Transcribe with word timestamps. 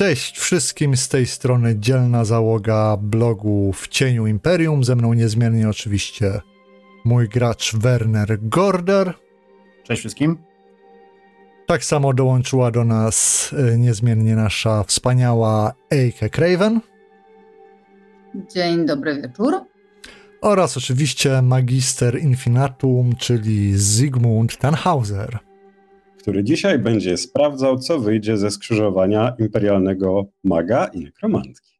Cześć 0.00 0.38
wszystkim 0.38 0.96
z 0.96 1.08
tej 1.08 1.26
strony 1.26 1.78
dzielna 1.78 2.24
załoga 2.24 2.96
blogu 2.96 3.72
w 3.72 3.88
cieniu 3.88 4.26
Imperium. 4.26 4.84
Ze 4.84 4.96
mną 4.96 5.12
niezmiennie 5.14 5.68
oczywiście 5.68 6.40
mój 7.04 7.28
gracz 7.28 7.76
Werner 7.76 8.38
Gorder. 8.42 9.14
Cześć 9.82 10.00
wszystkim. 10.00 10.38
Tak 11.66 11.84
samo 11.84 12.14
dołączyła 12.14 12.70
do 12.70 12.84
nas 12.84 13.50
e, 13.72 13.78
niezmiennie 13.78 14.36
nasza 14.36 14.84
wspaniała 14.84 15.72
Eike 15.92 16.30
Craven. 16.30 16.80
Dzień 18.54 18.86
dobry 18.86 19.22
wieczór. 19.22 19.54
Oraz 20.40 20.76
oczywiście 20.76 21.42
magister 21.42 22.18
Infinatum, 22.22 23.16
czyli 23.16 23.78
Zygmunt 23.78 24.56
Tannhauser. 24.56 25.49
Który 26.22 26.44
dzisiaj 26.44 26.78
będzie 26.78 27.16
sprawdzał, 27.16 27.78
co 27.78 27.98
wyjdzie 27.98 28.36
ze 28.36 28.50
skrzyżowania 28.50 29.34
imperialnego 29.38 30.26
maga 30.44 30.86
i 30.86 31.00
nekromantki. 31.00 31.70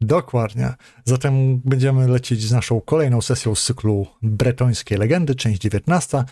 Dokładnie. 0.00 0.74
Zatem 1.04 1.60
będziemy 1.64 2.08
lecieć 2.08 2.42
z 2.42 2.52
naszą 2.52 2.80
kolejną 2.80 3.20
sesją 3.20 3.54
z 3.54 3.64
cyklu 3.64 4.06
Bretońskie 4.22 4.98
Legendy, 4.98 5.34
część 5.34 5.60
19. 5.60 6.24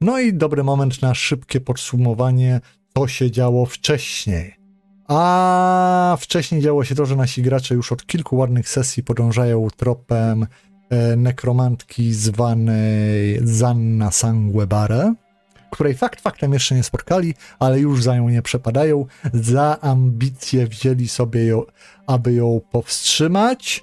No 0.00 0.20
i 0.20 0.34
dobry 0.34 0.64
moment 0.64 1.02
na 1.02 1.14
szybkie 1.14 1.60
podsumowanie, 1.60 2.60
co 2.94 3.08
się 3.08 3.30
działo 3.30 3.66
wcześniej. 3.66 4.54
A 5.08 6.16
wcześniej 6.20 6.60
działo 6.60 6.84
się 6.84 6.94
to, 6.94 7.06
że 7.06 7.16
nasi 7.16 7.42
gracze 7.42 7.74
już 7.74 7.92
od 7.92 8.06
kilku 8.06 8.36
ładnych 8.36 8.68
sesji 8.68 9.02
podążają 9.02 9.68
tropem 9.76 10.46
e, 10.90 11.16
nekromantki 11.16 12.12
zwanej 12.12 13.40
Zanna 13.42 14.10
Sanguebare, 14.10 15.14
której 15.70 15.94
fakt 15.94 16.20
faktem 16.20 16.52
jeszcze 16.52 16.74
nie 16.74 16.82
spotkali, 16.82 17.34
ale 17.58 17.80
już 17.80 18.02
za 18.02 18.16
nią 18.16 18.28
nie 18.28 18.42
przepadają. 18.42 19.06
Za 19.34 19.80
ambicje 19.80 20.66
wzięli 20.66 21.08
sobie 21.08 21.44
ją, 21.44 21.62
aby 22.06 22.32
ją 22.32 22.60
powstrzymać. 22.70 23.82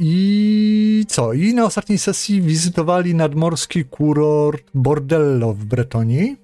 I 0.00 1.04
co? 1.08 1.32
I 1.32 1.54
na 1.54 1.64
ostatniej 1.64 1.98
sesji 1.98 2.42
wizytowali 2.42 3.14
nadmorski 3.14 3.84
kurort 3.84 4.64
Bordello 4.74 5.52
w 5.52 5.64
Bretonii, 5.64 6.36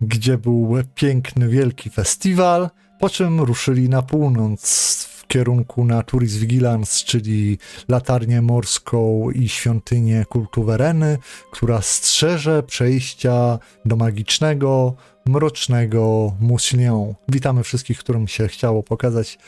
gdzie 0.00 0.38
był 0.38 0.74
piękny, 0.94 1.48
wielki 1.48 1.90
festiwal, 1.90 2.70
po 3.00 3.08
czym 3.08 3.40
ruszyli 3.40 3.88
na 3.88 4.02
północ 4.02 5.11
kierunku 5.32 5.84
na 5.84 6.02
Turis 6.02 6.36
Vigilance, 6.36 7.04
czyli 7.04 7.58
latarnię 7.88 8.42
morską 8.42 9.30
i 9.30 9.48
świątynię 9.48 10.24
kultu 10.28 10.64
Wereny, 10.64 11.18
która 11.52 11.82
strzeże 11.82 12.62
przejścia 12.62 13.58
do 13.84 13.96
magicznego, 13.96 14.94
mrocznego 15.26 16.32
Muslion. 16.40 17.14
Witamy 17.28 17.62
wszystkich, 17.62 17.98
którym 17.98 18.28
się 18.28 18.48
chciało 18.48 18.82
pokazać 18.82 19.38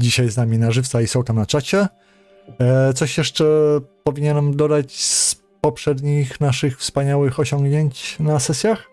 dzisiaj 0.00 0.30
z 0.30 0.36
nami 0.36 0.58
na 0.58 0.70
żywca 0.70 1.00
i 1.00 1.06
są 1.06 1.24
tam 1.24 1.36
na 1.36 1.46
czacie. 1.46 1.88
E, 2.60 2.92
coś 2.92 3.18
jeszcze 3.18 3.44
powinienem 4.04 4.56
dodać 4.56 5.00
z 5.00 5.36
poprzednich 5.60 6.40
naszych 6.40 6.78
wspaniałych 6.78 7.40
osiągnięć 7.40 8.16
na 8.18 8.40
sesjach? 8.40 8.90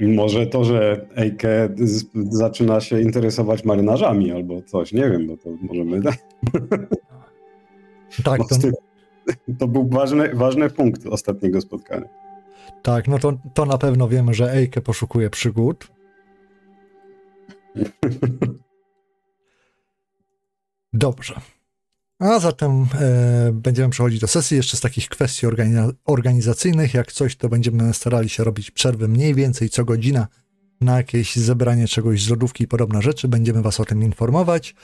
Może 0.00 0.46
to, 0.46 0.64
że 0.64 1.06
Eike 1.16 1.68
zaczyna 2.30 2.80
się 2.80 3.00
interesować 3.00 3.64
marynarzami 3.64 4.32
albo 4.32 4.62
coś, 4.62 4.92
nie 4.92 5.10
wiem, 5.10 5.26
bo 5.26 5.36
to 5.36 5.50
możemy... 5.62 6.00
Tak, 8.24 8.40
to, 8.48 8.56
To 9.58 9.68
był 9.68 9.88
ważny, 9.88 10.34
ważny 10.34 10.70
punkt 10.70 11.06
ostatniego 11.06 11.60
spotkania. 11.60 12.08
tak 12.82 13.08
no 13.08 13.18
to, 13.18 13.32
to 13.54 13.64
na 13.64 13.78
pewno 13.78 14.08
wiemy, 14.08 14.34
że 14.34 14.52
Eike 14.52 14.80
poszukuje 14.80 15.30
przygód. 15.30 15.88
Dobrze. 20.92 21.40
A 22.18 22.38
zatem 22.38 22.86
e, 23.00 23.52
będziemy 23.52 23.90
przechodzić 23.90 24.20
do 24.20 24.26
sesji 24.26 24.56
jeszcze 24.56 24.76
z 24.76 24.80
takich 24.80 25.08
kwestii 25.08 25.46
organiza- 25.46 25.92
organizacyjnych. 26.06 26.94
Jak 26.94 27.12
coś, 27.12 27.36
to 27.36 27.48
będziemy 27.48 27.94
starali 27.94 28.28
się 28.28 28.44
robić 28.44 28.70
przerwy 28.70 29.08
mniej 29.08 29.34
więcej 29.34 29.70
co 29.70 29.84
godzina 29.84 30.26
na 30.80 30.96
jakieś 30.96 31.36
zebranie 31.36 31.88
czegoś 31.88 32.22
z 32.22 32.30
lodówki 32.30 32.64
i 32.64 32.68
podobne 32.68 33.02
rzeczy. 33.02 33.28
Będziemy 33.28 33.62
Was 33.62 33.80
o 33.80 33.84
tym 33.84 34.02
informować. 34.02 34.74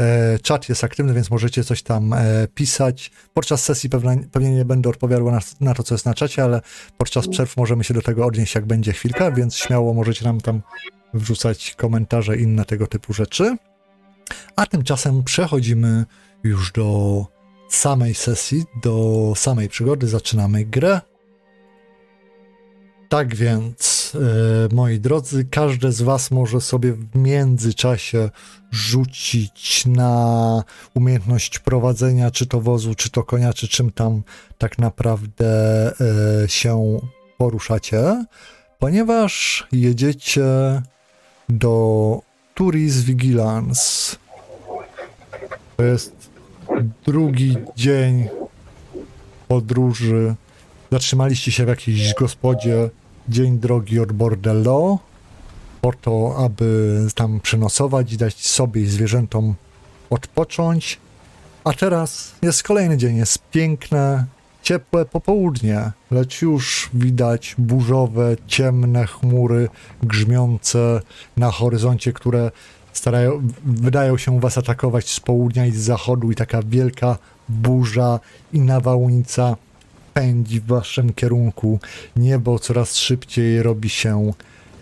E, 0.00 0.38
czat 0.38 0.68
jest 0.68 0.84
aktywny, 0.84 1.14
więc 1.14 1.30
możecie 1.30 1.64
coś 1.64 1.82
tam 1.82 2.12
e, 2.12 2.48
pisać. 2.54 3.10
Podczas 3.34 3.64
sesji 3.64 3.90
pewnie, 3.90 4.16
pewnie 4.32 4.50
nie 4.50 4.64
będę 4.64 4.90
odpowiadał 4.90 5.30
na, 5.30 5.40
na 5.60 5.74
to, 5.74 5.82
co 5.82 5.94
jest 5.94 6.06
na 6.06 6.14
czacie, 6.14 6.44
ale 6.44 6.60
podczas 6.98 7.28
przerw 7.28 7.56
możemy 7.56 7.84
się 7.84 7.94
do 7.94 8.02
tego 8.02 8.26
odnieść, 8.26 8.54
jak 8.54 8.66
będzie 8.66 8.92
chwilka, 8.92 9.30
więc 9.30 9.56
śmiało 9.56 9.94
możecie 9.94 10.24
nam 10.24 10.40
tam 10.40 10.62
wrzucać 11.14 11.74
komentarze 11.74 12.36
i 12.36 12.42
inne 12.42 12.64
tego 12.64 12.86
typu 12.86 13.12
rzeczy. 13.12 13.56
A 14.56 14.66
tymczasem 14.66 15.22
przechodzimy 15.24 16.04
już 16.44 16.72
do 16.72 17.26
samej 17.68 18.14
sesji, 18.14 18.64
do 18.82 19.32
samej 19.36 19.68
przygody. 19.68 20.08
Zaczynamy 20.08 20.64
grę. 20.64 21.00
Tak 23.08 23.34
więc, 23.34 24.12
e, 24.14 24.74
moi 24.74 25.00
drodzy, 25.00 25.44
każdy 25.44 25.92
z 25.92 26.02
Was 26.02 26.30
może 26.30 26.60
sobie 26.60 26.92
w 26.92 27.16
międzyczasie 27.16 28.30
rzucić 28.70 29.86
na 29.86 30.64
umiejętność 30.94 31.58
prowadzenia, 31.58 32.30
czy 32.30 32.46
to 32.46 32.60
wozu, 32.60 32.94
czy 32.94 33.10
to 33.10 33.22
konia, 33.22 33.52
czy 33.52 33.68
czym 33.68 33.90
tam 33.90 34.22
tak 34.58 34.78
naprawdę 34.78 35.46
e, 36.44 36.48
się 36.48 37.00
poruszacie, 37.38 38.24
ponieważ 38.78 39.66
jedziecie 39.72 40.42
do 41.48 42.20
Turis 42.54 43.00
Vigilance. 43.00 44.16
To 45.76 45.82
jest 45.82 46.21
drugi 47.06 47.56
dzień 47.76 48.28
podróży. 49.48 50.34
Zatrzymaliście 50.92 51.52
się 51.52 51.64
w 51.64 51.68
jakiejś 51.68 52.14
gospodzie 52.14 52.90
dzień 53.28 53.58
drogi 53.58 54.00
od 54.00 54.12
Bordello 54.12 54.98
po 55.80 55.92
to, 55.92 56.36
aby 56.38 56.98
tam 57.14 57.40
przenocować 57.40 58.12
i 58.12 58.16
dać 58.16 58.46
sobie 58.46 58.82
i 58.82 58.86
zwierzętom 58.86 59.54
odpocząć. 60.10 60.98
A 61.64 61.72
teraz 61.72 62.34
jest 62.42 62.62
kolejny 62.62 62.96
dzień, 62.96 63.16
jest 63.16 63.38
piękne, 63.50 64.24
ciepłe 64.62 65.04
popołudnie, 65.04 65.92
lecz 66.10 66.42
już 66.42 66.90
widać 66.94 67.54
burzowe, 67.58 68.36
ciemne 68.46 69.06
chmury 69.06 69.68
grzmiące 70.02 71.00
na 71.36 71.50
horyzoncie, 71.50 72.12
które 72.12 72.50
starają, 72.92 73.48
wydają 73.64 74.18
się 74.18 74.40
was 74.40 74.58
atakować 74.58 75.10
z 75.10 75.20
południa 75.20 75.66
i 75.66 75.72
z 75.72 75.80
zachodu 75.80 76.30
i 76.30 76.34
taka 76.34 76.62
wielka 76.62 77.18
burza 77.48 78.20
i 78.52 78.60
nawałnica 78.60 79.56
pędzi 80.14 80.60
w 80.60 80.66
waszym 80.66 81.12
kierunku. 81.12 81.80
Niebo 82.16 82.58
coraz 82.58 82.96
szybciej 82.96 83.62
robi 83.62 83.88
się 83.88 84.32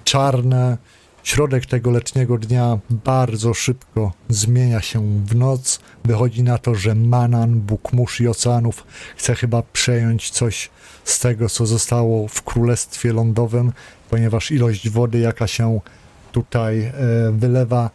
czarne. 0.05 0.79
Środek 1.23 1.67
tego 1.67 1.91
letniego 1.91 2.39
dnia 2.39 2.79
bardzo 2.91 3.55
szybko 3.55 4.13
zmienia 4.29 4.81
się 4.81 5.25
w 5.27 5.37
noc. 5.37 5.81
Wychodzi 6.05 6.43
na 6.43 6.59
to, 6.59 6.75
że 6.75 6.95
Manan, 6.95 7.61
Bóg 7.61 7.93
mórz 7.93 8.21
i 8.21 8.29
oceanów, 8.29 8.87
chce 9.17 9.35
chyba 9.35 9.63
przejąć 9.63 10.31
coś 10.31 10.71
z 11.05 11.21
tego, 11.21 11.49
co 11.49 11.67
zostało 11.67 12.29
w 12.29 12.43
Królestwie 12.43 13.13
Lądowym, 13.13 13.73
ponieważ 14.11 14.51
ilość 14.51 14.89
wody, 14.89 15.19
jaka 15.19 15.47
się 15.47 15.81
tutaj 16.33 16.81
e, 16.83 16.93
wylewa, 17.33 17.91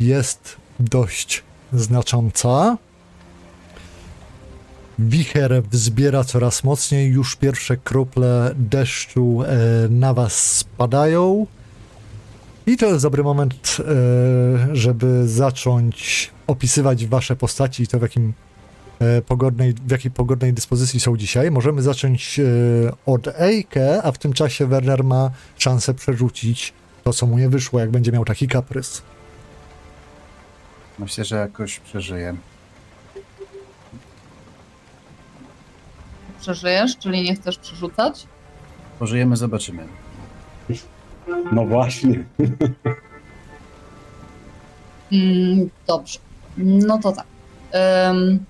jest 0.00 0.56
dość 0.80 1.42
znacząca. 1.72 2.76
Wicher 4.98 5.62
wzbiera 5.70 6.24
coraz 6.24 6.64
mocniej, 6.64 7.10
już 7.10 7.36
pierwsze 7.36 7.76
krople 7.76 8.50
deszczu 8.56 9.42
e, 9.42 9.56
na 9.90 10.14
was 10.14 10.56
spadają. 10.56 11.46
I 12.66 12.76
to 12.76 12.86
jest 12.86 13.02
dobry 13.02 13.22
moment, 13.22 13.76
e, 13.78 14.76
żeby 14.76 15.28
zacząć 15.28 16.30
opisywać 16.46 17.06
wasze 17.06 17.36
postaci 17.36 17.82
i 17.82 17.86
to 17.86 17.98
w 17.98 18.02
jakim 18.02 18.32
e, 18.98 19.22
pogodnej, 19.22 19.74
w 19.86 19.90
jakiej 19.90 20.10
pogodnej 20.10 20.52
dyspozycji 20.52 21.00
są 21.00 21.16
dzisiaj. 21.16 21.50
Możemy 21.50 21.82
zacząć 21.82 22.40
od 23.06 23.28
Eike, 23.28 24.02
a 24.02 24.12
w 24.12 24.18
tym 24.18 24.32
czasie 24.32 24.66
Werner 24.66 25.04
ma 25.04 25.30
szansę 25.58 25.94
przerzucić 25.94 26.72
to, 27.04 27.12
co 27.12 27.26
mu 27.26 27.38
nie 27.38 27.48
wyszło, 27.48 27.80
jak 27.80 27.90
będzie 27.90 28.12
miał 28.12 28.24
taki 28.24 28.48
kaprys. 28.48 29.02
Myślę, 31.00 31.24
że 31.24 31.36
jakoś 31.36 31.78
przeżyję. 31.78 32.36
Przeżyjesz, 36.40 36.98
czyli 36.98 37.22
nie 37.22 37.34
chcesz 37.34 37.58
przerzucać? 37.58 38.26
Pożyjemy, 38.98 39.36
zobaczymy. 39.36 39.86
No 41.52 41.64
właśnie. 41.66 42.24
Mm, 45.12 45.70
dobrze. 45.86 46.18
No 46.56 46.98
to 46.98 47.12
tak. 47.12 47.26
Um, 47.72 48.44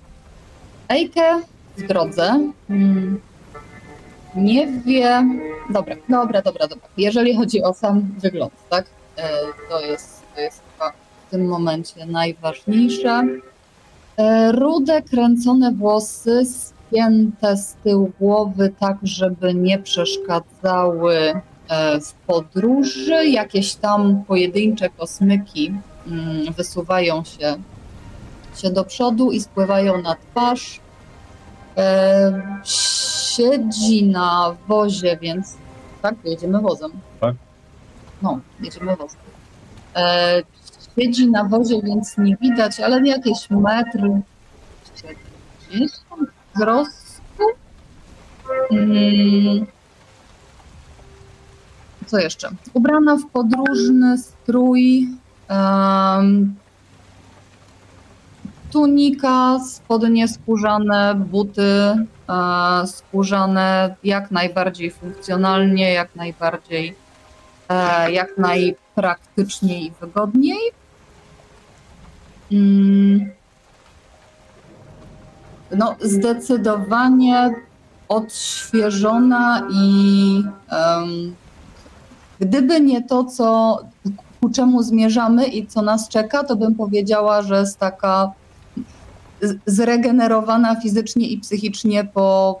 Ejke 0.89 1.41
w 1.77 1.87
drodze 1.87 2.51
mm, 2.69 3.21
nie 4.35 4.67
wie. 4.85 5.23
Dobra, 5.69 5.95
dobra, 6.09 6.41
dobra, 6.41 6.67
dobra. 6.67 6.87
Jeżeli 6.97 7.35
chodzi 7.35 7.63
o 7.63 7.73
sam 7.73 8.01
wygląd, 8.17 8.53
tak? 8.69 8.85
E, 9.17 9.29
To 9.69 9.79
jest, 9.81 10.21
to 10.35 10.41
jest 10.41 10.61
tym 11.31 11.47
momencie 11.47 12.05
najważniejsze. 12.05 13.23
E, 14.17 14.51
Rude, 14.51 15.01
kręcone 15.01 15.71
włosy, 15.71 16.45
spięte 16.45 17.57
z 17.57 17.73
tyłu 17.83 18.11
głowy, 18.19 18.73
tak 18.79 18.97
żeby 19.03 19.53
nie 19.53 19.79
przeszkadzały 19.79 21.15
e, 21.69 21.99
w 22.01 22.13
podróży. 22.13 23.25
Jakieś 23.25 23.75
tam 23.75 24.23
pojedyncze 24.27 24.89
kosmyki 24.89 25.73
mm, 26.07 26.53
wysuwają 26.53 27.23
się, 27.23 27.55
się 28.55 28.69
do 28.69 28.83
przodu 28.83 29.31
i 29.31 29.41
spływają 29.41 30.01
na 30.01 30.15
twarz. 30.15 30.79
E, 31.77 32.59
siedzi 33.35 34.03
na 34.03 34.55
wozie, 34.67 35.17
więc 35.21 35.57
tak, 36.01 36.15
jedziemy 36.23 36.61
wozem. 36.61 36.91
Tak. 37.19 37.35
No, 38.21 38.39
jedziemy 38.61 38.95
wozem. 38.95 39.19
Siedzi 40.99 41.31
na 41.31 41.43
wozie, 41.43 41.81
więc 41.83 42.17
nie 42.17 42.37
widać, 42.41 42.79
ale 42.79 43.07
jakieś 43.07 43.49
metr 43.49 43.99
70 45.71 46.29
wzrostu. 46.55 47.43
Mm. 48.71 49.65
Co 52.05 52.19
jeszcze? 52.19 52.49
Ubrana 52.73 53.17
w 53.17 53.25
podróżny 53.25 54.17
strój. 54.17 55.07
em, 55.47 56.55
tunika, 58.71 59.59
spodnie 59.59 60.27
skórzane, 60.27 61.15
buty 61.15 61.61
e, 61.61 62.87
skórzane, 62.87 63.95
jak 64.03 64.31
najbardziej 64.31 64.91
funkcjonalnie, 64.91 65.93
jak 65.93 66.15
najbardziej, 66.15 66.95
e, 67.69 68.11
jak 68.11 68.37
najpraktyczniej 68.37 69.85
i 69.85 69.91
wygodniej. 70.01 70.80
Mm. 72.51 73.31
No, 75.77 75.95
zdecydowanie 76.01 77.55
odświeżona 78.09 79.67
i 79.73 80.43
em, 80.69 81.35
gdyby 82.39 82.81
nie 82.81 83.03
to, 83.03 83.25
co 83.25 83.79
ku 84.41 84.49
czemu 84.49 84.83
zmierzamy 84.83 85.47
i 85.47 85.67
co 85.67 85.81
nas 85.81 86.09
czeka, 86.09 86.43
to 86.43 86.55
bym 86.55 86.75
powiedziała, 86.75 87.41
że 87.41 87.59
jest 87.59 87.77
taka 87.77 88.31
zregenerowana 89.65 90.81
fizycznie 90.81 91.27
i 91.27 91.37
psychicznie 91.37 92.03
po 92.03 92.59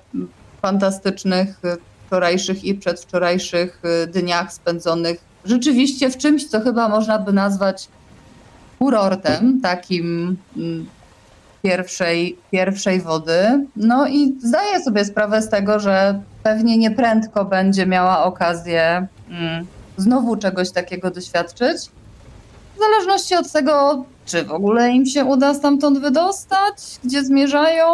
fantastycznych 0.61 1.65
y, 1.65 1.77
wczorajszych 2.07 2.63
i 2.63 2.75
przedwczorajszych 2.75 3.81
y, 4.03 4.07
dniach 4.07 4.53
spędzonych 4.53 5.31
rzeczywiście 5.45 6.09
w 6.09 6.17
czymś, 6.17 6.47
co 6.47 6.61
chyba 6.61 6.89
można 6.89 7.19
by 7.19 7.33
nazwać 7.33 7.87
kurortem, 8.81 9.61
takim 9.61 10.37
mm, 10.57 10.85
pierwszej, 11.63 12.37
pierwszej 12.51 13.01
wody. 13.01 13.65
No 13.75 14.07
i 14.07 14.35
zdaję 14.39 14.83
sobie 14.83 15.05
sprawę 15.05 15.41
z 15.41 15.49
tego, 15.49 15.79
że 15.79 16.21
pewnie 16.43 16.77
nieprędko 16.77 17.45
będzie 17.45 17.85
miała 17.85 18.23
okazję 18.23 19.07
mm, 19.29 19.65
znowu 19.97 20.35
czegoś 20.35 20.71
takiego 20.71 21.11
doświadczyć. 21.11 21.77
W 22.75 22.79
zależności 22.79 23.35
od 23.35 23.51
tego, 23.51 24.05
czy 24.25 24.43
w 24.43 24.51
ogóle 24.51 24.91
im 24.91 25.05
się 25.05 25.25
uda 25.25 25.53
stamtąd 25.53 25.99
wydostać, 25.99 26.99
gdzie 27.03 27.23
zmierzają, 27.23 27.87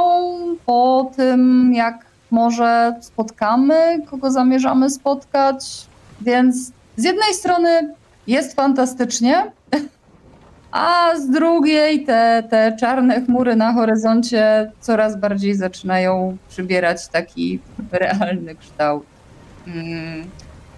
po 0.66 1.12
tym 1.16 1.72
jak 1.74 2.06
może 2.32 2.94
spotkamy, 3.02 4.02
kogo 4.10 4.32
zamierzamy 4.32 4.90
spotkać. 4.90 5.66
Więc 6.22 6.72
z 6.98 7.04
jednej 7.04 7.34
strony 7.34 7.94
jest 8.28 8.56
fantastycznie, 8.56 9.52
a 10.72 11.16
z 11.16 11.30
drugiej 11.30 12.06
te, 12.06 12.44
te 12.50 12.78
czarne 12.80 13.22
chmury 13.22 13.56
na 13.56 13.74
horyzoncie 13.74 14.72
coraz 14.80 15.20
bardziej 15.20 15.56
zaczynają 15.56 16.38
przybierać 16.50 17.08
taki 17.08 17.60
realny 17.92 18.56
kształt. 18.56 19.06
Mm. 19.68 20.30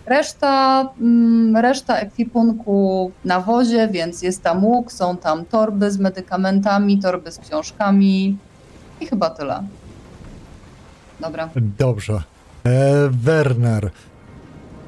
Reszta, 0.06 0.90
mm, 1.02 1.58
reszta 1.58 1.98
ekwipunku 1.98 3.12
na 3.26 3.40
wozie, 3.40 3.88
więc 3.88 4.22
jest 4.22 4.44
tam 4.44 4.66
łuk, 4.66 4.92
są 4.92 5.18
tam 5.18 5.46
torby 5.46 5.92
z 5.92 5.98
medykamentami, 5.98 7.00
torby 7.00 7.32
z 7.32 7.40
książkami 7.40 8.38
i 9.02 9.08
chyba 9.08 9.30
tyle. 9.30 9.64
Dobra. 11.20 11.50
Dobrze. 11.78 12.24
E, 12.66 13.10
Werner. 13.10 13.92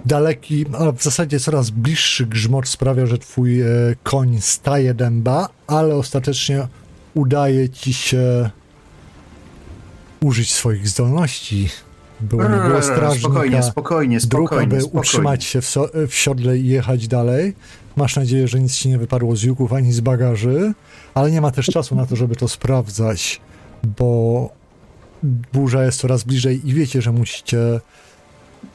Daleki, 0.05 0.65
a 0.79 0.91
w 0.91 1.03
zasadzie 1.03 1.39
coraz 1.39 1.69
bliższy 1.69 2.25
grzmot 2.25 2.67
sprawia, 2.67 3.05
że 3.05 3.17
twój 3.17 3.61
e, 3.61 3.65
koń 4.03 4.37
staje 4.41 4.93
dęba, 4.93 5.49
ale 5.67 5.95
ostatecznie 5.95 6.67
udaje 7.13 7.69
ci 7.69 7.93
się 7.93 8.49
użyć 10.21 10.53
swoich 10.53 10.87
zdolności. 10.87 11.69
Było 12.21 12.43
nie 12.43 12.69
było 12.69 12.81
strażnika. 12.81 13.19
Spokojnie, 13.19 13.63
spokojnie, 13.63 14.17
dróg, 14.19 14.49
spokojnie, 14.49 14.63
aby 14.63 14.81
spokojnie. 14.81 14.99
utrzymać 14.99 15.43
się 15.43 15.61
w, 15.61 15.65
so, 15.65 15.89
w 16.07 16.13
siodle 16.13 16.57
i 16.57 16.67
jechać 16.67 17.07
dalej. 17.07 17.55
Masz 17.95 18.15
nadzieję, 18.15 18.47
że 18.47 18.59
nic 18.59 18.75
ci 18.75 18.89
nie 18.89 18.97
wypadło 18.97 19.35
z 19.35 19.43
juków 19.43 19.73
ani 19.73 19.93
z 19.93 19.99
bagaży, 19.99 20.73
ale 21.13 21.31
nie 21.31 21.41
ma 21.41 21.51
też 21.51 21.65
czasu 21.65 21.95
na 21.95 22.05
to, 22.05 22.15
żeby 22.15 22.35
to 22.35 22.47
sprawdzać, 22.47 23.41
bo 23.97 24.49
burza 25.53 25.85
jest 25.85 25.99
coraz 25.99 26.23
bliżej 26.23 26.69
i 26.69 26.73
wiecie, 26.73 27.01
że 27.01 27.11
musicie 27.11 27.57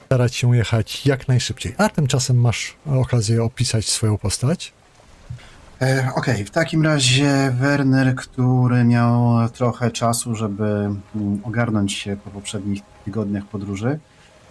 starać 0.07 0.35
się 0.35 0.57
jechać 0.57 1.07
jak 1.07 1.29
najszybciej. 1.29 1.75
A 1.79 1.89
tymczasem 1.89 2.41
masz 2.41 2.77
okazję 2.87 3.43
opisać 3.43 3.89
swoją 3.89 4.19
postać. 4.19 4.73
E, 5.83 6.11
Okej, 6.17 6.45
w 6.45 6.51
takim 6.51 6.83
razie 6.83 7.51
Werner, 7.61 8.15
który 8.15 8.85
miał 8.85 9.49
trochę 9.49 9.91
czasu, 9.91 10.35
żeby 10.35 10.65
mm, 10.65 11.41
ogarnąć 11.45 11.93
się 11.93 12.17
po 12.25 12.31
poprzednich 12.31 12.83
tygodniach 13.05 13.45
podróży, 13.45 13.99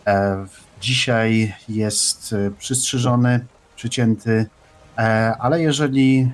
e, 0.08 0.46
dzisiaj 0.82 1.54
jest 1.70 2.34
e, 2.34 2.52
przystrzyżony, 2.52 3.46
przycięty, 3.76 4.46
ale 5.40 5.62
jeżeli, 5.62 6.32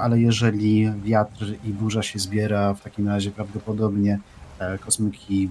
ale 0.00 0.20
jeżeli 0.20 0.92
wiatr 1.04 1.44
i 1.64 1.70
burza 1.70 2.02
się 2.02 2.18
zbiera, 2.18 2.74
w 2.74 2.80
takim 2.80 3.08
razie 3.08 3.30
prawdopodobnie 3.30 4.18
kosmyki 4.80 5.48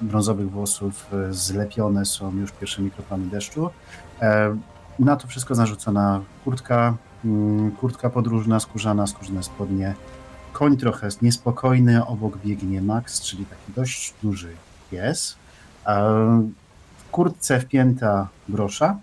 brązowych 0.00 0.50
włosów 0.50 1.06
e, 1.12 1.32
zlepione 1.34 2.04
są 2.04 2.36
już 2.36 2.52
pierwszymi 2.52 2.90
kroplami 2.90 3.30
deszczu. 3.30 3.70
E, 4.22 4.56
Na 4.98 5.16
to 5.16 5.28
wszystko 5.28 5.54
narzucona 5.54 6.20
kurtka, 6.44 6.94
Mm, 7.24 7.70
kurtka 7.70 8.10
podróżna, 8.10 8.60
skórzana, 8.60 9.06
skórzane 9.06 9.42
spodnie. 9.42 9.94
Koń 10.52 10.76
trochę 10.76 11.06
jest 11.06 11.22
niespokojny, 11.22 12.06
obok 12.06 12.38
biegnie 12.38 12.82
Max, 12.82 13.20
czyli 13.22 13.46
taki 13.46 13.72
dość 13.76 14.14
duży 14.22 14.48
pies. 14.90 15.36
E, 15.86 15.92
W 16.98 17.10
kurtce 17.10 17.60
wpięta 17.60 18.28
grosza. 18.48 18.96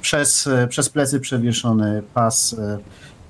Przez, 0.00 0.48
przez 0.68 0.88
plecy 0.88 1.20
przewieszony 1.20 2.02
pas 2.14 2.56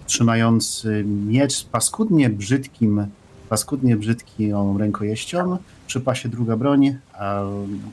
trzymający 0.06 1.04
miecz 1.26 1.64
paskudnie 1.64 2.30
brzydkim, 2.30 3.06
paskudnie 3.48 3.96
brzydką 3.96 4.78
rękojeścią. 4.78 5.58
Przy 5.86 6.00
pasie 6.00 6.28
druga 6.28 6.56
broń, 6.56 6.96
a 7.12 7.42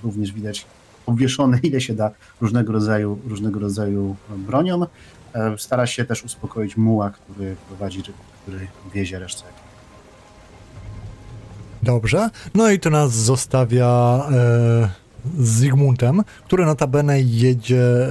również 0.03 0.31
widać 0.31 0.65
obwieszone 1.05 1.59
ile 1.63 1.81
się 1.81 1.93
da 1.93 2.11
różnego 2.41 2.73
rodzaju, 2.73 3.19
różnego 3.27 3.59
rodzaju 3.59 4.15
bronią. 4.37 4.85
E, 5.33 5.57
Stara 5.57 5.87
się 5.87 6.05
też 6.05 6.23
uspokoić 6.23 6.77
muła, 6.77 7.09
który 7.09 7.55
prowadzi, 7.67 8.03
który 8.43 8.67
wiezie 8.93 9.19
resztę. 9.19 9.43
Dobrze. 11.83 12.29
No 12.55 12.69
i 12.69 12.79
to 12.79 12.89
nas 12.89 13.11
zostawia 13.11 13.87
e, 14.31 14.89
z 15.37 15.49
Zygmuntem, 15.49 16.23
który 16.45 16.65
notabene 16.65 17.21
jedzie 17.21 17.83
e, 17.83 18.09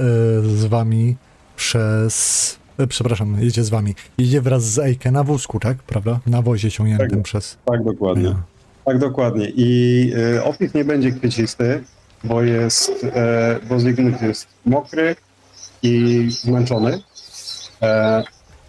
z 0.57 0.65
wami 0.65 1.15
przez... 1.55 2.60
E, 2.81 2.87
przepraszam, 2.87 3.37
jedzie 3.41 3.63
z 3.63 3.69
wami. 3.69 3.95
Jedzie 4.17 4.41
wraz 4.41 4.63
z 4.63 4.79
Ejke 4.79 5.11
na 5.11 5.23
wózku, 5.23 5.59
tak? 5.59 5.77
Prawda? 5.77 6.19
Na 6.27 6.41
wozie 6.41 6.71
ciągniętym 6.71 7.09
Tak. 7.09 7.21
przez... 7.21 7.57
Tak, 7.65 7.83
dokładnie. 7.83 8.23
Ja. 8.23 8.43
Tak, 8.85 8.97
dokładnie. 8.99 9.51
I 9.55 10.13
e, 10.35 10.43
opis 10.43 10.73
nie 10.73 10.85
będzie 10.85 11.11
kwiecisty, 11.11 11.83
bo 12.23 12.43
jest, 12.43 13.05
e, 13.13 13.59
bo 13.69 13.79
Zygmunt 13.79 14.21
jest 14.21 14.47
mokry 14.65 15.15
i 15.83 16.25
zmęczony. 16.29 17.01
E, 17.81 18.23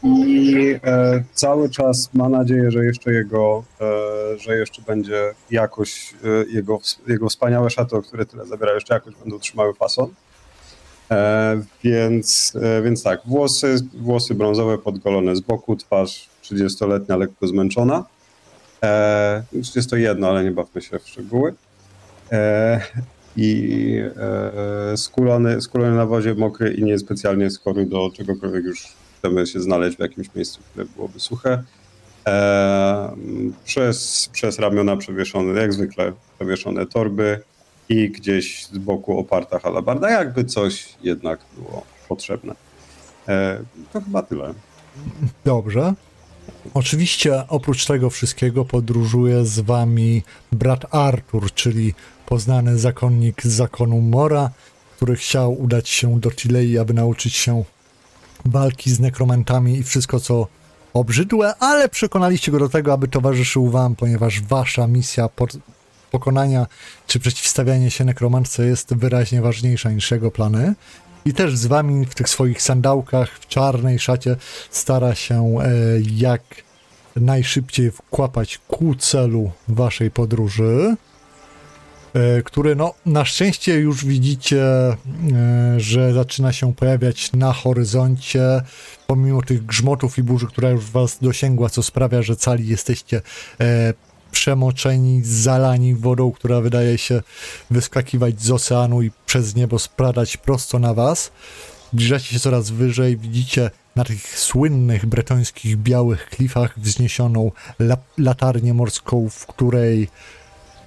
I 0.05 0.57
e, 0.85 1.25
cały 1.33 1.71
czas 1.71 2.11
ma 2.15 2.29
nadzieję, 2.29 2.71
że 2.71 2.85
jeszcze 2.85 3.13
jego, 3.13 3.65
e, 3.81 4.39
że 4.39 4.57
jeszcze 4.57 4.83
będzie 4.83 5.35
jakoś 5.51 6.15
e, 6.25 6.29
jego, 6.53 6.79
jego 7.09 7.29
wspaniałe 7.29 7.71
szaty, 7.71 7.97
o 7.97 8.03
które 8.03 8.27
tyle 8.27 8.47
zabiera, 8.47 8.75
jeszcze 8.75 8.95
jakoś 8.95 9.15
będą 9.15 9.39
trzymały 9.39 9.75
fason. 9.75 10.09
E, 11.13 11.63
więc, 11.85 12.53
e, 12.63 12.83
więc 12.83 13.03
tak, 13.03 13.21
włosy, 13.27 13.77
włosy 13.95 14.35
brązowe 14.35 14.79
podgolone 14.79 15.37
z 15.37 15.41
boku, 15.41 15.77
twarz 15.77 16.29
30-letnia, 16.43 17.17
lekko 17.17 17.47
zmęczona. 17.47 18.05
E, 18.85 19.43
jest 19.53 19.91
to 19.91 19.97
jedno, 19.97 20.29
ale 20.29 20.45
nie 20.45 20.51
bawmy 20.51 20.83
się 20.83 20.99
w 20.99 21.09
szczegóły. 21.09 21.55
E, 22.33 22.81
i 23.37 23.99
e, 24.93 24.97
skulony, 24.97 25.61
skulony 25.61 25.97
na 25.97 26.07
wozie, 26.07 26.35
mokry 26.35 26.75
i 26.75 26.85
niespecjalnie 26.85 27.51
skory 27.51 27.87
do 27.87 28.11
czegokolwiek 28.17 28.65
już 28.65 28.89
chcemy 29.19 29.47
się 29.47 29.61
znaleźć 29.61 29.97
w 29.97 30.01
jakimś 30.01 30.35
miejscu, 30.35 30.61
które 30.71 30.85
byłoby 30.97 31.21
suche. 31.21 31.63
E, 32.27 33.17
przez, 33.65 34.29
przez 34.33 34.59
ramiona 34.59 34.97
przewieszone, 34.97 35.61
jak 35.61 35.73
zwykle, 35.73 36.13
przewieszone 36.39 36.87
torby 36.87 37.41
i 37.89 38.11
gdzieś 38.11 38.67
z 38.67 38.79
boku 38.79 39.19
oparta 39.19 39.59
halabarda, 39.59 40.11
jakby 40.11 40.45
coś 40.45 40.89
jednak 41.03 41.41
było 41.57 41.83
potrzebne. 42.09 42.55
E, 43.29 43.59
to 43.93 44.01
chyba 44.01 44.23
tyle. 44.23 44.55
Dobrze. 45.45 45.95
Oczywiście 46.75 47.49
oprócz 47.49 47.87
tego 47.87 48.11
wszystkiego 48.11 48.65
podróżuje 48.65 49.45
z 49.45 49.61
wami 49.61 50.23
brat 50.53 50.95
Artur, 50.95 51.53
czyli 51.55 51.95
poznany 52.27 52.79
zakonnik 52.79 53.43
z 53.43 53.53
zakonu 53.53 54.01
Mora, 54.01 54.51
który 54.97 55.17
chciał 55.17 55.61
udać 55.61 55.89
się 55.89 56.21
do 56.21 56.31
Tilei, 56.31 56.79
aby 56.79 56.95
nauczyć 56.95 57.35
się 57.35 57.65
walki 58.45 58.91
z 58.91 59.01
nekromantami 59.01 59.79
i 59.79 59.83
wszystko 59.83 60.21
co 60.21 60.47
obrzydłe, 60.95 61.55
ale 61.59 61.89
przekonaliście 61.89 62.53
go 62.53 62.59
do 62.59 62.69
tego, 62.69 62.93
aby 62.93 63.09
towarzyszył 63.09 63.71
wam, 63.71 63.97
ponieważ 63.97 64.41
wasza 64.41 64.87
misja 64.87 65.29
pokonania 66.13 66.67
czy 67.07 67.21
przeciwstawianie 67.21 67.91
się 67.91 68.05
nekromantce 68.05 68.67
jest 68.67 68.95
wyraźnie 68.95 69.43
ważniejsza 69.43 69.91
niż 69.91 70.11
jego 70.11 70.31
plany. 70.31 70.75
I 71.25 71.33
też 71.35 71.57
z 71.57 71.67
wami 71.67 72.07
w 72.07 72.15
tych 72.15 72.29
swoich 72.29 72.63
sandałkach, 72.63 73.39
w 73.39 73.47
czarnej 73.47 73.99
szacie 73.99 74.37
stara 74.71 75.15
się 75.15 75.59
e, 75.61 75.71
jak 76.17 76.43
najszybciej 77.17 77.91
wkłapać 77.91 78.61
ku 78.69 78.95
celu 78.95 79.51
waszej 79.69 80.11
podróży, 80.11 80.97
e, 82.15 82.43
który 82.43 82.77
no 82.77 82.95
na 83.07 83.25
szczęście 83.25 83.75
już 83.75 84.05
widzicie, 84.05 84.65
e, 84.65 84.97
że 85.77 86.13
zaczyna 86.13 86.53
się 86.53 86.75
pojawiać 86.75 87.33
na 87.33 87.53
horyzoncie, 87.53 88.61
pomimo 89.07 89.43
tych 89.43 89.67
grzmotów 89.67 90.19
i 90.19 90.23
burzy, 90.23 90.47
która 90.47 90.71
już 90.71 90.91
was 90.91 91.19
dosięgła, 91.23 91.69
co 91.69 91.83
sprawia, 91.83 92.23
że 92.23 92.37
cali 92.37 92.69
jesteście 92.69 93.23
e, 93.61 93.95
przemoczeni, 94.33 95.23
zalani 95.25 95.95
wodą, 95.95 96.33
która 96.33 96.61
wydaje 96.61 96.99
się 96.99 97.23
wyskakiwać 97.71 98.43
z 98.43 98.51
oceanu 98.51 99.03
i 99.03 99.11
przez 99.27 99.55
niebo 99.55 99.79
spradać 99.79 100.37
prosto 100.37 100.79
na 100.79 100.95
was. 100.95 101.33
Zbliżacie 101.93 102.27
się 102.27 102.41
coraz 102.41 102.71
wyżej, 102.71 103.17
widzicie 103.17 103.71
na 103.97 104.05
tych 104.05 104.39
słynnych 104.39 105.07
bretońskich 105.07 105.77
białych 105.77 106.29
klifach 106.29 106.79
wzniesioną 106.79 107.53
la 107.79 107.97
latarnię 108.19 108.75
morską, 108.75 109.29
w 109.31 109.47
której 109.47 110.09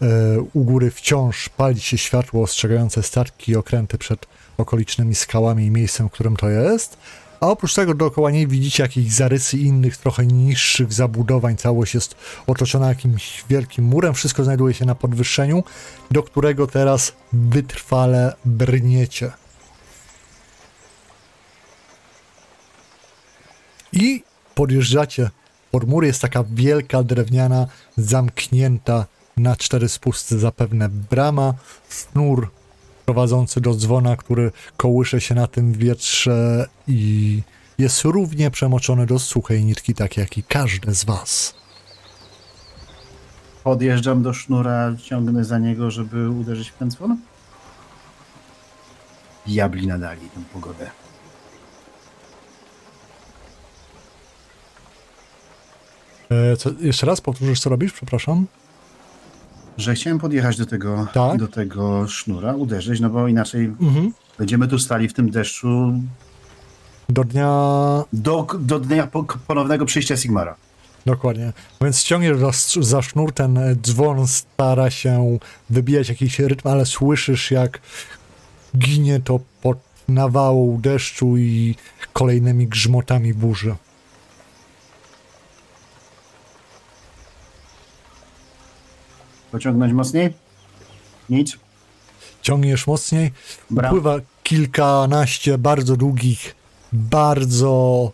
e, 0.01 0.39
u 0.53 0.63
góry 0.63 0.91
wciąż 0.91 1.49
pali 1.49 1.81
się 1.81 1.97
światło 1.97 2.43
ostrzegające 2.43 3.03
statki 3.03 3.51
i 3.51 3.55
okręty 3.55 3.97
przed 3.97 4.25
okolicznymi 4.57 5.15
skałami 5.15 5.65
i 5.65 5.71
miejscem, 5.71 6.09
w 6.09 6.11
którym 6.11 6.35
to 6.35 6.49
jest. 6.49 6.97
A 7.39 7.47
oprócz 7.47 7.73
tego 7.73 7.93
dookoła 7.93 8.31
niej 8.31 8.47
widzicie 8.47 8.83
jakieś 8.83 9.11
zarysy 9.11 9.57
innych, 9.57 9.97
trochę 9.97 10.25
niższych 10.25 10.93
zabudowań. 10.93 11.57
Całość 11.57 11.93
jest 11.93 12.15
otoczona 12.47 12.87
jakimś 12.87 13.43
wielkim 13.49 13.85
murem. 13.85 14.13
Wszystko 14.13 14.43
znajduje 14.43 14.73
się 14.73 14.85
na 14.85 14.95
podwyższeniu, 14.95 15.63
do 16.11 16.23
którego 16.23 16.67
teraz 16.67 17.13
wytrwale 17.33 18.33
brniecie. 18.45 19.31
I 23.93 24.23
podjeżdżacie. 24.55 25.29
Pod 25.71 25.87
mur 25.87 26.05
jest 26.05 26.21
taka 26.21 26.43
wielka 26.53 27.03
drewniana, 27.03 27.67
zamknięta 27.97 29.05
na 29.37 29.55
cztery 29.55 29.89
spusty 29.89 30.39
zapewne 30.39 30.89
brama, 30.89 31.53
sznur 31.89 32.49
prowadzący 33.05 33.61
do 33.61 33.75
dzwona, 33.75 34.15
który 34.15 34.51
kołysze 34.77 35.21
się 35.21 35.35
na 35.35 35.47
tym 35.47 35.73
wietrze 35.73 36.67
i 36.87 37.41
jest 37.77 38.03
równie 38.03 38.51
przemoczony 38.51 39.05
do 39.05 39.19
suchej 39.19 39.65
nitki, 39.65 39.93
tak 39.93 40.17
jak 40.17 40.37
i 40.37 40.43
każdy 40.43 40.95
z 40.95 41.05
was. 41.05 41.55
Podjeżdżam 43.63 44.23
do 44.23 44.33
sznura, 44.33 44.95
ciągnę 45.03 45.43
za 45.45 45.57
niego, 45.57 45.91
żeby 45.91 46.29
uderzyć 46.29 46.69
w 46.69 46.77
ten 46.77 46.91
dzwon. 46.91 47.17
Diabli 49.47 49.87
nadali 49.87 50.21
tę 50.21 50.41
pogodę. 50.53 50.91
E, 56.31 56.57
co, 56.57 56.69
jeszcze 56.79 57.05
raz 57.05 57.21
powtórzysz, 57.21 57.59
co 57.59 57.69
robisz? 57.69 57.93
Przepraszam. 57.93 58.45
Że 59.77 59.93
chciałem 59.95 60.19
podjechać 60.19 60.57
do 60.57 60.65
tego, 60.65 61.07
Tak. 61.13 61.39
do 61.39 61.47
tego 61.47 62.07
sznura, 62.07 62.53
uderzyć, 62.55 62.99
no 62.99 63.09
bo 63.09 63.27
inaczej 63.27 63.65
Mhm. 63.65 64.13
będziemy 64.37 64.67
tu 64.67 64.79
stali 64.79 65.07
w 65.09 65.13
tym 65.13 65.29
deszczu 65.31 65.93
Do 67.09 67.23
dnia 67.23 67.49
do, 68.13 68.47
do 68.59 68.79
dnia 68.79 69.07
po- 69.07 69.23
ponownego 69.47 69.85
przyjścia 69.85 70.17
Sigmara. 70.17 70.55
Dokładnie. 71.05 71.53
Więc 71.81 72.03
ciągniesz 72.03 72.37
za, 72.37 72.81
za 72.81 73.01
sznur, 73.01 73.31
ten 73.33 73.59
dzwon 73.81 74.27
stara 74.27 74.89
się 74.89 75.37
wybijać 75.69 76.09
jakiś 76.09 76.39
rytm, 76.39 76.67
ale 76.67 76.85
słyszysz 76.85 77.51
jak 77.51 77.79
ginie 78.77 79.19
to 79.19 79.39
pod 79.61 79.77
nawałą 80.07 80.81
deszczu 80.81 81.37
i 81.37 81.75
kolejnymi 82.13 82.67
grzmotami 82.67 83.33
burzy. 83.33 83.75
Pociągnąć 89.55 89.93
mocniej? 89.93 90.33
Nic. 91.29 91.57
Ciągniesz 92.41 92.87
mocniej, 92.87 93.31
Bra. 93.69 93.89
upływa 93.89 94.15
kilkanaście 94.43 95.57
bardzo 95.57 95.95
długich, 95.95 96.55
bardzo 96.93 98.11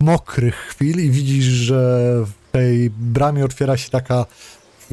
mokrych 0.00 0.54
chwil 0.56 1.04
i 1.04 1.10
widzisz, 1.10 1.44
że 1.44 2.12
w 2.26 2.52
tej 2.52 2.90
bramie 2.90 3.44
otwiera 3.44 3.76
się 3.76 3.90
taka 3.90 4.26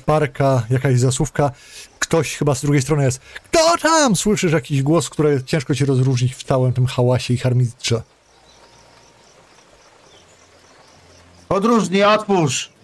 parka, 0.06 0.64
jakaś 0.70 1.00
zasłówka. 1.00 1.52
Ktoś 2.00 2.36
chyba 2.36 2.56
z 2.56 2.62
drugiej 2.62 2.82
strony 2.82 3.04
jest. 3.04 3.20
Kto 3.20 3.78
tam? 3.82 4.16
Słyszysz 4.16 4.52
jakiś 4.52 4.84
głos, 4.84 5.10
który 5.10 5.44
ciężko 5.44 5.76
ci 5.76 5.86
rozróżnić 5.86 6.36
w 6.36 6.44
całym 6.44 6.74
tym 6.74 6.86
hałasie 6.86 7.34
i 7.34 7.38
harmistrze. 7.38 8.02
Podróżni, 11.48 12.04
otwórz! 12.04 12.77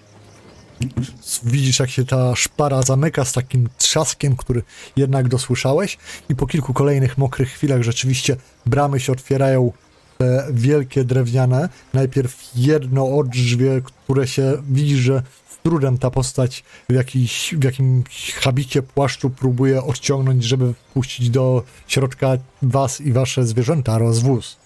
Widzisz, 1.44 1.80
jak 1.80 1.90
się 1.90 2.06
ta 2.06 2.36
szpara 2.36 2.82
zamyka 2.82 3.26
z 3.26 3.34
takim 3.34 3.70
trzaskiem, 3.78 4.36
który 4.36 4.64
jednak 4.96 5.28
dosłyszałeś, 5.28 5.98
i 6.30 6.36
po 6.36 6.48
kilku 6.48 6.74
kolejnych 6.74 7.18
mokrych 7.18 7.50
chwilach 7.50 7.84
rzeczywiście 7.84 8.38
bramy 8.66 9.00
się 9.00 9.12
otwierają, 9.12 9.72
te 10.18 10.48
wielkie 10.52 11.04
drewniane. 11.04 11.70
Najpierw 11.94 12.52
jedno 12.56 13.18
odrzwie, 13.18 13.82
które 14.06 14.28
się 14.28 14.64
widzi, 14.70 14.98
że 14.98 15.24
z 15.50 15.58
trudem 15.64 15.98
ta 15.98 16.12
postać 16.12 16.64
w, 16.90 16.94
jakiś, 16.94 17.56
w 17.58 17.64
jakimś 17.64 18.34
habicie 18.34 18.82
płaszczu 18.82 19.30
próbuje 19.30 19.84
odciągnąć, 19.84 20.44
żeby 20.44 20.74
wpuścić 20.74 21.30
do 21.30 21.64
środka 21.88 22.28
was 22.62 23.02
i 23.02 23.14
wasze 23.14 23.46
zwierzęta 23.46 23.94
oraz 23.94 24.20
wóz. 24.20 24.58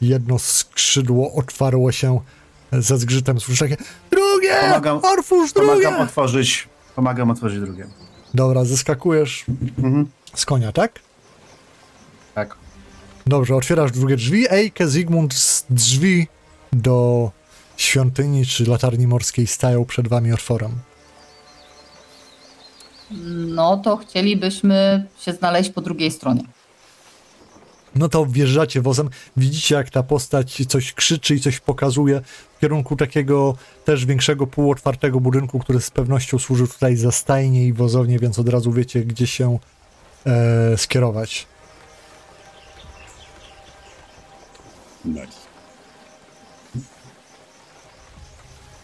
Jedno 0.00 0.38
skrzydło 0.38 1.32
otwarło 1.32 1.92
się 1.92 2.20
ze 2.72 2.98
zgrzytem, 2.98 3.40
słyszę 3.40 3.68
takie 3.68 3.84
drugie! 4.52 4.68
Pomagam- 4.74 5.00
drugie! 5.54 5.82
Pomagam 5.82 6.00
otworzyć, 6.00 6.68
pomagam 6.96 7.30
otworzyć 7.30 7.60
drugie. 7.60 7.86
Dobra, 8.34 8.64
zeskakujesz 8.64 9.44
Mhm. 9.78 10.06
z 10.34 10.46
konia, 10.46 10.72
tak? 10.72 11.00
Tak. 12.34 12.56
Dobrze, 13.26 13.56
otwierasz 13.56 13.90
drugie 13.92 14.16
drzwi. 14.16 14.46
Ejke, 14.50 14.88
Zygmunt 14.88 15.34
z 15.34 15.64
drzwi 15.70 16.26
do 16.72 17.30
świątyni 17.76 18.46
czy 18.46 18.66
latarni 18.66 19.06
morskiej 19.06 19.46
stają 19.46 19.84
przed 19.84 20.08
wami 20.08 20.32
otworem. 20.32 20.70
No 23.46 23.76
to 23.76 23.96
chcielibyśmy 23.96 25.06
się 25.20 25.32
znaleźć 25.32 25.70
po 25.70 25.80
drugiej 25.80 26.10
stronie. 26.10 26.42
No 27.94 28.08
to 28.08 28.26
wjeżdżacie 28.26 28.80
wozem, 28.82 29.10
widzicie 29.36 29.74
jak 29.74 29.90
ta 29.90 30.02
postać 30.02 30.62
coś 30.68 30.92
krzyczy 30.92 31.34
i 31.34 31.40
coś 31.40 31.60
pokazuje 31.60 32.20
kierunku 32.62 32.96
takiego 32.96 33.54
też 33.84 34.06
większego 34.06 34.46
półotwartego 34.46 35.20
budynku, 35.20 35.58
który 35.58 35.80
z 35.80 35.90
pewnością 35.90 36.38
służy 36.38 36.68
tutaj 36.68 36.96
za 36.96 37.12
stajnie 37.12 37.66
i 37.66 37.72
wozownię, 37.72 38.18
więc 38.18 38.38
od 38.38 38.48
razu 38.48 38.72
wiecie 38.72 39.00
gdzie 39.00 39.26
się 39.26 39.58
e, 40.26 40.78
skierować. 40.78 41.46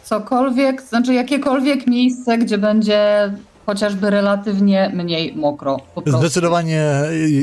Cokolwiek, 0.04 0.82
znaczy 0.82 1.14
jakiekolwiek 1.14 1.86
miejsce, 1.86 2.38
gdzie 2.38 2.58
będzie 2.58 3.32
chociażby 3.66 4.10
relatywnie 4.10 4.92
mniej 4.94 5.36
mokro. 5.36 5.80
Zdecydowanie 6.06 6.84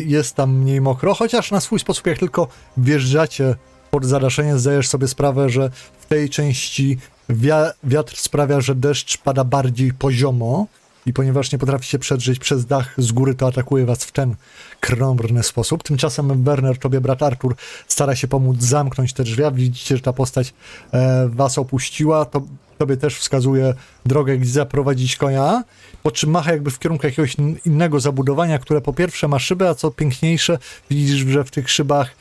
jest 0.06 0.36
tam 0.36 0.58
mniej 0.58 0.82
mokro, 0.82 1.14
chociaż 1.14 1.52
na 1.52 1.60
swój 1.60 1.80
sposób, 1.80 2.08
jak 2.08 2.18
tylko 2.18 2.48
wjeżdżacie 2.78 3.56
pod 3.92 4.06
zadaszenie, 4.06 4.58
zdajesz 4.58 4.88
sobie 4.88 5.08
sprawę, 5.08 5.50
że 5.50 5.70
w 6.06 6.08
tej 6.08 6.30
części 6.30 6.98
wia- 7.30 7.74
wiatr 7.84 8.18
sprawia, 8.18 8.62
że 8.62 8.76
deszcz 8.76 9.18
pada 9.18 9.44
bardziej 9.44 9.94
poziomo, 9.94 10.68
i 11.06 11.14
ponieważ 11.14 11.52
nie 11.52 11.58
potrafi 11.58 11.88
się 11.88 12.00
przedrzeć 12.00 12.40
przez 12.40 12.66
dach 12.66 12.94
z 12.98 13.12
góry, 13.12 13.36
to 13.36 13.48
atakuje 13.48 13.86
was 13.86 14.04
w 14.04 14.12
ten 14.12 14.36
krąbrny 14.80 15.44
sposób. 15.44 15.84
Tymczasem 15.84 16.44
Werner, 16.44 16.78
tobie 16.78 17.02
brat 17.02 17.24
Artur, 17.24 17.56
stara 17.88 18.16
się 18.16 18.28
pomóc 18.28 18.62
zamknąć 18.62 19.14
te 19.14 19.24
drzwi. 19.24 19.44
Widzicie, 19.54 19.96
że 19.98 20.02
ta 20.02 20.14
postać 20.14 20.54
e, 20.94 21.30
was 21.30 21.58
opuściła. 21.58 22.26
To, 22.26 22.42
tobie 22.78 22.98
też 22.98 23.16
wskazuje 23.18 23.74
drogę, 24.06 24.38
gdzie 24.38 24.50
zaprowadzić 24.50 25.18
konia, 25.18 25.64
po 26.04 26.12
czym 26.12 26.30
macha 26.30 26.52
jakby 26.52 26.72
w 26.72 26.80
kierunku 26.80 27.06
jakiegoś 27.08 27.36
innego 27.66 28.00
zabudowania, 28.00 28.60
które 28.60 28.82
po 28.82 28.94
pierwsze 28.94 29.28
ma 29.28 29.40
szyby, 29.40 29.70
a 29.70 29.76
co 29.76 29.92
piękniejsze, 29.92 30.58
widzisz, 30.90 31.26
że 31.28 31.44
w 31.44 31.52
tych 31.52 31.70
szybach 31.70 32.16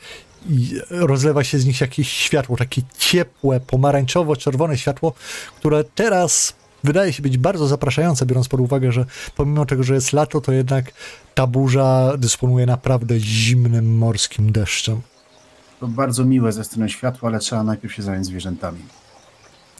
rozlewa 0.89 1.43
się 1.43 1.59
z 1.59 1.65
nich 1.65 1.81
jakieś 1.81 2.09
światło, 2.09 2.57
takie 2.57 2.81
ciepłe, 2.97 3.59
pomarańczowo-czerwone 3.59 4.75
światło, 4.75 5.13
które 5.57 5.83
teraz 5.83 6.53
wydaje 6.83 7.13
się 7.13 7.23
być 7.23 7.37
bardzo 7.37 7.67
zapraszające, 7.67 8.25
biorąc 8.25 8.47
pod 8.47 8.59
uwagę, 8.59 8.91
że 8.91 9.05
pomimo 9.35 9.65
tego, 9.65 9.83
że 9.83 9.93
jest 9.93 10.13
lato, 10.13 10.41
to 10.41 10.51
jednak 10.51 10.91
ta 11.35 11.47
burza 11.47 12.13
dysponuje 12.17 12.65
naprawdę 12.65 13.19
zimnym 13.19 13.97
morskim 13.97 14.51
deszczem. 14.51 15.01
To 15.79 15.87
bardzo 15.87 16.25
miłe 16.25 16.51
ze 16.51 16.63
strony 16.63 16.89
światła, 16.89 17.29
ale 17.29 17.39
trzeba 17.39 17.63
najpierw 17.63 17.93
się 17.93 18.03
zająć 18.03 18.25
zwierzętami. 18.25 18.79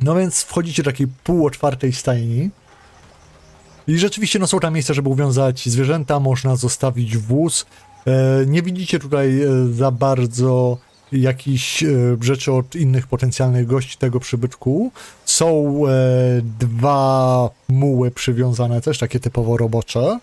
No 0.02 0.16
więc 0.16 0.44
wchodzicie 0.44 0.84
do 0.84 0.92
takiej 0.92 1.08
półotwartej 1.08 1.94
stajni. 1.94 2.50
I 3.88 3.98
rzeczywiście 3.98 4.40
no, 4.40 4.48
są 4.48 4.60
tam 4.60 4.74
miejsca, 4.74 4.94
żeby 4.94 5.10
uwiązać 5.10 5.70
zwierzęta, 5.70 6.20
można 6.20 6.56
zostawić 6.56 7.18
wóz. 7.18 7.66
E, 8.08 8.46
nie 8.46 8.62
widzicie 8.62 9.00
tutaj 9.00 9.42
e, 9.42 9.48
za 9.74 9.92
bardzo 9.92 10.78
jakichś 11.12 11.84
e, 11.84 11.88
rzeczy 12.22 12.52
od 12.52 12.76
innych 12.76 13.08
potencjalnych 13.08 13.68
gości 13.68 13.98
tego 13.98 14.20
przybytku. 14.20 14.92
Są 15.26 15.82
dwa 16.60 17.50
muły 17.70 18.12
przywiązane, 18.12 18.82
też 18.82 18.98
takie 18.98 19.20
typowo 19.20 19.58
robocze. 19.58 20.20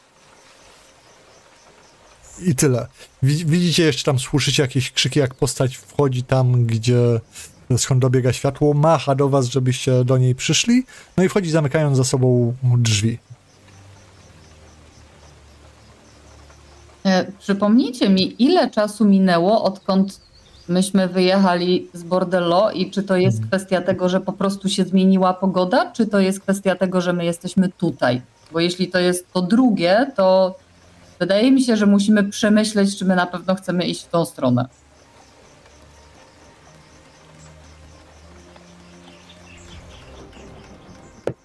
I 2.46 2.54
tyle. 2.54 2.86
Wi- 3.22 3.44
Widzicie 3.44 3.82
jeszcze 3.82 4.04
tam, 4.04 4.18
słyszycie 4.18 4.62
jakieś 4.62 4.90
krzyki, 4.92 5.18
jak 5.18 5.34
postać 5.34 5.76
wchodzi 5.76 6.22
tam, 6.22 6.66
gdzie 6.66 7.20
skąd 7.76 8.00
dobiega 8.00 8.32
światło, 8.32 8.74
macha 8.74 9.14
do 9.14 9.28
was, 9.28 9.46
żebyście 9.46 10.04
do 10.04 10.18
niej 10.18 10.34
przyszli, 10.34 10.84
no 11.16 11.24
i 11.24 11.28
wchodzi 11.28 11.50
zamykając 11.50 11.96
za 11.96 12.04
sobą 12.04 12.54
drzwi. 12.62 13.18
Przypomnijcie 17.38 18.08
mi, 18.08 18.42
ile 18.42 18.70
czasu 18.70 19.04
minęło, 19.04 19.64
odkąd 19.64 20.20
myśmy 20.68 21.08
wyjechali 21.08 21.88
z 21.94 22.02
Bordello 22.02 22.70
i 22.70 22.90
czy 22.90 23.02
to 23.02 23.16
jest 23.16 23.46
kwestia 23.46 23.80
tego, 23.80 24.08
że 24.08 24.20
po 24.20 24.32
prostu 24.32 24.68
się 24.68 24.84
zmieniła 24.84 25.34
pogoda, 25.34 25.92
czy 25.92 26.06
to 26.06 26.20
jest 26.20 26.40
kwestia 26.40 26.74
tego, 26.74 27.00
że 27.00 27.12
my 27.12 27.24
jesteśmy 27.24 27.68
tutaj? 27.68 28.22
Bo 28.52 28.60
jeśli 28.60 28.88
to 28.88 28.98
jest 28.98 29.32
to 29.32 29.42
drugie, 29.42 30.12
to 30.16 30.56
wydaje 31.20 31.52
mi 31.52 31.62
się, 31.62 31.76
że 31.76 31.86
musimy 31.86 32.24
przemyśleć, 32.24 32.98
czy 32.98 33.04
my 33.04 33.16
na 33.16 33.26
pewno 33.26 33.54
chcemy 33.54 33.84
iść 33.84 34.04
w 34.04 34.08
tą 34.08 34.24
stronę. 34.24 34.68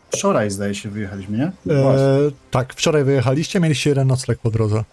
Wczoraj 0.09 0.51
zdaje 0.51 0.75
się 0.75 0.89
wyjechaliśmy, 0.89 1.37
nie? 1.37 1.73
E, 1.73 2.17
tak, 2.51 2.73
wczoraj 2.73 3.03
wyjechaliście, 3.03 3.59
mieliście 3.59 3.89
jeden 3.89 4.07
nocleg 4.07 4.39
po 4.39 4.51
drodze. 4.51 4.83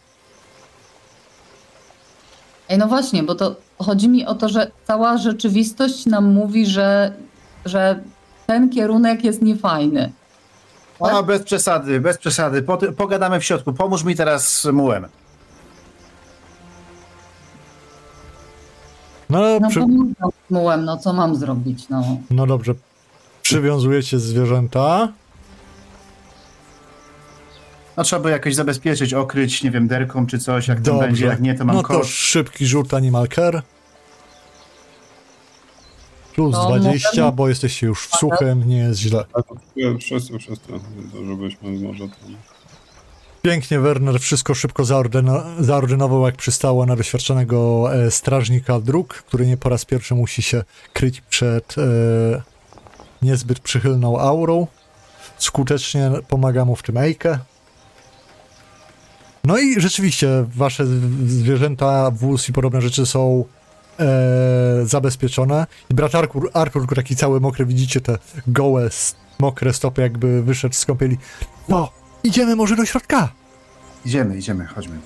Ej, 2.74 2.78
no 2.78 2.86
właśnie, 2.88 3.22
bo 3.22 3.34
to 3.34 3.56
chodzi 3.78 4.08
mi 4.08 4.26
o 4.26 4.34
to, 4.34 4.48
że 4.48 4.70
cała 4.84 5.18
rzeczywistość 5.18 6.06
nam 6.06 6.32
mówi, 6.32 6.66
że, 6.66 7.12
że 7.64 8.00
ten 8.46 8.70
kierunek 8.70 9.24
jest 9.24 9.42
niefajny. 9.42 10.12
A, 11.00 11.22
bez 11.22 11.42
przesady, 11.42 12.00
bez 12.00 12.18
przesady. 12.18 12.62
Po, 12.62 12.78
pogadamy 12.96 13.40
w 13.40 13.44
środku. 13.44 13.72
Pomóż 13.72 14.04
mi 14.04 14.16
teraz 14.16 14.60
z 14.60 14.64
mułem. 14.64 15.06
No, 19.30 19.38
ale 19.38 19.60
No 19.60 19.68
przy... 19.68 19.80
to 19.80 19.86
mułem, 20.50 20.84
no 20.84 20.96
co 20.96 21.12
mam 21.12 21.36
zrobić, 21.36 21.88
no. 21.88 22.04
no 22.30 22.46
dobrze, 22.46 22.74
przywiązujecie 23.42 24.18
zwierzęta. 24.18 25.08
No 27.96 28.04
trzeba 28.04 28.22
by 28.22 28.30
jakoś 28.30 28.54
zabezpieczyć, 28.54 29.14
okryć, 29.14 29.62
nie 29.62 29.70
wiem, 29.70 29.88
derką 29.88 30.26
czy 30.26 30.38
coś, 30.38 30.68
jak 30.68 30.80
to 30.80 30.98
będzie. 30.98 31.26
Jak 31.26 31.40
nie, 31.40 31.54
to 31.54 31.64
mam 31.64 31.76
no 31.76 31.82
to 31.82 31.88
kosz. 31.88 32.14
szybki 32.14 32.66
rzut 32.66 32.94
Animal 32.94 33.28
Care. 33.28 33.62
Plus 36.34 36.54
To 36.54 36.66
20, 36.78 37.08
możemy- 37.08 37.32
bo 37.32 37.48
jesteście 37.48 37.86
już 37.86 38.06
w 38.06 38.16
suchym, 38.16 38.68
nie 38.68 38.76
jest 38.78 39.00
źle. 39.00 39.24
A 39.32 39.42
to 39.42 39.54
wszyscy, 40.00 40.38
wszyscy, 40.38 40.68
to 41.12 41.24
żebyśmy 41.26 41.70
może 41.70 42.08
tam... 42.08 42.36
Pięknie 43.42 43.80
Werner 43.80 44.20
wszystko 44.20 44.54
szybko 44.54 44.82
zaordyno- 44.82 45.42
zaordynował, 45.60 46.26
jak 46.26 46.36
przystało 46.36 46.86
na 46.86 46.96
doświadczonego 46.96 47.88
e, 47.94 48.10
strażnika 48.10 48.80
dróg, 48.80 49.14
który 49.14 49.46
nie 49.46 49.56
po 49.56 49.68
raz 49.68 49.84
pierwszy 49.84 50.14
musi 50.14 50.42
się 50.42 50.64
kryć 50.92 51.20
przed 51.20 51.74
e, 51.78 51.82
niezbyt 53.22 53.60
przychylną 53.60 54.18
aurą. 54.20 54.66
Skutecznie 55.38 56.10
pomaga 56.28 56.64
mu 56.64 56.76
w 56.76 56.82
tym 56.82 56.96
Ejkę. 56.96 57.38
No 59.44 59.58
i 59.58 59.80
rzeczywiście 59.80 60.28
wasze 60.56 60.86
zwierzęta, 61.26 62.10
wóz 62.10 62.48
i 62.48 62.52
podobne 62.52 62.80
rzeczy 62.80 63.06
są 63.06 63.44
e, 64.00 64.06
zabezpieczone. 64.84 65.66
I 65.90 65.94
brat 65.94 66.14
Artur, 66.14 66.50
Artur, 66.52 66.94
taki 66.94 67.16
cały 67.16 67.40
mokry, 67.40 67.66
widzicie 67.66 68.00
te 68.00 68.18
gołe, 68.46 68.90
mokre 69.38 69.72
stopy, 69.72 70.02
jakby 70.02 70.42
wyszedł 70.42 70.74
z 70.74 70.84
kąpieli. 70.84 71.18
No, 71.68 71.90
idziemy 72.24 72.56
może 72.56 72.76
do 72.76 72.84
środka. 72.84 73.32
Idziemy, 74.04 74.38
idziemy, 74.38 74.66
chodźmy. 74.66 74.98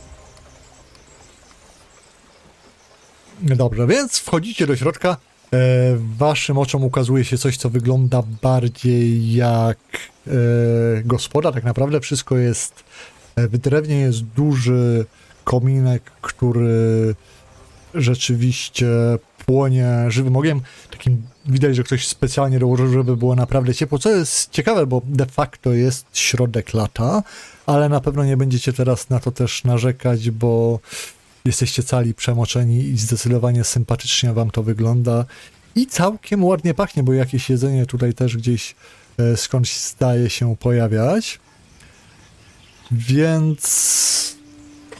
Dobrze, 3.41 3.87
więc 3.87 4.19
wchodzicie 4.19 4.67
do 4.67 4.77
środka. 4.77 5.17
E, 5.53 5.59
waszym 6.19 6.59
oczom 6.59 6.85
ukazuje 6.85 7.25
się 7.25 7.39
coś, 7.39 7.57
co 7.57 7.71
wygląda 7.71 8.23
bardziej 8.43 9.35
jak 9.35 9.79
e, 10.27 10.31
gospoda. 11.05 11.53
Tak 11.53 11.65
naprawdę 11.65 12.01
wszystko 12.01 12.37
jest 12.37 12.85
w 13.49 13.59
drewnie. 13.59 14.01
Jest 14.01 14.23
duży 14.25 15.07
kominek, 15.45 16.03
który 16.21 17.15
rzeczywiście 17.95 18.87
płonie 19.47 20.05
żywym 20.09 20.37
ogniem. 20.37 20.61
Takim 20.91 21.23
widać, 21.47 21.77
że 21.77 21.85
ktoś 21.85 22.07
specjalnie 22.07 22.59
dołożył, 22.59 22.93
żeby 22.93 23.17
było 23.17 23.37
naprawdę 23.37 23.75
ciepło. 23.75 23.99
Co 23.99 24.11
jest 24.11 24.51
ciekawe, 24.51 24.87
bo 24.87 25.03
de 25.05 25.27
facto 25.27 25.73
jest 25.73 26.07
środek 26.13 26.75
lata, 26.75 27.23
ale 27.67 27.89
na 27.89 28.01
pewno 28.01 28.25
nie 28.25 28.37
będziecie 28.37 28.73
teraz 28.73 29.11
na 29.11 29.21
to 29.21 29.31
też 29.31 29.65
narzekać, 29.65 30.31
bo 30.31 30.81
jesteście 31.45 31.83
cali 31.83 32.15
przemoczeni 32.15 32.79
i 32.79 32.99
zdecydowanie 32.99 33.65
sympatycznie 33.65 34.33
wam 34.33 34.51
to 34.51 34.63
wygląda. 34.63 35.25
I 35.75 35.87
całkiem 35.87 36.45
ładnie 36.45 36.75
pachnie, 36.75 37.03
bo 37.03 37.13
jakieś 37.13 37.51
jedzenie 37.51 37.87
tutaj 37.87 38.15
też 38.15 38.37
gdzieś 38.37 38.75
e, 39.19 39.37
skądś 39.37 39.77
zdaje 39.77 40.31
się 40.31 40.57
pojawiać. 40.57 41.41
Więc 42.91 44.37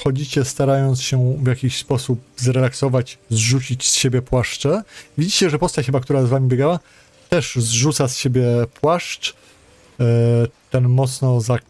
chodzicie 0.05 0.45
starając 0.45 1.03
się 1.03 1.37
w 1.43 1.47
jakiś 1.47 1.79
sposób 1.79 2.21
zrelaksować, 2.37 3.19
zrzucić 3.31 3.91
z 3.91 3.95
siebie 3.95 4.23
płaszcze. 4.23 4.83
Widzicie, 5.19 5.51
że 5.51 5.59
postać 5.59 5.87
chyba, 5.87 6.01
która 6.01 6.23
z 6.23 6.29
wami 6.29 6.49
biegała, 6.49 6.79
też 7.29 7.57
zrzuca 7.57 8.09
z 8.09 8.17
siebie 8.17 8.45
płaszcz. 8.81 9.35
E, 10.01 10.05
ten 10.71 10.89
mocno 10.89 11.41
zak, 11.41 11.63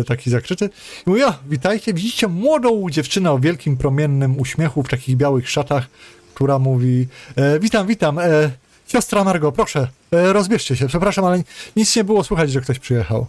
e, 0.00 0.04
taki 0.04 0.30
zakryty. 0.30 0.70
I 1.06 1.10
mówi, 1.10 1.22
witajcie, 1.48 1.94
widzicie 1.94 2.28
młodą 2.28 2.90
dziewczynę 2.90 3.32
o 3.32 3.38
wielkim 3.38 3.76
promiennym 3.76 4.40
uśmiechu 4.40 4.82
w 4.82 4.88
takich 4.88 5.16
białych 5.16 5.50
szatach, 5.50 5.86
która 6.34 6.58
mówi, 6.58 7.06
e, 7.36 7.60
witam, 7.60 7.86
witam, 7.86 8.18
e, 8.18 8.50
siostra 8.86 9.24
Margo, 9.24 9.52
proszę, 9.52 9.88
e, 10.12 10.32
rozbierzcie 10.32 10.76
się, 10.76 10.86
przepraszam, 10.86 11.24
ale 11.24 11.42
nic 11.76 11.96
nie 11.96 12.04
było 12.04 12.24
słychać, 12.24 12.52
że 12.52 12.60
ktoś 12.60 12.78
przyjechał. 12.78 13.26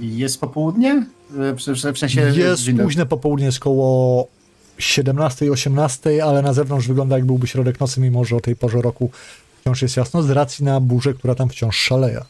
Jest 0.00 0.40
popołudnie? 0.40 1.06
E, 1.38 1.54
W, 1.54 1.94
w, 1.94 1.98
sensie... 1.98 2.20
Jest 2.20 2.62
dzień 2.62 2.78
późne 2.78 3.06
popołudnie, 3.06 3.46
jest 3.46 3.60
koło 3.60 4.28
17-18, 4.78 6.20
ale 6.20 6.42
na 6.42 6.52
zewnątrz 6.52 6.88
wygląda 6.88 7.16
jak 7.16 7.26
byłby 7.26 7.46
środek 7.46 7.80
nocy, 7.80 8.00
mimo 8.00 8.24
że 8.24 8.36
o 8.36 8.40
tej 8.40 8.56
porze 8.56 8.82
roku 8.82 9.10
wciąż 9.60 9.82
jest 9.82 9.96
jasno, 9.96 10.22
z 10.22 10.30
racji 10.30 10.64
na 10.64 10.80
burzę, 10.80 11.14
która 11.14 11.34
tam 11.34 11.48
wciąż 11.48 11.76
szaleje. 11.76 12.20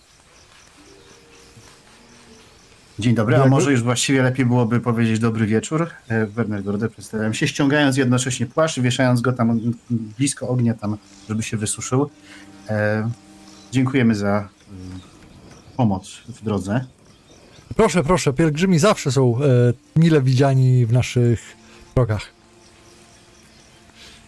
Dzień 2.99 3.15
dobry, 3.15 3.37
a 3.37 3.47
może 3.47 3.73
już 3.73 3.83
właściwie 3.83 4.23
lepiej 4.23 4.47
byłoby 4.47 4.81
powiedzieć 4.81 5.19
dobry 5.19 5.47
wieczór. 5.47 5.91
E, 6.09 6.27
Werner 6.27 6.63
Gorde, 6.65 6.89
przedstawiam 6.89 7.35
się, 7.35 7.49
ściągając 7.49 7.97
jednocześnie 7.97 8.47
płaszcz, 8.47 8.81
wieszając 8.81 9.21
go 9.21 9.33
tam 9.33 9.61
blisko 9.91 10.49
ognia, 10.49 10.75
tam, 10.75 10.97
żeby 11.29 11.43
się 11.43 11.57
wysuszył. 11.57 12.11
E, 12.69 13.11
dziękujemy 13.73 14.15
za 14.15 14.49
pomoc 15.77 16.09
w 16.29 16.45
drodze. 16.45 16.85
Proszę, 17.77 18.05
proszę, 18.05 18.33
pielgrzymi 18.33 18.79
zawsze 18.79 19.13
są 19.13 19.39
e, 19.39 19.41
mile 19.97 20.23
widziani 20.23 20.87
w 20.87 20.93
naszych 20.93 21.57
drogach. 21.95 22.33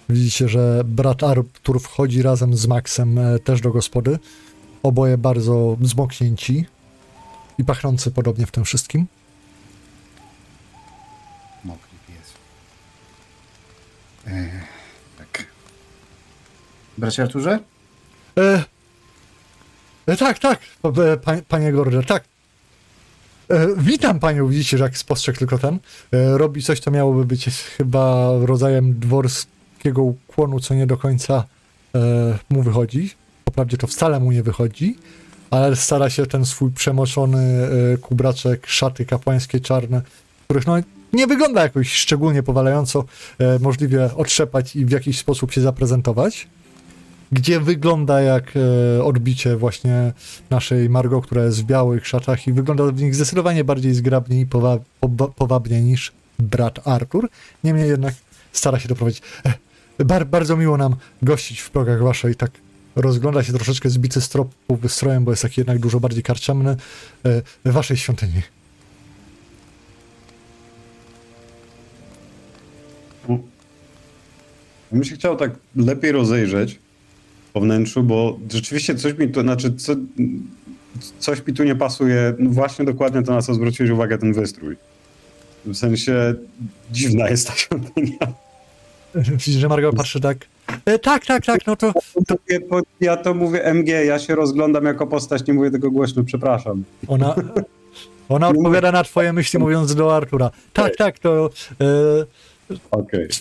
Widzicie, 0.08 0.48
że 0.48 0.82
brat 0.84 1.22
Artur 1.22 1.80
wchodzi 1.80 2.22
razem 2.22 2.56
z 2.56 2.66
Maxem 2.66 3.18
e, 3.18 3.38
też 3.38 3.60
do 3.60 3.70
gospody. 3.70 4.18
Oboje 4.82 5.18
bardzo 5.18 5.76
zmoknięci. 5.82 6.66
i 7.58 7.64
pachnący 7.64 8.10
podobnie 8.10 8.46
w 8.46 8.50
tym 8.50 8.64
wszystkim. 8.64 9.06
Mokry 11.64 11.90
pies. 12.08 12.32
E, 14.26 14.50
tak. 15.18 15.46
Bracie 16.98 17.22
Arturze? 17.22 17.58
E, 18.38 18.64
e, 20.06 20.16
tak, 20.16 20.38
tak, 20.38 20.60
e, 20.84 21.16
pa, 21.16 21.32
panie 21.48 21.72
Gorder, 21.72 22.06
tak. 22.06 22.24
E, 23.50 23.68
witam 23.76 24.20
panią, 24.20 24.48
widzicie, 24.48 24.78
że 24.78 24.84
jak 24.84 24.98
spostrzegł 24.98 25.38
tylko 25.38 25.58
ten. 25.58 25.78
E, 26.12 26.38
robi 26.38 26.62
coś, 26.62 26.80
co 26.80 26.90
miałoby 26.90 27.24
być 27.24 27.48
chyba 27.76 28.30
rodzajem 28.40 28.98
dworskiego 29.00 30.02
ukłonu, 30.02 30.60
co 30.60 30.74
nie 30.74 30.86
do 30.86 30.96
końca 30.96 31.44
e, 31.94 32.38
mu 32.50 32.62
wychodzi. 32.62 33.14
Wprawdzie 33.50 33.76
to 33.76 33.86
wcale 33.86 34.20
mu 34.20 34.32
nie 34.32 34.42
wychodzi, 34.42 34.96
ale 35.50 35.76
stara 35.76 36.10
się 36.10 36.26
ten 36.26 36.44
swój 36.44 36.70
przemoczony 36.70 37.68
kubraczek, 38.00 38.66
szaty 38.66 39.04
kapłańskie 39.04 39.60
czarne, 39.60 40.02
których 40.44 40.66
no 40.66 40.76
nie 41.12 41.26
wygląda 41.26 41.62
jakoś 41.62 41.92
szczególnie 41.92 42.42
powalająco, 42.42 43.04
możliwie 43.60 44.10
otrzepać 44.16 44.76
i 44.76 44.84
w 44.84 44.90
jakiś 44.90 45.18
sposób 45.18 45.52
się 45.52 45.60
zaprezentować 45.60 46.48
gdzie 47.32 47.60
wygląda 47.60 48.20
jak 48.20 48.52
e, 48.56 49.04
odbicie 49.04 49.56
właśnie 49.56 50.12
naszej 50.50 50.90
Margot, 50.90 51.26
która 51.26 51.44
jest 51.44 51.62
w 51.62 51.64
białych 51.64 52.06
szatach 52.06 52.46
i 52.46 52.52
wygląda 52.52 52.84
w 52.84 53.02
nich 53.02 53.14
zdecydowanie 53.14 53.64
bardziej 53.64 53.94
zgrabnie 53.94 54.40
i 54.40 54.46
powa- 54.46 54.78
poba- 55.00 55.30
powabnie 55.36 55.82
niż 55.82 56.12
brat 56.38 56.88
Artur. 56.88 57.28
Niemniej 57.64 57.88
jednak 57.88 58.14
stara 58.52 58.78
się 58.78 58.88
doprowadzić. 58.88 59.22
E, 59.98 60.04
bar- 60.04 60.26
bardzo 60.26 60.56
miło 60.56 60.76
nam 60.76 60.96
gościć 61.22 61.60
w 61.60 61.70
progach 61.70 62.02
waszej, 62.02 62.34
tak 62.34 62.50
rozgląda 62.96 63.42
się 63.42 63.52
troszeczkę 63.52 63.90
zbity 63.90 64.20
z 64.20 64.28
tropu 64.28 64.76
wystrojem, 64.76 65.24
bo 65.24 65.32
jest 65.32 65.42
taki 65.42 65.60
jednak 65.60 65.78
dużo 65.78 66.00
bardziej 66.00 66.22
karczemny 66.22 66.76
e, 67.64 67.72
waszej 67.72 67.96
świątyni. 67.96 68.42
Bym 74.92 75.04
się 75.04 75.14
chciał 75.14 75.36
tak 75.36 75.50
lepiej 75.76 76.12
rozejrzeć 76.12 76.78
po 77.56 77.60
wnętrzu, 77.60 78.02
bo 78.02 78.38
rzeczywiście 78.52 78.94
coś 78.94 79.18
mi 79.18 79.28
tu, 79.28 79.40
znaczy 79.40 79.74
co, 79.74 79.92
coś 81.18 81.46
mi 81.46 81.54
tu 81.54 81.64
nie 81.64 81.74
pasuje. 81.74 82.34
No 82.38 82.50
właśnie 82.50 82.84
dokładnie 82.84 83.22
to, 83.22 83.32
na 83.32 83.42
co 83.42 83.54
zwróciłeś 83.54 83.90
uwagę, 83.90 84.18
ten 84.18 84.32
wystrój. 84.32 84.76
W 85.64 85.76
sensie 85.76 86.34
dziwna 86.92 87.28
jest 87.28 87.48
ta 87.48 87.54
świątynia. 87.54 88.18
Widzisz, 89.14 89.54
że 89.54 89.68
Margot 89.68 89.96
patrzy 89.96 90.20
tak. 90.20 90.38
E, 90.84 90.98
tak, 90.98 91.26
tak, 91.26 91.46
tak, 91.46 91.66
no 91.66 91.76
to 91.76 91.92
To, 92.26 92.34
to, 92.70 92.80
ja 93.00 93.16
to 93.16 93.34
mówię 93.34 93.64
MG, 93.64 93.88
ja 93.88 94.18
się 94.18 94.34
rozglądam 94.34 94.84
jako 94.84 95.06
postać, 95.06 95.46
nie 95.46 95.54
mówię 95.54 95.70
tego 95.70 95.90
głośno, 95.90 96.24
przepraszam. 96.24 96.84
Ona, 97.08 97.34
ona 98.28 98.48
odpowiada 98.48 98.92
na 98.92 99.04
twoje 99.04 99.32
myśli, 99.32 99.58
mówiąc 99.58 99.94
do 99.94 100.16
Artura. 100.16 100.50
Tak, 100.72 100.96
tak, 100.96 101.18
to 101.18 101.50
e, 101.80 101.86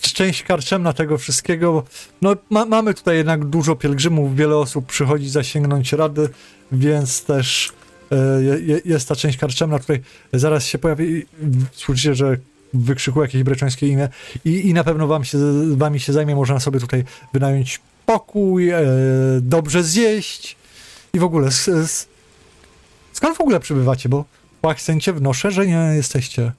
część 0.14 0.42
karczemna 0.42 0.92
tego 0.92 1.18
wszystkiego. 1.18 1.84
No, 2.22 2.36
ma, 2.50 2.64
mamy 2.66 2.94
tutaj 2.94 3.16
jednak 3.16 3.44
dużo 3.44 3.76
pielgrzymów, 3.76 4.36
wiele 4.36 4.56
osób 4.56 4.86
przychodzi 4.86 5.28
zasięgnąć 5.28 5.92
rady, 5.92 6.28
więc 6.72 7.24
też 7.24 7.72
je- 8.66 8.80
jest 8.84 9.08
ta 9.08 9.16
część 9.16 9.38
karczemna. 9.38 9.78
Tutaj 9.78 10.00
zaraz 10.32 10.66
się 10.66 10.78
pojawi. 10.78 11.26
Słyszycie, 11.72 12.14
że 12.14 12.36
wykrzykuje 12.74 13.26
jakieś 13.26 13.42
breczońskie 13.42 13.88
imię 13.88 14.08
i, 14.44 14.68
i 14.68 14.74
na 14.74 14.84
pewno 14.84 15.06
wam 15.06 15.24
się, 15.24 15.38
wami 15.76 16.00
się 16.00 16.12
zajmie. 16.12 16.34
Można 16.36 16.60
sobie 16.60 16.80
tutaj 16.80 17.04
wynająć 17.32 17.80
pokój, 18.06 18.70
e, 18.70 18.82
dobrze 19.40 19.82
zjeść 19.82 20.56
i 21.12 21.18
w 21.18 21.24
ogóle. 21.24 21.48
Skąd 23.12 23.36
w 23.36 23.40
ogóle 23.40 23.60
przybywacie? 23.60 24.08
Bo 24.08 24.24
po 24.60 24.70
akcencie 24.70 25.12
wnoszę, 25.12 25.50
że 25.50 25.66
nie 25.66 25.92
jesteście. 25.96 26.52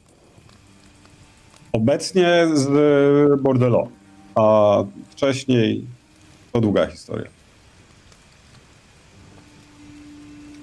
Obecnie 1.71 2.47
z 2.53 3.41
Bordello, 3.41 3.87
a 4.35 4.77
wcześniej 5.09 5.85
to 6.51 6.61
długa 6.61 6.87
historia. 6.87 7.27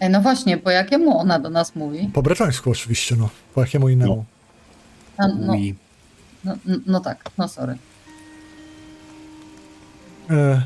Ej, 0.01 0.11
no 0.11 0.21
właśnie, 0.21 0.59
po 0.59 0.71
jakiemu 0.71 1.19
ona 1.19 1.39
do 1.39 1.51
nas 1.51 1.77
mówi? 1.77 2.11
Po 2.15 2.23
breczońsku 2.23 2.71
oczywiście, 2.71 3.17
no. 3.17 3.29
Po 3.55 3.61
jakiemu 3.61 3.89
innemu. 3.89 4.25
A, 5.17 5.29
no, 5.29 5.55
no, 6.45 6.57
no, 6.65 6.77
no 6.87 7.01
tak, 7.01 7.31
no 7.39 7.49
sorry. 7.49 7.77
E, 10.31 10.63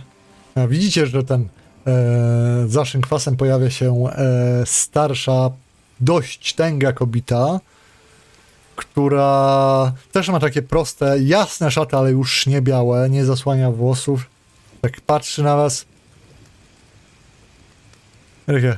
a 0.55 0.67
widzicie, 0.67 1.07
że 1.07 1.25
ten 1.25 1.49
e, 1.87 2.69
za 2.69 2.85
szynkwasem 2.85 3.37
pojawia 3.37 3.71
się 3.71 4.05
e, 4.07 4.63
starsza, 4.67 5.51
dość 6.01 6.55
tęga 6.55 6.93
kobita, 6.93 7.61
która 8.79 9.93
też 10.13 10.29
ma 10.29 10.41
takie 10.41 10.63
proste, 10.63 11.19
jasne 11.19 11.71
szaty, 11.71 11.97
ale 11.97 12.11
już 12.11 12.47
nie 12.47 12.63
białe, 12.63 13.11
nie 13.11 13.25
zasłania 13.25 13.71
włosów. 13.71 14.27
Tak 14.81 15.01
patrzy 15.01 15.43
na 15.43 15.57
was. 15.57 15.85
Takie, 18.47 18.77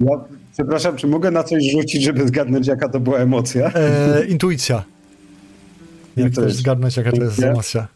Ja, 0.00 0.16
przepraszam, 0.54 0.96
czy 0.96 1.06
mogę 1.06 1.30
na 1.30 1.42
coś 1.44 1.70
rzucić, 1.72 2.02
żeby 2.04 2.28
zgadnąć, 2.28 2.66
jaka 2.66 2.88
to 2.88 3.00
była 3.00 3.18
emocja? 3.18 3.72
e, 3.74 4.24
intuicja. 4.24 4.84
Jak 6.16 6.32
też 6.34 6.54
zgadnąć, 6.54 6.96
jaka 6.96 7.12
to 7.12 7.22
jest 7.22 7.42
emocja. 7.42 7.86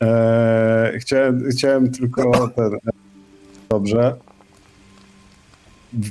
Eee, 0.00 1.00
chciałem, 1.00 1.50
chciałem 1.50 1.90
tylko 1.92 2.48
ten. 2.48 2.70
Dobrze. 3.68 4.14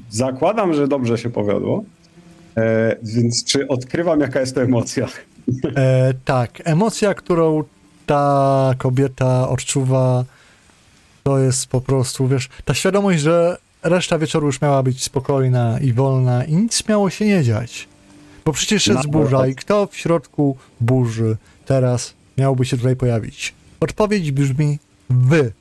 Zakładam, 0.09 0.73
że 0.73 0.87
dobrze 0.87 1.17
się 1.17 1.29
powiodło. 1.29 1.83
Eee, 2.55 2.95
więc 3.03 3.43
czy 3.45 3.67
odkrywam, 3.67 4.19
jaka 4.19 4.39
jest 4.39 4.55
to 4.55 4.61
emocja? 4.61 5.07
E, 5.75 6.13
tak, 6.25 6.61
emocja, 6.65 7.13
którą 7.13 7.63
ta 8.05 8.73
kobieta 8.77 9.49
odczuwa, 9.49 10.25
to 11.23 11.39
jest 11.39 11.67
po 11.67 11.81
prostu, 11.81 12.27
wiesz, 12.27 12.49
ta 12.65 12.73
świadomość, 12.73 13.21
że 13.21 13.57
reszta 13.83 14.17
wieczoru 14.17 14.47
już 14.47 14.61
miała 14.61 14.83
być 14.83 15.03
spokojna 15.03 15.79
i 15.79 15.93
wolna 15.93 16.43
i 16.45 16.55
nic 16.55 16.87
miało 16.89 17.09
się 17.09 17.25
nie 17.25 17.43
dziać. 17.43 17.87
Bo 18.45 18.53
przecież 18.53 18.87
jest 18.87 19.03
No, 19.03 19.09
burza 19.09 19.37
to- 19.37 19.45
i 19.45 19.55
kto 19.55 19.87
w 19.87 19.97
środku 19.97 20.57
burzy 20.79 21.37
teraz 21.65 22.13
miałby 22.37 22.65
się 22.65 22.77
tutaj 22.77 22.95
pojawić? 22.95 23.53
Odpowiedź 23.79 24.31
brzmi 24.31 24.79
wy. 25.09 25.51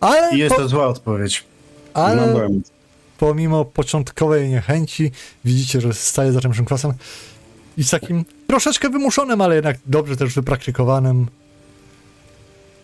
Ale, 0.00 0.36
I 0.36 0.38
jest 0.38 0.54
po, 0.54 0.60
to 0.62 0.68
zła 0.68 0.86
odpowiedź. 0.86 1.44
Ale 1.94 2.26
No, 2.26 2.40
pomimo 3.18 3.64
początkowej 3.64 4.48
niechęci, 4.48 5.10
widzicie, 5.44 5.80
że 5.80 5.94
staje 5.94 6.32
za 6.32 6.40
tym 6.40 6.54
szynkwasem 6.54 6.92
i 7.76 7.84
z 7.84 7.90
takim 7.90 8.24
troszeczkę 8.46 8.90
wymuszonym, 8.90 9.40
ale 9.40 9.54
jednak 9.54 9.76
dobrze 9.86 10.16
też 10.16 10.34
wypraktykowanym, 10.34 11.26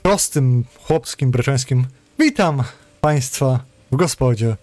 prostym, 0.03 0.65
chłopskim, 0.83 1.31
breczońskim. 1.31 1.87
Witam 2.19 2.63
Państwa 3.01 3.61
w 3.93 3.97
gospodzie 3.97 4.57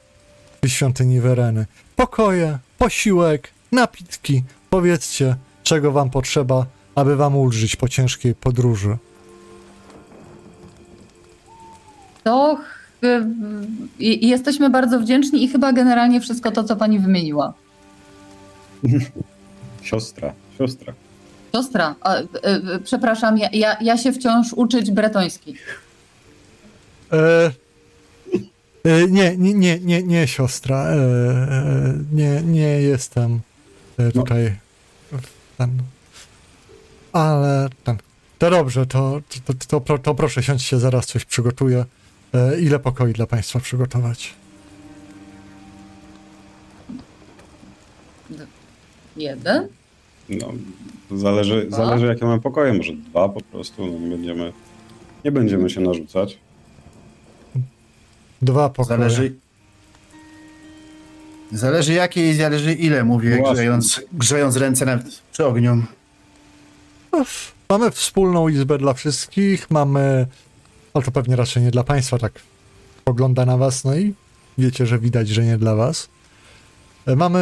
w 0.64 0.68
świątyni 0.68 1.22
Wereny. 1.22 1.66
Pokoje, 1.96 2.60
posiłek, 2.78 3.50
napitki. 3.72 4.44
Powiedzcie, 4.70 5.36
czego 5.64 5.92
Wam 5.92 6.10
potrzeba, 6.10 6.66
aby 6.96 7.16
Wam 7.16 7.36
ulżyć 7.38 7.76
po 7.76 7.90
ciężkiej 7.90 8.36
podróży. 8.36 8.98
To 12.24 12.58
jesteśmy 14.00 14.70
bardzo 14.70 15.00
wdzięczni 15.00 15.44
i 15.44 15.48
chyba 15.48 15.74
generalnie 15.74 16.22
wszystko 16.22 16.52
to, 16.52 16.64
co 16.64 16.76
pani 16.76 17.00
wymieniła. 17.00 17.54
Siostra, 19.82 20.34
siostra. 20.58 20.94
Siostra, 21.56 21.96
a, 22.02 22.16
e, 22.16 22.24
e, 22.44 22.80
przepraszam, 22.84 23.38
ja, 23.38 23.50
ja, 23.54 23.78
ja 23.82 23.98
się 23.98 24.14
wciąż 24.14 24.54
uczyć 24.54 24.92
bretoński. 24.92 25.56
E, 27.14 27.52
e, 28.84 29.08
nie, 29.08 29.38
nie, 29.38 29.54
nie, 29.54 29.80
nie, 29.80 30.04
nie, 30.04 30.28
siostra. 30.28 30.86
E, 30.86 30.96
e, 30.96 31.94
nie, 32.12 32.42
nie 32.42 32.82
jestem 32.82 33.40
e, 33.98 34.12
tutaj. 34.12 34.56
Ten. 35.58 35.70
Ale 37.14 37.70
ten. 37.84 37.98
To 38.40 38.50
dobrze, 38.50 38.86
to, 38.86 39.22
to, 39.46 39.54
to, 39.68 39.80
to, 39.80 39.98
to 39.98 40.16
proszę 40.16 40.44
siądźcie, 40.44 40.80
zaraz 40.80 41.06
coś 41.06 41.26
przygotuję. 41.26 41.86
E, 42.38 42.60
ile 42.62 42.80
pokoi 42.80 43.14
dla 43.14 43.28
Państwa 43.28 43.60
przygotować? 43.60 44.34
Jeden? 49.18 49.68
No, 50.30 50.54
zależy, 51.18 51.66
Dwa? 51.66 51.78
zależy 51.78 52.06
jakie 52.06 52.26
mamy 52.26 52.42
pokoje, 52.42 52.74
może 52.74 52.94
dwa 52.94 53.30
po 53.30 53.42
prostu, 53.42 53.88
no, 53.88 54.00
nie 54.00 54.10
będziemy, 54.10 54.54
nie 55.26 55.32
będziemy 55.32 55.70
się 55.70 55.82
narzucać. 55.82 56.38
Dwa 58.42 58.70
pokoje. 58.70 59.00
Zależy. 59.00 59.36
Zależy 61.52 61.94
jakie 61.94 62.30
i 62.30 62.34
zależy 62.34 62.74
ile, 62.74 63.04
mówię, 63.04 63.38
Właśnie. 63.38 63.54
grzejąc, 63.54 64.02
grzejąc 64.14 64.58
ręce 64.58 64.86
na, 64.86 65.00
przy 65.32 65.46
ogniu. 65.46 65.84
Mamy 67.70 67.92
wspólną 67.92 68.48
izbę 68.48 68.78
dla 68.78 68.94
wszystkich, 68.94 69.72
mamy. 69.72 70.28
Ale 70.98 71.06
to 71.06 71.12
pewnie 71.12 71.36
raczej 71.36 71.64
nie 71.64 71.72
dla 71.72 71.84
Państwa, 71.84 72.18
tak. 72.18 72.34
pogląda 73.04 73.46
na 73.46 73.58
was, 73.58 73.84
no 73.84 73.96
i 73.96 74.14
wiecie, 74.58 74.86
że 74.86 75.00
widać, 75.00 75.30
że 75.30 75.46
nie 75.46 75.58
dla 75.58 75.76
was. 75.76 76.10
E, 77.06 77.16
Mamy, 77.16 77.40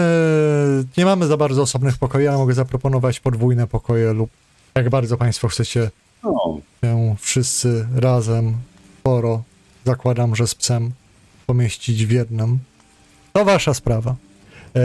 nie 0.97 1.05
mamy 1.05 1.27
za 1.27 1.37
bardzo 1.37 1.61
osobnych 1.61 1.97
pokoi, 1.97 2.27
ale 2.27 2.37
mogę 2.37 2.53
zaproponować 2.53 3.19
podwójne 3.19 3.67
pokoje 3.67 4.13
lub 4.13 4.29
jak 4.75 4.89
bardzo 4.89 5.17
państwo 5.17 5.47
chcecie 5.47 5.91
No, 6.23 6.59
się 6.83 7.15
wszyscy 7.19 7.87
razem, 7.95 8.57
sporo, 8.99 9.43
zakładam, 9.85 10.35
że 10.35 10.47
z 10.47 10.55
psem, 10.55 10.91
pomieścić 11.45 12.05
w 12.05 12.11
jednym. 12.11 12.59
To 13.33 13.45
wasza 13.45 13.73
sprawa. 13.73 14.15
E, 14.75 14.81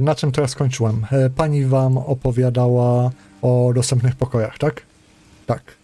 na 0.00 0.14
czym 0.14 0.32
teraz 0.32 0.50
skończyłem? 0.50 1.06
E, 1.10 1.30
pani 1.30 1.64
wam 1.64 1.98
opowiadała 1.98 3.10
o 3.42 3.72
dostępnych 3.74 4.16
pokojach? 4.16 4.58
Tak. 4.58 4.82
Tak. 5.46 5.77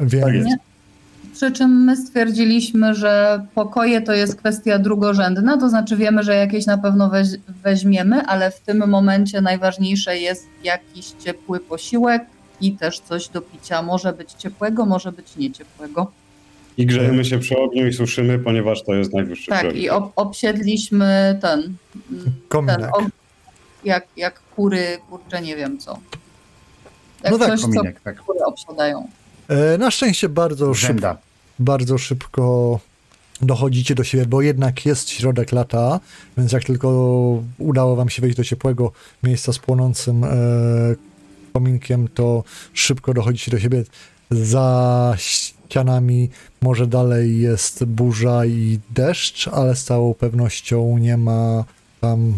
Więc 0.00 0.24
Tak 0.24 0.34
jest. 0.34 0.48
Przy 1.34 1.52
czym 1.52 1.70
my 1.84 1.96
stwierdziliśmy, 1.96 2.94
że 2.94 3.44
pokoje 3.54 4.00
to 4.02 4.12
jest 4.12 4.36
kwestia 4.36 4.78
drugorzędna, 4.78 5.56
to 5.58 5.68
znaczy 5.68 5.96
wiemy, 5.96 6.22
że 6.22 6.34
jakieś 6.34 6.66
na 6.66 6.78
pewno 6.78 7.10
weź, 7.10 7.28
weźmiemy, 7.64 8.22
ale 8.22 8.50
w 8.50 8.60
tym 8.60 8.88
momencie 8.88 9.40
najważniejsze 9.40 10.18
jest 10.18 10.46
jakiś 10.64 11.06
ciepły 11.24 11.60
posiłek 11.60 12.24
i 12.60 12.72
też 12.72 13.00
coś 13.00 13.28
do 13.28 13.40
picia. 13.40 13.82
Może 13.82 14.12
być 14.12 14.32
ciepłego, 14.32 14.86
może 14.86 15.12
być 15.12 15.36
nieciepłego. 15.36 16.12
i 16.76 16.86
grzejemy 16.86 17.24
się 17.24 17.38
przy 17.38 17.58
ogniu 17.58 17.86
i 17.86 17.92
suszymy, 17.92 18.38
ponieważ 18.38 18.82
to 18.82 18.94
jest 18.94 19.12
najwyższy 19.14 19.46
Tak, 19.50 19.58
priorytet. 19.60 19.84
i 19.84 19.90
ob, 19.90 20.12
obsiedliśmy 20.16 21.38
ten, 21.42 21.60
mm, 21.60 21.74
ten 22.24 22.32
Kominek. 22.48 22.90
og- 22.90 23.08
jak, 23.84 24.06
jak 24.16 24.40
kury, 24.56 24.98
kurczę, 25.10 25.42
nie 25.42 25.56
wiem 25.56 25.78
co. 25.78 25.98
Jak 27.24 27.32
No 27.32 27.38
tak, 27.38 27.48
coś, 27.48 27.60
co 27.60 27.66
Kominek, 27.66 28.00
tak. 28.00 28.20
kury 28.20 28.38
obsiadają. 28.44 29.08
E, 29.48 29.78
na 29.78 29.90
szczęście 29.90 30.28
bardzo 30.28 30.74
szybko, 30.74 31.16
bardzo 31.58 31.98
szybko 31.98 32.80
dochodzicie 33.40 33.94
do 33.94 34.04
siebie, 34.04 34.26
bo 34.26 34.42
jednak 34.42 34.86
jest 34.86 35.10
środek 35.10 35.52
lata, 35.52 36.00
więc 36.36 36.52
jak 36.52 36.64
tylko 36.64 36.88
udało 37.58 37.96
wam 37.96 38.08
się 38.08 38.22
wejść 38.22 38.36
do 38.36 38.44
ciepłego 38.44 38.92
miejsca 39.22 39.52
z 39.52 39.58
płonącym 39.58 40.24
e, 40.24 40.28
kominkiem, 41.52 42.08
to 42.08 42.44
szybko 42.72 43.14
dochodzicie 43.14 43.50
do 43.50 43.60
siebie. 43.60 43.84
Za 44.30 45.14
ścianami 45.16 46.30
może 46.62 46.86
dalej 46.86 47.40
jest 47.40 47.84
burza 47.84 48.46
i 48.46 48.80
deszcz, 48.90 49.48
ale 49.48 49.76
z 49.76 49.84
całą 49.84 50.14
pewnością 50.14 50.98
nie 50.98 51.16
ma 51.16 51.64
tam 52.00 52.34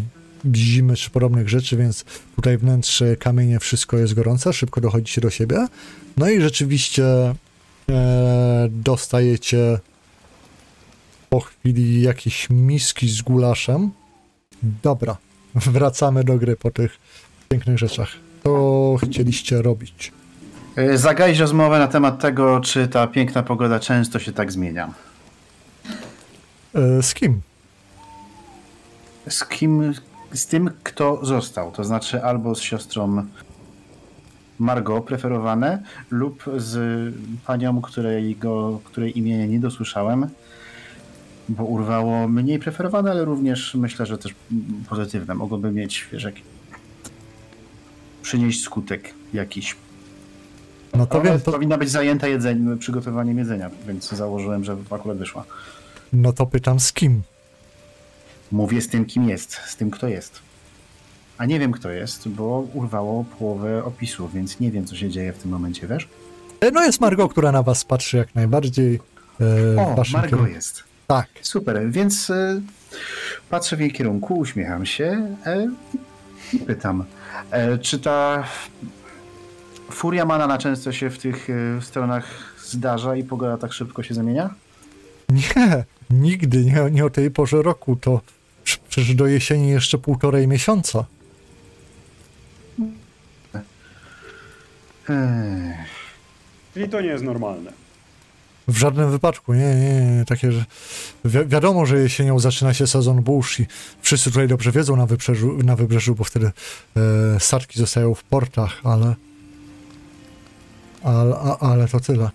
zimy 0.54 0.96
czy 0.96 1.11
podobnych 1.11 1.48
rzeczy, 1.48 1.76
więc 1.76 2.04
tutaj 2.37 2.59
wnętrze, 2.59 3.16
kamienie, 3.16 3.59
wszystko 3.59 3.96
jest 3.96 4.14
gorące, 4.14 4.52
szybko 4.52 4.80
dochodzicie 4.80 5.20
do 5.20 5.30
siebie. 5.30 5.66
No 6.16 6.30
i 6.30 6.40
rzeczywiście 6.40 7.04
e, 7.88 8.68
dostajecie 8.70 9.78
po 11.30 11.40
chwili 11.40 12.02
jakieś 12.02 12.50
miski 12.50 13.09
z 13.09 13.22
gulaszem. 13.22 13.90
Dobra, 14.62 15.16
wracamy 15.54 16.24
do 16.24 16.38
gry 16.38 16.56
po 16.56 16.70
tych 16.70 16.98
pięknych 17.48 17.78
rzeczach. 17.78 18.09
Co 18.44 18.96
chcieliście 19.02 19.62
robić? 19.62 20.12
E, 20.76 20.98
Zagaić 20.98 21.38
rozmowę 21.38 21.78
na 21.78 21.88
temat 21.88 22.20
tego, 22.20 22.61
czy 22.61 22.88
ta 22.88 23.06
piękna 23.06 23.42
pogoda 23.42 23.80
często 23.80 24.18
się 24.18 24.32
tak 24.32 24.52
zmienia. 24.52 24.94
E, 26.74 27.02
z 27.02 27.14
kim? 27.14 27.40
Z 29.28 29.44
kim, 29.44 29.94
z 30.37 30.46
tym, 30.46 30.70
kto 30.83 31.25
został. 31.25 31.72
To 31.72 31.85
znaczy 31.85 32.22
albo 32.22 32.55
z 32.55 32.61
siostrą 32.61 33.27
Margot 34.59 35.05
preferowane, 35.05 35.83
lub 36.11 36.44
z 36.57 37.14
panią, 37.46 37.83
której, 37.83 38.37
go, 38.37 38.81
której 38.85 39.18
imienia 39.18 39.46
nie 39.46 39.61
dosłyszałem, 39.61 40.29
bo 41.49 41.64
urwało 41.64 42.29
mniej 42.29 42.59
preferowane, 42.59 43.11
ale 43.11 43.25
również 43.25 43.75
myślę, 43.75 44.07
że 44.07 44.18
też 44.18 44.35
pozytywne. 44.88 45.35
Mogłoby 45.35 45.72
mieć, 45.72 46.09
wiesz, 46.12 46.22
jak... 46.22 46.35
przynieść 48.22 48.62
skutek 48.62 49.14
jakiś. 49.33 49.77
No 50.94 51.07
to 51.07 51.22
wiem, 51.22 51.40
to, 51.40 51.53
powinna 51.53 51.79
być 51.79 51.90
zajęta 51.90 52.27
jedzeniem, 52.27 52.79
przygotowaniem 52.79 53.38
jedzenia, 53.38 53.70
więc 53.88 54.11
założyłem, 54.11 54.64
że 54.64 54.77
akurat 54.90 55.18
wyszła. 55.18 55.44
no 56.12 56.33
to 56.33 56.46
pytam 56.46 56.81
z 56.81 56.92
kim? 56.92 57.22
Mówię 58.52 58.80
z 58.80 58.88
tym, 58.88 59.04
kim 59.04 59.28
jest, 59.28 59.52
z 59.66 59.76
tym, 59.76 59.90
kto 59.90 60.09
jest. 60.09 60.38
A 61.38 61.46
nie 61.46 61.59
wiem, 61.61 61.72
kto 61.72 61.90
jest, 61.90 62.28
bo 62.28 62.66
urwało 62.74 63.24
połowę 63.38 63.85
opisu, 63.85 64.28
więc 64.35 64.61
nie 64.61 64.70
wiem, 64.70 64.85
co 64.87 64.96
się 64.96 65.11
dzieje 65.11 65.32
w 65.32 65.38
tym 65.38 65.50
momencie, 65.50 65.87
wiesz? 65.87 66.09
E, 66.61 66.70
No 66.70 66.85
jest 66.85 67.00
Margot, 67.00 67.30
która 67.32 67.52
na 67.52 67.62
was 67.62 67.85
patrzy 67.85 68.16
jak 68.16 68.35
najbardziej. 68.35 69.00
E, 69.76 69.80
O, 69.82 69.96
Margo 70.12 70.28
kierunku. 70.28 70.52
jest. 70.52 70.85
Tak. 71.06 71.26
Super, 71.42 71.90
więc 71.90 72.30
e, 72.30 72.61
patrzę 73.50 73.76
w 73.76 73.80
jej 73.80 73.92
kierunku, 73.92 74.35
uśmiecham 74.38 74.87
się 74.87 75.37
e, 75.46 75.66
i 76.52 76.59
pytam, 76.59 77.04
e, 77.50 77.78
czy 77.78 77.98
ta 77.98 78.44
furia 79.90 80.24
Manana 80.24 80.59
często 80.59 80.92
się 80.92 81.11
w 81.11 81.18
tych 81.18 81.48
e, 81.50 81.82
stronach 81.82 82.24
zdarza 82.66 83.16
i 83.16 83.24
pogoda 83.24 83.56
tak 83.59 83.72
szybko 83.72 84.02
się 84.02 84.14
zamienia? 84.14 84.50
Nie, 85.28 85.85
nigdy, 86.11 86.64
nie, 86.64 86.90
nie 86.90 87.04
o 87.04 87.11
tej 87.11 87.30
porze 87.30 87.62
roku. 87.62 87.96
To 87.96 88.20
przecież 88.88 89.14
do 89.14 89.26
jesieni 89.26 89.68
jeszcze 89.68 89.98
półtorej 89.98 90.48
miesiąca. 90.48 91.05
Czyli 96.74 96.88
to 96.88 97.00
nie 97.00 97.07
jest 97.09 97.24
normalne. 97.24 97.72
W 98.68 98.76
żadnym 98.76 99.11
wypadku, 99.11 99.55
nie, 99.55 99.74
nie, 99.74 100.00
nie. 100.16 100.24
Takie, 100.24 100.52
że 100.52 100.64
wi- 101.24 101.46
wiadomo, 101.46 101.87
że 101.87 101.98
jesienią 101.98 102.38
zaczyna 102.38 102.74
się 102.74 102.87
sezon 102.87 103.22
burz 103.22 103.61
i 103.61 103.66
wszyscy 104.02 104.31
tutaj 104.31 104.48
dobrze 104.48 104.72
wiedzą 104.72 104.96
na 104.96 105.07
wybrzeżu, 105.07 105.59
na 105.64 105.76
wybrzeżu 105.76 106.14
bo 106.14 106.24
wtedy 106.24 106.50
e, 107.37 107.40
statki 107.40 107.79
zostają 107.79 108.14
w 108.14 108.24
portach, 108.24 108.81
ale, 108.85 109.14
ale, 111.02 111.37
a- 111.37 111.59
ale 111.59 111.88
to 111.88 112.00
tyle. 112.00 112.31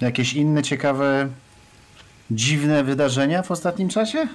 Jakieś 0.00 0.32
inne 0.34 0.62
ciekawe, 0.62 1.28
dziwne 2.34 2.84
wydarzenia 2.84 3.42
w 3.42 3.50
ostatnim 3.50 3.88
czasie? 3.88 4.28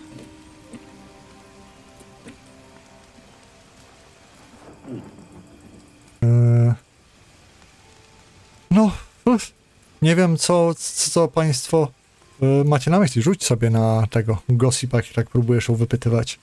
E, 6.24 6.76
no, 8.72 8.92
nie 10.02 10.16
wiem, 10.16 10.38
co, 10.38 10.74
co 10.76 11.28
państwo 11.28 11.92
e, 12.42 12.64
macie 12.64 12.92
na 12.92 13.00
myśli. 13.00 13.22
Rzuć 13.22 13.44
sobie 13.44 13.70
na 13.70 14.08
tego 14.10 14.38
gossipa, 14.50 14.98
jak 14.98 15.08
tak 15.08 15.30
próbujesz 15.30 15.70
ją 15.70 15.76
wypytywać. 15.76 16.40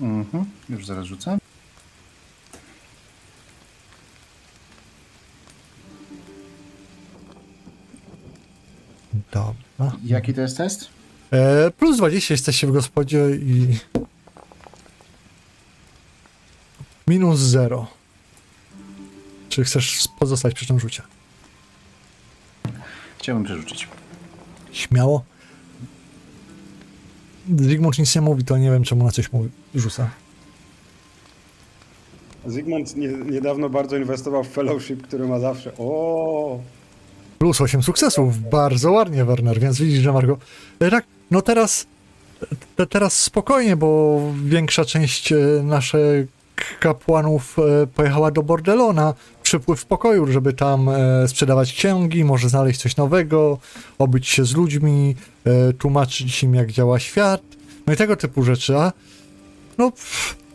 Mhm, 0.00 0.44
już 0.68 0.86
zaraz 0.86 1.06
rzucę. 1.06 1.38
Dobra. 9.78 9.96
Jaki 10.04 10.34
to 10.34 10.40
jest 10.40 10.56
test? 10.56 10.88
E, 11.32 11.70
plus 11.70 11.96
20 11.96 12.34
jesteście 12.34 12.66
w 12.66 12.72
gospodzie 12.72 13.18
i 13.30 13.78
minus 17.08 17.40
0. 17.40 17.86
Czy 19.48 19.64
chcesz 19.64 20.08
pozostać 20.18 20.54
przy 20.54 20.66
tym 20.66 20.80
rzucie? 20.80 21.02
Chciałbym 23.18 23.44
przerzucić. 23.44 23.88
Śmiało. 24.72 25.24
Zygmunt 27.58 27.98
nic 27.98 28.14
nie 28.14 28.20
mówi, 28.20 28.44
to 28.44 28.58
nie 28.58 28.70
wiem 28.70 28.84
czemu 28.84 29.04
na 29.04 29.10
coś 29.10 29.32
mówi. 29.32 29.48
Rzuca. 29.74 30.10
Zygmunt 32.46 32.96
nie, 32.96 33.08
niedawno 33.08 33.68
bardzo 33.70 33.96
inwestował 33.96 34.44
w 34.44 34.48
fellowship, 34.48 35.02
który 35.02 35.28
ma 35.28 35.38
zawsze. 35.40 35.72
O, 35.78 36.60
Plus 37.38 37.60
8 37.60 37.82
sukcesów. 37.82 38.50
Bardzo 38.50 38.92
ładnie, 38.92 39.24
Werner, 39.24 39.60
więc 39.60 39.80
widzisz, 39.80 40.02
że 40.02 40.12
Margo. 40.12 40.38
E, 40.80 40.90
Tak, 40.90 41.04
no 41.30 41.42
teraz. 41.42 41.86
Te, 42.76 42.86
teraz 42.86 43.20
spokojnie, 43.20 43.76
bo 43.76 44.20
większa 44.44 44.84
część 44.84 45.32
e, 45.32 45.36
naszych 45.62 46.28
kapłanów 46.80 47.56
e, 47.58 47.86
pojechała 47.86 48.30
do 48.30 48.42
Bordello 48.42 48.92
na 48.92 49.14
przypływ 49.42 49.84
pokoju, 49.84 50.26
żeby 50.32 50.52
tam 50.52 50.90
sprzedawać 51.26 51.72
księgi, 51.72 52.24
może 52.24 52.48
znaleźć 52.48 52.80
coś 52.80 52.96
nowego, 52.96 53.58
obyć 53.98 54.28
się 54.28 54.44
z 54.44 54.54
ludźmi, 54.54 55.16
tłumaczyć 55.78 56.42
im, 56.42 56.54
jak 56.54 56.72
działa 56.72 56.98
świat, 56.98 57.42
no 57.86 57.92
i 57.92 57.96
tego 57.96 58.16
typu 58.16 58.42
rzeczy. 58.42 58.76
A 58.76 58.92
no, 59.78 59.92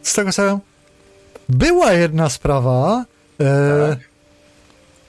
z 0.01 0.13
tego 0.13 0.29
wiem, 0.37 0.59
była 1.49 1.93
jedna 1.93 2.29
sprawa. 2.29 3.05
E, 3.39 3.89
Tak. 3.89 3.99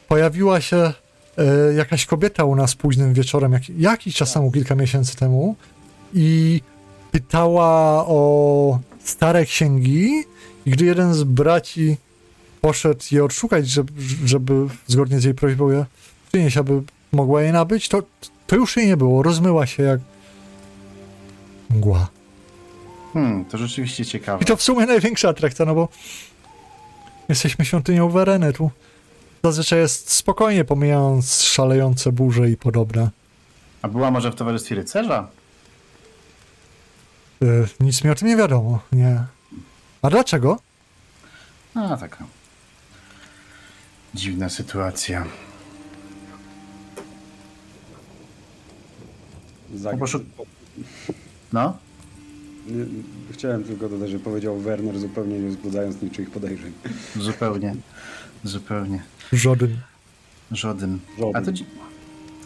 Pojawiła 0.09 0.61
się 0.61 0.93
e, 1.39 1.75
jakaś 1.75 2.07
kobieta 2.07 2.45
u 2.45 2.57
nas 2.57 2.75
późnym 2.75 3.15
wieczorem, 3.15 3.53
jak, 3.53 3.69
jakiś 3.71 4.15
czas 4.15 4.33
temu, 4.33 4.53
kilka 4.53 4.75
miesięcy 4.75 5.17
temu, 5.17 5.57
i 6.15 6.61
pytała 7.11 8.05
o 8.07 8.79
stare 9.05 9.45
księgi, 9.45 10.25
i 10.67 10.71
gdy 10.71 10.85
jeden 10.85 11.15
z 11.15 11.25
braci 11.25 11.97
poszedł 12.61 13.05
je 13.11 13.25
odszukać, 13.25 13.69
żeby, 13.69 13.93
żeby 14.25 14.67
zgodnie 14.87 15.21
z 15.21 15.25
jej 15.25 15.35
prośbą 15.35 15.71
je 15.71 15.85
przynieść, 16.33 16.57
aby 16.57 16.83
mogła 17.13 17.43
jej 17.43 17.53
nabyć, 17.53 17.89
to, 17.89 18.03
to 18.47 18.57
już 18.57 18.77
jej 18.77 18.87
nie 18.87 18.97
było. 18.97 19.23
Rozmyła 19.23 19.67
się 19.67 19.83
jak 19.83 20.01
mgła. 21.71 22.09
Hmm, 23.13 23.45
to 23.45 23.59
rzeczywiście 23.59 24.05
ciekawe. 24.05 24.43
I 24.43 24.45
to 24.47 24.57
w 24.57 24.63
sumie 24.63 24.87
największa 24.87 25.29
atrakcja, 25.29 25.65
no 25.65 25.75
bo 25.75 25.89
jesteśmy 27.29 27.65
świątynią 27.65 28.09
Wereny, 28.09 28.53
tu 28.53 28.71
zazwyczaj 29.45 29.79
jest 29.79 30.11
spokojnie, 30.13 30.65
pomijając 30.65 31.43
szalejące 31.43 32.13
burze 32.13 32.51
i 32.51 32.57
podobne. 32.57 33.11
A 33.83 33.89
była 33.89 34.11
może 34.11 34.31
w 34.31 34.35
towarzystwie 34.35 34.75
rycerza? 34.75 35.29
Y, 37.43 37.67
nic 37.81 38.05
mi 38.05 38.11
o 38.11 38.15
tym 38.15 38.29
nie 38.29 38.37
wiadomo, 38.37 38.81
nie. 38.93 39.25
A 40.03 40.11
dlaczego? 40.11 40.59
A, 41.75 41.97
taka 41.97 42.25
dziwna 44.15 44.49
sytuacja. 44.49 45.25
Zag... 49.75 49.93
Po 49.93 49.99
poszu- 50.07 50.25
No? 51.53 51.77
Nie- 52.67 52.85
Chciałem 53.33 53.65
tylko 53.65 53.89
dodać, 53.89 54.11
że 54.11 54.19
powiedział 54.19 54.59
Werner 54.59 54.99
zupełnie 54.99 55.39
nie 55.39 55.49
wzbudzając 55.49 56.03
niczyich 56.03 56.31
podejrzeń. 56.31 56.73
Zupełnie. 57.17 57.75
Zupełnie. 58.45 59.03
Żaden. 59.33 59.77
Żaden. 60.53 60.99
Żaden. 61.19 61.37
A 61.37 61.43
to 61.43 61.53
dzi- 61.53 61.65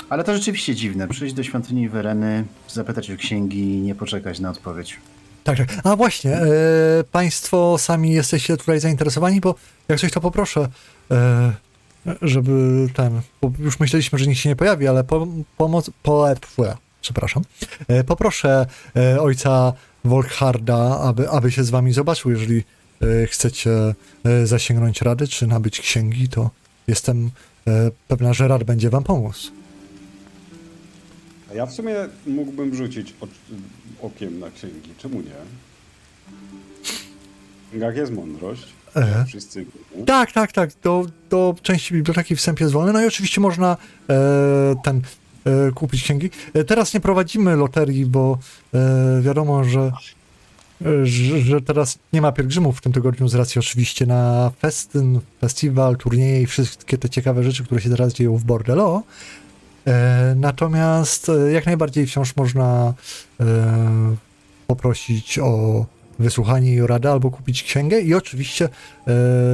Ale 0.09 0.25
to 0.25 0.35
rzeczywiście 0.37 0.75
dziwne. 0.75 1.09
Przyjść 1.09 1.35
do 1.35 1.43
świątyni 1.43 1.89
Wereny, 1.89 2.45
zapytać 2.69 3.11
o 3.11 3.17
księgi 3.17 3.61
i 3.61 3.81
nie 3.81 3.95
poczekać 3.95 4.41
na 4.41 4.51
odpowiedź. 4.51 4.97
Tak, 5.45 5.59
tak. 5.59 5.69
A 5.85 5.97
właśnie, 5.97 6.37
e, 6.37 6.47
Państwo 7.13 7.79
sami 7.79 8.13
jesteście 8.13 8.57
tutaj 8.57 8.81
zainteresowani, 8.81 9.41
bo 9.41 9.55
jak 9.89 10.01
coś 10.01 10.13
to 10.13 10.21
poproszę, 10.21 10.69
e, 11.11 11.53
żeby 12.23 12.87
ten, 12.95 13.21
bo 13.43 13.53
już 13.59 13.81
myśleliśmy, 13.81 14.19
że 14.19 14.27
nikt 14.27 14.41
się 14.41 14.49
nie 14.49 14.57
pojawi, 14.57 14.89
ale 14.89 15.05
po, 15.05 15.27
pomoc, 15.57 15.91
po, 16.03 16.27
pfue, 16.41 16.77
przepraszam, 17.01 17.43
e, 17.89 18.05
poproszę 18.05 18.67
e, 18.97 19.21
ojca 19.21 19.73
Volkharda, 20.05 21.01
aby, 21.01 21.31
aby 21.31 21.51
się 21.53 21.65
z 21.65 21.71
wami 21.71 21.93
zobaczył, 21.93 22.31
jeżeli 22.31 22.59
e, 22.59 22.65
chcecie 23.27 23.95
e, 24.25 24.47
zasięgnąć 24.47 25.03
rady, 25.03 25.29
czy 25.29 25.47
nabyć 25.47 25.81
księgi, 25.81 26.29
to 26.29 26.51
jestem 26.87 27.31
e, 27.67 27.91
pewna, 28.09 28.33
że 28.33 28.49
rad 28.49 28.65
będzie 28.65 28.91
wam 28.91 29.05
pomóc. 29.05 29.53
A 31.51 31.55
ja 31.55 31.67
w 31.67 31.73
sumie 31.73 31.95
mógłbym 32.27 32.75
rzucić 32.75 33.15
okiem 34.03 34.39
na 34.39 34.51
księgi. 34.51 34.91
Czemu 34.99 35.21
nie? 35.21 35.31
Jak 37.81 37.97
jest 37.97 38.13
mądrość? 38.13 38.67
E. 38.97 39.25
Wszyscy. 39.25 39.67
Tak, 40.07 40.33
tak, 40.33 40.53
tak. 40.53 40.71
Do, 40.83 41.07
do 41.31 41.55
części 41.63 41.95
biblioteki 41.95 42.37
wstęp 42.37 42.61
jest 42.61 42.73
wolny. 42.73 42.93
No 42.93 43.03
i 43.03 43.07
oczywiście 43.07 43.41
można 43.41 43.77
e, 44.11 44.77
ten 44.85 45.03
e, 45.45 45.73
kupić 45.73 46.03
księgi. 46.03 46.31
E, 46.55 46.65
teraz 46.65 46.95
nie 46.95 47.01
prowadzimy 47.01 47.57
loterii, 47.57 48.07
bo 48.07 48.39
e, 48.75 49.23
wiadomo, 49.23 49.65
że, 49.65 49.81
e, 49.81 49.93
że, 51.43 51.61
teraz 51.61 51.99
nie 52.13 52.23
ma 52.23 52.33
pielgrzymów 52.33 52.79
w 52.79 52.81
tym 52.81 52.93
tygodniu 52.93 53.29
z 53.29 53.35
racji 53.35 53.59
oczywiście 53.59 54.07
na 54.07 54.53
festyn, 54.59 55.21
festiwal, 55.41 55.97
turnieje 55.97 56.43
i 56.43 56.47
wszystkie 56.47 56.99
te 56.99 57.09
ciekawe 57.09 57.45
rzeczy, 57.45 57.65
które 57.65 57.81
się 57.81 57.91
teraz 57.91 58.13
dzieją 58.13 58.37
w 58.37 58.45
Bordello. 58.45 59.03
E, 59.89 60.35
natomiast 60.37 61.29
e, 61.29 61.53
jak 61.53 61.67
najbardziej 61.67 62.07
wciąż 62.07 62.37
można 62.37 62.95
e, 63.41 63.45
poprosić 64.67 65.39
o 65.39 65.87
wysłuchanie 66.19 66.75
i 66.75 66.81
o 66.81 66.87
radę 66.87 67.11
albo 67.11 67.31
kupić 67.31 67.63
księgę 67.63 68.01
i 68.01 68.15
oczywiście 68.15 68.69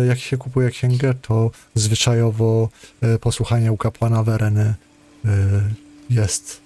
jak 0.09 0.19
się 0.19 0.37
kupuje 0.37 0.71
księgę, 0.71 1.15
to 1.23 1.51
zwyczajowo 1.75 2.69
posłuchanie 3.21 3.73
u 3.73 3.77
kapłana 3.77 4.23
Wereny 4.23 4.75
jest 6.11 6.61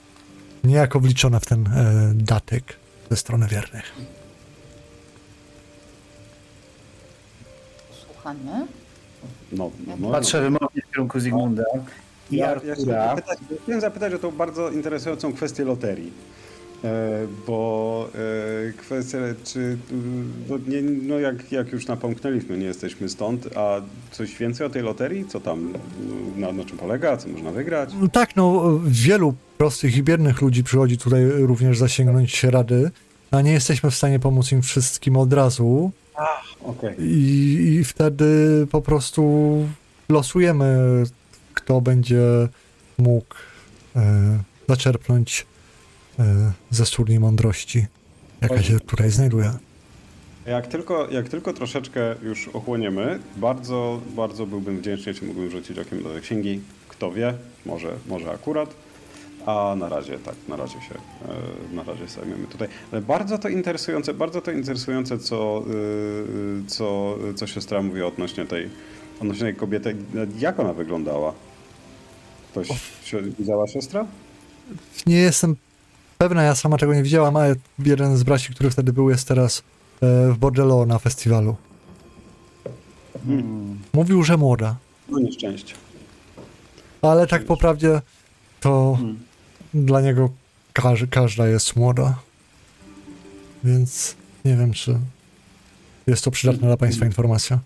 niejako 0.64 1.00
wliczone 1.00 1.40
w 1.40 1.46
ten 1.46 1.68
datek 2.14 2.76
ze 3.10 3.16
strony 3.16 3.46
wiernych. 3.46 4.17
Słuchanie. 8.36 8.66
No, 9.52 9.70
no, 9.86 9.92
no. 10.00 10.10
Patrzę 10.10 10.40
wymownie 10.40 10.82
w 10.88 10.90
kierunku 10.90 11.20
Zygmunda 11.20 11.64
i 12.30 12.36
Ja, 12.36 12.50
ja 12.50 12.58
chciałem, 12.58 12.72
Artura. 12.72 13.08
zapytać, 13.08 13.38
chciałem 13.62 13.80
zapytać 13.80 14.14
o 14.14 14.18
tą 14.18 14.30
bardzo 14.30 14.70
interesującą 14.70 15.32
kwestię 15.32 15.64
loterii. 15.64 16.12
E, 16.84 17.26
bo 17.46 18.08
e, 18.68 18.72
kwestia, 18.72 19.18
czy 19.44 19.78
no, 20.48 20.58
nie, 20.68 20.82
no 20.82 21.18
jak, 21.18 21.52
jak 21.52 21.72
już 21.72 21.86
napomknęliśmy, 21.86 22.58
nie 22.58 22.66
jesteśmy 22.66 23.08
stąd, 23.08 23.48
a 23.56 23.80
coś 24.10 24.36
więcej 24.36 24.66
o 24.66 24.70
tej 24.70 24.82
loterii? 24.82 25.24
Co 25.24 25.40
tam, 25.40 25.72
na, 26.36 26.52
na 26.52 26.64
czym 26.64 26.78
polega, 26.78 27.16
co 27.16 27.28
można 27.28 27.50
wygrać? 27.50 27.90
No 28.00 28.08
tak, 28.08 28.36
no 28.36 28.78
wielu 28.84 29.34
prostych 29.58 29.96
i 29.96 30.02
biednych 30.02 30.42
ludzi 30.42 30.64
przychodzi 30.64 30.98
tutaj 30.98 31.24
również 31.30 31.78
zasięgnąć 31.78 32.44
rady, 32.44 32.90
a 33.30 33.40
nie 33.40 33.52
jesteśmy 33.52 33.90
w 33.90 33.94
stanie 33.94 34.18
pomóc 34.18 34.52
im 34.52 34.62
wszystkim 34.62 35.16
od 35.16 35.32
razu 35.32 35.90
I, 36.98 37.76
i 37.80 37.84
wtedy 37.84 38.66
po 38.70 38.82
prostu 38.82 39.64
losujemy, 40.08 41.02
kto 41.54 41.80
będzie 41.80 42.22
mógł 42.98 43.34
e, 43.96 44.38
zaczerpnąć 44.68 45.46
e, 46.18 46.52
ze 46.70 46.86
studni 46.86 47.18
mądrości, 47.18 47.86
jaka 48.40 48.62
się 48.62 48.80
tutaj 48.80 49.10
znajduje. 49.10 49.52
Jak 50.46 50.66
tylko, 50.66 51.10
jak 51.10 51.28
tylko 51.28 51.52
troszeczkę 51.52 52.14
już 52.22 52.48
ochłoniemy, 52.48 53.18
bardzo, 53.36 54.00
bardzo 54.16 54.46
byłbym 54.46 54.78
wdzięczny, 54.78 55.12
jeśli 55.12 55.26
mógłbym 55.26 55.50
rzucić 55.50 55.78
okiem 55.78 56.02
do 56.02 56.12
tej 56.12 56.22
księgi. 56.22 56.60
Kto 56.88 57.12
wie, 57.12 57.34
może, 57.66 57.96
może 58.06 58.30
akurat. 58.30 58.74
A 59.46 59.74
na 59.78 59.88
razie 59.88 60.18
tak, 60.18 60.34
na 60.48 60.56
razie 60.56 60.80
się, 60.80 60.94
e, 61.72 61.74
na 61.74 61.82
razie 61.82 62.08
zajmiemy 62.08 62.46
tutaj. 62.46 62.68
Ale 62.92 63.00
bardzo 63.02 63.38
to 63.38 63.48
interesujące, 63.48 64.14
bardzo 64.14 64.40
to 64.40 64.50
interesujące, 64.50 65.18
co, 65.18 65.62
y, 65.70 66.66
co, 66.66 67.16
co 67.36 67.46
siostra 67.46 67.82
mówi 67.82 68.02
odnośnie 68.02 68.44
tej, 68.46 68.68
odnośnie 69.20 69.44
tej 69.44 69.54
kobiety. 69.56 69.96
Jak 70.38 70.60
ona 70.60 70.72
wyglądała? 70.72 71.32
Ktoś 72.50 72.68
się 73.04 73.22
widziała 73.22 73.66
siostra? 73.68 74.06
Nie 75.06 75.16
jestem 75.16 75.56
pewna, 76.18 76.42
ja 76.42 76.54
sama 76.54 76.76
tego 76.76 76.94
nie 76.94 77.02
widziałam, 77.02 77.36
ale 77.36 77.54
jeden 77.78 78.16
z 78.16 78.22
braci, 78.22 78.54
który 78.54 78.70
wtedy 78.70 78.92
był, 78.92 79.10
jest 79.10 79.28
teraz 79.28 79.62
e, 80.02 80.32
w 80.32 80.38
Bordello 80.38 80.86
na 80.86 80.98
festiwalu. 80.98 81.56
Hmm. 83.26 83.78
Mówił, 83.92 84.22
że 84.22 84.36
młoda, 84.36 84.76
No 85.08 85.18
nieszczęście. 85.18 85.74
ale 87.02 87.26
tak 87.26 87.44
po 87.44 87.56
prawdzie 87.56 88.00
to 88.60 88.94
Hmm. 88.98 89.18
Dla 89.74 90.00
niego 90.00 90.30
każ, 90.72 91.04
każda 91.10 91.48
jest 91.48 91.76
młoda. 91.76 92.14
Więc 93.64 94.16
nie 94.44 94.56
wiem, 94.56 94.72
czy 94.72 94.98
jest 96.06 96.24
to 96.24 96.30
przydatna 96.30 96.66
dla 96.66 96.76
Państwa 96.76 97.06
informacja. 97.06 97.58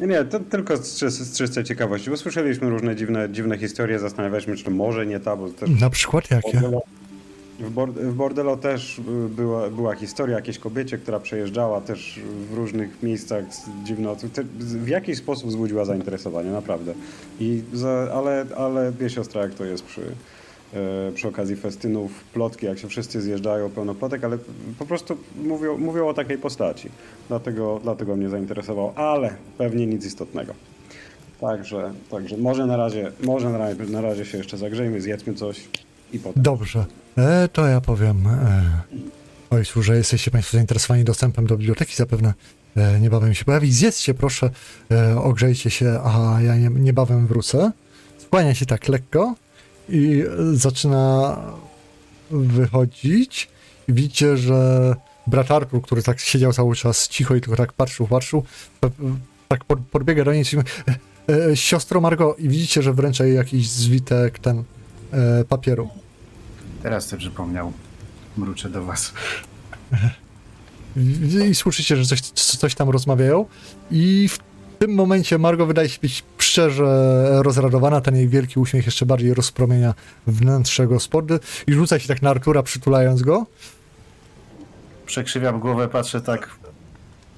Nie, 0.00 0.06
nie, 0.06 0.24
to 0.24 0.40
tylko 0.40 0.76
z, 0.76 0.98
z 1.00 1.38
czystej 1.38 1.64
ciekawości, 1.64 2.10
bo 2.10 2.16
słyszeliśmy 2.16 2.70
różne 2.70 2.96
dziwne, 2.96 3.30
dziwne 3.30 3.58
historie, 3.58 3.98
zastanawialiśmy 3.98 4.52
się, 4.52 4.58
czy 4.58 4.64
to 4.64 4.70
może 4.70 5.06
nie 5.06 5.20
ta, 5.20 5.36
bo 5.36 5.48
też 5.48 5.70
Na 5.80 5.90
przykład 5.90 6.30
jakie? 6.30 6.60
W, 7.60 7.70
bord, 7.70 7.94
w 7.98 8.14
Bordello 8.14 8.56
też 8.56 9.00
była, 9.36 9.70
była 9.70 9.94
historia 9.94 10.36
jakiejś 10.36 10.58
kobiecie, 10.58 10.98
która 10.98 11.20
przejeżdżała 11.20 11.80
też 11.80 12.20
w 12.50 12.54
różnych 12.54 13.02
miejscach 13.02 13.44
z 13.54 14.74
w 14.74 14.88
jakiś 14.88 15.18
sposób 15.18 15.48
wzbudziła 15.48 15.84
zainteresowanie, 15.84 16.50
naprawdę. 16.50 16.94
I 17.40 17.62
za, 17.72 18.08
ale, 18.14 18.46
ale 18.56 18.92
wie 18.92 19.10
siostra, 19.10 19.42
jak 19.42 19.54
to 19.54 19.64
jest 19.64 19.84
przy, 19.84 20.00
przy 21.14 21.28
okazji 21.28 21.56
festynów, 21.56 22.24
plotki, 22.32 22.66
jak 22.66 22.78
się 22.78 22.88
wszyscy 22.88 23.20
zjeżdżają, 23.20 23.70
pełno 23.70 23.94
plotek, 23.94 24.24
ale 24.24 24.38
po 24.78 24.86
prostu 24.86 25.16
mówią, 25.44 25.78
mówią 25.78 26.08
o 26.08 26.14
takiej 26.14 26.38
postaci. 26.38 26.88
Dlatego, 27.28 27.80
dlatego 27.82 28.16
mnie 28.16 28.28
zainteresował, 28.28 28.92
ale 28.96 29.34
pewnie 29.58 29.86
nic 29.86 30.06
istotnego. 30.06 30.54
Także, 31.40 31.92
także 32.10 32.36
może 32.36 32.66
na 32.66 32.76
razie, 32.76 33.12
może 33.24 33.50
na 33.50 33.58
razie, 33.58 33.84
na 33.84 34.00
razie 34.00 34.24
się 34.24 34.38
jeszcze 34.38 34.58
zagrzejmy, 34.58 35.00
zjedzmy 35.00 35.34
coś 35.34 35.68
i 36.12 36.18
potem. 36.18 36.42
Dobrze, 36.42 36.84
e, 37.18 37.48
to 37.52 37.66
ja 37.66 37.80
powiem 37.80 38.26
e, 38.26 38.62
ojcu, 39.50 39.82
że 39.82 39.96
jesteście 39.96 40.30
Państwo 40.30 40.56
zainteresowani 40.56 41.04
dostępem 41.04 41.46
do 41.46 41.56
biblioteki, 41.56 41.96
zapewne 41.96 42.34
e, 42.76 43.00
niebawem 43.00 43.34
się 43.34 43.44
pojawi. 43.44 43.72
Zjedzcie 43.72 44.14
proszę, 44.14 44.50
e, 44.90 45.20
ogrzejcie 45.20 45.70
się, 45.70 46.00
a 46.04 46.38
ja 46.42 46.56
nie, 46.56 46.68
niebawem 46.68 47.26
wrócę. 47.26 47.72
Skłania 48.18 48.54
się 48.54 48.66
tak 48.66 48.88
lekko 48.88 49.34
i 49.88 50.24
zaczyna 50.52 51.36
wychodzić. 52.30 53.48
I 53.88 53.92
widzicie, 53.92 54.36
że 54.36 54.94
brat 55.26 55.50
Artur, 55.50 55.82
który 55.82 56.02
tak 56.02 56.20
siedział 56.20 56.52
cały 56.52 56.76
czas 56.76 57.08
cicho 57.08 57.34
i 57.34 57.40
tylko 57.40 57.56
tak 57.56 57.72
patrzył, 57.72 58.06
patrzył, 58.06 58.44
tak 59.48 59.64
pod, 59.64 59.78
podbiega 59.80 60.24
do 60.24 60.32
niej 60.32 60.44
e, 61.28 61.50
e, 61.50 61.56
siostro 61.56 62.00
Margo 62.00 62.36
i 62.38 62.48
widzicie, 62.48 62.82
że 62.82 62.92
wręcza 62.92 63.24
jej 63.24 63.36
jakiś 63.36 63.70
zwitek 63.70 64.38
ten 64.38 64.64
e, 65.12 65.44
papieru. 65.44 65.88
Teraz 66.82 67.06
sobie 67.06 67.20
przypomniał. 67.20 67.72
Mruczę 68.36 68.70
do 68.70 68.84
was. 68.84 69.12
I, 70.96 71.34
i 71.50 71.54
słyszycie, 71.54 71.96
że 71.96 72.04
coś, 72.04 72.20
coś 72.20 72.74
tam 72.74 72.90
rozmawiają 72.90 73.46
i 73.90 74.28
w 74.28 74.38
tym 74.86 74.94
momencie 74.94 75.38
Margo 75.38 75.66
wydaje 75.66 75.88
się 75.88 75.98
być 76.02 76.24
szczerze 76.38 77.28
rozradowana, 77.42 78.00
ten 78.00 78.16
jej 78.16 78.28
wielki 78.28 78.60
uśmiech 78.60 78.86
jeszcze 78.86 79.06
bardziej 79.06 79.34
rozpromienia 79.34 79.94
wnętrze 80.26 80.86
gospody 80.86 81.40
i 81.66 81.72
rzuca 81.72 81.98
się 81.98 82.08
tak 82.08 82.22
na 82.22 82.30
Artura, 82.30 82.62
przytulając 82.62 83.22
go. 83.22 83.46
Przekrzywiam 85.06 85.60
głowę, 85.60 85.88
patrzę 85.88 86.20
tak 86.20 86.50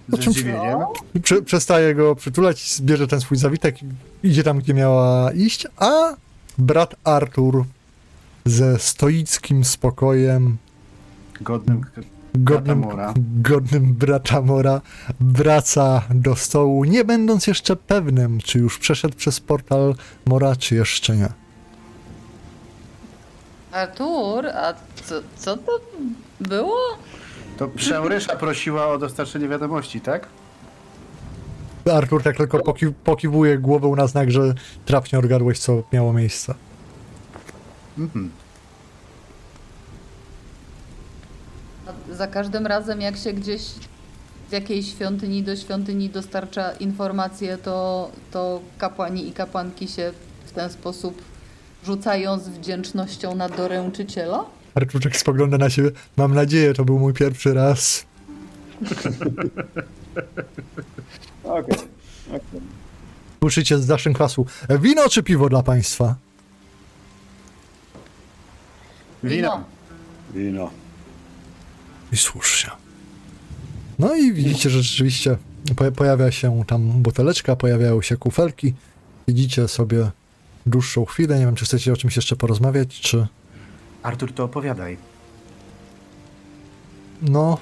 ze 0.09 0.23
zdziwieniem. 0.23 0.79
Prze, 1.23 1.43
przestaje 1.43 1.95
go 1.95 2.15
przytulać, 2.15 2.79
bierze 2.81 3.07
ten 3.07 3.21
swój 3.21 3.39
zawitek 3.39 3.77
idzie 4.23 4.43
tam, 4.43 4.59
gdzie 4.59 4.75
miała 4.75 5.33
iść, 5.33 5.67
a 5.77 6.15
brat 6.59 6.95
Artur 7.05 7.65
ze 8.45 8.79
stoickim 8.79 9.65
spokojem, 9.65 10.57
Godnym 11.41 11.85
godnym, 12.37 12.81
Bratamora. 12.81 13.15
godnym 13.41 13.95
bratamora, 13.95 14.81
wraca 15.21 16.03
do 16.11 16.37
stołu, 16.37 16.85
nie 16.85 17.05
będąc 17.05 17.47
jeszcze 17.47 17.77
pewnym, 17.77 18.39
czy 18.39 18.59
już 18.59 18.79
przeszedł 18.79 19.17
przez 19.17 19.41
portal 19.41 19.95
Mora, 20.27 20.57
czy 20.57 20.75
jeszcze 20.75 21.17
nie. 21.17 21.29
Artur, 23.73 24.47
a 24.47 24.75
co, 25.05 25.15
co 25.37 25.57
to 25.57 25.81
było? 26.41 26.77
To 27.57 27.69
Przełrysza 27.69 28.37
prosiła 28.37 28.87
o 28.89 28.99
dostarczenie 28.99 29.49
wiadomości, 29.49 30.01
tak? 30.01 30.29
Artur 31.95 32.23
tak 32.23 32.37
tylko 32.37 32.59
poki, 32.59 32.87
pokiwuje 33.05 33.59
głową 33.59 33.97
na 33.97 34.07
znak, 34.07 34.31
że 34.31 34.55
trafnie 34.85 35.19
odgadłeś, 35.19 35.59
co 35.59 35.83
miało 35.93 36.13
miejsce. 36.13 36.55
Mhm. 37.99 38.31
Za 42.17 42.27
każdym 42.27 42.67
razem, 42.67 43.01
jak 43.01 43.17
się 43.17 43.33
gdzieś 43.33 43.63
z 44.49 44.53
jakiejś 44.53 44.91
świątyni 44.93 45.43
do 45.43 45.57
świątyni 45.57 46.11
dostarcza 46.11 46.73
informacje, 46.73 47.59
to, 47.59 48.11
to 48.31 48.61
kapłani 48.79 49.29
i 49.29 49.33
kapłanki 49.33 49.89
się 49.89 50.13
w 50.47 50.53
ten 50.53 50.71
sposób 50.71 51.23
rzucają 51.85 52.39
z 52.39 52.49
wdzięcznością 52.49 53.35
na 53.35 53.49
doręczyciela? 53.49 54.45
Arturczek 54.75 55.17
spogląda 55.17 55.59
na 55.59 55.71
siebie. 55.71 55.91
Mam 56.17 56.35
nadzieję, 56.35 56.75
to 56.75 56.85
był 56.85 56.99
mój 56.99 57.13
pierwszy 57.13 57.55
raz. 57.55 58.07
Okej. 61.45 61.79
z 63.79 63.89
naszym 63.89 64.13
kwasu. 64.13 64.47
Wino 64.81 65.09
czy 65.09 65.23
piwo 65.23 65.49
dla 65.49 65.63
państwa? 65.63 66.15
Wino. 69.25 69.65
Wino. 70.35 70.71
I 72.17 72.19
słusznie. 72.19 72.71
No 73.99 74.15
i 74.15 74.33
widzicie, 74.33 74.71
że 74.71 74.83
rzeczywiście 74.83 75.37
po- 75.77 75.93
pojawia 75.93 76.31
się 76.31 76.65
tam 76.67 76.81
buteleczka, 77.03 77.57
pojawiają 77.57 78.03
się 78.03 78.17
kufelki. 78.17 78.75
Widzicie 79.29 79.69
sobie 79.69 80.11
dłuższą 80.67 81.05
chwilę. 81.05 81.39
Nie 81.39 81.45
wiem, 81.47 81.55
czy 81.55 81.65
chcecie 81.65 81.93
o 81.93 81.97
czymś 81.97 82.17
jeszcze 82.17 82.37
porozmawiać, 82.37 83.01
czy... 83.01 83.27
Artur, 84.03 84.33
to 84.33 84.45
opowiadaj. 84.45 84.97
No, 87.23 87.59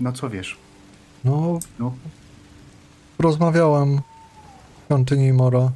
No 0.00 0.12
co 0.12 0.30
wiesz? 0.30 0.56
no, 1.24 1.58
No. 1.78 1.94
rozmawiałem 3.18 3.96
w 3.98 4.84
świątyni 4.86 5.32
Mora 5.32 5.70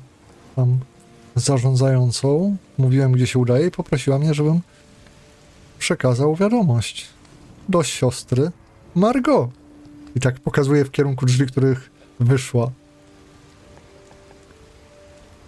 tam 0.56 0.78
z 1.36 1.44
zarządzającą. 1.44 2.56
Mówiłem, 2.78 3.12
gdzie 3.12 3.26
się 3.26 3.38
udaje 3.38 3.66
i 3.66 3.70
poprosiła 3.70 4.18
mnie, 4.18 4.34
żebym 4.34 4.60
przekazał 5.78 6.36
wiadomość 6.36 7.06
do 7.68 7.82
siostry 7.82 8.50
Margot. 8.94 9.50
I 10.14 10.20
tak 10.20 10.40
pokazuje 10.40 10.84
w 10.84 10.90
kierunku 10.90 11.26
drzwi, 11.26 11.46
których 11.46 11.90
wyszła. 12.20 12.70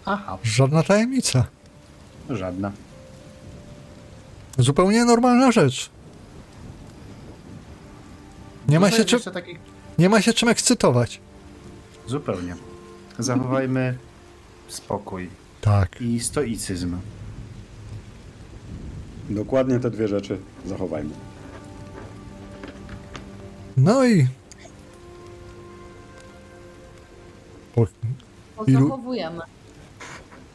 Aha. 0.05 0.39
Żadna 0.43 0.83
tajemnica. 0.83 1.47
Żadna. 2.31 2.73
Zupełnie 4.59 5.05
normalna 5.05 5.53
rzecz. 5.53 5.91
Nie 8.69 8.81
ma, 8.81 8.91
się 8.91 9.05
czym, 9.05 9.21
takich- 9.21 9.59
nie 9.99 10.09
ma 10.09 10.21
się 10.23 10.33
czym 10.33 10.49
ekscytować. 10.49 11.21
Zupełnie. 12.07 12.57
Zachowajmy 13.19 13.99
spokój 14.69 15.31
Tak. 15.61 16.01
i 16.01 16.21
stoicyzm. 16.21 16.97
Dokładnie 19.31 19.81
te 19.81 19.91
dwie 19.91 20.09
rzeczy 20.09 20.39
zachowajmy. 20.66 21.11
No 23.79 24.07
i 24.07 24.26
po, 27.74 27.87
Ilu- 28.72 28.89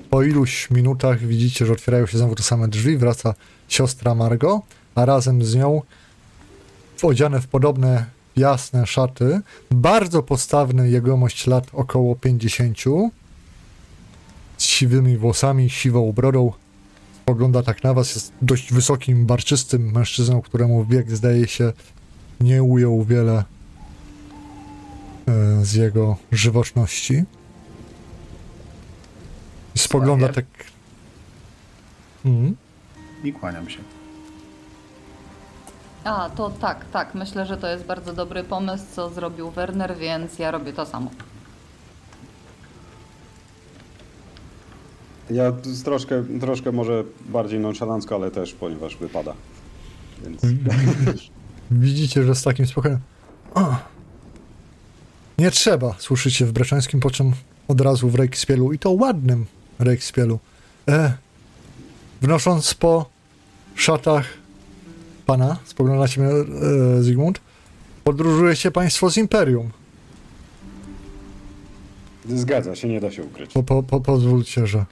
po 0.10 0.24
iluś 0.24 0.72
minutach 0.72 1.20
widzicie, 1.20 1.66
że 1.66 1.74
otwierają 1.74 2.06
się 2.06 2.18
znowu 2.18 2.36
te 2.36 2.44
same 2.44 2.68
drzwi, 2.68 2.98
wraca 2.98 3.34
siostra 3.68 4.16
Margo, 4.16 4.62
a 4.96 5.06
razem 5.06 5.44
z 5.44 5.56
nią 5.56 5.82
odziane 7.04 7.42
w 7.42 7.48
podobne 7.48 8.06
jasne 8.36 8.88
szaty, 8.88 9.42
bardzo 9.72 10.24
postawny 10.24 10.90
jegomość 10.90 11.48
lat 11.48 11.68
około 11.74 12.16
50, 12.16 12.78
z 14.58 14.64
siwymi 14.64 15.18
włosami, 15.18 15.70
siwą 15.70 16.12
brodą, 16.12 16.52
spogląda 17.24 17.64
tak 17.64 17.84
na 17.84 17.94
was, 17.94 18.16
jest 18.16 18.34
dość 18.42 18.74
wysokim, 18.74 19.26
barczystym 19.26 19.92
mężczyzną, 19.92 20.42
któremu 20.42 20.86
wiek 20.86 21.12
zdaje 21.16 21.48
się 21.48 21.74
nie 22.44 22.64
ujął 22.64 23.04
wiele 23.04 23.44
e, 25.28 25.66
z 25.66 25.74
jego 25.74 26.18
żywoczności. 26.32 27.24
I 29.76 29.80
spogląda 29.80 30.30
tak. 30.30 30.46
Mhm. 32.26 32.56
I 33.24 33.34
kłaniam 33.34 33.70
się. 33.70 33.80
A, 36.04 36.30
to 36.30 36.50
tak, 36.50 36.86
tak. 36.92 37.16
Myślę, 37.16 37.46
że 37.46 37.58
to 37.58 37.68
jest 37.68 37.86
bardzo 37.86 38.14
dobry 38.14 38.44
pomysł, 38.44 38.86
co 38.92 39.10
zrobił 39.10 39.52
Werner, 39.52 39.98
więc 39.98 40.40
ja 40.40 40.52
robię 40.52 40.74
to 40.74 40.86
samo. 40.86 41.12
Ja 45.30 45.52
troszkę, 45.84 46.24
troszkę 46.40 46.72
może 46.72 47.04
bardziej 47.26 47.60
nonszalancko, 47.60 48.16
ale 48.16 48.32
też 48.32 48.54
ponieważ 48.54 48.98
wypada. 48.98 49.34
Więc 50.24 50.42
Widzicie, 51.72 52.24
że 52.24 52.36
z 52.36 52.44
takim 52.44 52.68
spokojem. 52.68 53.00
O, 53.54 53.76
nie 55.38 55.52
trzeba, 55.52 55.96
słyszycie 56.00 56.46
w 56.46 56.52
Breczańskim, 56.52 57.00
po 57.00 57.12
czym 57.12 57.34
od 57.68 57.82
razu 57.82 58.10
w 58.10 58.16
Rejkspielu 58.16 58.74
i 58.74 58.80
to 58.80 58.92
ładnym 58.92 59.46
Rejkspielu. 59.80 60.40
E, 60.88 61.14
wnosząc 62.22 62.74
po 62.74 63.10
szatach 63.76 64.26
pana, 65.26 65.58
spogląda 65.66 66.08
się 66.08 66.24
e, 66.24 66.44
Zygmunt, 67.04 67.42
podróżujecie 68.04 68.72
państwo 68.72 69.10
z 69.10 69.18
Imperium. 69.18 69.70
zgadza 72.30 72.76
się, 72.76 72.88
nie 72.88 73.02
da 73.02 73.12
się 73.12 73.24
ukryć. 73.24 73.54
Po, 73.54 73.64
po, 73.64 73.84
po, 73.84 74.02
pozwólcie, 74.02 74.68
że 74.68 74.86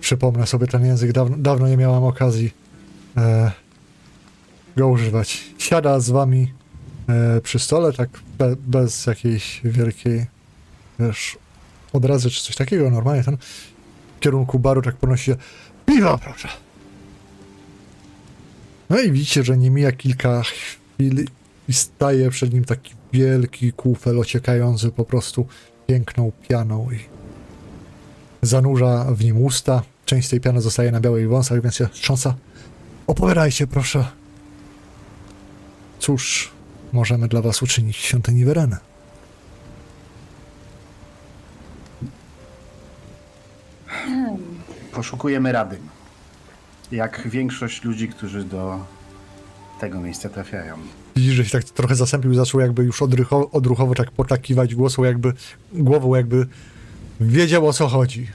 przypomnę 0.00 0.46
sobie 0.46 0.66
ten 0.66 0.86
język. 0.86 1.12
Dawno, 1.12 1.36
dawno 1.36 1.68
nie 1.68 1.76
miałam 1.76 2.04
okazji 2.04 2.50
e, 3.16 3.52
go 4.76 4.88
używać. 4.88 5.44
Siada 5.58 6.00
z 6.00 6.10
wami 6.10 6.52
e, 7.08 7.40
przy 7.40 7.58
stole, 7.58 7.92
tak 7.92 8.08
be, 8.38 8.56
bez 8.56 9.06
jakiejś 9.06 9.60
wielkiej, 9.64 10.26
wiesz, 10.98 11.38
odrazy 11.92 12.30
czy 12.30 12.42
coś 12.42 12.56
takiego. 12.56 12.90
Normalnie 12.90 13.24
ten 13.24 13.36
w 14.16 14.20
kierunku 14.20 14.58
baru 14.58 14.82
tak 14.82 14.96
podnosi 14.96 15.24
się. 15.24 15.36
Piwa, 15.86 16.18
proszę. 16.18 16.48
No 18.90 19.00
i 19.00 19.12
widzicie, 19.12 19.44
że 19.44 19.58
nie 19.58 19.70
mija 19.70 19.92
kilka 19.92 20.42
chwil 20.42 21.26
i 21.68 21.72
staje 21.72 22.30
przed 22.30 22.54
nim 22.54 22.64
taki 22.64 22.94
wielki 23.12 23.72
kufel 23.72 24.18
ociekający 24.18 24.90
po 24.90 25.04
prostu 25.04 25.46
piękną 25.86 26.32
pianą 26.48 26.88
i 26.90 26.98
zanurza 28.42 29.06
w 29.10 29.24
nim 29.24 29.44
usta. 29.44 29.82
Część 30.04 30.28
tej 30.28 30.40
piany 30.40 30.60
zostaje 30.60 30.92
na 30.92 31.00
białych 31.00 31.28
wąsach, 31.28 31.62
więc 31.62 31.74
się 31.74 31.86
trząsa. 31.88 32.34
Opowiadajcie, 33.06 33.66
proszę. 33.66 34.19
Cóż 36.00 36.50
możemy 36.92 37.28
dla 37.28 37.42
was 37.42 37.62
uczynić 37.62 37.96
w 37.96 38.00
świątyni 38.00 38.44
Wereny? 38.44 38.76
Poszukujemy 44.92 45.52
rady. 45.52 45.78
Jak 46.92 47.28
większość 47.28 47.84
ludzi, 47.84 48.08
którzy 48.08 48.44
do 48.44 48.84
tego 49.80 50.00
miejsca 50.00 50.28
trafiają. 50.28 50.76
Widzisz, 51.16 51.34
że 51.34 51.44
się 51.44 51.50
tak 51.50 51.64
trochę 51.64 51.94
zasępił, 51.94 52.34
zaczął 52.34 52.60
jakby 52.60 52.84
już 52.84 53.02
odrucho, 53.02 53.50
odruchowo 53.50 53.94
tak 53.94 54.10
potakiwać 54.10 54.74
głosą, 54.74 55.04
jakby, 55.04 55.32
głową, 55.72 56.14
jakby 56.14 56.46
wiedział 57.20 57.68
o 57.68 57.72
co 57.72 57.88
chodzi. 57.88 58.26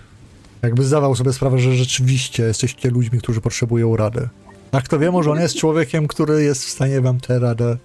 Jakby 0.62 0.84
zdawał 0.84 1.16
sobie 1.16 1.34
sprawę, 1.34 1.60
że 1.60 1.76
rzeczywiście 1.76 2.44
jesteście 2.44 2.90
ludźmi, 2.90 3.20
którzy 3.20 3.42
potrzebują 3.42 3.96
rady. 3.96 4.30
A 4.72 4.82
kto 4.82 5.00
wie, 5.00 5.12
może 5.12 5.32
on 5.32 5.40
jest 5.40 5.56
człowiekiem, 5.58 6.08
który 6.08 6.44
jest 6.44 6.64
w 6.66 6.70
stanie 6.70 7.02
wam 7.02 7.20
tę 7.20 7.40
radę 7.40 7.78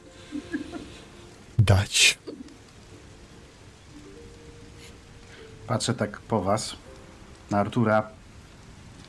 dać. 1.59 2.19
Patrzę 5.67 5.95
tak 5.95 6.21
po 6.21 6.43
was 6.43 6.77
na 7.51 7.59
Artura. 7.59 8.09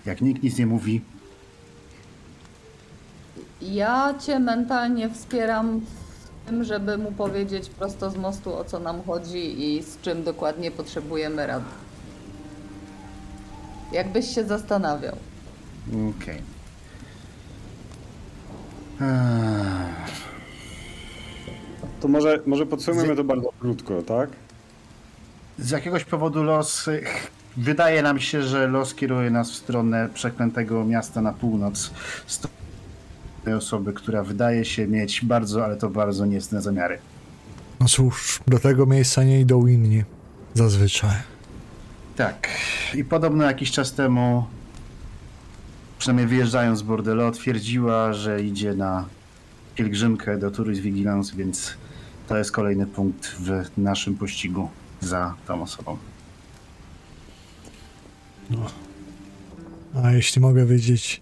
Jak 0.05 0.21
nikt 0.21 0.43
nic 0.43 0.57
nie 0.57 0.65
mówi, 0.65 1.01
Ja 3.61 4.13
cię 4.25 4.39
mentalnie 4.39 5.09
wspieram 5.09 5.79
w 5.79 6.47
tym, 6.49 6.63
żeby 6.63 6.97
mu 6.97 7.11
powiedzieć 7.11 7.69
prosto 7.69 8.11
z 8.11 8.17
mostu 8.17 8.53
o 8.53 8.63
co 8.63 8.79
nam 8.79 9.03
chodzi 9.03 9.75
i 9.75 9.83
z 9.83 10.01
czym 10.01 10.23
dokładnie 10.23 10.71
potrzebujemy 10.71 11.47
rady. 11.47 11.65
Jakbyś 13.91 14.35
się 14.35 14.43
zastanawiał. 14.43 15.15
Okej. 15.89 16.35
Eee, 16.35 16.60
To 21.99 22.07
może, 22.07 22.39
może 22.45 22.65
podsumujemy 22.65 23.15
to 23.15 23.23
bardzo 23.23 23.49
krótko, 23.59 24.01
tak? 24.01 24.29
Z 25.59 25.69
jakiegoś 25.71 26.03
powodu 26.03 26.43
los. 26.43 26.89
Wydaje 27.57 28.01
nam 28.01 28.19
się, 28.19 28.41
że 28.43 28.67
los 28.67 28.95
kieruje 28.95 29.29
nas 29.29 29.51
w 29.51 29.55
stronę 29.55 30.09
przeklętego 30.13 30.85
miasta 30.85 31.21
na 31.21 31.33
północ. 31.33 31.91
Z 32.27 32.39
tej 33.43 33.53
osoby, 33.53 33.93
która 33.93 34.23
wydaje 34.23 34.65
się 34.65 34.87
mieć 34.87 35.25
bardzo, 35.25 35.65
ale 35.65 35.77
to 35.77 35.89
bardzo 35.89 36.25
niecne 36.25 36.61
zamiary. 36.61 36.97
No 37.79 37.87
cóż, 37.87 38.39
do 38.47 38.59
tego 38.59 38.85
miejsca 38.85 39.23
nie 39.23 39.39
idą 39.39 39.67
inni. 39.67 40.03
Zazwyczaj. 40.53 41.15
Tak. 42.15 42.47
I 42.93 43.03
podobno 43.03 43.43
jakiś 43.43 43.71
czas 43.71 43.93
temu, 43.93 44.45
przynajmniej 46.01 46.27
wyjeżdżając 46.27 46.79
z 46.79 46.81
Bordello, 46.81 47.31
twierdziła, 47.31 48.13
że 48.13 48.43
idzie 48.43 48.73
na 48.73 49.05
pielgrzymkę 49.75 50.37
do 50.37 50.51
Tourist 50.51 50.81
Vigilance, 50.81 51.35
więc 51.35 51.73
to 52.27 52.37
jest 52.37 52.51
kolejny 52.51 52.85
punkt 52.85 53.27
w 53.27 53.77
naszym 53.77 54.15
pościgu 54.15 54.69
za 55.01 55.35
tą 55.47 55.61
osobą. 55.63 55.97
A 60.03 60.11
jeśli 60.11 60.41
mogę 60.41 60.65
wiedzieć, 60.65 61.21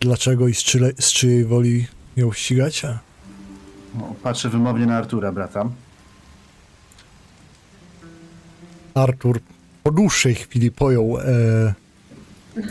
dlaczego 0.00 0.48
i 0.48 0.54
z, 0.54 0.62
czyle, 0.62 0.90
z 0.98 1.12
czyjej 1.12 1.44
woli 1.44 1.86
ją 2.16 2.32
ścigacie? 2.32 2.98
O, 4.00 4.14
Patrzę 4.22 4.48
wymownie 4.48 4.86
na 4.86 4.96
Artura, 4.96 5.32
brata. 5.32 5.68
Artur 8.94 9.40
po 9.82 9.90
dłuższej 9.90 10.34
chwili 10.34 10.70
pojął 10.70 11.18
e, 11.18 11.81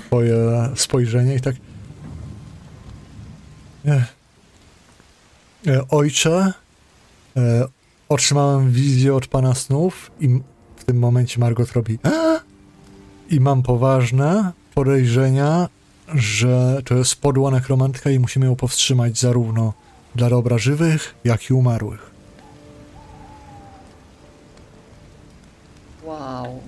twoje 0.08 0.36
spojrzenie 0.76 1.36
i 1.36 1.42
tak. 1.42 1.56
E, 5.68 5.88
ojcze, 5.90 6.54
e, 7.38 7.68
otrzymałem 8.10 8.72
wizję 8.72 9.16
od 9.16 9.28
pana 9.28 9.56
snów 9.56 10.12
i 10.20 10.40
w 10.78 10.84
tym 10.84 11.00
momencie 11.00 11.40
Margot 11.40 11.72
robi 11.72 12.00
i 13.30 13.40
mam 13.40 13.64
poważne 13.64 14.52
podejrzenia, 14.76 15.70
że 16.16 16.82
to 16.86 16.96
jest 16.96 17.16
podła 17.16 17.52
nekromantka 17.52 18.10
i 18.10 18.20
musimy 18.20 18.46
ją 18.46 18.56
powstrzymać 18.56 19.20
zarówno 19.20 19.74
dla 20.16 20.30
dobra 20.30 20.58
żywych, 20.58 21.16
jak 21.24 21.50
i 21.50 21.54
umarłych. 21.54 22.12
Wow. 26.04 26.62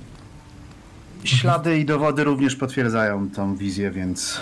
Ślady 1.24 1.80
i 1.80 1.86
dowody 1.86 2.24
również 2.24 2.56
potwierdzają 2.56 3.30
tą 3.30 3.56
wizję, 3.56 3.92
więc 3.92 4.40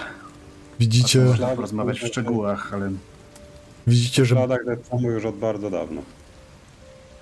Widzicie, 0.79 1.19
można 1.19 1.47
porozmawiać 1.47 1.99
w 1.99 2.07
szczegółach, 2.07 2.73
ale 2.73 2.91
widzicie, 3.88 4.25
że 4.25 4.36
śladach 4.36 4.59
już 5.03 5.25
od 5.25 5.38
bardzo 5.38 5.69
dawno. 5.69 6.01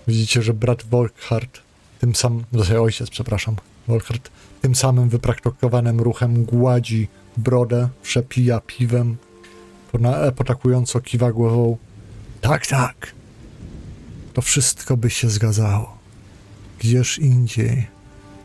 Widzicie, 0.08 0.42
że 0.42 0.54
brat 0.54 0.84
Volkhard, 0.84 1.60
tym 2.00 2.16
samym, 2.16 2.44
ojciec, 2.82 3.10
przepraszam, 3.10 3.56
Volkhard, 3.88 4.30
tym 4.62 4.76
samym 4.76 5.10
wypraktykowanym 5.10 6.00
ruchem 6.00 6.46
gładzi 6.46 7.08
brodę, 7.38 7.90
przepija 8.04 8.62
piwem, 8.62 9.18
e, 10.04 10.32
potakująco 10.32 11.02
kiwa 11.02 11.32
głową. 11.32 11.78
Tak, 12.42 12.68
tak. 12.68 13.14
To 14.34 14.42
wszystko 14.42 14.98
by 14.98 15.10
się 15.10 15.30
zgadzało. 15.30 15.98
Gdzież 16.80 17.20
indziej 17.20 17.88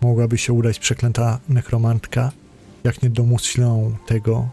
mogłaby 0.05 0.39
się 0.39 0.53
udać 0.53 0.79
przeklęta 0.79 1.39
nekromantka, 1.49 2.33
jak 2.85 3.03
nie 3.03 3.11
do 3.11 3.23
muślą 3.23 3.97
tego 4.07 4.49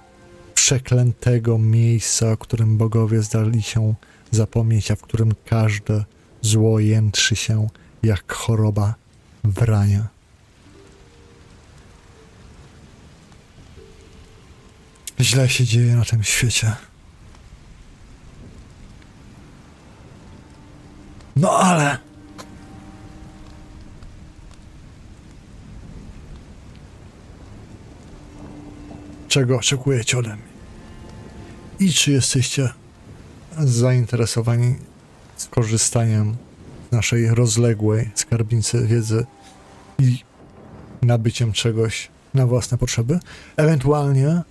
przeklętego 0.53 1.57
miejsca, 1.57 2.31
o 2.31 2.37
którym 2.37 2.77
bogowie 2.77 3.21
zdali 3.21 3.61
się 3.61 3.93
zapomnieć, 4.31 4.91
a 4.91 4.95
w 4.95 5.01
którym 5.01 5.33
każde 5.45 6.05
zło 6.41 6.79
jętrzy 6.79 7.35
się 7.35 7.67
jak 8.03 8.33
choroba 8.33 8.95
wrania. 9.43 10.07
Źle 15.19 15.49
się 15.49 15.65
dzieje 15.65 15.95
na 15.95 16.05
tym 16.05 16.23
świecie. 16.23 16.75
No 21.35 21.49
ale. 21.49 22.10
Czego 29.31 29.57
oczekujecie 29.57 30.17
ode 30.17 30.29
mnie? 30.35 30.43
I 31.79 31.93
czy 31.93 32.11
jesteście 32.11 32.69
zainteresowani 33.59 34.75
skorzystaniem 35.37 36.35
z 36.89 36.91
naszej 36.91 37.27
rozległej 37.27 38.11
skarbnicy 38.15 38.87
wiedzy 38.87 39.25
i 39.99 40.19
nabyciem 41.01 41.51
czegoś 41.51 42.09
na 42.33 42.47
własne 42.47 42.77
potrzeby? 42.77 43.19
Ewentualnie, 43.57 44.41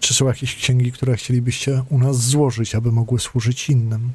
czy 0.00 0.14
są 0.14 0.26
jakieś 0.26 0.56
księgi, 0.56 0.92
które 0.92 1.16
chcielibyście 1.16 1.82
u 1.90 1.98
nas 1.98 2.16
złożyć, 2.16 2.74
aby 2.74 2.92
mogły 2.92 3.20
służyć 3.20 3.70
innym? 3.70 4.12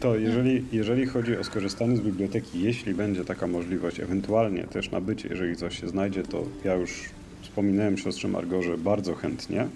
To 0.00 0.16
jeżeli, 0.16 0.64
jeżeli 0.72 1.06
chodzi 1.06 1.36
o 1.36 1.44
skorzystanie 1.44 1.96
z 1.96 2.00
biblioteki, 2.00 2.62
jeśli 2.62 2.94
będzie 2.94 3.24
taka 3.24 3.46
możliwość, 3.46 4.00
ewentualnie 4.00 4.64
też 4.64 4.90
nabycie, 4.90 5.28
jeżeli 5.28 5.56
coś 5.56 5.80
się 5.80 5.88
znajdzie, 5.88 6.22
to 6.22 6.44
ja 6.64 6.74
już 6.74 7.04
wspominałem 7.42 7.98
siostrze 7.98 8.28
Margorze 8.28 8.78
bardzo 8.78 9.14
chętnie, 9.14 9.68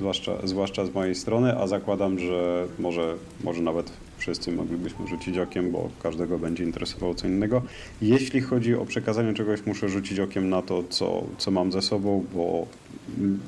zwłaszcza, 0.00 0.32
zwłaszcza 0.44 0.86
z 0.86 0.94
mojej 0.94 1.14
strony, 1.14 1.58
a 1.58 1.66
zakładam, 1.66 2.18
że 2.18 2.66
może, 2.78 3.14
może 3.44 3.62
nawet 3.62 3.92
wszyscy 4.18 4.52
moglibyśmy 4.52 5.06
rzucić 5.06 5.38
okiem, 5.38 5.70
bo 5.70 5.88
każdego 6.02 6.38
będzie 6.38 6.64
interesowało 6.64 7.14
co 7.14 7.26
innego. 7.26 7.62
Jeśli 8.02 8.40
chodzi 8.40 8.74
o 8.74 8.86
przekazanie 8.86 9.34
czegoś, 9.34 9.66
muszę 9.66 9.88
rzucić 9.88 10.20
okiem 10.20 10.48
na 10.48 10.62
to, 10.62 10.82
co, 10.90 11.24
co 11.38 11.50
mam 11.50 11.72
ze 11.72 11.82
sobą, 11.82 12.24
bo 12.34 12.66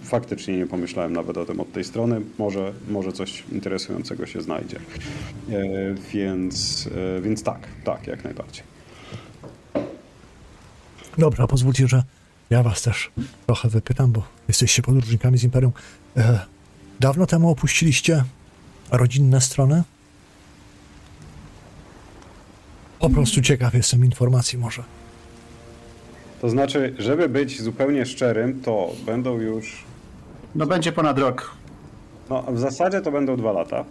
faktycznie 0.02 0.56
nie 0.56 0.66
pomyślałem 0.66 1.12
nawet 1.12 1.36
o 1.36 1.44
tym 1.44 1.60
od 1.60 1.72
tej 1.72 1.84
strony. 1.84 2.20
Może, 2.38 2.72
może 2.88 3.12
coś 3.12 3.44
interesującego 3.52 4.26
się 4.26 4.42
znajdzie. 4.42 4.76
E, 5.50 5.94
więc, 6.12 6.88
e, 7.18 7.20
więc 7.20 7.42
tak, 7.42 7.60
tak, 7.84 8.06
jak 8.06 8.24
najbardziej. 8.24 8.64
Dobra, 11.18 11.46
pozwólcie, 11.46 11.88
że 11.88 12.02
ja 12.52 12.62
was 12.62 12.82
też 12.82 13.10
trochę 13.46 13.68
wypytam, 13.68 14.12
bo 14.12 14.22
jesteście 14.48 14.82
podróżnikami 14.82 15.38
z 15.38 15.44
Imperium. 15.44 15.72
E, 16.16 16.40
dawno 17.00 17.26
temu 17.26 17.50
opuściliście 17.50 18.24
rodzinne 18.90 19.40
strony? 19.40 19.82
Po 22.98 23.10
prostu 23.10 23.42
ciekaw 23.42 23.74
jestem 23.74 24.04
informacji 24.04 24.58
może. 24.58 24.82
To 26.40 26.50
znaczy, 26.50 26.94
żeby 26.98 27.28
być 27.28 27.62
zupełnie 27.62 28.06
szczerym, 28.06 28.60
to 28.60 28.92
będą 29.06 29.38
już. 29.40 29.84
no 30.54 30.66
będzie 30.66 30.92
ponad 30.92 31.18
rok. 31.18 31.50
No, 32.30 32.42
w 32.42 32.58
zasadzie 32.58 33.00
to 33.00 33.12
będą 33.12 33.36
dwa 33.36 33.52
lata. 33.52 33.84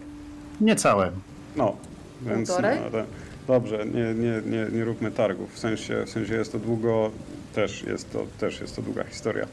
Niecałe. 0.62 1.12
No, 1.56 1.76
więc. 2.22 2.50
Półtorej? 2.50 2.80
No, 2.84 2.90
to, 2.90 3.06
dobrze, 3.48 3.86
nie, 3.86 4.14
nie, 4.14 4.42
nie, 4.52 4.78
nie 4.78 4.86
róbmy 4.86 5.12
targów. 5.12 5.54
W 5.54 5.60
sensie, 5.60 6.04
w 6.06 6.10
sensie 6.10 6.34
jest 6.34 6.52
to 6.52 6.60
długo, 6.60 7.12
też 7.56 7.84
jest 7.84 8.12
to, 8.14 8.26
też 8.40 8.62
jest 8.62 8.76
to 8.76 8.82
długa 8.82 9.04
historia. 9.04 9.48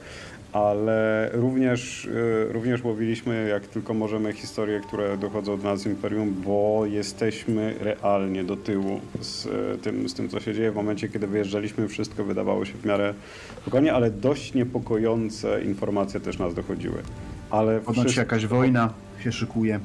Ale 0.52 1.30
również, 1.32 2.04
y, 2.04 2.46
również 2.52 2.84
łowiliśmy, 2.84 3.48
jak 3.48 3.66
tylko 3.66 3.94
możemy, 3.94 4.32
historie, 4.32 4.80
które 4.80 5.16
dochodzą 5.18 5.56
do 5.56 5.64
nas 5.64 5.80
z 5.80 5.86
Imperium, 5.86 6.34
bo 6.44 6.82
jesteśmy 6.86 7.74
realnie 7.80 8.44
do 8.44 8.56
tyłu 8.56 9.00
z 9.20 9.46
y, 9.46 9.50
tym, 9.82 10.08
z 10.08 10.14
tym, 10.14 10.28
co 10.28 10.40
się 10.40 10.54
dzieje. 10.54 10.70
W 10.72 10.74
momencie, 10.74 11.08
kiedy 11.08 11.26
wyjeżdżaliśmy, 11.26 11.88
wszystko 11.88 12.24
wydawało 12.24 12.64
się 12.64 12.72
w 12.72 12.84
miarę 12.86 13.14
spokojnie, 13.62 13.94
ale 13.94 14.10
dość 14.10 14.54
niepokojące 14.54 15.62
informacje 15.62 16.20
też 16.20 16.38
nas 16.38 16.54
dochodziły. 16.54 17.02
Ale 17.50 17.80
Ponoć 17.80 17.98
wszystko- 17.98 18.20
jakaś 18.20 18.46
wojna 18.46 18.92
się 19.20 19.32
szykuje. 19.32 19.80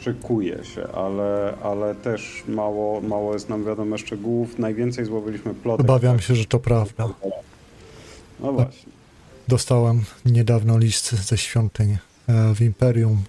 Szykuje 0.00 0.64
się, 0.64 0.88
ale, 0.94 1.54
ale 1.62 1.94
też 1.94 2.44
mało, 2.48 3.00
mało 3.00 3.32
jest 3.34 3.48
nam 3.48 3.64
wiadomo 3.64 3.98
szczegółów. 3.98 4.58
Najwięcej 4.58 5.04
złowiliśmy 5.04 5.54
plotek. 5.54 5.86
Obawiam 5.86 6.20
się, 6.20 6.34
że 6.34 6.44
to 6.44 6.58
prawda. 6.58 7.08
No 8.40 8.52
właśnie. 8.52 8.92
Dostałem 9.48 10.04
niedawno 10.24 10.78
list 10.78 11.12
ze 11.12 11.38
świątyń 11.38 11.98
e, 12.28 12.54
w 12.54 12.60
Imperium. 12.60 13.22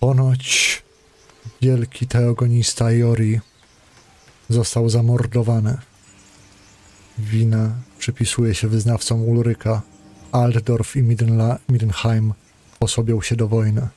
Ponoć 0.00 0.82
wielki 1.62 2.06
teogonista 2.06 2.90
Jori 2.92 3.40
został 4.48 4.88
zamordowany. 4.88 5.76
Winę 7.18 7.70
przypisuje 7.98 8.54
się 8.54 8.68
wyznawcom 8.68 9.22
Ulryka. 9.28 9.82
Altdorf 10.32 10.96
i 10.96 11.02
Midenla- 11.02 11.56
Midenheim 11.68 12.32
posobią 12.78 13.20
się 13.22 13.36
do 13.36 13.48
wojny. 13.48 13.88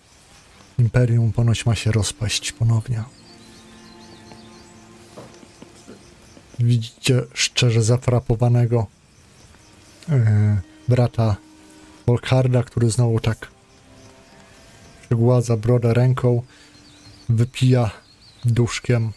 Imperium 0.80 1.32
ponoć 1.34 1.66
ma 1.66 1.76
się 1.76 1.92
rozpaść 1.92 2.52
ponownie. 2.52 3.04
Widzicie 6.60 7.22
szczerze 7.34 7.84
zafrapowanego 7.84 8.88
e, 10.10 10.62
brata 10.88 11.36
Volkarda, 12.08 12.64
który 12.64 12.90
znowu 12.90 13.20
tak 13.20 13.52
przygładza 15.06 15.58
brodę 15.58 15.94
ręką, 15.94 16.44
wypija 17.30 17.92
duszkiem 18.46 19.12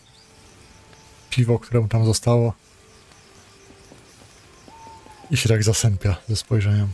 piwo, 1.31 1.59
które 1.59 1.81
mu 1.81 1.89
tam 1.89 2.05
zostało 2.05 2.53
i 5.31 5.37
się 5.37 5.49
tak 5.49 5.63
zasępia 5.63 6.17
ze 6.29 6.37
spojrzeniem. 6.37 6.89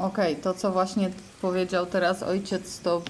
Okej, 0.00 0.36
to 0.36 0.54
co 0.54 0.72
właśnie 0.72 1.10
powiedział 1.40 1.86
teraz 1.86 2.22
ojciec, 2.22 2.80
to 2.80 3.02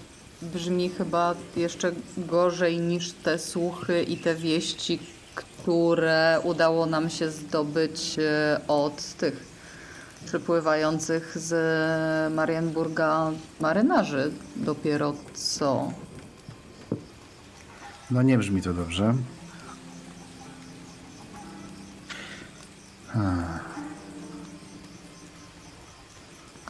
brzmi 0.42 0.88
chyba 0.88 1.34
jeszcze 1.56 1.92
gorzej 2.16 2.80
niż 2.80 3.12
te 3.12 3.38
słuchy 3.38 4.02
i 4.02 4.16
te 4.16 4.34
wieści, 4.34 4.98
które 5.34 6.40
udało 6.44 6.86
nam 6.86 7.10
się 7.10 7.30
zdobyć 7.30 8.18
e, 8.18 8.60
od 8.68 9.02
tych 9.02 9.46
przypływających 10.26 11.38
z 11.38 12.34
Marienburga 12.34 13.30
marynarzy 13.60 14.32
dopiero 14.56 15.14
co. 15.34 15.92
No 18.10 18.22
nie 18.22 18.38
brzmi 18.38 18.62
to 18.62 18.72
dobrze. 18.74 19.14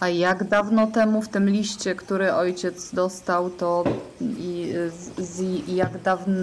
A 0.01 0.09
jak 0.09 0.49
dawno 0.49 0.87
temu 0.87 1.23
w 1.23 1.29
tym 1.29 1.49
liście, 1.51 1.95
który 1.95 2.35
ojciec 2.35 2.95
dostał, 2.95 3.51
to 3.51 3.85
i, 4.21 4.73
z, 5.19 5.43
jak 5.69 6.03
dawno. 6.03 6.35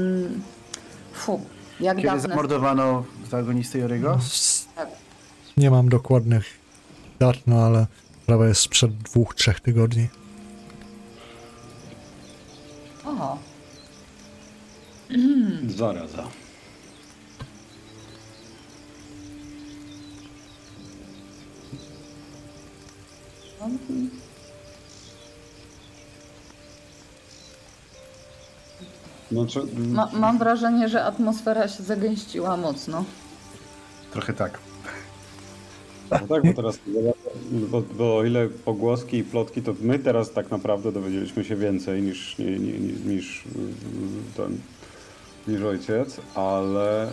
Fu, 1.14 1.41
jak 1.80 1.97
Kiedy 1.97 2.08
dawne. 2.08 2.22
zamordowano 2.22 3.03
protagonistę 3.22 3.80
Jorygo? 3.80 4.20
Tak. 4.76 4.89
Nie 5.58 5.72
mam 5.72 5.89
dokładnych 5.89 6.45
dat, 7.20 7.36
no 7.47 7.66
ale 7.66 7.88
sprawa 8.24 8.47
jest 8.47 8.62
sprzed 8.62 8.97
dwóch, 8.97 9.36
trzech 9.36 9.60
tygodni. 9.60 10.08
Aha. 13.05 13.38
Zaraza. 15.68 16.24
Znaczy, 29.32 29.62
Ma, 29.78 30.10
mam 30.14 30.38
wrażenie, 30.38 30.89
że 30.89 31.03
atmosfera 31.03 31.68
się 31.68 31.84
zagęściła 31.84 32.58
mocno. 32.58 33.05
Trochę 34.12 34.34
tak. 34.34 34.60
no 36.12 36.28
tak, 36.28 36.43
bo 36.43 36.53
teraz, 36.53 36.80
bo, 37.51 37.82
bo 37.82 38.18
o 38.18 38.24
ile 38.24 38.47
pogłoski 38.49 39.18
i 39.18 39.24
plotki, 39.24 39.62
to 39.62 39.74
my 39.82 39.99
teraz 39.99 40.32
tak 40.32 40.51
naprawdę 40.51 40.91
dowiedzieliśmy 40.91 41.43
się 41.43 41.55
więcej 41.55 42.01
niż, 42.01 42.38
nie, 42.38 42.45
nie, 42.45 42.80
nie, 42.80 42.93
niż 43.16 43.43
mm, 43.55 43.74
ten, 44.38 44.58
niż 45.47 45.62
ojciec, 45.64 46.18
ale, 46.36 47.12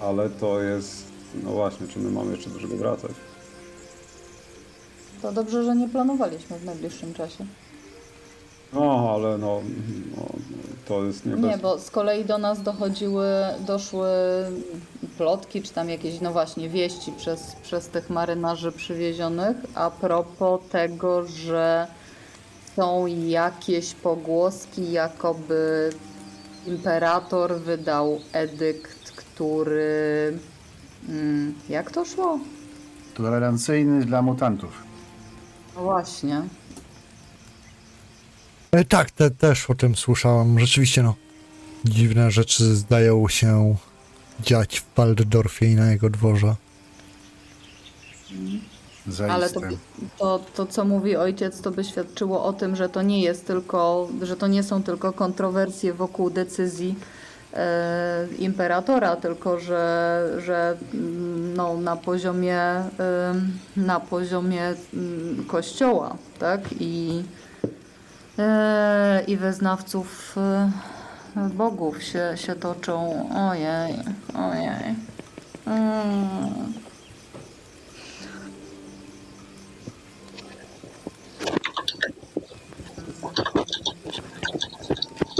ale 0.00 0.30
to 0.30 0.62
jest, 0.62 1.04
no 1.44 1.50
właśnie, 1.50 1.88
czy 1.88 1.98
my 1.98 2.10
mamy 2.10 2.30
jeszcze 2.30 2.50
do 2.50 2.60
czego 2.60 2.76
wracać? 2.76 3.12
To 5.22 5.32
dobrze, 5.32 5.64
że 5.64 5.76
nie 5.76 5.88
planowaliśmy 5.88 6.58
w 6.58 6.64
najbliższym 6.64 7.14
czasie. 7.14 7.46
No, 8.72 9.10
ale 9.14 9.38
no, 9.38 9.60
no 10.16 10.26
to 10.86 11.04
jest 11.04 11.26
nie, 11.26 11.32
Nie, 11.32 11.58
bo 11.58 11.78
z 11.78 11.90
kolei 11.90 12.24
do 12.24 12.38
nas 12.38 12.62
dochodziły, 12.62 13.26
doszły 13.66 14.08
plotki, 15.18 15.62
czy 15.62 15.72
tam 15.72 15.88
jakieś, 15.88 16.20
no 16.20 16.32
właśnie, 16.32 16.68
wieści 16.68 17.12
przez, 17.12 17.56
przez 17.62 17.88
tych 17.88 18.10
marynarzy 18.10 18.72
przywiezionych 18.72 19.56
a 19.74 19.90
propos 19.90 20.60
tego, 20.70 21.26
że 21.26 21.86
są 22.76 23.06
jakieś 23.06 23.94
pogłoski, 23.94 24.92
jakoby 24.92 25.90
imperator 26.66 27.54
wydał 27.54 28.20
edykt, 28.32 29.12
który... 29.12 30.38
Mm, 31.08 31.54
jak 31.68 31.90
to 31.90 32.04
szło? 32.04 32.38
Tolerancyjny 33.14 34.04
dla 34.04 34.22
mutantów. 34.22 34.87
No 35.78 35.84
właśnie. 35.84 36.42
E, 38.72 38.84
tak, 38.84 39.10
te, 39.10 39.30
też 39.30 39.70
o 39.70 39.74
tym 39.74 39.96
słyszałem. 39.96 40.60
Rzeczywiście, 40.60 41.02
no, 41.02 41.14
dziwne 41.84 42.30
rzeczy 42.30 42.76
zdają 42.76 43.28
się 43.28 43.76
dziać 44.40 44.80
w 44.80 44.96
Waldorfie 44.96 45.66
i 45.66 45.74
na 45.74 45.90
jego 45.90 46.10
dworze. 46.10 46.54
Zaiste. 49.06 49.34
Ale 49.34 49.50
to, 49.50 49.60
to, 50.18 50.40
to, 50.54 50.66
co 50.66 50.84
mówi 50.84 51.16
ojciec, 51.16 51.60
to 51.60 51.70
by 51.70 51.84
świadczyło 51.84 52.44
o 52.44 52.52
tym, 52.52 52.76
że 52.76 52.88
to 52.88 53.02
nie 53.02 53.22
jest 53.22 53.46
tylko, 53.46 54.08
że 54.22 54.36
to 54.36 54.46
nie 54.46 54.62
są 54.62 54.82
tylko 54.82 55.12
kontrowersje 55.12 55.94
wokół 55.94 56.30
decyzji 56.30 56.94
imperatora, 58.38 59.16
tylko 59.16 59.58
że, 59.58 60.24
że 60.38 60.76
mm, 60.94 61.54
no, 61.56 61.76
na 61.76 61.96
poziomie, 61.96 62.60
e, 62.60 62.84
na 63.76 64.00
poziomie 64.00 64.74
mm, 64.94 65.44
kościoła, 65.44 66.16
tak? 66.38 66.60
I, 66.80 67.24
e, 68.38 69.22
i 69.26 69.36
wyznawców 69.36 70.36
e, 70.36 70.70
bogów 71.48 72.02
się, 72.02 72.32
się 72.36 72.54
toczą. 72.54 73.28
Ojej, 73.50 73.94
ojej. 74.34 74.94
Mm. 75.66 76.72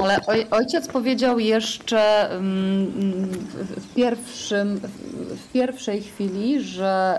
Ale 0.02 0.20
oj, 0.26 0.46
ojciec 0.50 0.88
powiedział 0.88 1.38
jeszcze 1.38 2.30
mm, 2.30 2.86
w- 3.76 3.94
pierwszym, 3.94 4.80
w 5.36 5.52
pierwszej 5.52 6.02
chwili, 6.02 6.60
że 6.60 7.18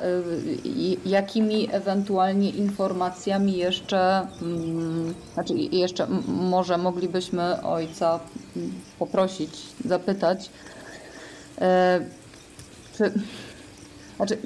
y, 0.66 1.10
jakimi 1.10 1.68
ewentualnie 1.72 2.50
informacjami 2.50 3.58
jeszcze, 3.58 4.28
mm, 4.42 5.14
znaczy 5.34 5.54
jeszcze 5.54 6.08
może 6.28 6.78
moglibyśmy 6.78 7.62
ojca 7.64 8.20
mm, 8.56 8.74
poprosić, 9.00 9.52
zapytać, 9.86 10.50
e, 11.62 12.00
czy, 12.98 13.12
znaczy, 14.18 14.38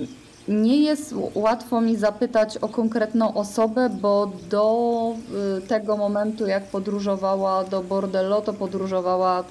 nie 0.47 0.83
jest 0.83 1.15
łatwo 1.35 1.81
mi 1.81 1.95
zapytać 1.95 2.57
o 2.57 2.69
konkretną 2.69 3.33
osobę, 3.33 3.89
bo 3.89 4.31
do 4.49 5.15
y, 5.57 5.61
tego 5.61 5.97
momentu, 5.97 6.47
jak 6.47 6.63
podróżowała 6.63 7.63
do 7.63 7.83
Bordello, 7.83 8.41
to 8.41 8.53
podróżowała 8.53 9.43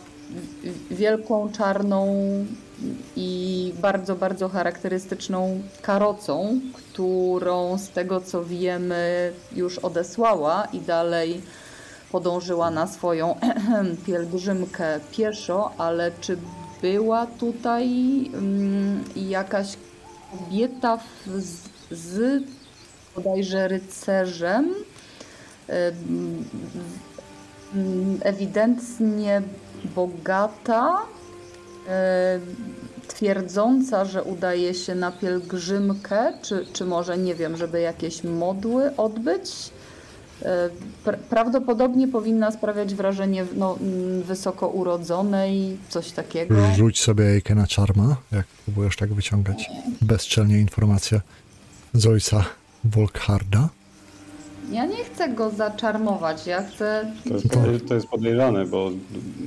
wielką, 0.90 1.52
czarną 1.52 2.06
i 3.16 3.72
bardzo, 3.80 4.16
bardzo 4.16 4.48
charakterystyczną 4.48 5.60
karocą, 5.82 6.60
którą 6.72 7.78
z 7.78 7.88
tego 7.88 8.20
co 8.20 8.44
wiemy 8.44 9.32
już 9.56 9.78
odesłała 9.78 10.64
i 10.72 10.80
dalej 10.80 11.40
podążyła 12.12 12.70
na 12.70 12.86
swoją 12.86 13.34
pielgrzymkę 14.06 15.00
pieszo, 15.10 15.70
ale 15.78 16.10
czy 16.20 16.38
była 16.82 17.26
tutaj 17.26 17.86
mm, 18.34 19.04
jakaś 19.16 19.76
kobieta 20.32 20.96
w, 20.96 21.40
z, 21.40 21.68
z 21.90 22.42
bodajże 23.16 23.68
rycerzem, 23.68 24.74
em, 25.68 26.44
ewidentnie 28.22 29.42
bogata, 29.94 30.98
twierdząca, 33.08 34.04
że 34.04 34.22
udaje 34.22 34.74
się 34.74 34.94
na 34.94 35.12
pielgrzymkę, 35.12 36.32
czy, 36.42 36.66
czy 36.72 36.84
może, 36.84 37.18
nie 37.18 37.34
wiem, 37.34 37.56
żeby 37.56 37.80
jakieś 37.80 38.24
modły 38.24 38.96
odbyć. 38.96 39.70
E, 40.44 40.70
pra- 41.04 41.16
Prawdopodobnie 41.30 42.08
powinna 42.08 42.50
sprawiać 42.50 42.94
wrażenie 42.94 43.44
no, 43.56 43.76
mm, 43.80 44.22
wysoko 44.22 44.68
urodzonej, 44.68 45.76
coś 45.88 46.10
takiego. 46.10 46.54
Rzuć 46.76 47.00
sobie 47.00 47.24
jajkę 47.24 47.54
na 47.54 47.66
czarma, 47.66 48.16
jak 48.32 48.46
próbujesz 48.46 48.96
tak 48.96 49.14
wyciągać 49.14 49.70
bezczelnie 50.02 50.58
informacje 50.58 51.20
z 51.94 52.06
ojca 52.06 52.44
Volkharda. 52.84 53.68
Ja 54.72 54.86
nie 54.86 55.04
chcę 55.04 55.28
go 55.28 55.50
zaczarmować, 55.50 56.46
ja 56.46 56.62
chcę... 56.62 57.12
To 57.28 57.34
jest, 57.34 57.46
podej- 57.48 57.88
to 57.88 57.94
jest 57.94 58.06
podejrzane, 58.06 58.66
bo 58.66 58.90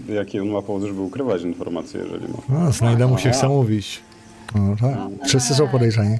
jaki 0.09 0.39
on 0.39 0.47
ma 0.49 0.61
powód, 0.61 0.83
żeby 0.87 1.01
ukrywać 1.01 1.41
informacje, 1.41 2.01
jeżeli 2.01 2.27
ma. 2.27 2.37
No, 2.49 2.71
znajdę 2.71 3.07
mu 3.07 3.17
się 3.17 3.31
chce 3.31 3.47
mówić. 3.47 4.01
No 4.55 4.75
tak, 4.81 4.97
wszyscy 5.27 5.53
są 5.55 5.67
podejrzani. 5.67 6.17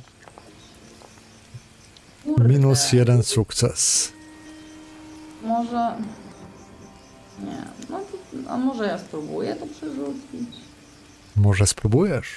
Minus 2.37 2.93
jeden 2.93 3.23
sukces. 3.23 4.11
Może... 5.45 5.95
Nie, 7.39 7.65
no 7.89 7.99
to, 7.99 8.51
a 8.51 8.57
może 8.57 8.85
ja 8.85 8.97
spróbuję 8.97 9.55
to 9.55 9.67
przerzucić? 9.67 10.49
Może 11.35 11.67
spróbujesz? 11.67 12.27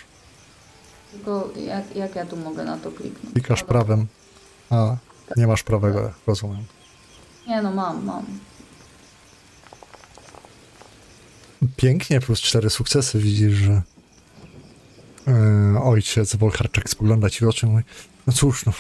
Tylko 1.13 1.51
jak, 1.57 1.97
jak 1.97 2.15
ja 2.15 2.27
tu 2.27 2.37
mogę 2.37 2.65
na 2.65 2.79
to 2.79 2.91
kliknąć? 2.93 3.33
Klikasz 3.33 3.61
Dobra. 3.61 3.73
prawem. 3.73 4.07
A, 4.71 4.97
nie 5.37 5.47
masz 5.47 5.63
prawego, 5.63 6.13
rozumiem. 6.27 6.65
Nie 7.47 7.63
no, 7.63 7.71
mam, 7.71 8.05
mam. 8.05 8.25
Pięknie, 11.77 12.21
plus 12.21 12.41
cztery 12.41 12.71
sukcesy. 12.71 13.19
Widzisz, 13.19 13.53
że 13.53 13.83
e, 15.29 15.83
ojciec 15.83 16.37
Wolcharczak 16.37 16.91
spogląda 16.91 17.31
ci 17.31 17.45
w 17.45 17.49
oczy 17.49 17.67
i 17.67 17.69
mówi, 17.69 17.85
no 18.27 18.33
cóż, 18.33 18.67
no, 18.67 18.73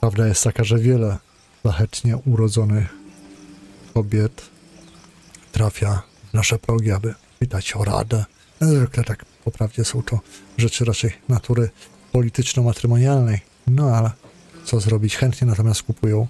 prawda 0.00 0.26
jest 0.26 0.44
taka, 0.44 0.64
że 0.64 0.78
wiele 0.78 1.18
szlachetnie 1.62 2.16
urodzonych 2.16 2.99
kobiet 3.94 4.42
trafia 5.52 6.02
w 6.30 6.34
nasze 6.34 6.58
progi, 6.58 6.90
aby 6.92 7.14
pytać 7.38 7.76
o 7.76 7.84
radę. 7.84 8.24
Zwykle 8.60 9.04
tak 9.04 9.24
poprawnie 9.24 9.84
są 9.84 10.02
to 10.02 10.20
rzeczy 10.58 10.84
raczej 10.84 11.12
natury 11.28 11.70
polityczno-matrymonialnej. 12.12 13.38
No 13.66 13.96
ale 13.96 14.10
co 14.64 14.80
zrobić? 14.80 15.16
Chętnie 15.16 15.46
natomiast 15.46 15.82
kupują 15.82 16.26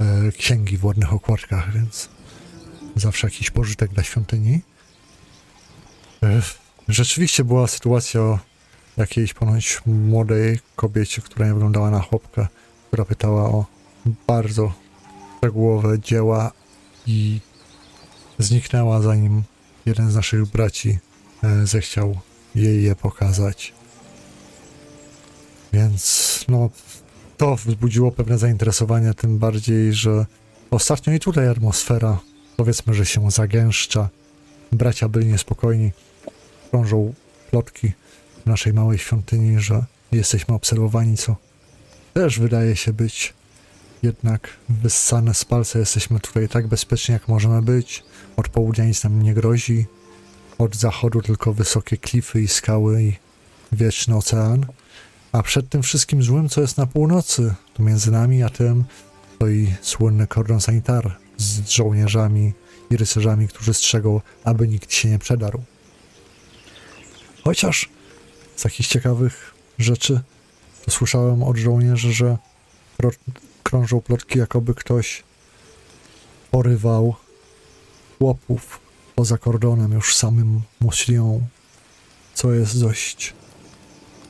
e, 0.00 0.32
księgi 0.32 0.78
w 0.78 0.84
ładnych 0.84 1.12
okładkach, 1.12 1.72
więc 1.72 2.08
zawsze 2.96 3.26
jakiś 3.26 3.50
pożytek 3.50 3.90
dla 3.90 4.02
świątyni. 4.02 4.60
E, 6.22 6.42
Rzeczywiście 6.88 7.44
była 7.44 7.66
sytuacja 7.66 8.20
o 8.20 8.38
jakiejś 8.96 9.34
ponoć 9.34 9.80
młodej 9.86 10.58
kobiecie, 10.76 11.22
która 11.22 11.46
nie 11.46 11.54
wyglądała 11.54 11.90
na 11.90 12.00
chłopkę, 12.00 12.46
która 12.86 13.04
pytała 13.04 13.42
o 13.42 13.66
bardzo 14.26 14.72
szczegółowe 15.38 15.98
dzieła 16.00 16.52
i 17.08 17.40
zniknęła 18.38 19.02
zanim 19.02 19.42
jeden 19.86 20.10
z 20.10 20.14
naszych 20.14 20.46
braci 20.46 20.98
e, 21.42 21.66
zechciał 21.66 22.18
jej 22.54 22.82
je 22.82 22.96
pokazać. 22.96 23.72
Więc 25.72 26.44
no, 26.48 26.70
to 27.36 27.56
wzbudziło 27.56 28.12
pewne 28.12 28.38
zainteresowanie, 28.38 29.14
tym 29.14 29.38
bardziej, 29.38 29.92
że 29.94 30.26
ostatnio 30.70 31.12
i 31.12 31.20
tutaj 31.20 31.48
atmosfera 31.48 32.18
powiedzmy, 32.56 32.94
że 32.94 33.06
się 33.06 33.30
zagęszcza. 33.30 34.08
Bracia 34.72 35.08
byli 35.08 35.26
niespokojni. 35.26 35.92
Krążą 36.70 37.14
plotki 37.50 37.92
w 38.44 38.46
naszej 38.46 38.72
małej 38.72 38.98
świątyni, 38.98 39.60
że 39.60 39.84
jesteśmy 40.12 40.54
obserwowani, 40.54 41.16
co 41.16 41.36
też 42.14 42.38
wydaje 42.40 42.76
się 42.76 42.92
być 42.92 43.34
jednak 44.02 44.56
wyssane 44.68 45.34
z 45.34 45.44
palca. 45.44 45.78
Jesteśmy 45.78 46.20
tutaj 46.20 46.48
tak 46.48 46.66
bezpiecznie, 46.66 47.12
jak 47.12 47.28
możemy 47.28 47.62
być. 47.62 48.04
Od 48.36 48.48
południa 48.48 48.84
nic 48.84 49.04
nam 49.04 49.22
nie 49.22 49.34
grozi. 49.34 49.86
Od 50.58 50.76
zachodu 50.76 51.22
tylko 51.22 51.52
wysokie 51.52 51.96
klify 51.96 52.40
i 52.40 52.48
skały 52.48 53.02
i 53.02 53.12
wieczny 53.72 54.16
ocean. 54.16 54.66
A 55.32 55.42
przed 55.42 55.68
tym 55.68 55.82
wszystkim 55.82 56.22
złym, 56.22 56.48
co 56.48 56.60
jest 56.60 56.78
na 56.78 56.86
północy, 56.86 57.54
tu 57.74 57.82
między 57.82 58.10
nami 58.10 58.42
a 58.42 58.48
tym, 58.48 58.84
stoi 59.36 59.74
słynny 59.82 60.26
kordon 60.26 60.60
sanitar 60.60 61.16
z 61.36 61.68
żołnierzami 61.68 62.52
i 62.90 62.96
rycerzami, 62.96 63.48
którzy 63.48 63.74
strzegą, 63.74 64.20
aby 64.44 64.68
nikt 64.68 64.92
się 64.92 65.08
nie 65.08 65.18
przedarł. 65.18 65.62
Chociaż 67.44 67.88
z 68.56 68.62
takich 68.62 68.86
ciekawych 68.86 69.54
rzeczy 69.78 70.20
to 70.84 70.90
słyszałem 70.90 71.42
od 71.42 71.56
żołnierzy, 71.56 72.12
że 72.12 72.36
krążą 73.68 74.00
plotki, 74.00 74.38
jakoby 74.38 74.74
ktoś 74.74 75.22
porywał 76.50 77.14
chłopów 78.18 78.80
poza 79.14 79.38
kordonem 79.38 79.92
już 79.92 80.16
samym 80.16 80.60
Muslią, 80.80 81.46
co 82.34 82.52
jest 82.52 82.80
dość 82.80 83.34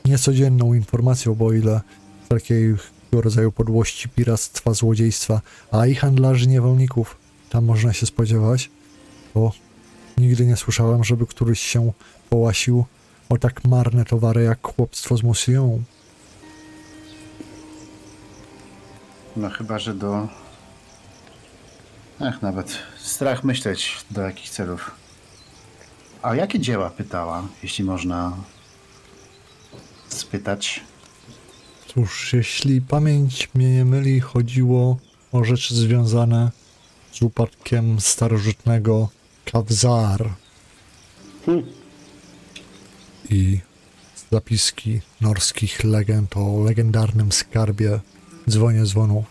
niecodzienną 0.05 0.73
informacją, 0.73 1.35
bo 1.35 1.53
ile 1.53 1.81
wszelkiego 2.25 2.77
rodzaju 3.11 3.51
podłości, 3.51 4.09
piractwa, 4.09 4.73
złodziejstwa, 4.73 5.41
a 5.71 5.85
i 5.85 5.95
handlarzy 5.95 6.47
niewolników 6.47 7.17
tam 7.49 7.65
można 7.65 7.93
się 7.93 8.05
spodziewać, 8.05 8.69
bo 9.33 9.51
nigdy 10.17 10.45
nie 10.45 10.57
słyszałem, 10.57 11.03
żeby 11.03 11.27
któryś 11.27 11.59
się 11.59 11.91
połasił 12.29 12.85
o 13.29 13.37
tak 13.37 13.63
marne 13.65 14.05
towary 14.05 14.43
jak 14.43 14.67
chłopstwo 14.67 15.17
z 15.17 15.23
Muslią. 15.23 15.83
No 19.39 19.49
chyba, 19.49 19.79
że 19.79 19.93
do... 19.93 20.27
Ach, 22.19 22.41
nawet 22.41 22.77
strach 22.97 23.43
myśleć 23.43 23.97
do 24.11 24.21
jakich 24.21 24.49
celów. 24.49 24.91
A 26.21 26.35
jakie 26.35 26.59
dzieła 26.59 26.89
pytała, 26.89 27.43
jeśli 27.63 27.83
można 27.83 28.37
spytać? 30.07 30.81
Cóż, 31.87 32.33
jeśli 32.33 32.81
pamięć 32.81 33.49
mnie 33.53 33.75
nie 33.75 33.85
myli, 33.85 34.19
chodziło 34.19 34.97
o 35.31 35.43
rzeczy 35.43 35.75
związane 35.75 36.51
z 37.11 37.21
upadkiem 37.21 37.99
starożytnego 37.99 39.09
Kawzar 39.51 40.29
Hmm. 41.45 41.65
i 43.29 43.59
zapiski 44.31 45.01
norskich 45.21 45.83
legend 45.83 46.37
o 46.37 46.63
legendarnym 46.63 47.31
skarbie 47.31 47.99
dzwonie 48.49 48.85
dzwonów, 48.85 49.25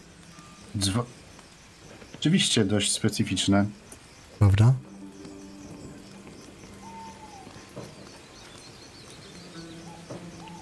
Dzwo... 0.79 1.05
Oczywiście 2.19 2.65
dość 2.65 2.93
specyficzne. 2.93 3.67
prawda? 4.39 4.75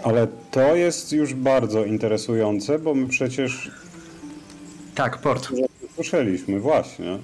Ale 0.04 0.26
to 0.50 0.76
jest 0.76 1.12
już 1.12 1.34
bardzo 1.34 1.84
interesujące, 1.84 2.78
bo 2.78 2.94
my 2.94 3.07
przecież 3.09 3.70
Tak, 4.94 5.18
port. 5.18 5.48
słyszeliśmy, 5.94 6.61
właśnie. 6.61 7.18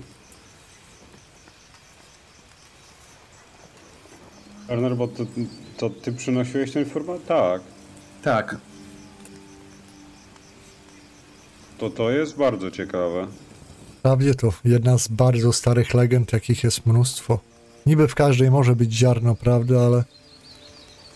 Werner, 4.68 4.96
bo 4.96 5.08
to, 5.08 5.26
to 5.76 5.90
ty 5.90 6.12
przynosiłeś 6.12 6.72
tę 6.72 6.80
informację? 6.80 7.26
Tak. 7.26 7.62
Tak. 8.22 8.56
To 11.82 11.90
to 11.90 12.10
jest 12.10 12.36
bardzo 12.36 12.70
ciekawe. 12.70 13.26
Prawdzie 14.02 14.34
to 14.34 14.52
jedna 14.64 14.98
z 14.98 15.08
bardzo 15.08 15.52
starych 15.52 15.94
legend, 15.94 16.32
jakich 16.32 16.64
jest 16.64 16.86
mnóstwo. 16.86 17.38
Niby 17.86 18.08
w 18.08 18.14
każdej 18.14 18.50
może 18.50 18.76
być 18.76 18.92
ziarno 18.92 19.34
prawdy, 19.34 19.78
ale 19.78 20.04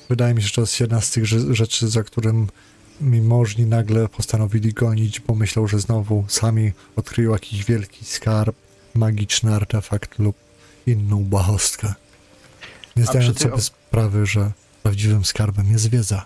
wydaje 0.09 0.35
mi 0.35 0.43
się, 0.43 0.49
że 0.49 0.55
to 0.55 0.61
jest 0.61 0.81
jedna 0.81 1.01
z 1.01 1.11
tych 1.11 1.25
rze- 1.25 1.55
rzeczy, 1.55 1.89
za 1.89 2.03
którym 2.03 2.47
mimożni 3.01 3.67
nagle 3.67 4.09
postanowili 4.09 4.73
gonić, 4.73 5.21
bo 5.21 5.35
myślą, 5.35 5.67
że 5.67 5.79
znowu 5.79 6.25
sami 6.29 6.73
odkryją 6.97 7.33
jakiś 7.33 7.65
wielki 7.65 8.05
skarb, 8.05 8.57
magiczny 8.95 9.55
artefakt 9.55 10.19
lub 10.19 10.37
inną 10.87 11.25
błahostkę. 11.25 11.95
Nie 12.97 13.05
zdając 13.05 13.41
sobie 13.41 13.55
o- 13.55 13.61
sprawy, 13.61 14.27
że 14.27 14.53
prawdziwym 14.83 15.25
skarbem 15.25 15.71
jest 15.73 15.91
wiedza. 15.91 16.25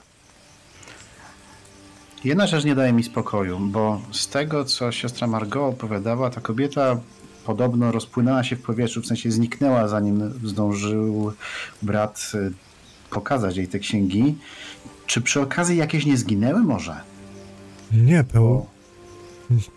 Jedna 2.24 2.46
rzecz 2.46 2.64
nie 2.64 2.74
daje 2.74 2.92
mi 2.92 3.04
spokoju, 3.04 3.58
bo 3.58 4.00
z 4.12 4.28
tego, 4.28 4.64
co 4.64 4.92
siostra 4.92 5.26
Margot 5.26 5.74
opowiadała, 5.74 6.30
ta 6.30 6.40
kobieta 6.40 7.00
podobno 7.44 7.92
rozpłynęła 7.92 8.44
się 8.44 8.56
w 8.56 8.62
powietrzu, 8.62 9.02
w 9.02 9.06
sensie 9.06 9.30
zniknęła, 9.30 9.88
zanim 9.88 10.32
zdążył 10.44 11.32
brat 11.82 12.32
y, 12.34 12.52
pokazać 13.10 13.56
jej 13.56 13.68
te 13.68 13.78
księgi. 13.78 14.38
Czy 15.06 15.20
przy 15.20 15.40
okazji 15.40 15.76
jakieś 15.76 16.06
nie 16.06 16.16
zginęły 16.16 16.60
może? 16.60 17.00
Nie, 17.92 18.24
peł, 18.24 18.66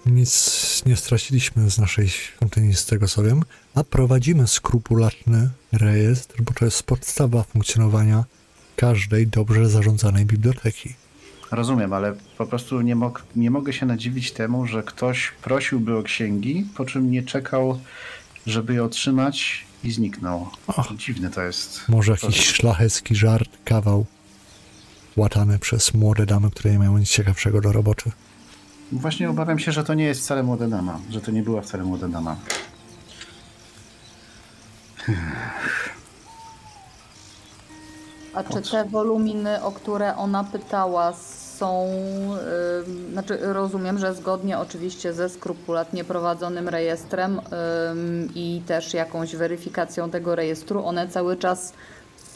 Nic 0.06 0.84
nie 0.86 0.96
straciliśmy 0.96 1.70
z 1.70 1.78
naszej 1.78 2.10
świątyni, 2.10 2.76
z 2.76 2.86
tego 2.86 3.08
co 3.08 3.24
wiem, 3.24 3.42
a 3.76 3.84
prowadzimy 3.84 4.48
skrupulatny 4.48 5.50
rejestr, 5.72 6.42
bo 6.42 6.54
to 6.54 6.66
jest 6.66 6.84
podstawa 6.84 7.44
funkcjonowania 7.44 8.24
każdej 8.76 9.28
dobrze 9.28 9.70
zarządzanej 9.70 10.26
biblioteki. 10.26 11.03
Rozumiem, 11.56 11.94
ale 11.94 12.14
po 12.38 12.46
prostu 12.46 12.82
nie, 12.82 12.96
mog, 12.96 13.24
nie 13.36 13.52
mogę 13.52 13.74
się 13.74 13.86
nadziwić 13.86 14.32
temu, 14.32 14.68
że 14.68 14.84
ktoś 14.84 15.32
prosiłby 15.42 15.98
o 15.98 16.04
księgi, 16.04 16.66
po 16.76 16.86
czym 16.86 17.12
nie 17.12 17.24
czekał, 17.24 17.80
żeby 18.48 18.74
je 18.74 18.84
otrzymać 18.84 19.66
i 19.84 19.92
zniknął. 19.92 20.50
Och. 20.68 20.96
Dziwne 20.98 21.30
to 21.30 21.42
jest. 21.42 21.90
Może 21.90 22.12
jakiś 22.12 22.48
szlachecki 22.48 23.16
żart, 23.16 23.50
kawał 23.66 24.06
łatany 25.16 25.60
przez 25.60 25.94
młode 25.94 26.26
damy, 26.26 26.52
które 26.52 26.72
nie 26.72 26.80
mają 26.80 26.98
nic 26.98 27.10
ciekawszego 27.10 27.62
do 27.62 27.72
roboty. 27.72 28.12
Właśnie 28.92 29.30
obawiam 29.30 29.60
się, 29.60 29.72
że 29.72 29.84
to 29.84 29.94
nie 29.94 30.04
jest 30.04 30.22
wcale 30.22 30.44
młoda 30.44 30.68
dama, 30.68 31.00
że 31.10 31.22
to 31.22 31.32
nie 31.32 31.44
była 31.44 31.62
wcale 31.62 31.84
młoda 31.84 32.08
dama. 32.08 32.36
A 38.34 38.44
czy 38.44 38.62
te 38.72 38.86
woluminy, 38.86 39.64
o 39.64 39.72
które 39.72 40.16
ona 40.16 40.44
pytała, 40.44 41.14
są. 41.58 41.90
znaczy, 43.12 43.38
rozumiem, 43.42 44.00
że 44.00 44.16
zgodnie 44.16 44.60
oczywiście 44.60 45.14
ze 45.14 45.30
skrupulatnie 45.30 46.04
prowadzonym 46.04 46.70
rejestrem 46.70 47.42
i 48.36 48.62
też 48.68 48.94
jakąś 48.94 49.36
weryfikacją 49.36 50.10
tego 50.10 50.36
rejestru, 50.36 50.86
one 50.86 51.08
cały 51.08 51.38
czas 51.38 51.74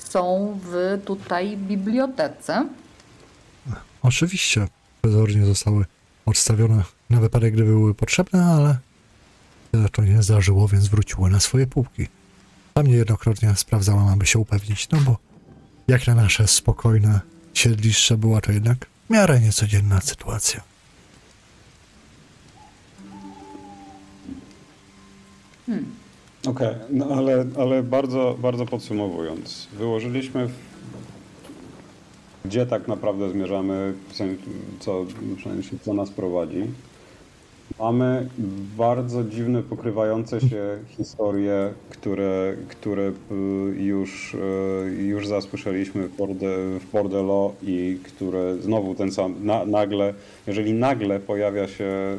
są 0.10 0.58
w 0.64 1.00
tutaj 1.06 1.58
bibliotece. 1.58 2.68
Oczywiście 4.04 4.68
przezornie 5.02 5.46
zostały 5.46 5.86
odstawione 6.26 6.84
na 7.10 7.20
wypadek, 7.20 7.54
gdyby 7.54 7.72
były 7.72 7.94
potrzebne, 7.94 8.46
ale 8.46 8.78
to 9.92 10.04
nie 10.04 10.24
zdarzyło, 10.24 10.68
więc 10.68 10.88
wróciły 10.88 11.30
na 11.30 11.40
swoje 11.40 11.68
półki. 11.68 12.08
Tam 12.74 12.88
niejednokrotnie 12.88 13.56
sprawdzałam, 13.56 14.08
aby 14.08 14.26
się 14.26 14.40
upewnić, 14.40 14.90
no 14.90 15.00
bo 15.06 15.18
jak 15.88 16.08
na 16.08 16.16
nasze 16.16 16.48
spokojne 16.48 17.20
siedliszcze 17.54 18.18
była 18.18 18.42
to 18.42 18.52
jednak 18.52 18.78
w 19.08 19.10
miarę 19.10 19.40
niecodzienna 19.40 20.02
sytuacja. 20.02 20.62
Okej, 26.48 26.76
no 26.90 27.06
ale, 27.06 27.46
ale 27.60 27.84
bardzo, 27.84 28.36
bardzo 28.40 28.66
podsumowując, 28.66 29.68
wyłożyliśmy 29.74 30.48
w... 30.48 30.54
gdzie 32.46 32.66
tak 32.66 32.88
naprawdę 32.88 33.30
zmierzamy, 33.30 33.94
co, 34.80 35.06
co 35.86 35.94
nas 35.94 36.10
prowadzi. 36.10 36.64
Mamy 37.80 38.30
bardzo 38.78 39.24
dziwne, 39.24 39.64
pokrywające 39.64 40.42
się 40.42 40.78
historie, 40.88 41.74
które, 41.90 42.56
które 42.70 43.04
y, 43.08 43.14
już, 43.84 44.34
y, 44.34 45.04
już 45.04 45.28
zasłyszeliśmy 45.28 46.08
w, 46.08 46.16
Borde, 46.18 46.48
w 46.80 46.92
Bordello 46.92 47.54
i 47.64 47.98
które 48.04 48.56
znowu 48.62 48.96
ten 48.96 49.12
sam, 49.12 49.36
na, 49.46 49.66
nagle, 49.66 50.14
jeżeli 50.48 50.74
nagle 50.74 51.20
pojawia 51.20 51.68
się 51.68 52.18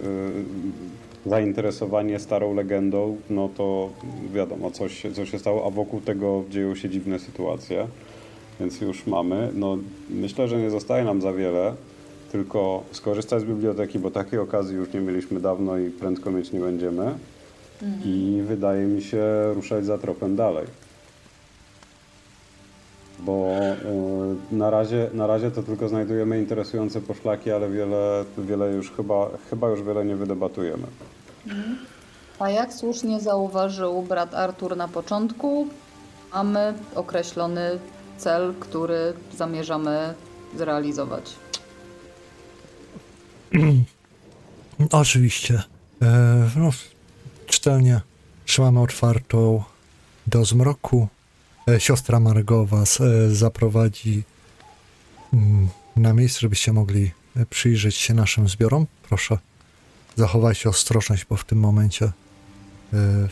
y, 1.26 1.28
zainteresowanie 1.30 2.18
starą 2.18 2.54
legendą, 2.54 3.16
no 3.30 3.48
to 3.56 3.90
wiadomo, 4.34 4.70
coś, 4.70 4.98
się- 5.02 5.12
co 5.12 5.26
się 5.26 5.38
stało, 5.38 5.66
a 5.66 5.70
wokół 5.70 6.00
tego 6.00 6.44
dzieją 6.50 6.74
się 6.74 6.88
dziwne 6.88 7.18
sytuacje, 7.18 7.86
więc 8.60 8.80
już 8.80 9.06
mamy. 9.06 9.50
No, 9.54 9.78
myślę, 10.10 10.48
że 10.48 10.58
nie 10.58 10.70
zostaje 10.70 11.04
nam 11.04 11.20
za 11.22 11.32
wiele, 11.32 11.74
tylko 12.32 12.82
skorzystać 12.92 13.42
z 13.42 13.44
biblioteki, 13.44 13.98
bo 13.98 14.10
takiej 14.10 14.38
okazji 14.38 14.76
już 14.76 14.92
nie 14.92 15.00
mieliśmy 15.00 15.40
dawno 15.40 15.78
i 15.78 15.90
prędko 15.90 16.30
mieć 16.30 16.52
nie 16.52 16.60
będziemy. 16.60 17.14
I 18.04 18.42
wydaje 18.46 18.86
mi 18.86 19.02
się 19.02 19.22
ruszać 19.54 19.84
za 19.84 19.98
tropem 19.98 20.36
dalej. 20.36 20.66
Bo 23.18 23.48
y, 24.52 24.54
na, 24.54 24.70
razie, 24.70 25.10
na 25.14 25.26
razie 25.26 25.50
to 25.50 25.62
tylko 25.62 25.88
znajdujemy 25.88 26.38
interesujące 26.38 27.00
poszlaki, 27.00 27.50
ale 27.50 27.70
wiele, 27.70 28.24
wiele 28.38 28.72
już 28.72 28.92
chyba, 28.92 29.30
chyba 29.50 29.68
już 29.68 29.82
wiele 29.82 30.04
nie 30.04 30.16
wydebatujemy. 30.16 30.86
A 32.38 32.50
jak 32.50 32.72
słusznie 32.72 33.20
zauważył 33.20 34.02
brat 34.02 34.34
Artur 34.34 34.76
na 34.76 34.88
początku, 34.88 35.66
mamy 36.34 36.74
określony 36.94 37.78
cel, 38.18 38.54
który 38.60 39.12
zamierzamy 39.36 40.14
zrealizować. 40.56 41.47
Oczywiście. 44.90 45.62
E, 46.02 46.50
no, 46.56 46.70
czytelnie 47.46 48.00
trzymamy 48.44 48.80
otwartą 48.80 49.62
do 50.26 50.44
zmroku. 50.44 51.08
E, 51.68 51.80
siostra 51.80 52.20
Margo 52.20 52.66
was 52.66 53.00
e, 53.00 53.34
zaprowadzi 53.34 54.22
mm, 55.32 55.68
na 55.96 56.12
miejsce, 56.12 56.40
żebyście 56.40 56.72
mogli 56.72 57.10
e, 57.36 57.46
przyjrzeć 57.46 57.94
się 57.94 58.14
naszym 58.14 58.48
zbiorom. 58.48 58.86
Proszę, 59.08 59.38
zachowajcie 60.16 60.68
ostrożność, 60.68 61.24
bo 61.24 61.36
w 61.36 61.44
tym 61.44 61.58
momencie 61.58 62.04
e, 62.04 63.28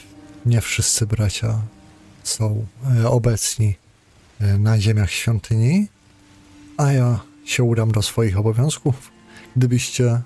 nie 0.46 0.60
wszyscy 0.60 1.06
bracia 1.06 1.60
są 2.24 2.66
e, 3.00 3.08
obecni 3.08 3.74
e, 4.40 4.58
na 4.58 4.80
ziemiach 4.80 5.10
świątyni, 5.10 5.88
a 6.76 6.92
ja 6.92 7.20
się 7.44 7.62
udam 7.62 7.92
do 7.92 8.02
swoich 8.02 8.38
obowiązków. 8.38 9.15
Gdybyście 9.56 10.20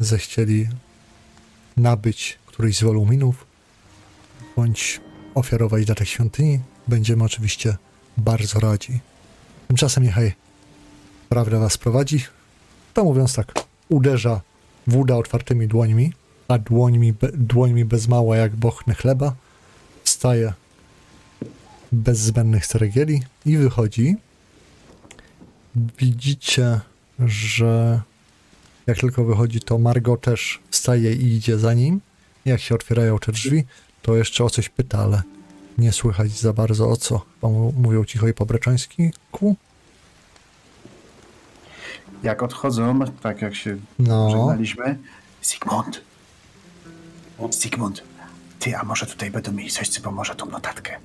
zechcieli 0.00 0.68
nabyć 1.76 2.38
któryś 2.46 2.76
z 2.76 2.82
woluminów 2.82 3.46
bądź 4.56 5.00
ofiarować 5.34 5.84
datek 5.84 6.08
świątyni, 6.08 6.60
będziemy 6.88 7.24
oczywiście 7.24 7.76
bardzo 8.16 8.60
radzi. 8.60 9.00
Tymczasem 9.68 10.04
niechaj 10.04 10.32
prawda 11.28 11.58
was 11.58 11.78
prowadzi. 11.78 12.24
To 12.94 13.04
mówiąc 13.04 13.34
tak, 13.34 13.54
uderza 13.88 14.40
w 14.86 14.96
uda 14.96 15.16
otwartymi 15.16 15.68
dłońmi, 15.68 16.12
a 16.48 16.58
dłońmi, 16.58 17.12
be, 17.12 17.32
dłońmi 17.32 17.84
bez 17.84 18.08
mała 18.08 18.36
jak 18.36 18.56
bochny 18.56 18.94
chleba, 18.94 19.34
wstaje 20.04 20.52
bez 21.92 22.18
zbędnych 22.18 22.66
ceregieli 22.66 23.22
i 23.46 23.56
wychodzi. 23.56 24.16
Widzicie, 25.98 26.80
że 27.18 28.00
jak 28.86 28.98
tylko 28.98 29.24
wychodzi, 29.24 29.60
to 29.60 29.78
Margot 29.78 30.20
też 30.20 30.60
wstaje 30.70 31.12
i 31.12 31.34
idzie 31.34 31.58
za 31.58 31.74
nim. 31.74 32.00
Jak 32.44 32.60
się 32.60 32.74
otwierają 32.74 33.18
te 33.18 33.32
drzwi, 33.32 33.64
to 34.02 34.16
jeszcze 34.16 34.44
o 34.44 34.50
coś 34.50 34.68
pyta, 34.68 34.98
ale 34.98 35.22
nie 35.78 35.92
słychać 35.92 36.30
za 36.30 36.52
bardzo 36.52 36.90
o 36.90 36.96
co. 36.96 37.20
Mówią 37.76 38.04
cicho 38.04 38.28
i 38.28 38.34
po 38.34 38.46
breczońskiku. 38.46 39.56
Jak 42.22 42.42
odchodzą, 42.42 43.00
tak 43.22 43.42
jak 43.42 43.54
się 43.54 43.76
No, 43.98 44.30
żegnaliśmy. 44.30 44.98
Sigmund. 45.42 46.00
Sigmund. 47.50 48.02
Ty, 48.58 48.76
a 48.76 48.84
może 48.84 49.06
tutaj 49.06 49.30
będą 49.30 49.52
mieli 49.52 49.70
coś, 49.70 49.88
co 49.88 50.00
pomoże 50.00 50.34
tą 50.34 50.46
notatkę. 50.46 50.96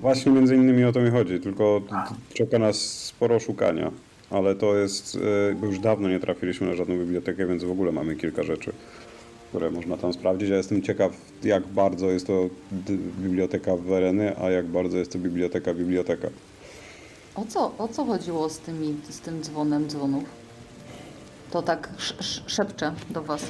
Właśnie 0.00 0.32
między 0.32 0.56
innymi 0.56 0.84
o 0.84 0.92
to 0.92 1.00
mi 1.00 1.10
chodzi, 1.10 1.40
tylko 1.40 1.80
czeka 2.34 2.58
nas 2.58 2.76
sporo 2.80 3.40
szukania, 3.40 3.90
ale 4.34 4.54
to 4.54 4.76
jest, 4.76 5.14
y, 5.14 5.54
bo 5.60 5.66
już 5.66 5.78
dawno 5.78 6.08
nie 6.08 6.20
trafiliśmy 6.20 6.66
na 6.66 6.74
żadną 6.74 6.98
bibliotekę, 6.98 7.46
więc 7.46 7.64
w 7.64 7.70
ogóle 7.70 7.92
mamy 7.92 8.16
kilka 8.16 8.42
rzeczy, 8.42 8.72
które 9.48 9.70
można 9.70 9.96
tam 9.96 10.12
sprawdzić. 10.12 10.48
Ja 10.48 10.56
jestem 10.56 10.82
ciekaw, 10.82 11.12
jak 11.42 11.66
bardzo 11.66 12.10
jest 12.10 12.26
to 12.26 12.48
biblioteka 13.18 13.76
Wereny, 13.76 14.38
a 14.38 14.50
jak 14.50 14.66
bardzo 14.66 14.98
jest 14.98 15.12
to 15.12 15.18
biblioteka 15.18 15.74
biblioteka. 15.74 16.28
O 17.34 17.44
co, 17.44 17.72
o 17.78 17.88
co 17.88 18.04
chodziło 18.04 18.48
z, 18.48 18.58
tymi, 18.58 18.96
z 19.10 19.20
tym 19.20 19.42
dzwonem 19.42 19.88
dzwonów? 19.88 20.24
To 21.50 21.62
tak 21.62 21.88
sz, 21.98 22.66
do 23.10 23.22
was. 23.22 23.42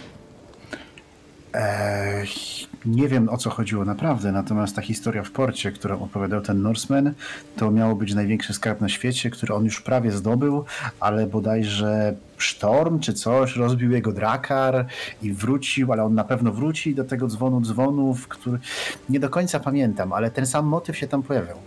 Nie 2.87 3.09
wiem 3.09 3.29
o 3.29 3.37
co 3.37 3.51
chodziło 3.51 3.85
naprawdę, 3.85 4.33
natomiast 4.33 4.77
ta 4.77 4.83
historia 4.83 5.23
w 5.23 5.31
porcie, 5.31 5.73
którą 5.73 6.01
opowiadał 6.03 6.41
ten 6.41 6.63
Norseman, 6.63 7.13
to 7.57 7.71
miało 7.71 7.97
być 7.97 8.15
największy 8.15 8.55
skarb 8.55 8.81
na 8.81 8.89
świecie, 8.89 9.31
który 9.31 9.55
on 9.55 9.65
już 9.65 9.81
prawie 9.81 10.13
zdobył, 10.13 10.65
ale 11.01 11.27
bodajże 11.27 12.15
sztorm 12.37 13.01
czy 13.01 13.15
coś 13.15 13.57
rozbił 13.57 13.91
jego 13.91 14.13
drakar 14.13 14.87
i 15.23 15.33
wrócił, 15.33 15.93
ale 15.93 16.05
on 16.05 16.15
na 16.15 16.25
pewno 16.25 16.53
wróci 16.53 16.95
do 16.95 17.05
tego 17.05 17.27
dzwonu 17.29 17.61
dzwonów, 17.61 18.29
który 18.29 18.59
nie 19.09 19.21
do 19.21 19.31
końca 19.31 19.61
pamiętam, 19.61 20.13
ale 20.13 20.31
ten 20.31 20.47
sam 20.47 20.67
motyw 20.67 20.97
się 20.97 21.09
tam 21.09 21.23
pojawiał. 21.23 21.59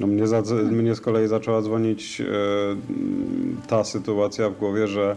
No 0.00 0.06
mnie, 0.06 0.26
za, 0.26 0.42
mnie 0.70 0.94
z 0.94 1.00
kolei 1.00 1.28
zaczęła 1.28 1.62
dzwonić 1.62 2.20
e, 2.20 2.24
ta 3.66 3.84
sytuacja 3.84 4.50
w 4.50 4.58
głowie, 4.58 4.88
że 4.88 5.16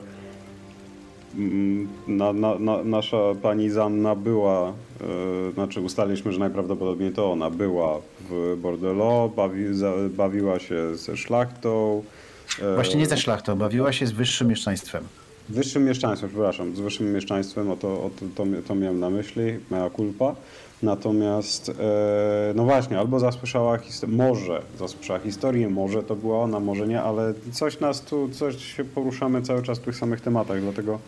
mm, 1.35 1.87
na, 2.07 2.33
na, 2.33 2.59
na, 2.59 2.83
nasza 2.83 3.17
pani 3.41 3.69
Zanna 3.69 4.15
była, 4.15 4.69
e, 4.69 5.53
znaczy 5.53 5.81
ustaliliśmy, 5.81 6.31
że 6.31 6.39
najprawdopodobniej 6.39 7.11
to 7.11 7.31
ona 7.31 7.49
była 7.49 7.99
w 8.29 8.57
Bordello, 8.61 9.31
bawi, 9.35 9.75
za, 9.75 9.93
bawiła 10.17 10.59
się 10.59 10.95
ze 10.95 11.17
szlachtą. 11.17 12.03
e, 12.61 12.75
Właśnie 12.75 12.99
nie 12.99 13.05
ze 13.05 13.17
szlachtą, 13.17 13.55
bawiła 13.55 13.93
się 13.93 14.07
z 14.07 14.11
wyższym 14.11 14.47
mieszczaństwem. 14.47 15.03
Wyższym 15.49 15.85
mieszczaństwem, 15.85 16.29
przepraszam, 16.29 16.75
z 16.75 16.79
wyższym 16.79 17.13
mieszczaństwem, 17.13 17.71
o 17.71 17.75
to, 17.75 17.87
o 17.87 18.09
to, 18.19 18.25
to, 18.35 18.43
to 18.67 18.75
miałem 18.75 18.99
na 18.99 19.09
myśli, 19.09 19.43
mea 19.71 19.89
culpa. 19.89 20.35
Natomiast, 20.83 21.69
e, 21.69 22.53
no 22.55 22.63
właśnie, 22.63 22.99
albo 22.99 23.19
zasłyszała 23.19 23.77
historię, 23.77 24.17
może 24.17 24.61
zasłyszała 24.79 25.19
historię, 25.19 25.69
może 25.69 26.03
to 26.03 26.15
była 26.15 26.39
ona, 26.39 26.59
może 26.59 26.87
nie, 26.87 27.01
ale 27.01 27.33
coś 27.51 27.79
nas 27.79 28.01
tu, 28.01 28.29
coś 28.29 28.75
się 28.75 28.85
poruszamy 28.85 29.41
cały 29.41 29.63
czas 29.63 29.79
w 29.79 29.81
tych 29.81 29.95
samych 29.95 30.21
tematach, 30.21 30.61
dlatego 30.61 30.99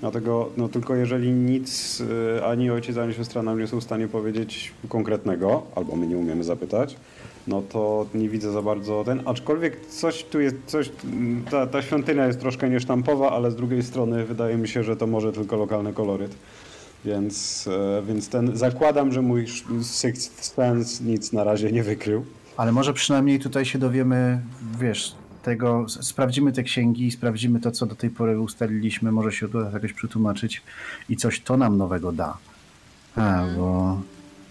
Dlatego, 0.00 0.50
no 0.56 0.68
tylko 0.68 0.94
jeżeli 0.94 1.32
nic 1.32 2.00
y, 2.00 2.44
ani 2.44 2.70
ojciec, 2.70 2.96
ani 2.96 3.14
siostra 3.14 3.42
nam 3.42 3.58
nie 3.58 3.66
są 3.66 3.80
w 3.80 3.84
stanie 3.84 4.08
powiedzieć 4.08 4.72
konkretnego, 4.88 5.62
albo 5.74 5.96
my 5.96 6.06
nie 6.06 6.16
umiemy 6.16 6.44
zapytać, 6.44 6.96
no 7.46 7.62
to 7.62 8.06
nie 8.14 8.28
widzę 8.28 8.52
za 8.52 8.62
bardzo 8.62 9.04
ten, 9.04 9.22
aczkolwiek 9.24 9.86
coś 9.86 10.24
tu 10.24 10.40
jest, 10.40 10.56
coś, 10.66 10.90
ta, 11.50 11.66
ta 11.66 11.82
świątynia 11.82 12.26
jest 12.26 12.40
troszkę 12.40 12.70
niesztampowa, 12.70 13.30
ale 13.30 13.50
z 13.50 13.56
drugiej 13.56 13.82
strony 13.82 14.24
wydaje 14.24 14.56
mi 14.56 14.68
się, 14.68 14.82
że 14.82 14.96
to 14.96 15.06
może 15.06 15.32
tylko 15.32 15.56
lokalny 15.56 15.92
koloryt. 15.92 16.36
Więc, 17.04 17.68
e, 17.98 18.02
więc 18.02 18.28
ten, 18.28 18.56
zakładam, 18.56 19.12
że 19.12 19.22
mój 19.22 19.46
Sixth 19.82 20.44
Sense 20.44 21.04
nic 21.04 21.32
na 21.32 21.44
razie 21.44 21.72
nie 21.72 21.82
wykrył. 21.82 22.24
Ale 22.56 22.72
może 22.72 22.92
przynajmniej 22.92 23.40
tutaj 23.40 23.64
się 23.64 23.78
dowiemy, 23.78 24.40
wiesz, 24.80 25.14
tego, 25.42 25.86
sprawdzimy 25.88 26.52
te 26.52 26.62
księgi, 26.62 27.10
sprawdzimy 27.10 27.60
to, 27.60 27.70
co 27.70 27.86
do 27.86 27.94
tej 27.94 28.10
pory 28.10 28.40
ustaliliśmy, 28.40 29.12
może 29.12 29.32
się 29.32 29.46
uda 29.48 29.70
jakoś 29.70 29.92
przetłumaczyć 29.92 30.62
i 31.08 31.16
coś 31.16 31.40
to 31.40 31.56
nam 31.56 31.76
nowego 31.76 32.12
da. 32.12 32.36
A, 33.16 33.44
bo 33.56 34.00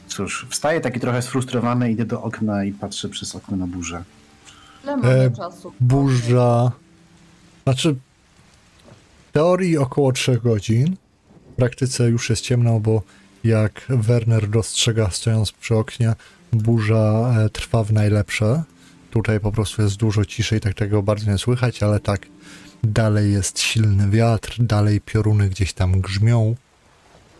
cóż, 0.07 0.47
wstaję 0.49 0.81
taki 0.81 0.99
trochę 0.99 1.21
sfrustrowany, 1.21 1.91
idę 1.91 2.05
do 2.05 2.21
okna 2.21 2.63
i 2.63 2.71
patrzę 2.71 3.09
przez 3.09 3.35
okno 3.35 3.57
na 3.57 3.67
burzę. 3.67 4.03
Ile 4.83 4.97
mamy 4.97 5.13
E, 5.13 5.31
czasu? 5.31 5.73
Burza. 5.79 6.71
Znaczy, 7.63 7.95
w 9.29 9.31
teorii 9.31 9.77
około 9.77 10.11
3 10.11 10.39
godzin. 10.43 10.95
Praktyce 11.55 12.09
już 12.09 12.29
jest 12.29 12.41
ciemno, 12.41 12.79
bo 12.79 13.01
jak 13.43 13.85
Werner 13.89 14.49
dostrzega 14.49 15.09
stojąc 15.09 15.51
przy 15.51 15.75
oknie, 15.75 16.13
burza 16.51 17.33
e, 17.37 17.49
trwa 17.49 17.83
w 17.83 17.93
najlepsze. 17.93 18.63
Tutaj 19.11 19.39
po 19.39 19.51
prostu 19.51 19.81
jest 19.81 19.95
dużo 19.95 20.25
ciszej, 20.25 20.59
tak 20.59 20.73
tego 20.73 21.03
bardzo 21.03 21.31
nie 21.31 21.37
słychać, 21.37 21.83
ale 21.83 21.99
tak 21.99 22.21
dalej 22.83 23.33
jest 23.33 23.59
silny 23.59 24.09
wiatr, 24.09 24.55
dalej 24.59 25.01
pioruny 25.01 25.49
gdzieś 25.49 25.73
tam 25.73 26.01
grzmią. 26.01 26.55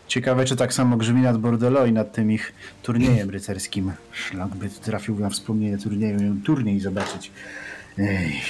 Ciekawe, 0.08 0.44
czy 0.44 0.56
tak 0.56 0.74
samo 0.74 0.96
grzmi 0.96 1.22
nad 1.22 1.38
Bordello 1.38 1.86
i 1.86 1.92
nad 1.92 2.12
tym 2.12 2.32
ich 2.32 2.52
turniejem 2.82 3.30
rycerskim. 3.30 3.92
Szlak 4.12 4.54
by 4.54 4.68
trafił 4.68 5.18
na 5.18 5.30
wspomnienie 5.30 5.78
turnieju, 5.78 6.36
turniej 6.44 6.80
zobaczyć. 6.80 7.30
Ej, 7.98 8.42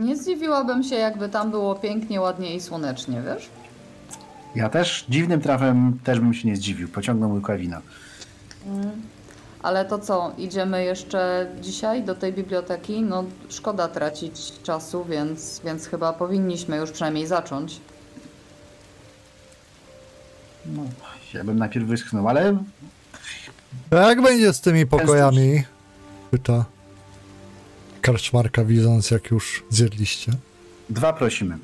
Nie 0.00 0.16
zdziwiłabym 0.16 0.82
się, 0.82 0.96
jakby 0.96 1.28
tam 1.28 1.50
było 1.50 1.74
pięknie, 1.74 2.20
ładnie 2.20 2.54
i 2.54 2.60
słonecznie, 2.60 3.22
wiesz? 3.26 3.50
ja 4.54 4.68
też 4.68 5.04
dziwnym 5.08 5.40
trafem 5.40 5.98
też 6.04 6.20
bym 6.20 6.34
się 6.34 6.48
nie 6.48 6.56
zdziwił. 6.56 6.88
Pociągnął 6.88 7.32
łyka 7.32 7.56
wina. 7.56 7.80
Ale 9.62 9.84
to 9.84 9.98
co, 9.98 10.32
idziemy 10.38 10.84
jeszcze 10.84 11.50
dzisiaj 11.60 12.02
do 12.02 12.14
tej 12.14 12.32
biblioteki? 12.32 13.02
No 13.02 13.24
szkoda 13.48 13.88
tracić 13.88 14.52
czasu, 14.62 15.04
więc, 15.04 15.60
więc 15.64 15.86
chyba 15.86 16.12
powinniśmy 16.12 16.76
już 16.76 16.90
przynajmniej 16.90 17.26
zacząć. 17.26 17.80
No, 20.66 20.82
ja 21.34 21.44
bym 21.44 21.58
najpierw 21.58 21.86
wyschnął, 21.86 22.28
ale 22.28 22.56
A 23.90 23.96
jak 23.96 24.22
będzie 24.22 24.52
z 24.52 24.60
tymi 24.60 24.86
pokojami? 24.86 25.62
Pyta 26.30 26.64
karczmarka, 28.00 28.64
widząc 28.64 29.10
jak 29.10 29.30
już 29.30 29.64
zjedliście. 29.70 30.32
dwa 30.90 31.12
prosimy. 31.12 31.58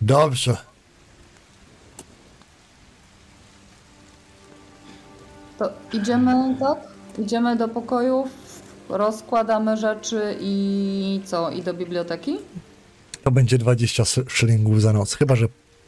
Dobrze. 0.00 0.56
To 5.58 5.70
idziemy, 5.92 6.56
tak? 6.60 6.78
Idziemy 7.18 7.56
do 7.56 7.68
pokojów, 7.68 8.28
rozkładamy 8.88 9.76
rzeczy 9.76 10.36
i 10.40 11.20
co? 11.24 11.50
I 11.50 11.62
do 11.62 11.74
biblioteki? 11.74 12.38
To 13.24 13.30
będzie 13.30 13.58
20 13.58 14.04
szy- 14.04 14.24
szylingów 14.28 14.80
za 14.82 14.92
noc. 14.92 15.14
Chyba, 15.14 15.36
że 15.36 15.46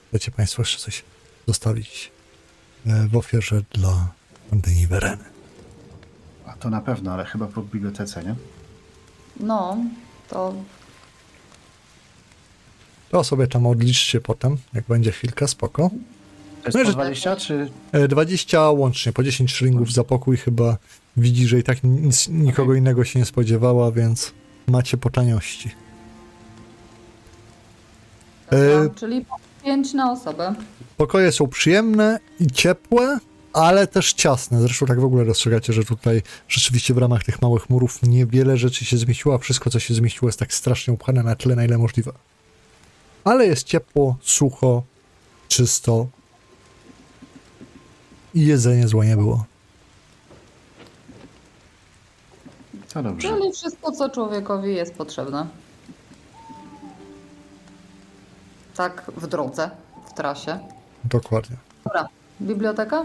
chcecie 0.09 0.30
Państwo 0.30 0.62
jeszcze 0.62 0.78
coś 0.78 1.03
zostawić 1.47 2.11
e, 2.87 3.09
w 3.09 3.16
ofierze 3.16 3.62
dla 3.72 4.09
świątyni 4.47 4.87
Wereny. 4.87 5.24
A 6.47 6.53
to 6.53 6.70
na 6.70 6.80
pewno, 6.80 7.12
ale 7.12 7.24
chyba 7.24 7.47
po 7.47 7.62
bibliotece, 7.62 8.24
nie? 8.24 8.35
No, 9.41 9.76
to 10.28 10.55
To 13.11 13.24
sobie 13.24 13.47
tam 13.47 13.66
odliczcie 13.66 14.20
potem, 14.20 14.57
jak 14.74 14.85
będzie 14.89 15.12
chwilka, 15.12 15.47
spoko. 15.47 15.91
To 16.62 16.68
jest 16.68 16.74
No 16.74 16.80
i 16.80 16.85
po 16.85 16.91
że- 16.91 16.95
20 16.97 17.37
czy... 17.37 17.70
E, 17.93 18.09
20 18.09 18.70
łącznie, 18.70 19.12
po 19.12 19.22
10 19.22 19.53
szylingów 19.53 19.93
za 19.93 20.05
pokój 20.05 20.37
chyba 20.37 20.76
widzi, 21.16 21.47
że 21.49 21.59
i 21.59 21.62
tak 21.62 21.78
nic, 21.85 22.28
nikogo 22.28 22.74
innego 22.74 23.05
się 23.05 23.18
nie 23.18 23.24
spodziewała, 23.24 23.93
więc 23.93 24.32
macie 24.66 24.97
po 24.97 25.11
taniości. 25.11 25.70
E, 28.51 28.68
Dobra, 28.70 28.95
czyli 28.95 29.24
5 29.64 29.95
na 29.95 30.12
osobę. 30.12 30.55
Pokoje 30.97 31.32
są 31.32 31.47
przyjemne 31.49 32.18
i 32.41 32.47
ciepłe, 32.47 33.18
ale 33.55 33.87
też 33.87 34.13
ciasne. 34.13 34.61
Zresztą 34.61 34.87
tak 34.87 35.01
w 35.01 35.05
ogóle 35.05 35.25
dostrzegacie, 35.25 35.73
że 35.73 35.85
tutaj 35.85 36.23
rzeczywiście 36.49 36.95
w 36.95 36.99
ramach 36.99 37.25
tych 37.25 37.43
małych 37.43 37.71
murów 37.71 38.03
niewiele 38.03 38.57
rzeczy 38.57 38.85
się 38.85 38.97
zmieściło, 38.97 39.35
a 39.35 39.39
wszystko, 39.39 39.71
co 39.71 39.81
się 39.81 39.95
zmieściło, 39.95 40.29
jest 40.29 40.39
tak 40.39 40.55
strasznie 40.55 40.95
upchane 40.95 41.23
na 41.23 41.37
tyle, 41.37 41.57
na 41.57 41.65
ile 41.65 41.79
możliwe. 41.79 42.13
Ale 43.25 43.47
jest 43.47 43.67
ciepło, 43.67 44.17
sucho, 44.23 44.83
czysto 45.49 46.07
i 48.35 48.47
jedzenie 48.47 48.89
złe 48.89 49.07
nie 49.07 49.17
było. 49.17 49.45
To 52.93 53.03
dobrze. 53.03 53.29
Czyli 53.29 53.53
wszystko, 53.53 53.93
co 53.93 54.09
człowiekowi 54.09 54.75
jest 54.75 54.95
potrzebne. 54.95 55.47
Tak 58.77 59.11
w 59.17 59.27
drodze, 59.27 59.71
w 60.07 60.13
trasie. 60.13 60.59
Dokładnie. 61.05 61.57
Dobra, 61.85 62.09
biblioteka? 62.41 63.05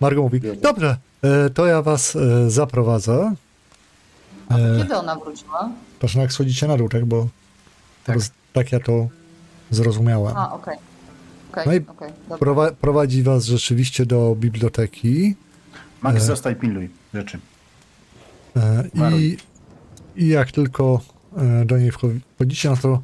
Margo 0.00 0.22
mówi, 0.22 0.40
dobrze, 0.62 0.96
e, 1.22 1.50
to 1.50 1.66
ja 1.66 1.82
was 1.82 2.16
e, 2.16 2.50
zaprowadzę. 2.50 3.34
E, 4.50 4.78
Kiedy 4.78 4.96
ona 4.96 5.16
wróciła? 5.16 5.70
proszę, 5.98 6.20
jak 6.20 6.32
schodzicie 6.32 6.68
na 6.68 6.76
dół, 6.76 6.88
tak? 6.88 7.04
Bo 7.04 7.28
Tak. 8.04 8.16
tak, 8.18 8.26
tak 8.52 8.72
ja 8.72 8.80
to 8.80 9.08
zrozumiałem. 9.70 10.36
A, 10.36 10.52
okej. 10.52 10.76
Okej, 11.52 11.66
No 11.66 11.72
i 11.74 11.80
dobra. 12.28 12.36
Prowa- 12.38 12.72
prowadzi 12.72 13.22
was 13.22 13.44
rzeczywiście 13.44 14.06
do 14.06 14.36
biblioteki 14.38 15.34
Max, 16.02 16.16
E. 16.16 16.20
zostaj, 16.20 16.56
pilnuj 16.56 16.90
rzeczy. 17.14 17.38
e, 18.56 18.84
i, 19.12 19.36
i 20.16 20.28
jak 20.28 20.52
tylko 20.52 21.00
do 21.66 21.78
niej 21.78 21.92
wcho- 21.92 22.18
wchodzicie, 22.34 22.70
no 22.70 22.76
to 22.76 23.02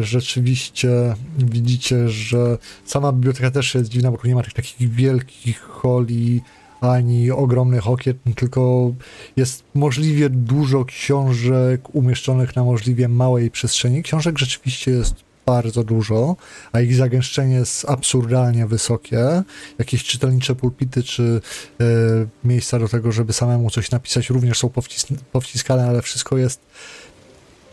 rzeczywiście 0.00 1.14
widzicie, 1.38 2.08
że 2.08 2.58
sama 2.84 3.12
biblioteka 3.12 3.50
też 3.50 3.74
jest 3.74 3.90
dziwna, 3.90 4.10
bo 4.10 4.18
tu 4.18 4.28
nie 4.28 4.34
ma 4.34 4.42
tych 4.42 4.52
takich 4.52 4.90
wielkich 4.90 5.60
holi 5.60 6.42
ani 6.80 7.30
ogromnych 7.30 7.88
okien, 7.88 8.14
tylko 8.36 8.92
jest 9.36 9.64
możliwie 9.74 10.30
dużo 10.30 10.84
książek 10.84 11.94
umieszczonych 11.94 12.56
na 12.56 12.64
możliwie 12.64 13.08
małej 13.08 13.50
przestrzeni. 13.50 14.02
Książek 14.02 14.38
rzeczywiście 14.38 14.90
jest 14.90 15.14
bardzo 15.46 15.84
dużo, 15.84 16.36
a 16.72 16.80
ich 16.80 16.94
zagęszczenie 16.94 17.54
jest 17.54 17.84
absurdalnie 17.88 18.66
wysokie. 18.66 19.42
Jakieś 19.78 20.04
czytelnicze 20.04 20.54
pulpity 20.54 21.02
czy 21.02 21.40
e, 21.80 21.84
miejsca 22.44 22.78
do 22.78 22.88
tego, 22.88 23.12
żeby 23.12 23.32
samemu 23.32 23.70
coś 23.70 23.90
napisać, 23.90 24.30
również 24.30 24.58
są 24.58 24.68
powcis- 24.68 25.16
powciskane, 25.32 25.86
ale 25.86 26.02
wszystko 26.02 26.38
jest 26.38 26.60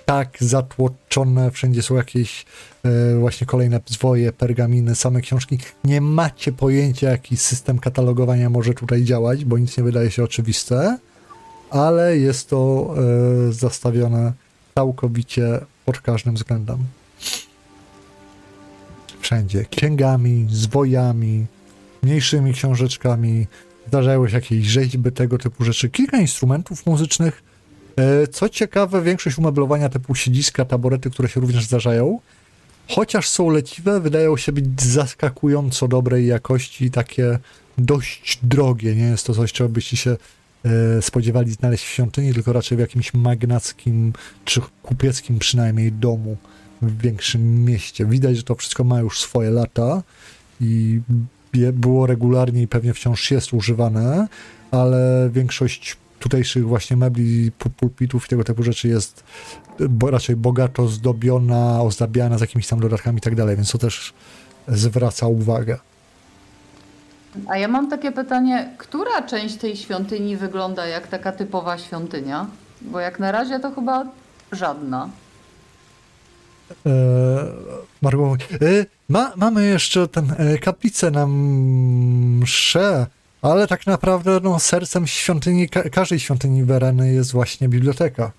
tak 0.06 0.38
zatłoczone, 0.40 1.52
wszędzie 1.52 1.82
są 1.82 1.96
jakieś 1.96 2.46
e, 2.84 3.20
właśnie 3.20 3.48
kolejne 3.48 3.80
zwoje, 3.86 4.32
pergaminy, 4.32 4.96
same 4.96 5.22
książki. 5.22 5.58
Nie 5.84 6.02
macie 6.02 6.52
pojęcia, 6.52 7.10
jaki 7.10 7.38
system 7.38 7.80
katalogowania 7.80 8.50
może 8.50 8.74
tutaj 8.74 9.04
działać, 9.04 9.46
bo 9.46 9.58
nic 9.58 9.78
nie 9.78 9.84
wydaje 9.84 10.12
się 10.12 10.24
oczywiste, 10.24 10.98
ale 11.70 12.18
jest 12.18 12.50
to 12.50 12.94
e, 13.50 13.54
zastawione 13.54 14.34
całkowicie 14.76 15.60
pod 15.86 16.02
każdym 16.02 16.36
względem. 16.36 16.78
Wszędzie. 19.22 19.66
Księgami, 19.66 20.48
zwojami, 20.50 21.46
mniejszymi 22.04 22.54
książeczkami, 22.54 23.48
zdarzały 23.88 24.30
się 24.30 24.36
jakieś 24.36 24.66
rzeźby, 24.66 25.12
tego 25.12 25.38
typu 25.38 25.64
rzeczy. 25.64 25.90
Kilka 25.90 26.18
instrumentów 26.18 26.86
muzycznych. 26.86 27.44
E, 27.98 28.28
Co 28.28 28.50
ciekawe, 28.50 29.02
większość 29.02 29.38
umeblowania 29.38 29.90
typu 29.90 30.16
siedziska, 30.16 30.66
taborety, 30.66 31.10
które 31.10 31.30
się 31.30 31.40
również 31.42 31.66
zdarzają, 31.66 32.20
chociaż 32.88 33.30
są 33.30 33.50
leciwe, 33.50 34.00
wydają 34.00 34.38
się 34.38 34.52
być 34.52 34.82
zaskakująco 34.82 35.88
dobrej 35.88 36.28
jakości 36.28 36.86
i 36.86 36.92
takie 36.92 37.40
dość 37.78 38.40
drogie. 38.44 38.96
Nie 38.96 39.04
jest 39.04 39.26
to 39.26 39.34
coś, 39.34 39.54
czego 39.54 39.70
byście 39.70 39.98
się 39.98 40.18
e, 40.66 41.02
spodziewali 41.02 41.52
znaleźć 41.52 41.84
w 41.84 41.90
świątyni, 41.90 42.34
tylko 42.34 42.54
raczej 42.54 42.78
w 42.78 42.82
jakimś 42.82 43.14
magnackim 43.14 44.14
czy 44.46 44.62
kupieckim 44.84 45.40
przynajmniej 45.40 45.92
domu 45.92 46.38
w 46.82 47.02
większym 47.02 47.66
mieście. 47.66 48.06
Widać, 48.06 48.38
że 48.38 48.44
to 48.44 48.56
wszystko 48.56 48.84
ma 48.84 49.00
już 49.00 49.20
swoje 49.20 49.50
lata 49.50 50.04
i 50.62 51.02
było 51.74 52.08
regularnie 52.08 52.62
i 52.62 52.68
pewnie 52.68 52.94
wciąż 52.94 53.32
jest 53.32 53.54
używane, 53.54 54.28
ale 54.72 55.30
większość 55.34 55.98
tutejszych 56.24 56.68
właśnie 56.68 56.98
mebli, 56.98 57.52
pu- 57.52 57.70
pulpitów 57.70 58.26
i 58.26 58.30
tego 58.30 58.44
typu 58.44 58.64
rzeczy 58.64 58.88
jest 58.88 59.24
bo 59.80 60.12
raczej 60.12 60.36
bogato 60.36 60.88
zdobiona, 60.88 61.82
ozdabiana 61.82 62.38
z 62.38 62.42
jakimiś 62.42 62.68
tam 62.68 62.80
dodatkami 62.80 63.18
i 63.18 63.22
tak 63.22 63.36
dalej, 63.36 63.56
więc 63.56 63.72
to 63.72 63.78
też 63.78 64.14
zwraca 64.68 65.28
uwagę. 65.28 65.80
A 67.48 67.58
ja 67.58 67.68
mam 67.68 67.90
takie 67.90 68.12
pytanie, 68.12 68.70
która 68.78 69.22
część 69.22 69.56
tej 69.56 69.78
świątyni 69.78 70.38
wygląda 70.38 70.86
jak 70.86 71.08
taka 71.08 71.32
typowa 71.32 71.78
świątynia? 71.78 72.48
Bo 72.82 73.00
jak 73.00 73.20
na 73.20 73.32
razie 73.32 73.60
to 73.60 73.72
chyba 73.72 74.06
żadna. 74.52 75.10
E, 76.86 76.90
Margot 78.02 78.28
mówi, 78.28 78.44
e, 78.66 78.86
ma, 79.10 79.32
mamy 79.36 79.66
jeszcze 79.66 80.08
ten 80.08 80.34
e, 80.38 80.58
kaplicę 80.58 81.12
na 81.12 81.28
msze, 81.28 83.06
ale 83.44 83.68
tak 83.68 83.88
naprawdę 83.88 84.40
no, 84.44 84.60
sercem 84.60 85.08
świątyni, 85.08 85.70
ka 85.70 85.90
każdej 85.90 86.20
świątyni 86.20 86.64
Wereny 86.64 87.14
jest 87.14 87.32
właśnie 87.32 87.70
biblioteka. 87.70 88.32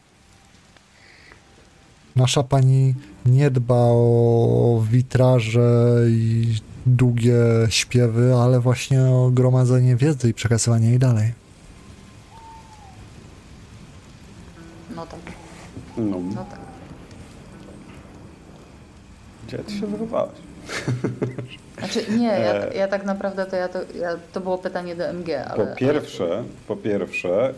Nasza 2.17 2.43
pani 2.43 2.95
nie 3.27 3.51
dba 3.51 3.75
o 3.89 4.85
witraże 4.91 6.01
i 6.09 6.55
długie 6.87 7.37
śpiewy, 7.69 8.35
ale 8.35 8.61
właśnie 8.61 9.03
o 9.03 9.31
gromadzenie 9.33 9.97
wiedzy 9.97 10.29
i 10.29 10.35
przekazywanie 10.35 10.89
jej 10.89 10.99
dalej. 10.99 11.33
No 14.97 15.07
tak, 15.07 15.21
No, 15.97 16.21
no 16.35 16.45
tak. 16.45 16.61
gdzie 19.47 19.59
ty 19.59 19.73
się 19.79 19.87
wychowałeś? 19.87 20.39
Znaczy 21.93 22.13
nie, 22.19 22.27
ja, 22.27 22.55
E. 22.55 22.75
ja 22.75 22.89
tak 22.89 23.05
naprawdę 23.05 23.47
to 23.47 23.57
ja 23.57 23.69
to, 23.69 23.79
ja, 24.01 24.17
to 24.33 24.41
było 24.41 24.59
pytanie 24.59 24.97
do 24.97 25.05
MG, 25.05 25.45
ale... 25.51 25.67
Po 25.67 25.77
pierwsze, 25.77 26.43
po 26.69 26.77
pierwsze, 26.77 27.55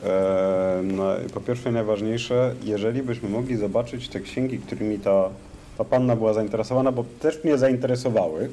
e, 0.79 0.83
na, 0.83 1.16
po 1.35 1.41
pierwsze 1.41 1.72
najważniejsze, 1.72 2.55
jeżeli 2.64 3.03
byśmy 3.03 3.29
mogli 3.29 3.57
zobaczyć 3.57 4.09
te 4.09 4.20
księgi, 4.20 4.59
którymi 4.59 4.99
ta, 4.99 5.29
ta 5.79 5.85
panna 5.85 6.16
była 6.16 6.33
zainteresowana, 6.33 6.93
bo 6.93 7.05
też 7.20 7.45
mnie 7.45 7.59
zainteresowały. 7.59 8.49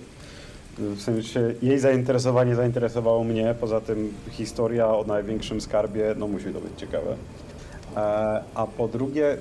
W 0.77 1.01
sensie 1.01 1.53
jej 1.61 1.79
zainteresowanie 1.79 2.55
zainteresowało 2.55 3.23
mnie, 3.23 3.55
poza 3.59 3.81
tym 3.81 4.13
historia 4.31 4.87
o 4.87 5.03
największym 5.07 5.61
skarbie, 5.61 6.15
no 6.17 6.27
musi 6.27 6.45
to 6.45 6.59
być 6.59 6.71
ciekawe. 6.77 7.15
E, 7.95 7.99
A 8.55 8.67
po 8.77 8.87
drugie, 8.87 9.37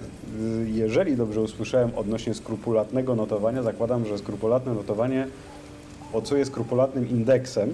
jeżeli 0.64 1.16
dobrze 1.16 1.40
usłyszałem 1.40 1.90
odnośnie 1.96 2.34
skrupulatnego 2.34 3.14
notowania, 3.14 3.62
zakładam, 3.62 4.06
że 4.06 4.18
skrupulatne 4.18 4.74
notowanie 4.74 5.26
ocuje 6.12 6.44
skrupulatnym 6.44 7.08
indeksem, 7.10 7.72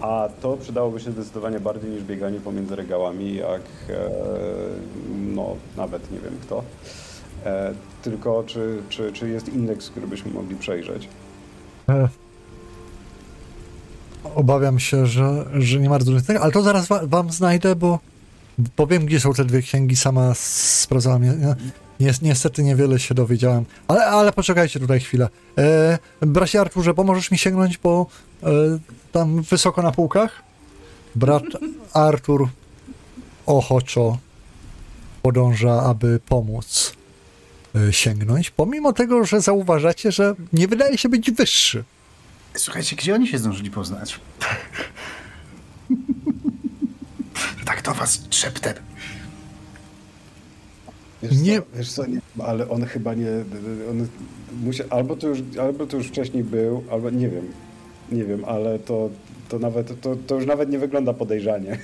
a 0.00 0.28
to 0.42 0.56
przydałoby 0.56 1.00
się 1.00 1.12
zdecydowanie 1.12 1.60
bardziej 1.60 1.90
niż 1.90 2.02
bieganie 2.04 2.40
pomiędzy 2.40 2.76
regałami, 2.76 3.34
jak 3.36 3.60
e, 3.90 4.10
no 5.34 5.56
nawet 5.76 6.12
nie 6.12 6.18
wiem 6.18 6.34
kto. 6.42 6.62
E, 7.44 7.72
tylko 8.02 8.44
czy, 8.46 8.82
czy, 8.88 9.12
czy 9.12 9.28
jest 9.28 9.48
indeks, 9.48 9.90
który 9.90 10.06
byśmy 10.06 10.32
mogli 10.32 10.56
przejrzeć? 10.56 11.08
E, 11.88 12.08
Obawiam 14.34 14.78
się, 14.78 15.06
że, 15.06 15.44
że 15.54 15.78
nie 15.80 15.88
ma 15.88 15.98
różnicy, 15.98 16.38
ale 16.38 16.52
to 16.52 16.62
zaraz 16.62 16.88
wa- 16.88 17.06
wam 17.06 17.30
znajdę, 17.30 17.76
bo 17.76 17.98
powiem, 18.76 19.06
gdzie 19.06 19.20
są 19.20 19.32
te 19.32 19.44
dwie 19.44 19.62
księgi, 19.62 19.96
sama 19.96 20.32
sprawdzałam. 20.34 21.22
Niestety 22.22 22.62
niewiele 22.62 22.98
się 22.98 23.14
dowiedziałem, 23.14 23.64
ale, 23.88 24.06
ale 24.06 24.32
poczekajcie 24.32 24.80
tutaj 24.80 25.00
chwilę. 25.00 25.28
E, 25.58 25.98
bracie 26.20 26.60
Arturze, 26.60 26.94
pomożesz 26.94 27.30
mi 27.30 27.38
sięgnąć, 27.38 27.78
bo 27.78 28.06
e, 28.42 28.46
tam 29.12 29.42
wysoko 29.42 29.82
na 29.82 29.92
półkach? 29.92 30.42
Brat 31.14 31.42
Artur 31.92 32.48
ochoczo 33.46 34.18
podąża, 35.22 35.82
aby 35.82 36.20
pomóc 36.28 36.92
e, 37.74 37.92
sięgnąć, 37.92 38.50
pomimo 38.50 38.92
tego, 38.92 39.24
że 39.24 39.40
zauważacie, 39.40 40.12
że 40.12 40.34
nie 40.52 40.68
wydaje 40.68 40.98
się 40.98 41.08
być 41.08 41.30
wyższy. 41.30 41.84
Słuchajcie, 42.56 42.96
gdzie 42.96 43.14
oni 43.14 43.28
się 43.28 43.38
zdążyli 43.38 43.70
poznać? 43.70 44.20
tak 47.64 47.82
to 47.82 47.94
was 47.94 48.22
szeptem. 48.30 48.74
Wiesz 51.22 51.38
Nie- 51.40 51.58
co, 51.60 51.66
wiesz 51.74 51.92
co, 51.92 52.06
nie, 52.06 52.20
ale 52.44 52.68
on 52.68 52.84
chyba 52.84 53.14
nie, 53.14 53.26
on 53.90 54.06
musi, 54.62 54.82
albo, 54.90 55.16
to 55.16 55.28
już, 55.28 55.38
albo 55.60 55.86
to 55.86 55.96
już 55.96 56.06
wcześniej 56.06 56.44
był, 56.44 56.84
albo 56.90 57.10
nie 57.10 57.28
wiem, 57.28 57.52
nie 58.12 58.24
wiem, 58.24 58.44
ale 58.44 58.78
to, 58.78 59.10
to 59.48 59.58
nawet, 59.58 60.00
to, 60.00 60.16
to 60.26 60.34
już 60.34 60.46
nawet 60.46 60.70
nie 60.70 60.78
wygląda 60.78 61.12
podejrzanie. 61.12 61.78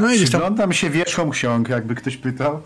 No 0.00 0.12
i 0.12 0.16
gdzieś 0.16 0.30
tam 0.30 0.40
Przyglądam 0.40 0.72
się 0.72 0.90
wierzchom 0.90 1.30
ksiąg, 1.30 1.68
jakby 1.68 1.94
ktoś 1.94 2.16
pytał. 2.16 2.60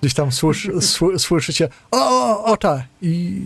Gdzieś 0.00 0.14
tam 0.14 0.32
słysz, 0.32 0.70
sły, 0.80 1.18
słyszycie 1.18 1.68
o, 1.90 1.98
o, 1.98 2.44
o 2.44 2.56
tak 2.56 2.82
i, 3.02 3.42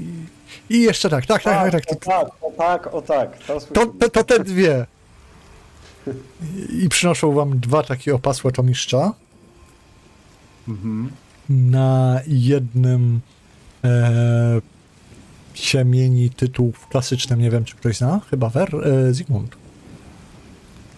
i 0.70 0.80
jeszcze 0.82 1.10
tak, 1.10 1.26
tak, 1.26 1.42
tak, 1.42 1.72
tak, 1.72 1.86
tak. 1.86 1.92
o 1.92 1.96
tak, 1.96 2.30
o 2.44 2.50
tak, 2.52 2.94
o 2.94 3.02
tak. 3.02 3.38
To, 3.38 3.86
To, 3.86 4.08
to, 4.08 4.24
te 4.24 4.38
dwie. 4.44 4.86
I 6.82 6.88
przynoszą 6.88 7.32
wam 7.32 7.58
dwa 7.60 7.82
takie 7.82 8.14
opasłe 8.14 8.52
tomiszcza. 8.52 9.12
Na 11.50 12.20
jednym 12.26 13.20
e, 13.84 14.60
się 15.54 15.84
mieni 15.84 16.30
tytuł 16.30 16.72
w 16.72 16.86
klasycznym, 16.86 17.40
nie 17.40 17.50
wiem 17.50 17.64
czy 17.64 17.76
ktoś 17.76 17.96
zna, 17.96 18.20
chyba 18.30 18.48
Wer, 18.48 18.76
e, 18.76 19.14
Zygmunt. 19.14 19.56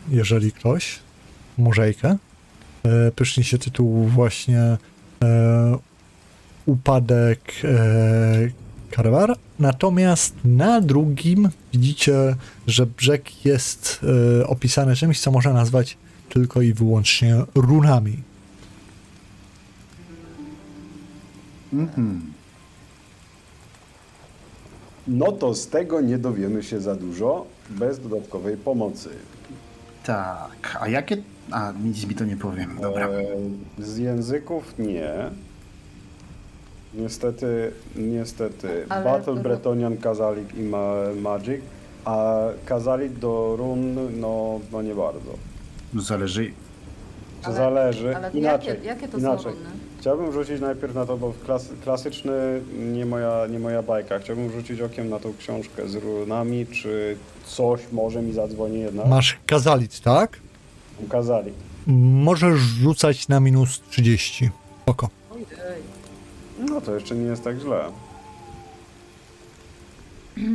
Jeżeli 0.08 0.52
ktoś, 0.52 0.98
Murzejkę. 1.58 2.16
E, 2.84 3.10
pysznie 3.10 3.44
się 3.44 3.58
tytuł 3.58 4.04
właśnie 4.04 4.60
e, 5.22 5.78
Upadek 6.66 7.52
e, 7.64 8.48
Karwar. 8.90 9.36
Natomiast 9.58 10.34
na 10.44 10.80
drugim 10.80 11.48
widzicie, 11.72 12.36
że 12.66 12.86
brzeg 12.86 13.44
jest 13.44 14.00
e, 14.40 14.46
opisany 14.46 14.96
czymś, 14.96 15.20
co 15.20 15.30
można 15.30 15.52
nazwać 15.52 15.96
tylko 16.28 16.62
i 16.62 16.72
wyłącznie 16.72 17.36
runami. 17.54 18.31
Mhm. 21.72 22.32
No 25.08 25.32
to 25.32 25.54
z 25.54 25.66
tego 25.68 26.00
nie 26.00 26.18
dowiemy 26.18 26.62
się 26.62 26.80
za 26.80 26.94
dużo 26.94 27.46
bez 27.70 28.00
dodatkowej 28.00 28.56
pomocy. 28.56 29.08
Tak, 30.04 30.78
a 30.80 30.88
jakie... 30.88 31.16
A, 31.50 31.72
nic 31.84 32.06
mi 32.06 32.14
to 32.14 32.24
nie 32.24 32.36
powiem, 32.36 32.78
dobra. 32.80 33.08
E, 33.08 33.22
z 33.78 33.96
języków 33.98 34.74
nie. 34.78 35.12
Niestety, 36.94 37.72
niestety. 37.96 38.86
Ale 38.88 39.04
Battle 39.04 39.34
to- 39.34 39.40
Bretonian, 39.42 39.96
Kazalik 39.96 40.54
i 40.54 40.62
ma 40.62 40.92
Magic, 41.22 41.60
a 42.04 42.36
Kazalik 42.66 43.12
do 43.12 43.56
run, 43.58 43.94
no, 44.20 44.60
no 44.72 44.82
nie 44.82 44.94
bardzo. 44.94 45.34
Zależy... 45.94 46.52
Ale- 47.42 47.54
zależy. 47.56 48.16
ale 48.16 48.30
Inaczej. 48.30 48.68
jakie- 48.74 48.84
jakie 48.86 49.08
to 49.08 49.12
są 49.12 49.18
inaczej. 49.18 49.52
runy? 49.52 49.64
Chciałbym 50.02 50.32
rzucić 50.32 50.60
najpierw 50.60 50.94
na 50.94 51.06
to, 51.06 51.16
bo 51.16 51.32
klas, 51.44 51.68
klasyczny 51.84 52.62
nie 52.78 53.06
moja, 53.06 53.46
nie 53.46 53.58
moja 53.58 53.82
bajka. 53.82 54.18
Chciałbym 54.18 54.52
rzucić 54.52 54.80
okiem 54.80 55.08
na 55.08 55.18
tą 55.18 55.34
książkę 55.38 55.88
z 55.88 55.94
runami, 55.94 56.66
czy 56.66 57.16
coś 57.46 57.80
może 57.92 58.22
mi 58.22 58.32
zadzwoni 58.32 58.80
jednak. 58.80 59.06
Masz 59.06 59.38
kazalit, 59.46 60.00
tak? 60.00 60.40
Kazalik. 61.08 61.54
Możesz 61.86 62.60
rzucać 62.60 63.28
na 63.28 63.40
minus 63.40 63.80
30. 63.90 64.50
Oko. 64.86 65.08
No 66.68 66.80
to 66.80 66.94
jeszcze 66.94 67.14
nie 67.14 67.26
jest 67.26 67.44
tak 67.44 67.58
źle. 67.58 67.84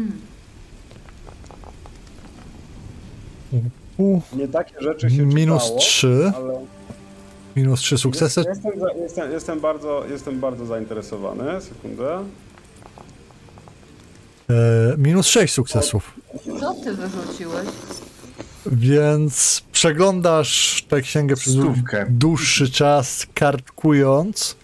Nie 4.34 4.48
takie 4.48 4.82
rzeczy 4.82 5.10
się 5.10 5.26
minus 5.26 5.64
czytało, 5.64 5.80
3. 5.80 6.32
ale 6.36 6.77
Minus 7.58 7.82
3 7.82 7.98
sukcesy. 7.98 8.44
Jestem, 8.50 8.72
jestem, 9.02 9.32
jestem, 9.32 9.60
bardzo, 9.60 10.04
jestem 10.10 10.40
bardzo 10.40 10.66
zainteresowany. 10.66 11.62
Sekundę. 11.62 12.24
E, 14.50 14.54
minus 14.98 15.28
6 15.28 15.54
sukcesów. 15.54 16.14
Co 16.60 16.74
ty 16.74 16.94
wyrzuciłeś? 16.94 17.68
Więc 18.66 19.64
przeglądasz 19.72 20.86
tę 20.90 21.02
księgę 21.02 21.36
przez 21.36 21.54
Stówkę. 21.54 22.06
dłuższy 22.10 22.72
czas, 22.72 23.28
kartkując. 23.34 24.56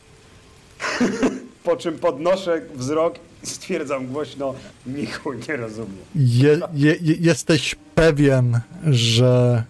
Po 1.63 1.77
czym 1.77 1.99
podnoszę 1.99 2.61
wzrok 2.75 3.15
i 3.43 3.47
stwierdzam 3.47 4.07
głośno, 4.07 4.53
nichu 4.85 5.33
nie 5.33 5.57
rozumiem. 5.57 5.97
Je, 6.15 6.59
je, 6.73 6.95
je, 7.01 7.15
jesteś 7.19 7.75
pewien, 7.95 8.59
że 8.87 9.63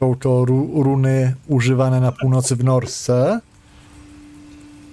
są 0.00 0.14
to 0.14 0.44
ru, 0.44 0.82
runy 0.82 1.34
używane 1.48 2.00
na 2.00 2.12
północy 2.12 2.56
w 2.56 2.64
Norsce 2.64 3.40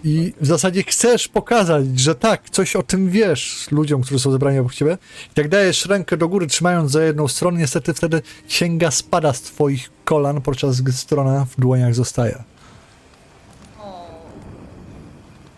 I 0.04 0.34
w 0.42 0.46
zasadzie 0.46 0.84
chcesz 0.84 1.28
pokazać, 1.28 2.00
że 2.00 2.16
tak, 2.16 2.50
coś 2.50 2.76
o 2.76 2.84
tym 2.84 3.10
wiesz 3.10 3.68
ludziom, 3.72 4.02
którzy 4.02 4.20
są 4.20 4.32
zebrani 4.32 4.60
obok 4.60 4.74
ciebie. 4.74 4.98
Jak 5.36 5.50
dajesz 5.50 5.86
rękę 5.86 6.18
do 6.18 6.28
góry, 6.28 6.48
trzymając 6.48 6.92
za 6.92 7.04
jedną 7.04 7.28
stronę, 7.28 7.60
niestety 7.60 7.94
wtedy 7.94 8.22
księga 8.48 8.92
spada 8.92 9.34
z 9.34 9.42
twoich 9.42 9.90
kolan, 10.06 10.42
podczas 10.42 10.82
gdy 10.82 10.92
strona 10.92 11.46
w 11.46 11.62
dłoniach 11.62 11.96
zostaje. 11.96 12.44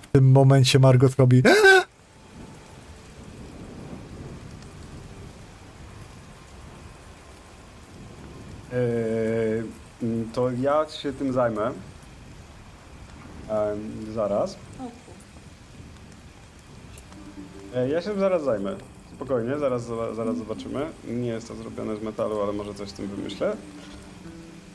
W 0.02 0.12
tym 0.12 0.32
momencie 0.32 0.80
Margot 0.80 1.16
robi 1.16 1.44
Eee, 8.74 9.60
mm, 9.60 9.80
to 10.34 10.52
ja 10.52 10.86
się 10.90 11.14
tym 11.14 11.34
zajmę. 11.34 11.72
Zaraz. 14.14 14.56
E, 17.76 17.90
ja 17.90 18.02
się 18.02 18.10
tym 18.10 18.20
zaraz 18.20 18.44
zajmę. 18.44 18.76
Spokojnie, 19.16 19.60
zaraz, 19.60 19.84
zaraz 20.16 20.38
zobaczymy. 20.38 20.86
Nie 21.08 21.28
jest 21.28 21.48
to 21.48 21.56
zrobione 21.56 21.98
z 21.98 22.02
metalu, 22.02 22.42
ale 22.42 22.54
może 22.54 22.74
coś 22.74 22.90
z 22.90 22.94
tym 22.94 23.08
wymyślę. 23.08 23.56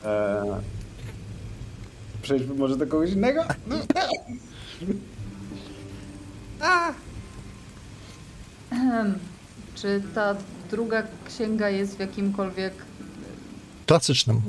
Eee, 0.05 0.49
przejdźmy 2.21 2.55
może 2.55 2.77
do 2.77 2.87
kogoś 2.87 3.11
innego? 3.11 3.43
czy 9.75 10.01
ta 10.15 10.35
druga 10.71 11.03
księga 11.25 11.69
jest 11.69 11.95
w 11.97 11.99
jakimkolwiek... 11.99 12.73
klasycznym. 13.87 14.41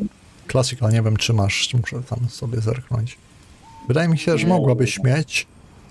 Classical, 0.56 0.92
nie 0.92 1.02
wiem 1.02 1.16
czy 1.16 1.32
masz, 1.32 1.74
muszę 1.74 2.02
tam 2.02 2.18
sobie 2.28 2.60
zerknąć. 2.60 3.18
Wydaje 3.88 4.08
mi 4.08 4.18
się, 4.18 4.38
że 4.38 4.46
mogłabyś 4.46 5.02
mieć, 5.02 5.46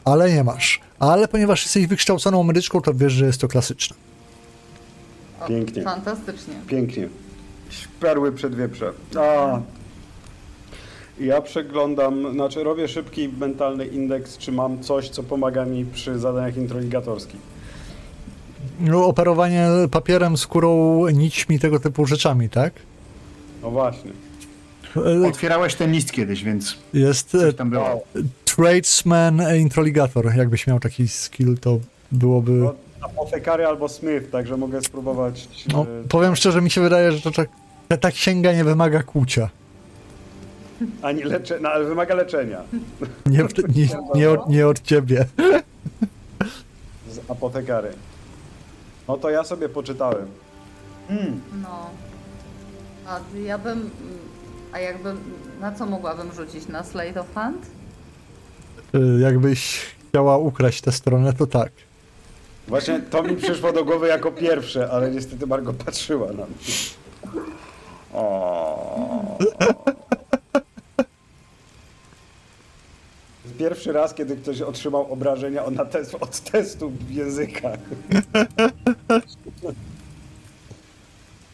ale 0.05 0.33
nie 0.33 0.43
masz. 0.43 0.79
Ale 0.99 1.27
ponieważ 1.27 1.63
jesteś 1.63 1.87
wykształconą 1.87 2.43
medyczką, 2.43 2.81
to 2.81 2.93
wiesz, 2.93 3.13
że 3.13 3.25
jest 3.25 3.41
to 3.41 3.47
klasyczne. 3.47 3.95
O, 5.41 5.47
Pięknie. 5.47 5.83
Fantastycznie. 5.83 6.53
Pięknie. 6.67 7.09
Perły 7.99 8.31
przedwieprze. 8.31 8.91
A. 9.19 9.59
Ja 11.19 11.41
przeglądam, 11.41 12.33
znaczy 12.33 12.63
robię 12.63 12.87
szybki 12.87 13.29
mentalny 13.29 13.85
indeks, 13.85 14.37
czy 14.37 14.51
mam 14.51 14.83
coś, 14.83 15.09
co 15.09 15.23
pomaga 15.23 15.65
mi 15.65 15.85
przy 15.85 16.19
zadaniach 16.19 16.57
introligatorskich. 16.57 17.39
No, 18.79 19.05
operowanie 19.05 19.67
papierem, 19.91 20.37
skórą, 20.37 21.05
nićmi, 21.09 21.59
tego 21.59 21.79
typu 21.79 22.05
rzeczami, 22.05 22.49
tak? 22.49 22.73
No 23.61 23.71
właśnie. 23.71 24.24
Otwierałeś 25.27 25.75
ten 25.75 25.91
list 25.91 26.11
kiedyś, 26.11 26.43
więc 26.43 26.77
Jest 26.93 27.35
e, 27.35 27.39
coś 27.39 27.55
tam 27.55 27.69
było. 27.69 28.03
tradesman 28.45 29.41
e, 29.41 29.57
introligator. 29.57 30.35
Jakbyś 30.35 30.67
miał 30.67 30.79
taki 30.79 31.07
skill, 31.07 31.57
to 31.57 31.79
byłoby... 32.11 32.51
No, 32.51 32.75
apotekary 33.01 33.65
albo 33.65 33.89
smith, 33.89 34.29
także 34.31 34.57
mogę 34.57 34.81
spróbować. 34.81 35.47
No, 35.73 35.81
e, 35.81 36.07
powiem 36.09 36.35
szczerze, 36.35 36.61
mi 36.61 36.69
się 36.71 36.81
wydaje, 36.81 37.11
że 37.11 37.21
to, 37.21 37.31
tak- 37.31 37.49
ta, 37.87 37.97
ta 37.97 38.11
księga 38.11 38.53
nie 38.53 38.63
wymaga 38.63 39.03
kłucia. 39.03 39.49
Ani 41.01 41.23
lecze, 41.23 41.59
no, 41.61 41.69
ale 41.69 41.85
wymaga 41.85 42.15
leczenia. 42.15 42.61
Nie, 43.25 43.43
nie, 43.75 43.87
nie, 44.15 44.29
od, 44.29 44.49
nie 44.49 44.67
od 44.67 44.81
ciebie. 44.81 45.25
Z 47.11 47.31
apotekary. 47.31 47.89
No 49.07 49.17
to 49.17 49.29
ja 49.29 49.43
sobie 49.43 49.69
poczytałem. 49.69 50.25
Mm. 51.09 51.41
No. 51.63 51.89
A 53.07 53.19
ja 53.45 53.57
bym... 53.57 53.89
A 54.75 54.79
jakbym... 54.79 55.19
Na 55.61 55.71
co 55.71 55.85
mogłabym 55.85 56.33
rzucić? 56.33 56.67
Na 56.67 56.83
Slate 56.83 57.19
of 57.21 57.33
Hand? 57.35 57.65
E, 58.93 59.21
Jakbyś 59.21 59.79
chciała 60.09 60.37
ukraść 60.37 60.81
tę 60.81 60.91
stronę, 60.91 61.33
to 61.33 61.47
tak. 61.47 61.71
Właśnie 62.67 62.99
to 62.99 63.23
mi 63.23 63.35
przyszło 63.35 63.71
do 63.73 63.85
głowy 63.85 64.07
jako 64.07 64.31
pierwsze, 64.31 64.89
ale 64.91 65.11
niestety 65.11 65.47
Margo 65.47 65.73
patrzyła 65.73 66.27
na 66.27 66.33
mnie. 66.33 66.55
O. 68.13 69.37
Pierwszy 73.59 73.91
raz, 73.91 74.13
kiedy 74.13 74.37
ktoś 74.37 74.61
otrzymał 74.61 75.13
obrażenia 75.13 75.69
na 75.69 75.85
test, 75.85 76.15
od 76.19 76.39
testu 76.39 76.91
języka. 77.09 77.69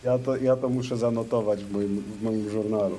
Ja 0.03 0.19
to, 0.19 0.37
ja 0.37 0.55
to 0.55 0.69
muszę 0.69 0.97
zanotować 0.97 1.63
w 1.63 1.71
moim, 1.71 2.03
w 2.19 2.23
moim 2.23 2.49
żurnalu. 2.49 2.97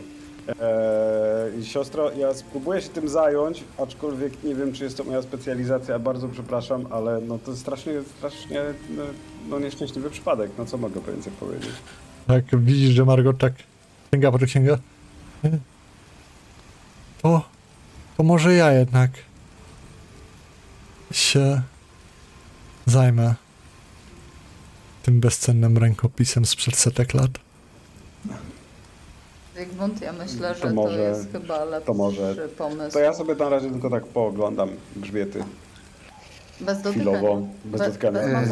Eee, 0.48 1.64
siostro, 1.64 2.12
ja 2.12 2.34
spróbuję 2.34 2.82
się 2.82 2.88
tym 2.88 3.08
zająć, 3.08 3.64
aczkolwiek 3.78 4.44
nie 4.44 4.54
wiem, 4.54 4.72
czy 4.72 4.84
jest 4.84 4.96
to 4.96 5.04
moja 5.04 5.22
specjalizacja, 5.22 5.98
bardzo 5.98 6.28
przepraszam, 6.28 6.86
ale 6.90 7.20
no 7.20 7.38
to 7.38 7.56
strasznie, 7.56 7.92
strasznie 8.18 8.62
no, 8.96 9.02
no 9.48 9.58
nieszczęśliwy 9.58 10.10
przypadek, 10.10 10.50
no 10.58 10.66
co 10.66 10.76
mogę 10.76 11.00
więcej 11.00 11.32
powiedzieć. 11.32 11.70
Tak, 12.26 12.44
widzisz, 12.52 12.90
że 12.90 13.04
Margot 13.04 13.38
tak 13.38 13.52
sięga 14.14 14.32
po 14.32 14.38
księgę. 14.38 14.78
To, 17.22 17.42
to 18.16 18.22
może 18.22 18.54
ja 18.54 18.72
jednak 18.72 19.10
się 21.10 21.62
zajmę 22.86 23.34
tym 25.02 25.20
bezcennym 25.20 25.78
rękopisem 25.78 26.44
sprzed 26.46 26.76
setek 26.76 27.14
lat. 27.14 27.30
Zygmunt, 29.56 30.00
ja 30.02 30.12
myślę, 30.12 30.54
że 30.54 30.60
To 30.60 30.68
to, 30.68 30.74
może- 30.74 30.98
jest 31.00 31.32
chyba 31.32 31.64
lepszy 31.64 31.86
to 31.86 31.94
może- 31.94 32.48
pomysł. 32.58 32.92
To 32.92 32.98
ja 32.98 33.12
sobie 33.14 33.34
na 33.34 33.48
razie 33.48 33.70
tylko 33.70 33.90
tak 33.90 34.04
pooglądam 34.06 34.68
grzbiety 34.96 35.44
Bez 36.60 36.82
dotykania. 36.82 36.92
chwilowo, 37.18 37.42
bez 37.64 37.80
Be- 37.80 37.86
dotykania. 37.86 38.20
bez 38.40 38.48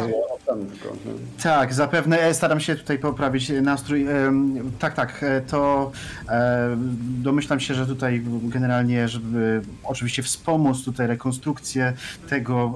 tam 0.47 0.67
tylko, 0.67 0.89
nie? 0.95 1.43
Tak, 1.43 1.75
zapewne 1.75 2.21
e, 2.21 2.35
staram 2.35 2.61
się 2.61 2.77
tutaj 2.77 2.99
poprawić 2.99 3.51
e, 3.51 3.63
nastrój. 3.63 4.07
Em, 4.07 4.71
Tak, 4.79 4.95
tak, 4.95 5.23
e, 5.23 5.41
to 5.41 5.93
e, 6.29 6.77
domyślam 7.23 7.61
się, 7.61 7.75
że 7.75 7.87
tutaj 7.87 8.23
generalnie, 8.43 9.09
żeby 9.09 9.63
oczywiście 9.85 10.23
wspomóc 10.23 10.85
tutaj 10.85 11.07
rekonstrukcję 11.07 11.93
tego. 12.29 12.75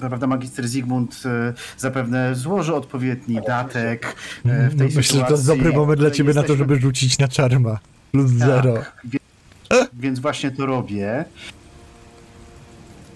Prawda, 0.00 0.26
magister 0.26 0.68
Zygmunt 0.68 1.22
e, 1.26 1.52
zapewne 1.78 2.34
złoży 2.34 2.74
odpowiedni 2.74 3.40
datek 3.46 4.16
e, 4.46 4.68
w 4.70 4.76
tej 4.78 4.88
No, 4.88 4.94
Myślę, 4.96 5.02
że 5.02 5.24
to 5.24 5.30
jest 5.30 5.42
sytuacji, 5.42 5.46
dobry 5.46 5.72
moment 5.78 6.00
dla 6.00 6.10
ciebie 6.10 6.28
na 6.28 6.34
to, 6.34 6.40
jesteśmy. 6.40 6.56
żeby 6.58 6.80
rzucić 6.80 7.18
na 7.18 7.28
czarma. 7.28 7.78
Plus 8.12 8.30
zero. 8.30 8.72
Tak, 8.74 9.00
wie- 9.04 9.18
więc 9.94 10.18
właśnie 10.18 10.50
to 10.50 10.66
robię. 10.66 11.24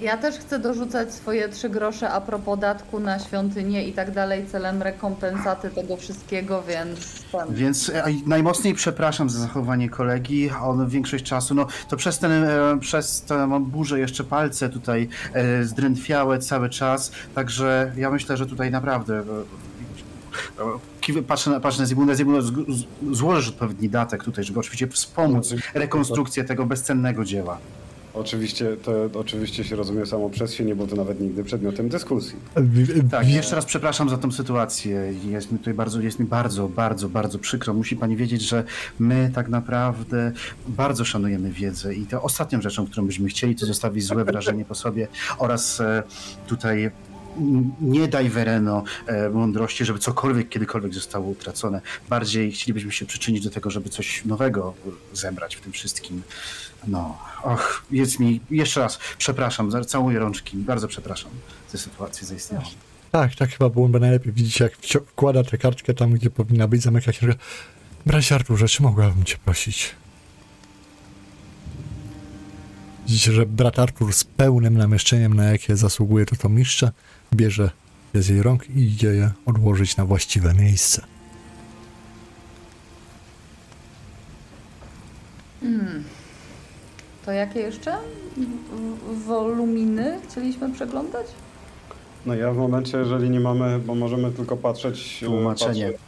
Ja 0.00 0.16
też 0.16 0.34
chcę 0.34 0.58
dorzucać 0.58 1.14
swoje 1.14 1.48
trzy 1.48 1.68
grosze 1.68 2.10
a 2.10 2.20
propos 2.20 2.58
datku 2.58 3.00
na 3.00 3.18
świątynię 3.18 3.84
i 3.88 3.92
tak 3.92 4.10
dalej 4.10 4.46
celem 4.46 4.82
rekompensaty 4.82 5.70
tego 5.70 5.96
wszystkiego, 5.96 6.62
więc 6.62 7.22
ten. 7.32 7.54
Więc 7.54 7.88
e, 7.88 8.04
najmocniej 8.26 8.74
przepraszam 8.74 9.30
za 9.30 9.40
zachowanie 9.40 9.88
kolegi. 9.88 10.50
On 10.62 10.88
większość 10.88 11.24
czasu, 11.24 11.54
no 11.54 11.66
to 11.88 11.96
przez 11.96 12.18
ten, 12.18 12.32
e, 12.44 12.78
przez 12.80 13.22
tę 13.22 13.60
burzę 13.60 14.00
jeszcze 14.00 14.24
palce 14.24 14.68
tutaj 14.68 15.08
e, 15.32 15.64
zdrętwiałe 15.64 16.38
cały 16.38 16.70
czas. 16.70 17.12
Także 17.34 17.92
ja 17.96 18.10
myślę, 18.10 18.36
że 18.36 18.46
tutaj 18.46 18.70
naprawdę. 18.70 19.22
Patrzę 21.26 21.50
na, 21.50 21.60
patrzę 21.60 21.80
na 21.80 21.86
Zygmunta, 21.86 22.14
Zygmunt 22.14 22.44
złożysz 23.12 23.48
odpowiedni 23.48 23.88
datek 23.88 24.24
tutaj, 24.24 24.44
żeby 24.44 24.60
oczywiście 24.60 24.88
wspomóc 24.88 25.54
rekonstrukcję 25.74 26.44
tego 26.44 26.66
bezcennego 26.66 27.24
dzieła. 27.24 27.58
Oczywiście, 28.16 28.76
to 28.76 29.20
oczywiście 29.20 29.64
się 29.64 29.76
rozumie 29.76 30.06
samo 30.06 30.30
przez 30.30 30.54
się, 30.54 30.64
nie 30.64 30.74
było 30.74 30.88
to 30.88 30.96
nawet 30.96 31.20
nigdy 31.20 31.44
przedmiotem 31.44 31.88
dyskusji. 31.88 32.36
Tak, 33.10 33.28
jeszcze 33.28 33.56
raz 33.56 33.64
przepraszam 33.64 34.08
za 34.08 34.18
tą 34.18 34.32
sytuację. 34.32 35.14
Jest 35.24 35.52
mi 35.52 35.58
tutaj 35.58 35.74
bardzo, 35.74 36.00
jest 36.00 36.18
mi 36.18 36.26
bardzo, 36.26 36.68
bardzo, 36.68 37.08
bardzo 37.08 37.38
przykro. 37.38 37.74
Musi 37.74 37.96
pani 37.96 38.16
wiedzieć, 38.16 38.42
że 38.42 38.64
my 38.98 39.30
tak 39.34 39.48
naprawdę 39.48 40.32
bardzo 40.68 41.04
szanujemy 41.04 41.50
wiedzę 41.50 41.94
i 41.94 42.06
to 42.06 42.22
ostatnią 42.22 42.62
rzeczą, 42.62 42.86
którą 42.86 43.06
byśmy 43.06 43.28
chcieli, 43.28 43.56
to 43.56 43.66
zostawić 43.66 44.04
złe 44.04 44.24
wrażenie 44.24 44.64
po 44.64 44.74
sobie 44.74 45.08
oraz 45.38 45.80
e, 45.80 46.02
tutaj 46.46 46.90
nie 47.80 48.08
daj 48.08 48.30
Vereno 48.30 48.84
e, 49.06 49.30
mądrości, 49.30 49.84
żeby 49.84 49.98
cokolwiek 49.98 50.48
kiedykolwiek 50.48 50.94
zostało 50.94 51.26
utracone. 51.28 51.80
Bardziej 52.08 52.52
chcielibyśmy 52.52 52.92
się 52.92 53.06
przyczynić 53.06 53.44
do 53.44 53.50
tego, 53.50 53.70
żeby 53.70 53.88
coś 53.90 54.24
nowego 54.24 54.74
zebrać 55.12 55.56
w 55.56 55.60
tym 55.60 55.72
wszystkim. 55.72 56.22
No, 56.86 57.18
och, 57.42 57.82
jest 57.90 58.20
mi, 58.20 58.40
jeszcze 58.50 58.80
raz, 58.80 58.98
przepraszam, 59.18 59.70
za- 59.70 59.84
całuję 59.84 60.18
rączki, 60.18 60.56
bardzo 60.56 60.88
przepraszam 60.88 61.30
za 61.72 61.78
sytuację 61.78 62.26
zaistniałą. 62.26 62.64
Tak, 63.12 63.34
tak 63.34 63.50
chyba 63.50 63.70
byłoby 63.70 64.00
najlepiej. 64.00 64.32
Widzicie, 64.32 64.64
jak 64.64 65.02
wkłada 65.06 65.44
tę 65.44 65.58
kartkę 65.58 65.94
tam, 65.94 66.12
gdzie 66.12 66.30
powinna 66.30 66.68
być, 66.68 66.82
zamyka 66.82 67.12
się. 67.12 67.26
Bracie 68.06 68.34
Arturze, 68.34 68.68
czy 68.68 68.82
mogłabym 68.82 69.24
cię 69.24 69.36
prosić? 69.44 69.94
Widzicie, 73.06 73.32
że 73.32 73.46
brat 73.46 73.78
Artur 73.78 74.12
z 74.12 74.24
pełnym 74.24 74.78
namieszczeniem, 74.78 75.34
na 75.34 75.44
jakie 75.44 75.76
zasługuje 75.76 76.26
to 76.26 76.36
to 76.36 76.48
mistrze, 76.48 76.92
bierze 77.34 77.70
je 78.14 78.22
z 78.22 78.28
jej 78.28 78.42
rąk 78.42 78.70
i 78.70 78.78
idzie 78.80 79.08
je 79.08 79.30
odłożyć 79.46 79.96
na 79.96 80.04
właściwe 80.04 80.54
miejsce. 80.54 81.02
To 87.24 87.32
jakie 87.32 87.60
jeszcze 87.60 87.96
w- 88.36 89.24
woluminy 89.24 90.18
chcieliśmy 90.28 90.72
przeglądać? 90.72 91.26
No 92.26 92.34
ja 92.34 92.52
w 92.52 92.56
momencie, 92.56 92.98
jeżeli 92.98 93.30
nie 93.30 93.40
mamy, 93.40 93.78
bo 93.78 93.94
możemy 93.94 94.32
tylko 94.32 94.56
patrzeć... 94.56 95.20
e, 95.22 95.26
Tłumaczenie. 95.26 95.86
patrzeć- 95.86 96.00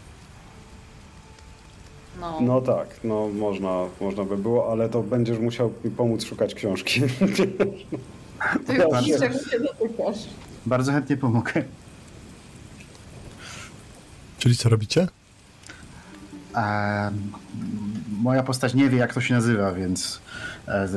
No. 2.20 2.40
No 2.40 2.60
tak, 2.60 2.86
no 3.04 3.28
można, 3.28 3.84
można 4.00 4.24
by 4.24 4.36
było, 4.36 4.72
ale 4.72 4.88
to 4.88 5.02
będziesz 5.02 5.38
musiał 5.38 5.72
mi 5.84 5.90
pomóc 5.90 6.24
szukać 6.24 6.54
książki. 6.54 7.00
Ty 8.66 8.78
Dobrze. 8.78 9.02
niczego 9.02 9.38
się 9.38 9.60
dotykasz. 9.60 10.18
Bardzo 10.68 10.92
chętnie 10.92 11.16
pomogę. 11.16 11.52
Czyli 14.38 14.56
co 14.56 14.68
robicie? 14.68 15.08
A, 16.54 17.10
moja 18.22 18.42
postać 18.42 18.74
nie 18.74 18.88
wie, 18.88 18.98
jak 18.98 19.14
to 19.14 19.20
się 19.20 19.34
nazywa, 19.34 19.72
więc 19.72 20.20
e, 20.68 20.88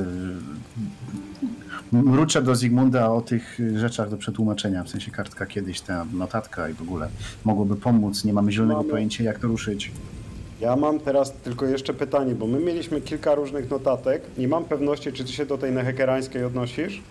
mruczę 1.91 2.41
do 2.41 2.56
Zygmunda 2.56 3.11
o 3.11 3.22
tych 3.22 3.60
rzeczach 3.76 4.10
do 4.10 4.18
przetłumaczenia, 4.18 4.84
w 4.84 4.89
sensie 4.89 5.11
kartka 5.11 5.45
kiedyś, 5.45 5.81
ta 5.81 6.06
notatka 6.14 6.69
i 6.69 6.73
w 6.73 6.81
ogóle 6.81 7.10
mogłoby 7.45 7.76
pomóc. 7.76 8.26
Nie 8.26 8.34
mamy 8.34 8.52
zielonego 8.52 8.80
Mamy. 8.80 8.89
pojęcia, 8.91 9.23
jak 9.23 9.39
to 9.39 9.48
ruszyć. 9.48 9.91
Ja 10.61 10.76
mam 10.76 10.99
teraz 10.99 11.34
tylko 11.34 11.65
jeszcze 11.65 11.93
pytanie, 11.93 12.35
bo 12.35 12.48
my 12.48 12.60
mieliśmy 12.60 13.02
kilka 13.02 13.35
różnych 13.35 13.69
notatek. 13.69 14.22
Nie 14.38 14.48
mam 14.48 14.65
pewności, 14.65 15.14
czy 15.14 15.23
ty 15.23 15.31
się 15.31 15.45
do 15.45 15.57
tej 15.57 15.72
nehekerańskiej 15.72 16.43
odnosisz? 16.43 17.02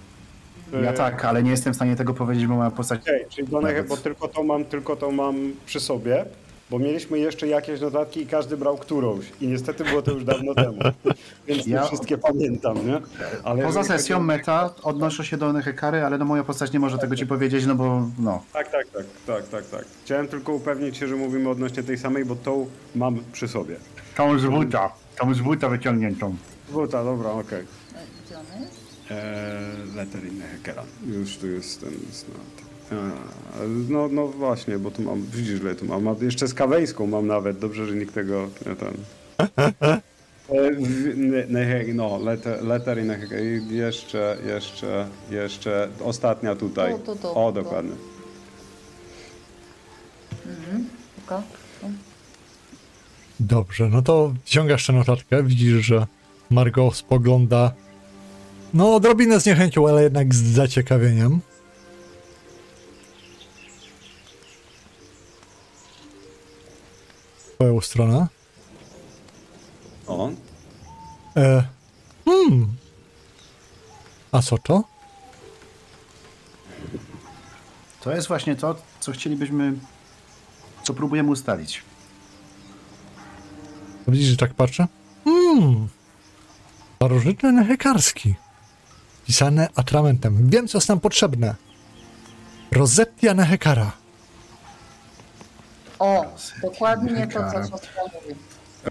Ja 0.73 0.91
Czy- 0.93 0.99
tak, 0.99 1.25
ale 1.25 1.43
nie 1.43 1.51
jestem 1.51 1.73
w 1.73 1.77
stanie 1.77 1.97
tego 1.97 2.15
powiedzieć, 2.15 2.47
bo 2.47 2.55
moja 2.55 2.71
postać... 2.71 3.01
Okej, 3.01 3.25
czyli 3.29 3.49
do 3.49 3.61
neche, 3.61 3.75
Nawet. 3.75 3.89
bo 3.89 3.97
tylko 3.97 4.29
to 4.29 4.43
mam, 4.43 4.65
tylko 4.65 4.97
to 4.97 5.11
mam 5.11 5.53
przy 5.67 5.81
sobie, 5.81 6.25
bo 6.71 6.79
mieliśmy 6.79 7.19
jeszcze 7.19 7.49
jakieś 7.49 7.81
notatki 7.81 8.21
i 8.23 8.27
każdy 8.27 8.57
brał 8.57 8.77
którąś 8.79 9.25
i 9.41 9.49
niestety 9.49 9.85
było 9.85 10.03
to 10.03 10.11
już 10.13 10.25
dawno 10.25 10.55
temu, 10.55 10.79
więc 11.49 11.67
nie 11.67 11.73
Ja- 11.73 11.85
wszystkie 11.87 12.19
pamiętam, 12.19 12.87
nie? 12.87 13.01
Ale 13.45 13.63
Poza 13.63 13.85
sesją 13.85 14.17
chodzi 14.17 14.27
meta 14.27 14.71
odnoszę 14.83 15.25
się 15.25 15.37
do 15.37 15.53
Nehekary, 15.53 16.05
ale 16.05 16.19
no 16.19 16.25
moja 16.25 16.45
postać 16.45 16.73
nie 16.73 16.81
może 16.81 16.99
tego 16.99 17.17
ci 17.17 17.27
powiedzieć, 17.27 17.67
no 17.67 17.75
bo 17.75 18.09
no. 18.19 18.43
Tak, 18.53 18.71
tak, 18.71 18.87
tak, 18.89 19.05
tak, 19.27 19.49
tak, 19.49 19.65
tak. 19.67 19.85
Chciałem 20.05 20.29
tylko 20.29 20.53
upewnić 20.53 20.97
się, 20.97 21.09
że 21.09 21.17
mówimy 21.17 21.49
odnośnie 21.49 21.83
tej 21.83 21.99
samej, 21.99 22.25
bo 22.25 22.37
tą 22.37 22.67
mam 22.95 23.19
przy 23.33 23.49
sobie. 23.49 23.77
Tą 24.17 24.39
z 24.39 24.47
buta, 24.47 24.93
tą 25.21 25.35
z 25.35 25.41
buta 25.41 25.69
wyciągniętą. 25.69 26.37
Wuta, 26.69 27.05
dobra, 27.05 27.31
okej. 27.31 27.61
Gdzie 27.61 27.80
jest? 29.11 29.25
Eee, 29.25 29.97
Letter 29.97 30.25
in 30.27 30.43
Hekeran. 30.43 30.87
Już 31.07 31.37
tu 31.37 31.47
jest 31.47 31.81
ten. 31.81 31.89
Eee, 32.93 32.99
No, 33.89 34.09
no 34.09 34.27
właśnie, 34.29 34.79
bo 34.79 34.91
tu 34.91 35.03
mam, 35.03 35.23
widzisz, 35.35 35.61
ile 35.61 35.75
tu 35.75 35.85
mam. 35.85 36.03
mam 36.03 36.17
jeszcze 36.21 36.49
z 36.49 36.55
kaweńską 36.55 37.07
mam 37.07 37.27
nawet, 37.27 37.59
dobrze, 37.59 37.87
że 37.87 37.95
nikt 37.95 38.15
tego 38.15 38.49
nie 38.67 38.77
ten. 38.77 38.95
E, 40.51 40.71
ne- 41.17 41.47
nehe- 41.47 41.95
No, 41.95 42.19
letter, 42.19 42.65
letter 42.65 42.99
in 42.99 43.09
Hekeran. 43.11 43.45
Jeszcze, 43.71 44.37
jeszcze, 44.47 45.09
jeszcze, 45.31 45.89
ostatnia 46.05 46.55
tutaj. 46.55 46.93
Tu, 46.93 46.99
tu, 46.99 47.17
tu, 47.17 47.39
O, 47.39 47.53
dokładnie. 47.53 47.93
Puka. 51.17 51.43
Dobrze, 53.41 53.89
no 53.89 54.03
to 54.03 54.35
ściągasz 54.45 54.87
tę 54.87 54.93
notatkę, 54.93 55.43
widzisz, 55.43 55.85
że 55.87 56.07
Margot 56.51 56.95
spogląda 56.97 57.73
no 58.75 58.95
odrobinę 58.95 59.41
z 59.41 59.47
niechęcią, 59.47 59.89
ale 59.89 60.03
jednak 60.03 60.35
z 60.35 60.43
zaciekawieniem. 60.43 61.41
Twoją 67.55 67.81
stronę. 67.81 68.27
O, 70.07 70.31
E, 71.37 71.65
hmm. 72.25 72.67
A 74.33 74.43
co 74.43 74.59
to? 74.59 74.85
To 78.01 78.13
jest 78.13 78.29
właśnie 78.29 78.57
to, 78.57 78.77
co 79.01 79.13
chcielibyśmy, 79.13 79.73
co 80.83 80.95
próbujemy 80.95 81.31
ustalić. 81.31 81.83
Widzisz, 84.09 84.29
że 84.29 84.37
tak 84.37 84.55
patrzę? 84.55 84.87
Hmm. 85.25 85.89
Starożytny 86.97 87.53
nehekarski. 87.53 88.35
Pisane 89.31 89.69
atramentem. 89.77 90.51
Wiem, 90.51 90.69
co 90.69 90.79
jest 90.79 90.89
nam 90.89 91.01
potrzebne. 91.01 91.55
Rosettia 92.73 93.35
nehekara. 93.35 93.93
O, 95.99 96.25
dokładnie 96.63 97.27
to, 97.27 97.39
co 97.53 97.69
siostra 97.71 98.03
mówi. 98.15 98.35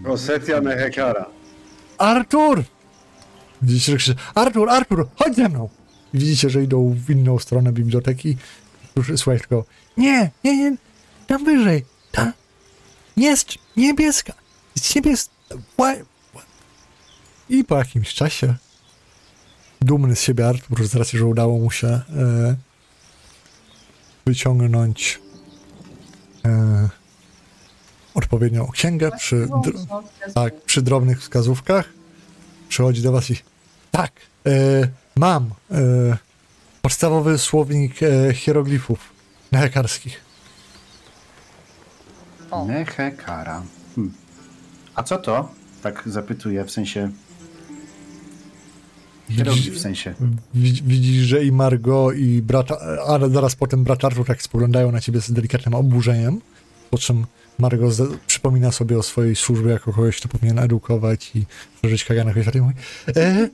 Rosetia 0.04 0.60
Nehekara. 0.60 1.26
Artur! 1.98 2.64
Widzicie, 3.62 3.92
że 3.92 3.98
krzyczy, 3.98 4.20
Artur, 4.34 4.70
Artur, 4.70 5.08
chodź 5.16 5.36
ze 5.36 5.48
mną! 5.48 5.68
I 6.14 6.18
widzicie, 6.18 6.50
że 6.50 6.62
idą 6.62 6.94
w 7.06 7.10
inną 7.10 7.38
stronę 7.38 7.72
biblioteki. 7.72 8.36
Już 8.96 9.12
słuchaj 9.16 9.38
tylko, 9.38 9.64
nie, 9.96 10.30
nie, 10.44 10.56
nie, 10.56 10.76
tam 11.26 11.44
wyżej, 11.44 11.84
tam. 12.12 12.32
Jest 13.16 13.48
niebieska, 13.76 14.32
jest 14.76 14.96
niebieska. 14.96 15.32
Ła- 15.78 16.04
ła- 16.34 16.42
I 17.48 17.64
po 17.64 17.78
jakimś 17.78 18.14
czasie, 18.14 18.54
dumny 19.80 20.16
z 20.16 20.20
siebie 20.20 20.48
Artur, 20.48 20.86
z 20.86 20.94
racji, 20.94 21.18
że 21.18 21.26
udało 21.26 21.58
mu 21.58 21.70
się 21.70 21.86
e, 21.86 22.02
wyciągnąć 24.26 25.20
e, 26.44 26.88
odpowiednią 28.14 28.66
księgę 28.66 29.10
przy... 29.18 29.46
Dr- 29.46 29.86
tak, 30.34 30.60
przy 30.62 30.82
drobnych 30.82 31.20
wskazówkach 31.20 31.88
przychodzi 32.68 33.02
do 33.02 33.12
was 33.12 33.30
i 33.30 33.36
tak, 33.90 34.12
e, 34.46 34.50
mam 35.16 35.50
e, 35.70 36.16
podstawowy 36.82 37.38
słownik 37.38 38.02
e, 38.02 38.34
hieroglifów 38.34 39.12
nehekarskich. 39.52 40.20
Nehekara. 42.66 43.62
Hmm. 43.94 44.14
A 44.94 45.02
co 45.02 45.18
to? 45.18 45.48
Tak 45.82 46.02
zapytuję, 46.06 46.64
w 46.64 46.70
sensie... 46.70 47.10
Hieroglif 49.30 49.74
w 49.74 49.80
sensie. 49.80 50.14
Widz- 50.54 50.82
Widzisz, 50.82 51.22
że 51.26 51.44
i 51.44 51.52
Margot 51.52 52.16
i 52.16 52.42
brat, 52.42 52.68
ale 53.06 53.30
zaraz 53.30 53.54
potem 53.56 53.84
brat 53.84 54.04
Artur 54.04 54.26
tak 54.26 54.42
spoglądają 54.42 54.92
na 54.92 55.00
ciebie 55.00 55.20
z 55.20 55.32
delikatnym 55.32 55.74
oburzeniem, 55.74 56.40
po 56.90 56.98
czym 56.98 57.26
Margot 57.58 57.92
z, 57.94 58.18
przypomina 58.26 58.72
sobie 58.72 58.98
o 58.98 59.02
swojej 59.02 59.36
służbie 59.36 59.70
jako 59.70 59.92
kogoś, 59.92 60.16
kto 60.16 60.28
powinien 60.28 60.58
edukować 60.58 61.30
i 61.34 61.44
przeżyć 61.80 62.04
kaganach 62.04 62.54
i 62.54 62.60
mówi 62.60 62.74
e, 63.16 63.48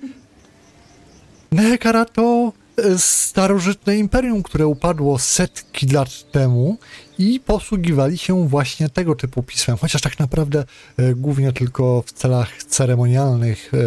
Nehekara 1.53 2.05
to 2.05 2.53
e, 2.77 2.99
starożytne 2.99 3.97
imperium, 3.97 4.43
które 4.43 4.67
upadło 4.67 5.19
setki 5.19 5.87
lat 5.87 6.31
temu 6.31 6.79
i 7.19 7.41
posługiwali 7.41 8.19
się 8.19 8.49
właśnie 8.49 8.89
tego 8.89 9.15
typu 9.15 9.43
pismem, 9.43 9.77
chociaż 9.77 10.03
tak 10.03 10.19
naprawdę 10.19 10.65
e, 10.97 11.15
głównie 11.15 11.53
tylko 11.53 12.03
w 12.07 12.13
celach 12.13 12.63
ceremonialnych, 12.65 13.73
e, 13.75 13.79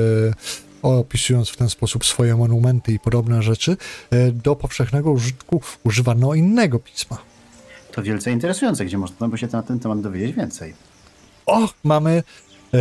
opisując 0.82 1.50
w 1.50 1.58
ten 1.58 1.70
sposób 1.70 2.06
swoje 2.06 2.36
monumenty 2.36 2.92
i 2.92 3.00
podobne 3.00 3.44
rzeczy, 3.44 3.78
e, 4.10 4.32
do 4.32 4.56
powszechnego 4.56 5.12
użytku 5.12 5.62
używano 5.84 6.34
innego 6.34 6.80
pisma. 6.80 7.18
To 7.92 8.04
wielce 8.04 8.32
interesujące, 8.32 8.86
gdzie 8.86 8.98
można 8.98 9.28
by 9.28 9.38
się 9.38 9.48
na 9.52 9.64
ten 9.64 9.80
temat 9.80 10.02
dowiedzieć 10.02 10.36
więcej. 10.36 10.74
O, 11.46 11.70
mamy 11.84 12.24
e, 12.74 12.80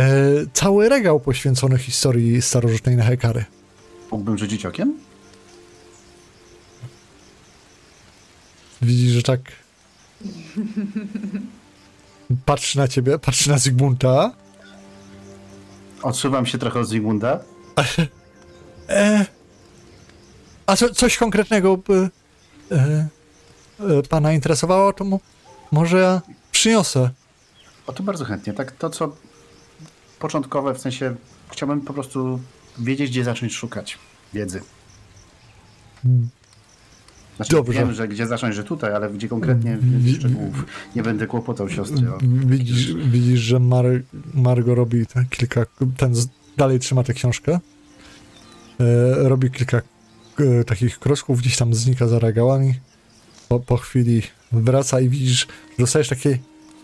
cały 0.53 0.89
regał 0.89 1.19
poświęcony 1.19 1.77
historii 1.77 2.41
starożytnej 2.41 2.95
Nehekary. 2.95 3.45
Mógłbym 4.11 4.37
rzucić 4.37 4.65
okiem? 4.65 4.93
Widzisz, 8.81 9.11
że 9.11 9.23
tak 9.23 9.39
patrzy 12.45 12.77
na 12.77 12.87
ciebie, 12.87 13.19
patrzy 13.19 13.49
na 13.49 13.57
Zygmunta. 13.57 14.31
Odsuwam 16.01 16.45
się 16.45 16.57
trochę 16.57 16.79
od 16.79 16.87
Zygmunda. 16.87 17.39
E, 18.89 19.25
a 20.65 20.75
co, 20.75 20.93
coś 20.93 21.17
konkretnego 21.17 21.77
by 21.77 22.09
e, 22.71 23.07
e, 23.79 24.03
pana 24.09 24.33
interesowało, 24.33 24.93
to 24.93 25.03
mo, 25.03 25.19
może 25.71 25.97
ja 25.97 26.21
przyniosę. 26.51 27.09
O 27.87 27.93
to 27.93 28.03
bardzo 28.03 28.25
chętnie. 28.25 28.53
Tak 28.53 28.71
to, 28.71 28.89
co 28.89 29.15
początkowe, 30.19 30.73
w 30.73 30.79
sensie 30.79 31.15
chciałbym 31.51 31.81
po 31.81 31.93
prostu 31.93 32.39
wiedzieć, 32.79 33.09
gdzie 33.09 33.23
zacząć 33.23 33.53
szukać 33.53 33.97
wiedzy. 34.33 34.61
Znaczy, 37.35 37.51
Dobrze. 37.51 37.73
Wiem, 37.73 37.93
że 37.93 38.07
gdzie 38.07 38.27
zacząć, 38.27 38.55
że 38.55 38.63
tutaj, 38.63 38.93
ale 38.95 39.09
gdzie 39.09 39.27
konkretnie 39.27 39.77
więcej 39.81 40.13
szczegółów. 40.13 40.65
Nie 40.95 41.03
będę 41.03 41.27
kłopotał 41.27 41.69
siostry. 41.69 42.13
O. 42.13 42.17
Widzisz, 42.21 42.93
widzisz 42.93 43.39
że 43.39 43.59
Mar, 43.59 43.85
Margo 44.33 44.75
robi 44.75 45.05
kilka, 45.29 45.65
ten 45.97 46.15
dalej 46.59 46.79
trzyma 46.79 47.03
tę 47.03 47.13
książkę, 47.13 47.59
e, 48.79 49.29
robi 49.29 49.51
kilka 49.51 49.77
e, 50.39 50.63
takich 50.63 50.99
kroczków, 50.99 51.39
gdzieś 51.39 51.57
tam 51.57 51.73
znika 51.73 52.07
za 52.07 52.19
regałami, 52.19 52.79
po, 53.49 53.59
po 53.59 53.77
chwili 53.77 54.21
wraca 54.51 54.99
i 54.99 55.09
widzisz, 55.09 55.39
że 55.39 55.75
dostajesz 55.79 56.07
taki 56.09 56.29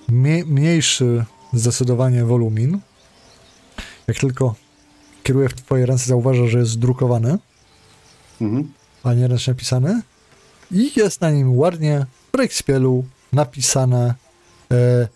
mie, 0.10 0.46
mniejszy 0.46 1.26
zdecydowanie 1.54 2.26
wolumin. 2.26 2.80
Jak 4.08 4.18
tylko 4.18 4.56
kieruje 5.24 5.50
w 5.50 5.54
twoje 5.54 5.86
ręce, 5.86 6.06
zauważa, 6.06 6.48
że 6.48 6.60
jest 6.60 6.80
drukowany, 6.80 7.38
Mhm. 8.42 8.72
a 9.04 9.14
nie 9.14 9.28
ręcznie 9.28 9.54
pisany. 9.56 10.02
I 10.72 10.92
jest 10.96 11.22
na 11.22 11.32
nim 11.32 11.58
ładnie 11.58 12.06
w 12.28 12.32
Breakspielu 12.32 13.06
napisane 13.34 14.16
e, 14.72 15.08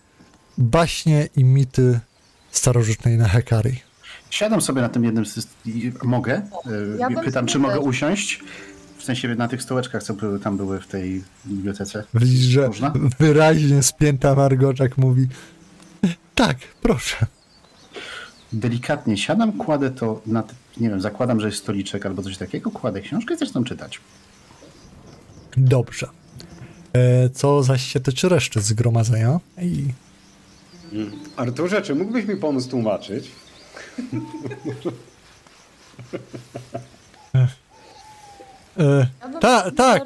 baśnie 0.58 1.28
i 1.36 1.44
mity 1.44 2.00
starożytnej 2.50 3.18
Nehekari. 3.18 3.80
Siadam 4.30 4.60
sobie 4.60 4.82
na 4.82 4.88
tym 4.88 5.04
jednym 5.04 5.26
z... 5.26 5.46
Mogę? 6.02 6.34
E, 6.34 6.98
Ja 6.98 7.10
bym 7.10 7.24
Pytam, 7.24 7.46
czy 7.46 7.58
mogę 7.58 7.80
usiąść? 7.80 8.40
W 8.98 9.02
sensie 9.04 9.34
na 9.34 9.48
tych 9.48 9.62
stołeczkach, 9.62 10.02
co 10.02 10.14
były, 10.14 10.40
tam 10.40 10.56
były 10.56 10.80
w 10.80 10.86
tej 10.86 11.24
bibliotece. 11.46 12.04
Widzisz, 12.14 12.40
że 12.46 12.66
Można? 12.66 12.92
wyraźnie 13.18 13.82
spięta 13.82 14.34
Margoczak 14.34 14.98
mówi 14.98 15.26
tak, 16.34 16.56
proszę. 16.82 17.26
Delikatnie 18.52 19.16
siadam, 19.16 19.52
kładę 19.52 19.90
to 19.90 20.22
na... 20.26 20.44
Nie 20.76 20.88
wiem, 20.90 21.00
zakładam, 21.00 21.40
że 21.40 21.46
jest 21.46 21.58
stoliczek 21.58 22.06
albo 22.06 22.22
coś 22.22 22.36
takiego, 22.38 22.70
kładę 22.70 23.00
książkę 23.00 23.34
i 23.34 23.36
zaczynam 23.38 23.64
czytać. 23.64 24.00
Dobrze. 25.56 26.06
E, 26.92 27.30
co 27.30 27.62
zaś 27.62 27.82
się 27.92 28.00
tyczy 28.00 28.28
reszty 28.28 28.60
zgromadzenia. 28.60 29.40
I 29.62 29.84
Arturze, 31.36 31.82
czy 31.82 31.94
mógłbyś 31.94 32.26
mi 32.26 32.36
pomóc 32.36 32.68
tłumaczyć? 32.68 33.30
e, 38.78 39.06
Ja 39.20 39.28
bym- 39.28 39.40
ta, 39.40 39.70
tak, 39.70 40.02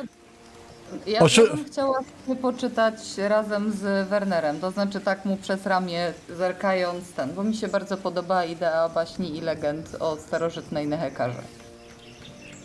Ja, 1.07 1.21
Oczy- 1.21 1.43
ja 1.51 1.57
bym 1.57 1.65
chciała 1.65 1.99
sobie 2.27 2.37
poczytać 2.41 2.95
razem 3.19 3.73
z 3.73 4.09
Wernerem, 4.09 4.61
to 4.61 4.71
znaczy 4.71 5.01
tak 5.01 5.25
mu 5.25 5.37
przez 5.37 5.67
ramię 5.67 6.13
zerkając 6.37 7.13
ten, 7.13 7.35
bo 7.35 7.45
mi 7.45 7.55
się 7.57 7.69
bardzo 7.69 7.97
podoba 7.97 8.45
idea 8.45 8.89
baśni 8.89 9.37
i 9.37 9.41
legend 9.41 9.97
o 10.01 10.17
starożytnej 10.17 10.87
Nehekarze. 10.87 11.43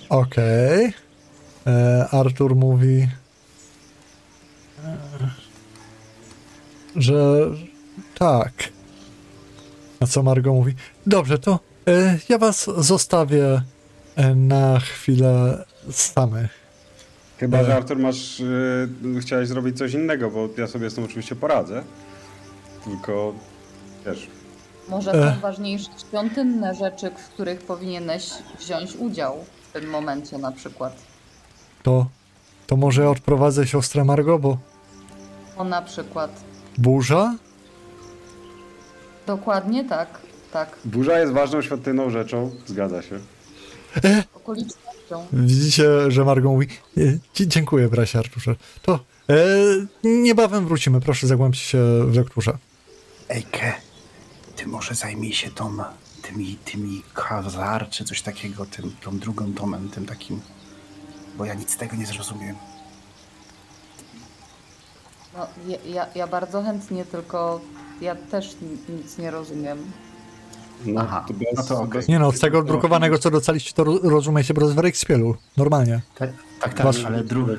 okej. 0.10 0.94
E, 1.68 2.08
Artur 2.12 2.56
mówi, 2.56 3.08
e, 4.86 4.98
że 6.96 7.46
tak. 8.20 8.54
Na 10.02 10.08
co 10.08 10.24
Margo 10.24 10.54
mówi, 10.54 10.74
dobrze, 11.08 11.40
to 11.40 11.60
e, 11.88 12.18
ja 12.30 12.38
was 12.38 12.70
zostawię 12.78 13.62
e, 14.16 14.36
na 14.36 14.80
chwilę 14.80 15.66
samych. 15.92 16.52
Chyba, 17.38 17.58
E. 17.58 17.66
że 17.66 17.76
Artur 17.76 17.98
masz, 18.00 18.42
chciałeś 19.22 19.48
zrobić 19.48 19.78
coś 19.78 19.94
innego, 19.94 20.32
bo 20.32 20.50
ja 20.58 20.68
sobie 20.68 20.90
z 20.90 20.96
tym 20.96 21.04
oczywiście 21.04 21.36
poradzę. 21.36 21.84
Tylko, 22.86 23.34
wiesz, 24.06 24.28
Może 24.90 25.12
E. 25.12 25.34
są 25.36 25.40
ważniejsze 25.40 25.90
świątynne 26.08 26.76
rzeczy, 26.76 27.10
w 27.10 27.30
których 27.34 27.60
powinieneś 27.60 28.30
wziąć 28.60 28.96
udział 28.96 29.36
w 29.70 29.74
tym 29.74 29.90
momencie 29.90 30.38
na 30.38 30.52
przykład. 30.52 30.96
To, 31.84 32.06
to 32.68 32.76
może 32.78 33.10
odprowadzę 33.10 33.68
siostrę 33.68 34.04
Margo, 34.04 34.40
bo 34.40 34.58
O 35.58 35.64
na 35.64 35.82
przykład. 35.82 36.32
burza? 36.78 37.36
Dokładnie 39.30 39.86
tak, 39.86 40.08
tak, 40.54 40.78
burza 40.86 41.20
jest 41.20 41.34
ważną 41.34 41.62
świątynną 41.62 42.10
rzeczą, 42.10 42.52
zgadza 42.66 43.02
się. 43.02 43.20
okolicznością. 44.34 45.28
Widzicie, 45.34 46.12
że 46.12 46.26
Margo 46.26 46.50
mówi, 46.50 46.68
e, 46.98 47.02
dziękuję 47.48 47.88
bracie 47.88 48.20
Arturze. 48.20 48.56
To 48.82 49.00
e, 49.30 49.36
niebawem 50.04 50.68
wrócimy, 50.68 51.02
proszę 51.02 51.28
zagłębcie 51.28 51.62
się 51.62 51.80
w 52.06 52.16
lekturze. 52.16 52.58
Ejke, 53.30 53.74
ty 54.56 54.68
może 54.68 54.96
zajmij 54.96 55.34
się 55.34 55.52
tą, 55.52 55.78
tymi, 56.22 56.58
tymi 56.66 57.04
kazar, 57.14 57.90
czy 57.90 58.04
coś 58.04 58.22
takiego, 58.22 58.66
tym, 58.66 58.96
tą 59.02 59.20
drugą 59.20 59.54
tomem, 59.54 59.90
tym 59.90 60.06
takim, 60.06 60.42
bo 61.38 61.46
ja 61.46 61.54
nic 61.54 61.72
z 61.72 61.78
tego 61.78 61.96
nie 61.96 62.06
zrozumiem. 62.06 62.56
No, 65.38 65.48
ja, 65.68 65.78
ja, 65.86 66.06
ja 66.16 66.28
bardzo 66.28 66.62
chętnie, 66.64 67.06
tylko 67.06 67.62
ja 68.02 68.16
też 68.16 68.56
ni- 68.62 68.96
nic 68.96 69.18
nie 69.18 69.32
rozumiem. 69.32 69.92
No, 70.86 71.02
Aha, 71.02 71.26
to 71.28 71.34
bez, 71.34 71.48
no 71.56 71.64
to 71.64 71.76
okej. 71.82 71.90
bez- 71.90 72.08
Nie 72.08 72.20
no, 72.20 72.32
z 72.32 72.40
tego 72.40 72.64
drukowanego, 72.64 73.18
co 73.20 73.32
docaliście, 73.32 73.74
to 73.74 73.84
ro- 73.84 74.00
rozumiecie, 74.04 74.54
bo 74.54 74.62
to 74.62 74.68
jest 74.68 74.76
w 74.76 74.80
Rejkspielu, 74.80 75.36
normalnie. 75.58 76.02
Tak, 76.16 76.30
tak, 76.62 76.74
tak 76.74 76.86
ale 77.06 77.24
drugi... 77.24 77.52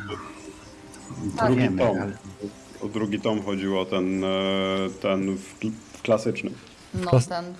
Drugi 1.38 1.56
wiemy, 1.56 1.82
tom. 1.82 1.96
ale... 2.00 2.12
O 2.82 2.88
drugi 2.88 3.20
tom 3.20 3.42
chodziło, 3.44 3.84
ten, 3.84 4.24
e, 4.24 4.28
ten 5.02 5.36
w, 5.36 5.54
w 5.98 6.02
klasycznym. 6.02 6.54
No 6.94 7.10
Klas- 7.10 7.28
ten, 7.28 7.54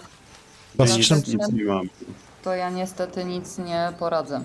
Klasycznym- 0.79 1.19
Nic, 1.19 1.29
nic 1.29 1.53
nie 1.53 1.65
mam. 1.65 1.89
to 2.43 2.55
ja 2.55 2.71
niestety 2.71 3.25
nic 3.25 3.59
nie 3.59 3.93
poradzę. 3.99 4.41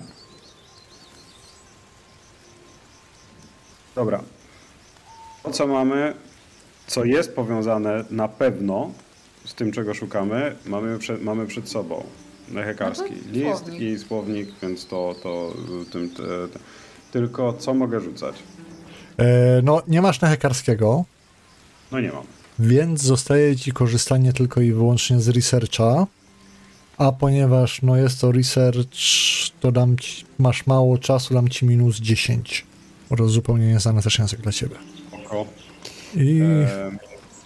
Dobra. 3.94 4.20
To, 5.46 5.52
co 5.52 5.66
mamy, 5.66 6.14
co 6.86 7.04
jest 7.04 7.34
powiązane 7.34 8.04
na 8.10 8.28
pewno 8.28 8.90
z 9.44 9.54
tym, 9.54 9.72
czego 9.72 9.94
szukamy, 9.94 10.56
mamy, 10.66 10.98
prze, 10.98 11.18
mamy 11.18 11.46
przed 11.46 11.68
sobą. 11.68 12.04
Nehekarski 12.48 13.12
No 13.12 13.32
to 13.32 13.38
list 13.38 13.58
słownik. 13.64 13.80
i 13.80 13.98
słownik, 13.98 14.48
więc 14.62 14.86
to, 14.86 15.14
to 15.22 15.52
y, 15.82 15.90
tym, 15.90 16.10
te, 16.10 16.22
te. 16.52 16.58
tylko 17.12 17.52
co 17.52 17.74
mogę 17.74 18.00
rzucać? 18.00 18.34
E, 19.18 19.26
no, 19.62 19.82
nie 19.88 20.02
masz 20.02 20.20
nehekarskiego, 20.20 21.04
No 21.92 22.00
nie 22.00 22.12
mam. 22.12 22.24
więc 22.58 23.02
zostaje 23.02 23.56
ci 23.56 23.72
korzystanie 23.72 24.32
tylko 24.32 24.60
i 24.60 24.72
wyłącznie 24.72 25.20
z 25.20 25.28
researcha. 25.28 26.06
A 26.98 27.12
ponieważ 27.12 27.82
no 27.82 27.96
jest 27.96 28.20
to 28.20 28.32
research, 28.32 28.88
to 29.60 29.72
dam 29.72 29.98
ci, 29.98 30.24
masz 30.38 30.66
mało 30.66 30.98
czasu, 30.98 31.34
dam 31.34 31.48
ci 31.48 31.66
minus 31.66 31.96
10. 31.96 32.64
Bo 33.10 33.16
to 33.16 33.22
jest 33.22 33.34
zupełnie 33.34 33.66
nieznany 33.66 34.02
też 34.02 34.18
język 34.18 34.40
dla 34.40 34.52
ciebie. 34.52 34.76
Oko. 35.26 35.46
I 36.16 36.40
E, 36.42 36.90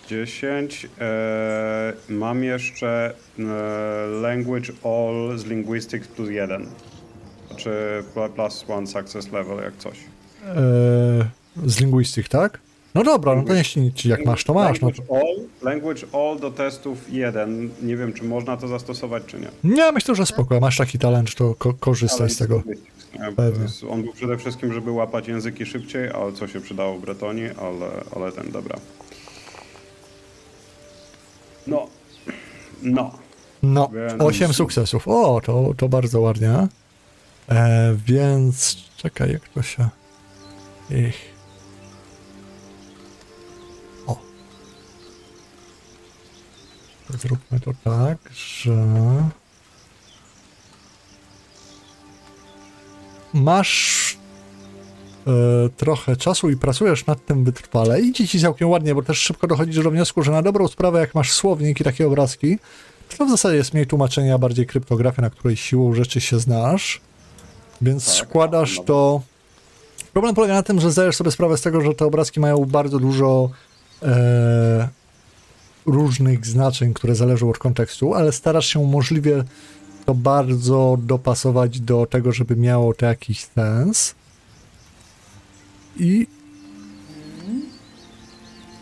10. 0.08 0.86
E, 1.00 1.92
mam 2.08 2.44
jeszcze 2.44 3.14
e, 3.38 3.42
language 4.22 4.72
all 4.84 5.38
z 5.38 5.44
linguistics 5.44 6.08
plus 6.08 6.30
1. 6.30 6.66
Czy 7.56 7.70
pl- 8.14 8.30
plus 8.30 8.64
one 8.68 8.86
success 8.86 9.32
level, 9.32 9.58
jak 9.64 9.76
coś. 9.76 9.98
e, 10.46 11.30
z 11.66 11.80
linguistyk, 11.80 12.28
tak? 12.28 12.58
No 12.94 13.04
dobra, 13.04 13.34
no 13.36 13.42
to 13.42 13.54
jeśli 13.54 13.92
jak 14.04 14.24
masz, 14.24 14.44
to 14.44 14.54
masz. 14.54 14.80
No 14.80 14.88
Language, 14.88 15.12
all, 15.20 15.36
language 15.62 16.02
all 16.12 16.38
do 16.40 16.50
testów 16.50 16.98
1. 17.12 17.70
Nie 17.82 17.96
wiem, 17.96 18.12
czy 18.12 18.24
można 18.24 18.56
to 18.56 18.68
zastosować, 18.68 19.22
czy 19.26 19.36
nie. 19.40 19.48
Nie, 19.74 19.92
myślę, 19.92 20.14
że 20.14 20.26
spoko. 20.26 20.60
Masz 20.60 20.76
taki 20.76 20.98
talent, 20.98 21.34
to 21.34 21.54
ko- 21.54 21.74
korzystaj 21.74 22.30
z 22.30 22.36
tego. 22.38 22.62
Pewnie. 23.36 23.66
On 23.90 24.02
był 24.02 24.12
przede 24.12 24.38
wszystkim, 24.38 24.72
żeby 24.72 24.90
łapać 24.90 25.28
języki 25.28 25.66
szybciej, 25.66 26.10
ale 26.10 26.32
co 26.32 26.48
się 26.48 26.60
przydało 26.60 26.98
w 26.98 27.00
Bretonii, 27.00 27.44
ale, 27.44 28.04
ale 28.16 28.32
ten, 28.32 28.50
dobra. 28.52 28.76
No. 31.66 31.88
No. 32.82 33.18
No, 33.62 33.88
Więc- 33.88 34.22
8 34.22 34.52
sukcesów. 34.54 35.08
O, 35.08 35.40
to, 35.44 35.74
to 35.76 35.88
bardzo 35.88 36.20
ładnie. 36.20 36.68
E, 37.48 37.96
więc 38.06 38.76
czekaj, 38.96 39.32
jak 39.32 39.48
to 39.48 39.62
się. 39.62 39.88
Ich. 40.90 41.16
O. 44.06 44.18
Zróbmy 47.10 47.60
to 47.60 47.70
tak, 47.84 48.18
że. 48.34 48.86
Masz 53.34 54.16
e, 55.26 55.30
trochę 55.76 56.16
czasu 56.16 56.50
i 56.50 56.56
pracujesz 56.56 57.06
nad 57.06 57.26
tym 57.26 57.44
wytrwale. 57.44 58.00
Idzie 58.00 58.28
ci 58.28 58.40
całkiem 58.40 58.68
ładnie, 58.70 58.94
bo 58.94 59.02
też 59.02 59.18
szybko 59.18 59.46
dochodzisz 59.46 59.84
do 59.84 59.90
wniosku, 59.90 60.22
że 60.22 60.32
na 60.32 60.42
dobrą 60.42 60.68
sprawę, 60.68 61.00
jak 61.00 61.14
masz 61.14 61.32
słownik 61.32 61.80
i 61.80 61.84
takie 61.84 62.06
obrazki, 62.06 62.58
to 63.18 63.26
w 63.26 63.30
zasadzie 63.30 63.56
jest 63.56 63.74
mniej 63.74 63.86
tłumaczenia, 63.86 64.38
bardziej 64.38 64.66
kryptografia, 64.66 65.22
na 65.22 65.30
której 65.30 65.56
siłą 65.56 65.94
rzeczy 65.94 66.20
się 66.20 66.40
znasz. 66.40 67.00
Więc 67.80 68.06
Tak, 68.06 68.14
składasz 68.14 68.76
no. 68.78 68.84
to. 68.84 69.22
Problem 70.12 70.34
polega 70.34 70.54
na 70.54 70.62
tym, 70.62 70.80
że 70.80 70.92
zdajesz 70.92 71.16
sobie 71.16 71.30
sprawę 71.30 71.56
z 71.56 71.62
tego, 71.62 71.80
że 71.80 71.94
te 71.94 72.04
obrazki 72.06 72.40
mają 72.40 72.64
bardzo 72.64 72.98
dużo 72.98 73.50
e, 74.02 74.88
różnych 75.86 76.46
znaczeń, 76.46 76.94
które 76.94 77.14
zależą 77.14 77.50
od 77.50 77.58
kontekstu, 77.58 78.14
ale 78.14 78.32
starasz 78.32 78.66
się 78.66 78.84
możliwie 78.84 79.44
to 80.06 80.14
bardzo 80.14 80.96
dopasować 81.00 81.80
do 81.80 82.06
tego, 82.06 82.32
żeby 82.32 82.56
miało 82.56 82.94
to 82.94 83.06
jakiś 83.06 83.44
sens. 83.44 84.14
I. 85.96 86.26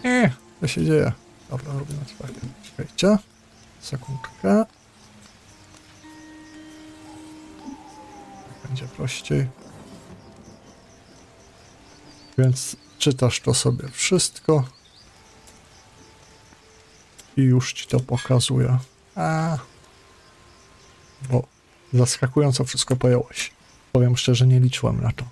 Nie, 0.05 0.33
co 0.61 0.69
się 0.69 0.85
dzieje? 0.85 1.13
Dobra, 1.51 1.73
robimy 1.73 2.01
tak. 2.19 2.31
Czekajcie. 2.63 3.19
Sekundkę. 3.81 4.65
Będzie 8.65 8.87
prościej. 8.87 9.47
Więc 12.39 12.77
czytasz 12.99 13.41
to 13.41 13.55
sobie 13.55 13.89
wszystko. 13.89 14.65
I 17.37 17.43
już 17.43 17.73
ci 17.73 17.87
to 17.87 18.01
pokazuje. 18.01 18.79
A. 19.17 19.59
Bo 21.31 21.43
zaskakująco 21.93 22.65
wszystko 22.65 22.97
pojąłeś. 22.97 23.51
Powiem 23.93 24.17
szczerze, 24.17 24.47
nie 24.47 24.61
liczyłem 24.61 25.01
na 25.03 25.13
to. 25.13 25.25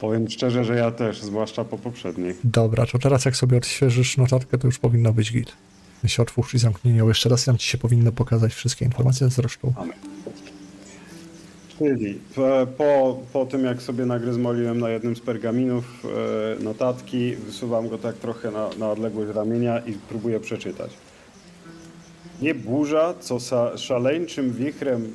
Powiem 0.00 0.30
szczerze, 0.30 0.64
że 0.64 0.76
ja 0.76 0.90
też, 0.90 1.22
zwłaszcza 1.22 1.64
po 1.64 1.78
poprzedniej. 1.78 2.34
Dobra, 2.44 2.86
to 2.86 2.98
teraz 2.98 3.24
jak 3.24 3.36
sobie 3.36 3.56
odświeżysz 3.56 4.16
notatkę, 4.16 4.58
to 4.58 4.66
już 4.68 4.78
powinno 4.78 5.12
być 5.12 5.32
git. 5.32 5.52
Jeśli 6.02 6.22
otwórz 6.22 6.54
i 6.54 6.58
zamknij 6.58 6.96
ją 6.96 7.08
jeszcze 7.08 7.28
raz, 7.28 7.44
tam 7.44 7.58
ci 7.58 7.68
się 7.68 7.78
powinny 7.78 8.12
pokazać 8.12 8.54
wszystkie 8.54 8.84
informacje 8.84 9.28
zresztą. 9.28 9.72
Czyli 11.78 12.18
e, 12.38 12.66
po, 12.66 13.20
po 13.32 13.46
tym, 13.46 13.64
jak 13.64 13.82
sobie 13.82 14.06
nagryzmoliłem 14.06 14.80
na 14.80 14.90
jednym 14.90 15.16
z 15.16 15.20
pergaminów 15.20 16.04
e, 16.60 16.64
notatki, 16.64 17.36
wysuwam 17.36 17.88
go 17.88 17.98
tak 17.98 18.16
trochę 18.16 18.50
na, 18.50 18.68
na 18.78 18.90
odległość 18.90 19.34
ramienia 19.34 19.78
i 19.78 19.92
próbuję 20.08 20.40
przeczytać. 20.40 20.90
Nie 22.42 22.54
burza, 22.54 23.14
co 23.20 23.38
szaleńczym 23.78 24.52
wichrem 24.52 25.14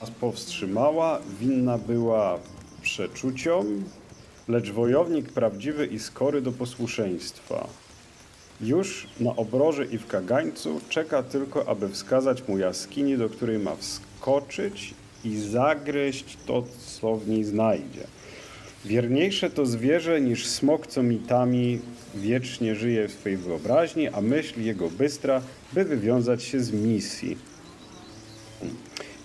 nas 0.00 0.10
powstrzymała, 0.10 1.18
winna 1.40 1.78
była 1.78 2.38
przeczuciom, 2.82 3.84
lecz 4.48 4.70
wojownik 4.70 5.32
prawdziwy 5.32 5.86
i 5.86 5.98
skory 5.98 6.42
do 6.42 6.52
posłuszeństwa. 6.52 7.66
Już 8.60 9.06
na 9.20 9.36
obroże 9.36 9.86
i 9.86 9.98
w 9.98 10.06
kagańcu 10.06 10.80
czeka 10.88 11.22
tylko, 11.22 11.68
aby 11.68 11.88
wskazać 11.88 12.48
mu 12.48 12.58
jaskini, 12.58 13.18
do 13.18 13.28
której 13.28 13.58
ma 13.58 13.76
wskoczyć 13.76 14.94
i 15.24 15.40
zagryźć 15.40 16.36
to, 16.46 16.64
co 17.00 17.16
w 17.16 17.28
niej 17.28 17.44
znajdzie. 17.44 18.06
Wierniejsze 18.88 19.50
to 19.50 19.66
zwierzę 19.66 20.20
niż 20.20 20.46
smok, 20.46 20.86
co 20.86 21.02
mitami 21.02 21.80
wiecznie 22.14 22.74
żyje 22.74 23.08
w 23.08 23.12
swej 23.12 23.36
wyobraźni, 23.36 24.08
a 24.08 24.20
myśl 24.20 24.60
jego 24.60 24.90
bystra, 24.90 25.42
by 25.72 25.84
wywiązać 25.84 26.42
się 26.42 26.60
z 26.60 26.72
misji. 26.72 27.38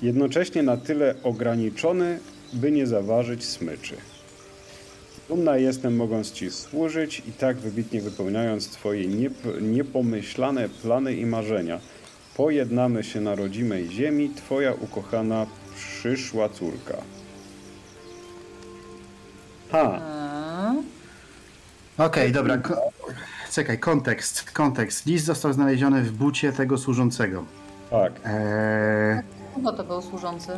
Jednocześnie 0.02 0.64
na 0.64 0.78
tyle 0.78 1.16
ograniczony, 1.24 2.20
by 2.54 2.72
nie 2.72 2.88
zaważyć 2.88 3.46
smyczy. 3.46 3.96
Dumna 5.28 5.58
jestem, 5.58 5.96
mogąc 5.96 6.32
Ci 6.32 6.52
służyć 6.52 7.22
i 7.28 7.32
tak 7.32 7.58
wybitnie 7.58 8.02
wypełniając 8.02 8.70
Twoje 8.70 9.08
niep- 9.08 9.62
niepomyślane 9.62 10.70
plany 10.70 11.16
i 11.16 11.26
marzenia. 11.26 11.80
Pojednamy 12.38 13.04
się 13.04 13.22
na 13.22 13.36
rodzimej 13.36 13.90
ziemi, 13.90 14.30
Twoja 14.36 14.74
ukochana 14.74 15.48
przyszła 15.76 16.50
córka. 16.50 16.98
Ha, 19.74 20.00
Okej, 21.98 22.32
dobra. 22.32 22.58
Ko- 22.58 22.92
czekaj, 23.52 23.80
kontekst, 23.80 24.52
kontekst. 24.52 25.06
List 25.06 25.26
został 25.26 25.54
znaleziony 25.54 26.02
w 26.04 26.12
bucie 26.12 26.54
tego 26.54 26.78
służącego. 26.78 27.44
tak, 27.90 28.12
Eee, 28.26 29.22
Kogo 29.56 29.74
to 29.74 29.84
był 29.84 30.02
służący? 30.02 30.52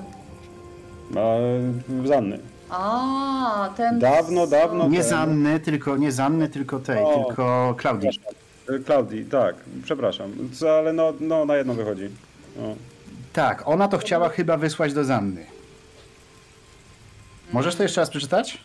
a, 1.16 2.08
Zanny. 2.08 2.40
A, 2.70 3.70
ten... 3.78 4.00
Dawno, 4.00 4.48
dawno 4.48 4.88
nie 4.88 4.98
temu- 4.98 5.10
Zanny, 5.10 5.60
tylko 5.60 5.98
nie 5.98 6.12
Zanny, 6.12 6.50
tylko 6.50 6.80
tej, 6.80 7.04
O. 7.04 7.24
tylko 7.26 7.76
Klaudii. 7.78 8.20
E, 8.70 8.80
Klaudii, 8.80 9.26
tak, 9.26 9.56
przepraszam, 9.84 10.32
Co, 10.54 10.78
ale 10.78 10.94
no, 10.94 11.14
no 11.20 11.46
na 11.46 11.56
jedno 11.56 11.74
wychodzi. 11.74 12.10
No. 12.58 12.76
Tak, 13.34 13.68
ona 13.68 13.88
to 13.88 13.98
chciała 13.98 14.30
chyba 14.30 14.58
wysłać 14.58 14.94
do 14.94 15.04
Zanny. 15.04 15.46
Możesz 17.54 17.76
to 17.76 17.84
jeszcze 17.84 18.02
raz 18.02 18.10
przeczytać? 18.10 18.58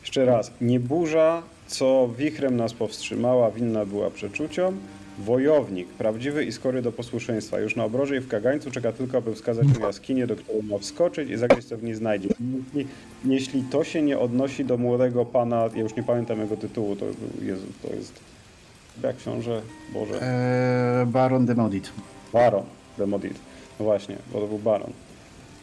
Jeszcze 0.00 0.24
raz. 0.24 0.52
Nie 0.60 0.80
burza, 0.80 1.42
co 1.66 2.08
wichrem 2.18 2.56
nas 2.56 2.72
powstrzymała, 2.72 3.50
winna 3.50 3.84
była 3.84 4.10
przeczuciom. 4.10 4.78
Wojownik, 5.18 5.88
prawdziwy 5.88 6.44
i 6.44 6.52
skory 6.52 6.82
do 6.82 6.92
posłuszeństwa. 6.92 7.60
Już 7.60 7.76
na 7.76 7.84
obroże 7.84 8.16
i 8.16 8.20
w 8.20 8.28
kagańcu 8.28 8.70
czeka 8.70 8.92
tylko, 8.92 9.18
aby 9.18 9.34
wskazać 9.34 9.66
mu 9.66 9.86
jaskinię, 9.86 10.26
do 10.26 10.36
której 10.36 10.62
ma 10.62 10.78
wskoczyć 10.78 11.30
i 11.30 11.36
zagryźć, 11.36 11.68
co 11.68 11.76
w 11.76 11.82
niej 11.82 11.94
znajdzie. 11.94 12.28
Jeśli, 12.74 12.86
jeśli 13.24 13.62
to 13.62 13.84
się 13.84 14.02
nie 14.02 14.18
odnosi 14.18 14.64
do 14.64 14.76
młodego 14.76 15.24
pana, 15.24 15.68
ja 15.74 15.82
już 15.82 15.96
nie 15.96 16.02
pamiętam 16.02 16.40
jego 16.40 16.56
tytułu, 16.56 16.96
to, 16.96 17.06
Jezu, 17.42 17.66
to 17.82 17.94
jest... 17.94 18.12
Jak 19.02 19.16
książę? 19.16 19.62
Boże. 19.92 20.22
Eee, 20.22 21.06
Baron 21.06 21.46
de 21.46 21.54
Modit. 21.54 21.90
Baron 22.32 22.64
de 22.98 23.06
Modit. 23.06 23.34
No 23.80 23.84
właśnie, 23.84 24.16
bo 24.32 24.40
to 24.40 24.46
był 24.46 24.58
baron. 24.58 24.90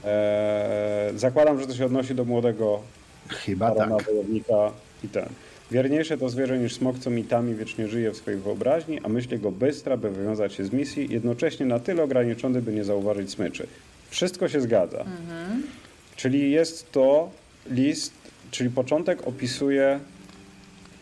Eee, 0.05 1.17
zakładam, 1.19 1.59
że 1.61 1.67
to 1.67 1.73
się 1.73 1.85
odnosi 1.85 2.15
do 2.15 2.25
młodego 2.25 2.79
Chyba 3.27 3.71
tak. 3.71 4.03
wojownika 4.03 4.71
i 5.03 5.07
ten. 5.07 5.25
Wierniejsze 5.71 6.17
to 6.17 6.29
zwierzę 6.29 6.57
niż 6.57 6.73
smok, 6.73 6.99
co 6.99 7.09
mitami 7.09 7.55
wiecznie 7.55 7.87
żyje 7.87 8.11
w 8.11 8.17
swojej 8.17 8.39
wyobraźni, 8.39 8.99
a 9.03 9.09
myśl 9.09 9.31
jego 9.31 9.51
bystra, 9.51 9.97
by 9.97 10.11
wywiązać 10.11 10.53
się 10.53 10.65
z 10.65 10.71
misji, 10.73 11.07
jednocześnie 11.09 11.65
na 11.65 11.79
tyle 11.79 12.03
ograniczony, 12.03 12.61
by 12.61 12.73
nie 12.73 12.83
zauważyć 12.83 13.31
smyczy. 13.31 13.67
Wszystko 14.09 14.47
się 14.49 14.61
zgadza. 14.61 15.05
Czyli 16.15 16.51
jest 16.51 16.91
to 16.91 17.29
list, 17.71 18.13
czyli 18.51 18.69
początek 18.69 19.27
opisuje 19.27 19.99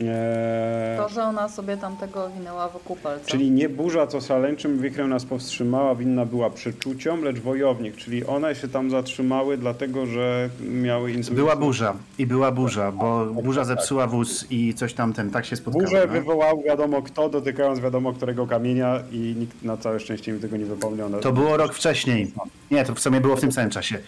e, 0.01 0.97
To, 0.97 1.09
że 1.09 1.23
ona 1.23 1.49
sobie 1.49 1.77
tamtego 1.77 2.29
winęła 2.29 2.69
wokół 2.69 2.95
palca. 2.95 3.25
Czyli 3.25 3.51
nie 3.51 3.69
burza, 3.69 4.07
co 4.07 4.21
szaleńczym 4.21 4.81
wichrem 4.81 5.09
nas 5.09 5.25
powstrzymała, 5.25 5.95
winna 5.95 6.25
była 6.25 6.49
przeczuciom, 6.49 7.23
lecz 7.23 7.39
wojownik. 7.39 7.95
Czyli 7.95 8.25
one 8.25 8.55
się 8.55 8.67
tam 8.67 8.89
zatrzymały, 8.89 9.57
dlatego 9.57 10.05
że 10.05 10.49
miały 10.61 11.09
insulicję. 11.11 11.35
Była 11.35 11.55
burza 11.55 11.95
i 12.17 12.25
była 12.27 12.51
burza, 12.51 12.91
bo 12.91 13.25
burza 13.25 13.63
zepsuła 13.63 14.07
wóz 14.07 14.45
i 14.49 14.73
coś 14.73 14.93
tam 14.93 15.13
ten, 15.13 15.31
tak 15.31 15.45
się 15.45 15.55
spotkało. 15.55 15.85
Burzę 15.85 16.03
no. 16.07 16.13
wywołał 16.13 16.61
wiadomo 16.61 17.01
kto, 17.01 17.29
dotykając 17.29 17.79
wiadomo 17.79 18.13
którego 18.13 18.47
kamienia 18.47 18.99
i 19.11 19.35
nikt 19.39 19.63
na 19.63 19.77
całe 19.77 19.99
szczęście 19.99 20.31
mi 20.31 20.39
tego 20.39 20.57
nie 20.57 20.65
wypomniał. 20.65 21.09
To 21.21 21.31
było 21.31 21.57
rok 21.57 21.73
wcześniej. 21.73 22.31
Nie, 22.71 22.85
to 22.85 22.95
w 22.95 22.99
sumie 22.99 23.21
było 23.21 23.35
w 23.35 23.41
tym 23.41 23.51
samym 23.51 23.69
czasie. 23.69 23.99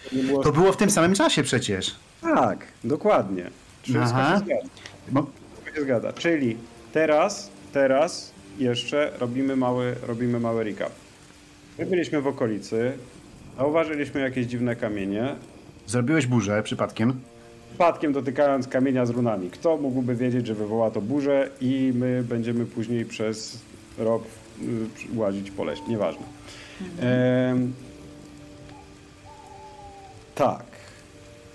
To 0.42 0.52
było 0.52 0.72
w 0.72 0.76
tym 0.76 0.90
samym 0.90 1.14
czasie 1.14 1.42
przecież. 1.42 1.94
Tak, 2.22 2.58
dokładnie. 2.84 3.50
Wszystko 3.82 4.04
Aha. 4.04 4.38
się 4.38 4.44
zgadza. 4.44 4.68
Bo 5.08 5.26
się 5.78 5.84
zgadza. 5.84 6.12
Czyli 6.12 6.56
teraz, 6.92 7.50
teraz 7.72 8.32
jeszcze 8.58 9.12
robimy 9.20 9.56
mały, 9.56 9.94
robimy 10.06 10.40
mały 10.40 10.64
recap. 10.64 10.92
My 11.78 11.86
byliśmy 11.86 12.20
w 12.20 12.26
okolicy, 12.26 12.92
zauważyliśmy 13.56 14.20
jakieś 14.20 14.46
dziwne 14.46 14.76
kamienie, 14.76 15.34
zrobiłeś 15.86 16.26
burzę 16.26 16.62
przypadkiem. 16.62 17.20
przypadkiem 17.68 18.12
dotykając 18.12 18.68
kamienia 18.68 19.06
z 19.06 19.10
runami. 19.10 19.50
Kto 19.50 19.76
mógłby 19.76 20.14
wiedzieć, 20.14 20.46
że 20.46 20.54
wywoła 20.54 20.90
to 20.90 21.00
burzę 21.00 21.50
i 21.60 21.92
my 21.94 22.24
będziemy 22.28 22.66
później 22.66 23.04
przez 23.04 23.58
rok 23.98 24.22
y, 24.62 25.18
łazić 25.18 25.50
po 25.50 25.64
lesie. 25.64 25.82
Nieważne. 25.88 26.22
Em, 27.00 27.72
tak. 30.34 30.67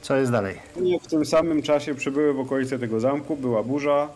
Co 0.03 0.15
jest 0.15 0.31
dalej? 0.31 0.55
W 1.01 1.07
tym 1.07 1.25
samym 1.25 1.61
czasie 1.61 1.95
przybyły 1.95 2.33
w 2.33 2.39
okolice 2.39 2.79
tego 2.79 2.99
zamku, 2.99 3.37
była 3.37 3.63
burza, 3.63 4.09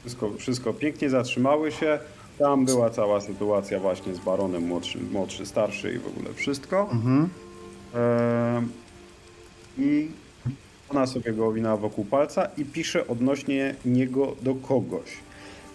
wszystko, 0.00 0.30
wszystko 0.38 0.72
pięknie 0.72 1.10
zatrzymały 1.10 1.72
się. 1.72 1.98
Tam 2.38 2.64
była 2.64 2.90
cała 2.90 3.20
sytuacja 3.20 3.80
właśnie 3.80 4.14
z 4.14 4.18
baronem 4.18 4.62
młodszy, 4.66 4.98
młodszy 5.12 5.46
starszy 5.46 5.92
i 5.92 5.98
w 5.98 6.06
ogóle 6.06 6.34
wszystko. 6.34 6.88
Mhm. 6.92 7.28
Em, 7.94 8.68
I 9.78 10.08
ona 10.88 11.06
sobie 11.06 11.32
go 11.32 11.46
owinęła 11.46 11.76
wokół 11.76 12.04
palca 12.04 12.48
i 12.58 12.64
pisze 12.64 13.06
odnośnie 13.06 13.74
niego 13.84 14.36
do 14.42 14.54
kogoś. 14.54 15.10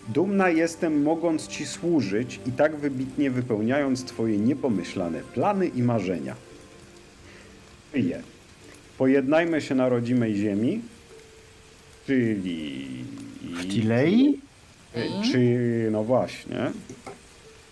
Dumna 0.08 0.50
jestem, 0.50 1.04
mogąc 1.04 1.48
Ci 1.48 1.66
służyć 1.66 2.40
i 2.46 2.52
tak 2.52 2.76
wybitnie 2.76 3.32
wypełniając 3.32 4.04
Twoje 4.04 4.38
niepomyślane 4.38 5.20
plany 5.20 5.68
i 5.68 5.84
marzenia. 5.84 6.36
Je. 7.94 8.22
Pojednajmy 8.98 9.62
się 9.62 9.76
na 9.76 9.90
rodzimej 9.90 10.36
ziemi, 10.36 10.82
czyli... 12.08 12.88
W 13.42 13.68
Tilei? 13.68 14.40
Czy, 15.32 15.40
no 15.92 16.04
właśnie, 16.04 16.72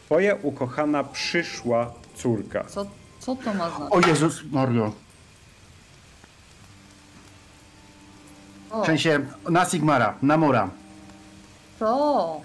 Twoja 0.06 0.36
ukochana 0.42 1.04
przyszła 1.04 1.94
córka. 2.16 2.64
Co, 2.64 2.86
co 3.20 3.36
to 3.36 3.54
ma 3.54 3.70
znaczyć? 3.70 4.06
O 4.06 4.08
Jezus 4.10 4.44
Mario. 4.52 4.92
O, 8.72 8.84
W 8.84 8.86
sensie 8.86 9.20
na 9.50 9.66
Sigmara, 9.66 10.14
na 10.22 10.38
Mora. 10.38 10.70
to... 11.80 12.42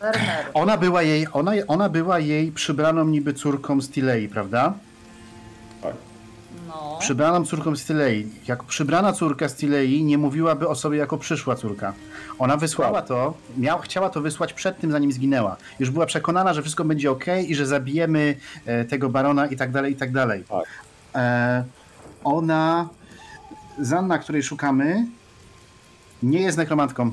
Werner. 0.00 0.46
Ona 0.54 0.76
była 0.76 1.02
jej, 1.02 1.26
ona, 1.32 1.52
ona 1.68 1.88
była 1.88 2.18
jej 2.18 2.52
przybraną 2.52 3.04
niby 3.04 3.34
córką 3.34 3.80
z 3.80 3.88
Tilei, 3.90 4.28
prawda? 4.28 4.74
Przybraną 6.98 7.44
córką 7.44 7.76
z 7.76 7.84
Tilei. 7.84 8.26
Jak 8.46 8.64
przybrana 8.64 9.12
córka 9.12 9.48
z 9.48 9.54
Tilei 9.54 10.04
nie 10.04 10.18
mówiłaby 10.18 10.68
o 10.68 10.74
sobie 10.74 10.98
jako 10.98 11.18
przyszła 11.18 11.56
córka. 11.56 11.92
Ona 12.38 12.56
wysłała 12.56 13.02
to, 13.02 13.34
miał, 13.56 13.78
chciała 13.78 14.10
to 14.10 14.20
wysłać 14.20 14.52
przed 14.52 14.80
tym, 14.80 14.92
zanim 14.92 15.12
zginęła. 15.12 15.56
Już 15.78 15.90
była 15.90 16.06
przekonana, 16.06 16.54
że 16.54 16.62
wszystko 16.62 16.84
będzie 16.84 17.10
ok 17.10 17.24
i 17.46 17.54
że 17.54 17.66
zabijemy 17.66 18.36
e, 18.66 18.84
tego 18.84 19.08
barona 19.08 19.46
i 19.46 19.56
tak 19.56 19.70
dalej, 19.70 19.92
i 19.92 19.96
tak 19.96 20.12
dalej. 20.12 20.44
Tak. 20.48 20.64
E, 21.14 21.64
ona, 22.24 22.88
Zanna, 23.80 24.18
której 24.18 24.42
szukamy, 24.42 25.06
nie 26.22 26.40
jest 26.40 26.58
nekromantką. 26.58 27.12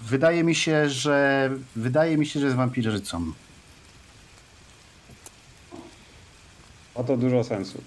Wydaje 0.00 0.44
mi 0.44 0.54
się, 0.54 0.88
że 0.88 1.50
wydaje 1.76 2.18
mi 2.18 2.26
się, 2.26 2.40
że 2.40 2.46
jest 2.46 2.56
wampirzycą. 2.56 3.32
Ma 6.96 7.04
to 7.04 7.16
dużo 7.16 7.44
sensu. 7.44 7.82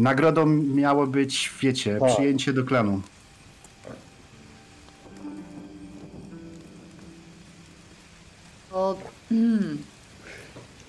Nagrodą 0.00 0.46
miało 0.46 1.06
być, 1.06 1.52
wiecie, 1.62 1.98
Tak. 2.00 2.12
przyjęcie 2.12 2.52
do 2.52 2.64
klanu. 2.64 3.00
To, 8.70 8.96
hmm, 9.28 9.78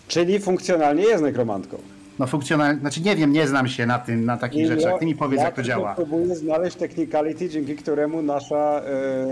Czyli 0.07 0.39
funkcjonalnie 0.39 1.03
jest 1.03 1.23
nekromantką. 1.23 1.77
No 2.19 2.27
funkcjonalnie, 2.27 2.79
znaczy 2.79 3.01
nie 3.01 3.15
wiem, 3.15 3.31
nie 3.31 3.47
znam 3.47 3.67
się 3.67 3.85
na 3.85 3.99
tym, 3.99 4.25
na 4.25 4.37
takich 4.37 4.67
rzeczach. 4.67 4.99
Ty 4.99 5.05
mi 5.05 5.15
powiedz, 5.15 5.39
ja 5.39 5.45
jak 5.45 5.55
to 5.55 5.63
działa. 5.63 5.95
Próbuję 5.95 6.35
znaleźć 6.35 6.77
technicality, 6.77 7.49
dzięki 7.49 7.75
któremu 7.75 8.21
nasza, 8.21 8.81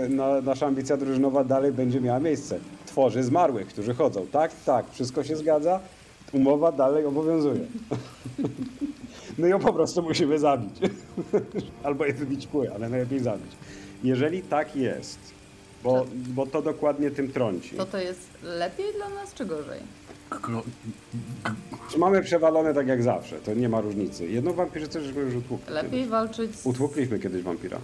e, 0.04 0.08
na, 0.08 0.40
nasza 0.40 0.66
ambicja 0.66 0.96
drużynowa 0.96 1.44
dalej 1.44 1.72
będzie 1.72 2.00
miała 2.00 2.20
miejsce. 2.20 2.58
Tworzy 2.86 3.22
zmarłych, 3.22 3.66
którzy 3.68 3.94
chodzą. 3.94 4.26
Tak, 4.32 4.52
tak, 4.66 4.86
wszystko 4.90 5.24
się 5.24 5.36
zgadza. 5.36 5.80
Umowa 6.32 6.72
dalej 6.72 7.04
obowiązuje. 7.04 7.60
My 9.40 9.48
ją 9.48 9.58
po 9.58 9.72
prostu 9.72 10.02
musimy 10.02 10.38
zabić. 10.38 10.74
Albo 11.84 12.04
je 12.04 12.12
wybić 12.12 12.46
kły, 12.46 12.74
ale 12.74 12.88
najlepiej 12.88 13.20
zabić. 13.20 13.52
Jeżeli 14.04 14.42
tak 14.42 14.76
jest, 14.76 15.18
bo, 15.84 16.06
bo 16.14 16.46
to 16.46 16.62
dokładnie 16.62 17.10
tym 17.10 17.32
trąci. 17.32 17.76
to 17.76 17.86
to 17.86 17.98
jest 17.98 18.28
lepiej 18.42 18.86
dla 18.96 19.08
nas, 19.08 19.34
czy 19.34 19.46
gorzej? 19.46 19.80
Czy 21.90 21.98
mamy 21.98 22.22
przewalone 22.22 22.74
tak 22.74 22.86
jak 22.86 23.02
zawsze, 23.02 23.36
to 23.40 23.54
nie 23.54 23.68
ma 23.68 23.80
różnicy. 23.80 24.28
Jedną 24.28 24.52
wampirzycę 24.52 25.00
żeśmy 25.00 25.22
już 25.22 25.34
utłukli. 25.34 25.74
Lepiej 25.74 26.06
walczyć 26.06 26.56
z... 26.56 26.66
Utłukliśmy 26.66 27.18
kiedyś 27.18 27.42
wampira. 27.42 27.78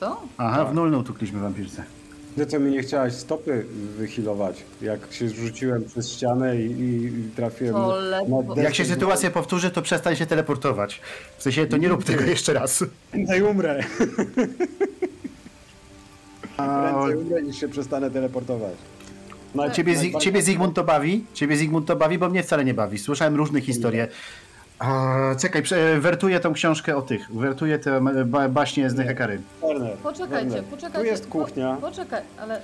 Co? 0.00 0.22
Aha, 0.38 0.56
Tak. 0.56 0.72
w 0.72 0.74
nulną 0.74 1.04
tukliśmy 1.04 1.40
wampirce. 1.40 1.84
Ty 2.36 2.46
co 2.46 2.60
mi 2.60 2.70
nie 2.70 2.82
chciałaś 2.82 3.12
stopy 3.12 3.64
wychilować, 3.98 4.64
jak 4.82 5.12
się 5.12 5.28
rzuciłem 5.28 5.84
przez 5.84 6.10
ścianę 6.12 6.56
i, 6.56 6.64
i, 6.70 7.04
i 7.04 7.30
trafiłem 7.36 7.74
na. 8.56 8.62
Jak 8.62 8.74
się 8.74 8.84
sytuacja 8.84 9.30
powtórzy, 9.30 9.70
to 9.70 9.82
przestań 9.82 10.16
się 10.16 10.26
teleportować. 10.26 11.00
W 11.38 11.42
sensie, 11.42 11.66
to 11.66 11.76
nie 11.76 11.88
rób 11.88 12.04
tego 12.04 12.24
jeszcze 12.24 12.52
raz. 12.52 12.84
Prędzej 13.10 13.42
umrę. 13.42 13.84
A, 16.56 16.92
Prędzej 16.92 17.16
umrę 17.24 17.42
niż 17.42 17.60
się 17.60 17.68
przestanę 17.68 18.10
teleportować. 18.10 18.74
No, 19.54 19.70
ciebie, 19.70 19.94
Zig- 19.96 20.18
ciebie 20.20 20.42
Zygmunt 20.42 20.74
to 20.74 20.84
bawi? 20.84 21.24
Ciebie 21.34 21.56
Zygmunt 21.56 21.86
to 21.86 21.96
bawi, 21.96 22.18
bo 22.18 22.28
mnie 22.28 22.42
wcale 22.42 22.64
nie 22.64 22.74
bawi. 22.74 22.98
Słyszałem 22.98 23.36
różne 23.36 23.60
historie. 23.60 24.08
A, 24.82 25.34
czekaj, 25.40 25.62
prze- 25.62 26.00
wertuję 26.00 26.40
tą 26.40 26.52
książkę 26.52 26.96
o 26.96 27.02
tych. 27.02 27.32
Wertuję 27.34 27.78
te 27.78 28.00
ba 28.26 28.48
baśnie 28.48 28.90
z 28.90 28.94
Nehekary. 28.94 29.40
Werner, 29.62 29.96
Poczekajcie, 29.96 30.50
Werner, 30.50 30.64
poczekajcie. 30.64 30.98
Tu 30.98 31.04
jest 31.04 31.26
kuchnia, 31.26 31.74
Po, 31.80 31.80
poczekaj, 31.90 32.22
ale 32.38 32.60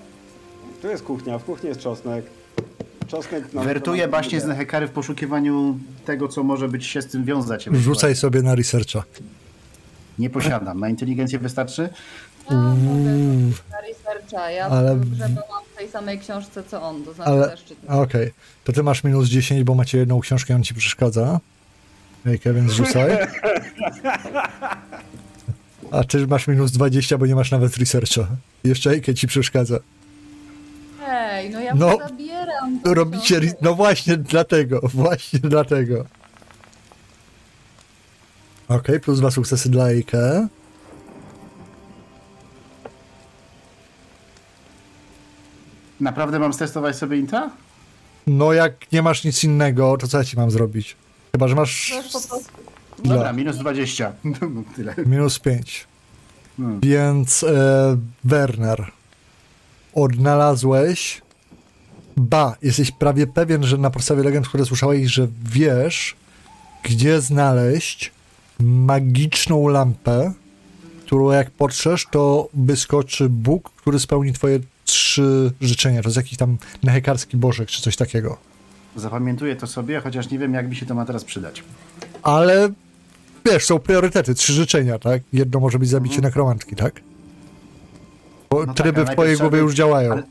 tu 0.82 0.88
jest 0.88 1.02
kuchnia, 1.02 1.38
w 1.38 1.44
kuchni 1.44 1.68
jest 1.68 1.80
czosnek. 1.80 2.24
Czosnek 3.06 3.52
nam 3.54 3.64
Wertuję 3.64 4.08
baśnie 4.08 4.40
z 4.40 4.44
Nehekary 4.44 4.86
w 4.86 4.90
poszukiwaniu 4.90 5.78
tego, 6.04 6.28
co 6.28 6.42
może 6.42 6.68
być 6.68 6.86
się 6.86 7.02
z 7.02 7.06
tym 7.06 7.24
wiązać. 7.24 7.68
Rzucaj 7.72 8.16
sobie 8.16 8.42
na 8.42 8.54
researcha. 8.54 9.02
Nie 10.18 10.30
posiadam. 10.30 10.80
Na 10.80 10.88
inteligencję 10.88 11.38
wystarczy? 11.38 11.88
ja 12.50 12.56
mogę 12.56 13.10
na 13.70 13.80
researcha. 13.80 14.50
Ja 14.50 14.66
Ale- 14.66 14.96
w 14.96 15.78
tej 15.78 15.88
samej 15.88 16.18
książce, 16.18 16.62
co 16.64 16.82
on, 16.82 17.04
to 17.04 17.12
znaczy 17.12 17.30
Ale, 17.30 17.56
okej, 18.02 18.32
to 18.64 18.72
ty 18.72 18.82
masz 18.82 19.04
minus 19.04 19.28
10, 19.28 19.64
bo 19.64 19.74
macie 19.74 19.98
jedną 19.98 20.20
książkę 20.20 20.52
i 20.52 20.56
on 20.56 20.62
ci 20.62 20.74
przeszkadza. 20.74 21.40
Ejke, 22.28 22.52
więc 22.54 22.72
rzucaj. 22.72 23.18
A 25.90 26.04
ty 26.04 26.26
masz 26.26 26.46
minus 26.48 26.72
20, 26.72 27.18
bo 27.18 27.26
nie 27.26 27.34
masz 27.34 27.50
nawet 27.50 27.76
researcha. 27.76 28.26
Jeszcze 28.64 28.90
Ejke 28.90 29.14
ci 29.14 29.26
przeszkadza. 29.26 29.78
Hej, 31.06 31.50
no 31.50 31.60
ja 31.60 31.74
No, 31.74 31.86
no, 31.98 32.08
zabieram. 32.08 32.80
tą 32.80 32.94
Robicie, 32.94 33.40
no 33.62 33.74
właśnie 33.74 34.16
dlatego, 34.16 34.80
właśnie 34.94 35.38
dlatego. 35.38 36.04
Okej, 38.68 39.00
plus 39.00 39.18
dwa 39.18 39.30
sukcesy 39.30 39.68
dla 39.70 39.88
Ejke. 39.90 40.48
Naprawdę 46.00 46.38
mam 46.38 46.52
stestować 46.52 46.96
sobie 46.96 47.16
intra? 47.16 47.50
No 48.26 48.52
jak 48.52 48.92
nie 48.92 49.02
masz 49.02 49.24
nic 49.24 49.44
innego, 49.44 49.96
to 49.96 50.08
co 50.08 50.18
ja 50.18 50.24
ci 50.24 50.36
mam 50.36 50.50
zrobić? 50.50 50.96
Chyba, 51.32 51.48
że 51.48 51.54
masz 51.54 51.94
prostu. 52.10 52.42
Dobra, 53.04 53.32
minus 53.32 53.56
20. 53.56 54.12
No, 54.24 54.34
Tyle. 54.76 54.94
minus 55.06 55.38
5. 55.38 55.86
Hmm. 56.56 56.80
Więc 56.80 57.42
e, 57.42 57.96
Werner, 58.24 58.90
odnalazłeś. 59.94 61.22
Ba, 62.16 62.56
jesteś 62.62 62.90
prawie 62.90 63.26
pewien, 63.26 63.66
że 63.66 63.78
na 63.78 63.90
podstawie 63.90 64.22
legend, 64.22 64.48
które 64.48 64.64
słyszałeś, 64.64 65.06
że 65.12 65.28
wiesz, 65.44 66.16
gdzie 66.82 67.20
znaleźć 67.20 68.12
magiczną 68.60 69.68
lampę, 69.68 70.32
którą 71.06 71.30
jak 71.30 71.50
potrzesz, 71.50 72.06
to 72.10 72.48
wyskoczy 72.54 73.28
Bóg, 73.28 73.70
który 73.70 73.98
spełni 73.98 74.32
twoje 74.32 74.60
trzy 74.84 75.52
życzenia. 75.60 76.02
To 76.02 76.08
jest 76.08 76.16
jakiś 76.16 76.38
tam 76.38 76.56
nehekarski 76.82 77.36
bożek, 77.36 77.68
czy 77.68 77.82
coś 77.82 77.96
takiego. 77.96 78.47
Zapamiętuję 78.98 79.56
to 79.56 79.66
sobie, 79.66 80.00
chociaż 80.00 80.30
nie 80.30 80.38
wiem, 80.38 80.54
jak 80.54 80.68
mi 80.68 80.76
się 80.76 80.86
to 80.86 80.94
ma 80.94 81.04
teraz 81.04 81.24
przydać. 81.24 81.64
Ale 82.22 82.68
wiesz, 83.46 83.64
są 83.64 83.78
priorytety, 83.78 84.34
trzy 84.34 84.52
życzenia, 84.52 84.98
tak? 84.98 85.22
Jedno 85.32 85.60
może 85.60 85.78
być 85.78 85.88
zabicie 85.88 86.20
nekromantki, 86.20 86.76
tak? 86.76 87.00
Bo 88.50 88.60
No 88.60 88.66
tak, 88.66 88.76
tryby 88.76 89.00
ale 89.00 89.10
w 89.10 89.12
twojej 89.12 89.36
głowie 89.36 89.58
już 89.58 89.74
działają. 89.74 90.12
ale- 90.12 90.22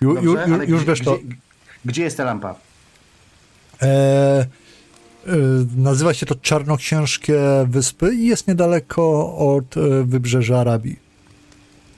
Ju, 0.00 0.14
Dobrze, 0.14 0.28
ju, 0.48 0.56
ju, 0.56 0.62
już 0.62 0.82
gdzie, 0.82 0.90
wiesz 0.90 1.00
to. 1.00 1.18
Gdzie, 1.18 1.36
gdzie 1.84 2.02
jest 2.02 2.16
ta 2.16 2.24
lampa? 2.24 2.54
E, 3.82 3.86
e, 3.86 4.46
nazywa 5.76 6.14
się 6.14 6.26
to 6.26 6.34
Czarnoksiężkie 6.34 7.40
Wyspy 7.68 8.14
i 8.14 8.26
jest 8.26 8.48
niedaleko 8.48 9.36
od 9.36 9.76
e, 9.76 10.04
wybrzeża 10.04 10.58
Arabii. 10.60 10.96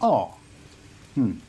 O! 0.01 0.37
Hmm. 1.15 1.41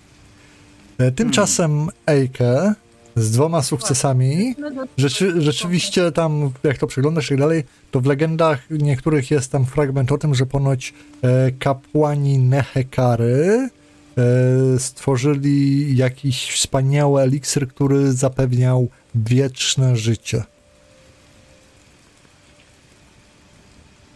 E, 0.98 1.12
tymczasem 1.12 1.88
Eike 2.06 2.74
z 3.16 3.32
dwoma 3.32 3.62
sukcesami. 3.62 4.56
Rzeczy, 4.98 5.42
rzeczywiście 5.42 6.12
tam, 6.12 6.52
jak 6.64 6.78
to 6.78 6.88
przeglądasz 6.88 7.26
i 7.26 7.30
tak 7.30 7.40
dalej, 7.40 7.64
to 7.92 8.02
w 8.02 8.06
legendach 8.06 8.70
niektórych 8.70 9.32
jest 9.32 9.52
tam 9.52 9.66
fragment 9.66 10.12
o 10.12 10.18
tym, 10.18 10.36
że 10.36 10.46
ponoć 10.46 10.94
e, 11.22 11.52
kapłani 11.52 12.40
Nehekary 12.40 13.70
e, 14.18 14.80
stworzyli 14.80 15.98
jakiś 15.98 16.52
wspaniały 16.52 17.22
eliksir, 17.22 17.68
który 17.68 18.14
zapewniał 18.14 18.88
wieczne 19.16 19.96
życie. 19.96 20.44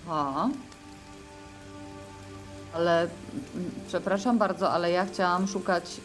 A. 0.09 0.49
Ale 2.73 3.07
przepraszam 3.87 4.37
bardzo, 4.37 4.71
ale 4.71 4.91
ja 4.91 5.05
chciałam 5.05 5.47
szukać 5.47 6.01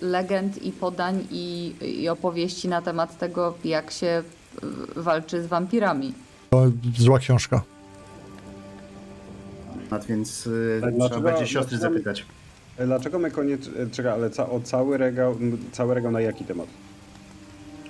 legend 0.00 0.62
i 0.62 0.72
podań 0.72 1.26
i, 1.30 1.74
i 2.02 2.08
opowieści 2.08 2.68
na 2.68 2.82
temat 2.82 3.18
tego, 3.18 3.54
jak 3.64 3.90
się 3.90 4.22
walczy 4.96 5.42
z 5.42 5.46
wampirami. 5.46 6.14
To 6.50 6.66
zła 6.98 7.18
książka. 7.18 7.62
A 9.90 9.98
Więc 9.98 10.46
y, 10.46 10.78
Tak, 10.80 10.90
trzeba 10.90 11.08
dlaczego- 11.08 11.20
będzie 11.30 11.46
siostry 11.46 11.76
dlaczego- 11.78 11.94
zapytać. 11.94 12.26
E, 12.78 12.86
Dlaczego 12.86 13.18
my 13.18 13.30
koniecznie... 13.30 13.72
Czekaj, 13.92 14.12
ale 14.12 14.30
ca, 14.30 14.50
o 14.50 14.60
cały 14.60 14.98
regał, 14.98 15.36
cały 15.72 15.94
regał 15.94 16.12
na 16.12 16.20
jaki 16.20 16.44
temat? 16.44 16.66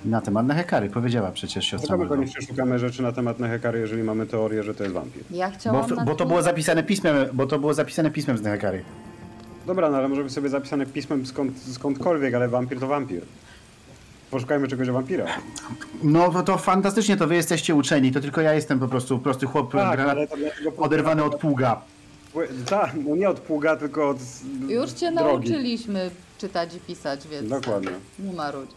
Na 0.05 0.21
temat 0.21 0.45
Nehekary, 0.47 0.89
powiedziała 0.89 1.31
przecież 1.31 1.65
siostra. 1.65 1.77
Dlaczego 1.87 1.97
my 1.97 2.03
Margo. 2.09 2.15
koniecznie 2.15 2.47
szukamy 2.47 2.79
rzeczy 2.79 3.01
na 3.03 3.11
temat 3.11 3.39
Nehekary, 3.39 3.79
jeżeli 3.79 4.03
mamy 4.03 4.25
teorię, 4.25 4.63
że 4.63 4.75
to 4.75 4.83
jest 4.83 4.95
wampir? 4.95 5.23
Ja 5.31 5.49
Bo, 5.49 5.55
chciałam. 5.55 6.05
bo 6.05 6.15
to 6.15 6.25
było 6.25 6.41
zapisane 6.41 6.83
pismem, 6.83 7.15
bo 7.33 7.47
to 7.47 7.59
było 7.59 7.73
zapisane 7.73 8.11
pismem 8.11 8.37
z 8.37 8.41
Nehekary. 8.41 8.83
Dobra, 9.65 9.89
no 9.89 9.97
ale 9.97 10.07
może 10.07 10.23
być 10.23 10.33
sobie 10.33 10.49
zapisane 10.49 10.85
pismem 10.85 11.25
skąd, 11.25 11.59
skądkolwiek, 11.59 12.33
ale 12.33 12.47
wampir 12.49 12.79
to 12.79 12.87
wampir. 12.87 13.21
Poszukajmy 14.31 14.67
czegoś 14.67 14.89
o 14.89 14.93
wampira. 14.93 15.25
No 16.03 16.31
to, 16.31 16.43
to 16.43 16.57
fantastycznie, 16.57 17.17
to 17.17 17.27
wy 17.27 17.35
jesteście 17.35 17.75
uczeni, 17.75 18.11
to 18.11 18.19
tylko 18.19 18.41
ja 18.41 18.53
jestem 18.53 18.79
po 18.79 18.87
prostu 18.87 19.19
prosty 19.19 19.45
chłop, 19.45 19.71
Tak, 19.71 19.95
granat, 19.95 20.17
ale 20.17 20.27
to 20.27 20.37
dlatego... 20.37 20.71
oderwany 20.77 21.23
od 21.23 21.35
pługa. 21.35 21.81
Tak, 22.69 22.91
no 23.07 23.15
nie 23.15 23.29
od 23.29 23.39
pługa, 23.39 23.75
tylko 23.75 24.09
od 24.09 24.17
Już 24.69 24.91
cię 24.91 25.11
drogi. 25.11 25.49
nauczyliśmy 25.49 26.11
czytać 26.37 26.75
i 26.75 26.79
pisać, 26.79 27.27
więc. 27.27 27.49
Dokładnie. 27.49 27.89
Nie 28.19 28.33
marudź. 28.33 28.69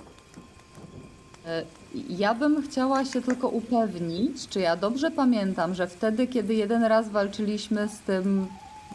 E, 1.51 1.62
Ja 2.09 2.35
bym 2.35 2.62
chciała 2.62 3.05
się 3.05 3.22
tylko 3.22 3.48
upewnić, 3.48 4.48
czy 4.48 4.60
ja 4.60 4.77
dobrze 4.77 5.10
pamiętam, 5.10 5.74
że 5.74 5.86
wtedy, 5.86 6.27
kiedy 6.27 6.55
jeden 6.55 6.85
raz 6.85 7.09
walczyliśmy 7.09 7.89
z 7.89 7.98
tym 7.98 8.47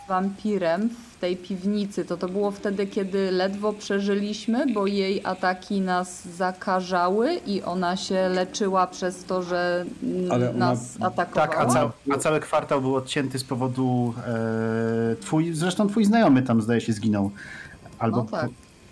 wampirem 0.07 0.89
w 0.89 1.19
tej 1.19 1.37
piwnicy, 1.37 2.05
to 2.05 2.17
to 2.17 2.27
było 2.29 2.51
wtedy, 2.51 2.87
kiedy 2.87 3.31
ledwo 3.31 3.73
przeżyliśmy, 3.73 4.73
bo 4.73 4.87
jej 4.87 5.21
ataki 5.25 5.81
nas 5.81 6.27
zakażały 6.27 7.33
i 7.47 7.63
ona 7.63 7.97
się 7.97 8.29
leczyła 8.29 8.87
przez 8.87 9.23
to, 9.23 9.43
że 9.43 9.85
Ale 10.31 10.49
ona- 10.49 10.57
nas 10.59 10.97
atakowała. 11.01 11.47
Tak, 11.47 11.59
a, 11.59 11.65
ca, 11.65 11.91
a 12.13 12.17
cały 12.17 12.39
kwartał 12.39 12.81
był 12.81 12.95
odcięty 12.95 13.39
z 13.39 13.43
powodu. 13.43 14.13
E, 14.27 15.15
twój, 15.15 15.53
zresztą 15.53 15.87
twój 15.89 16.05
znajomy 16.05 16.41
tam 16.43 16.61
zdaje 16.61 16.81
się 16.81 16.93
zginął. 16.93 17.31
Albo. 17.99 18.17
No 18.17 18.23
tak. 18.23 18.49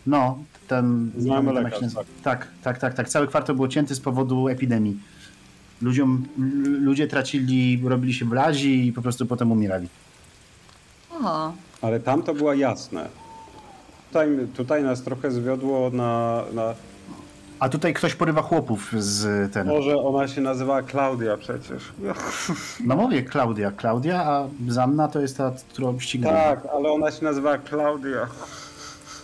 No, 0.08 0.38
ten. 0.76 1.12
jak 1.18 1.46
lekarz, 1.46 1.76
się 1.76 1.82
nazywa. 1.82 2.04
Tak, 2.24 2.48
tak, 2.64 2.78
tak, 2.78 2.94
tak. 2.94 3.10
Cały 3.10 3.28
kwartał 3.28 3.56
był 3.56 3.66
odcięty 3.66 3.96
z 3.96 4.00
powodu 4.00 4.48
epidemii. 4.48 5.00
Ludziom, 5.82 6.26
ludzie 6.64 7.08
tracili, 7.08 7.82
robili 7.84 8.14
się 8.14 8.26
blazi 8.26 8.88
i 8.88 8.94
po 8.94 9.02
prostu 9.02 9.26
potem 9.26 9.52
umierali. 9.52 9.88
Aha. 11.20 11.54
Ale 11.82 12.00
tam 12.00 12.24
to 12.24 12.34
było 12.34 12.54
jasne. 12.54 13.10
Tutaj, 14.08 14.28
tutaj 14.56 14.84
nas 14.84 15.04
trochę 15.04 15.32
zwiodło 15.32 15.90
na, 15.90 16.44
na... 16.54 16.74
A 17.60 17.70
tutaj 17.70 17.94
ktoś 17.94 18.16
porywa 18.16 18.42
chłopów 18.42 18.92
z 18.98 19.54
ten. 19.54 19.68
Może 19.68 19.98
ona 19.98 20.28
się 20.28 20.42
nazywała 20.42 20.82
Klaudia 20.82 21.38
przecież. 21.38 21.84
No 22.88 22.96
mówię 22.96 23.24
Klaudia. 23.24 23.72
Klaudia, 23.72 24.24
a 24.26 24.48
Zanna 24.68 25.08
to 25.08 25.22
jest 25.22 25.38
ta, 25.38 25.52
którą 25.70 26.00
ścigamy. 26.00 26.38
Tak, 26.38 26.68
ale 26.74 26.92
ona 26.92 27.12
się 27.12 27.26
nazywała 27.26 27.58
Klaudia. 27.58 28.28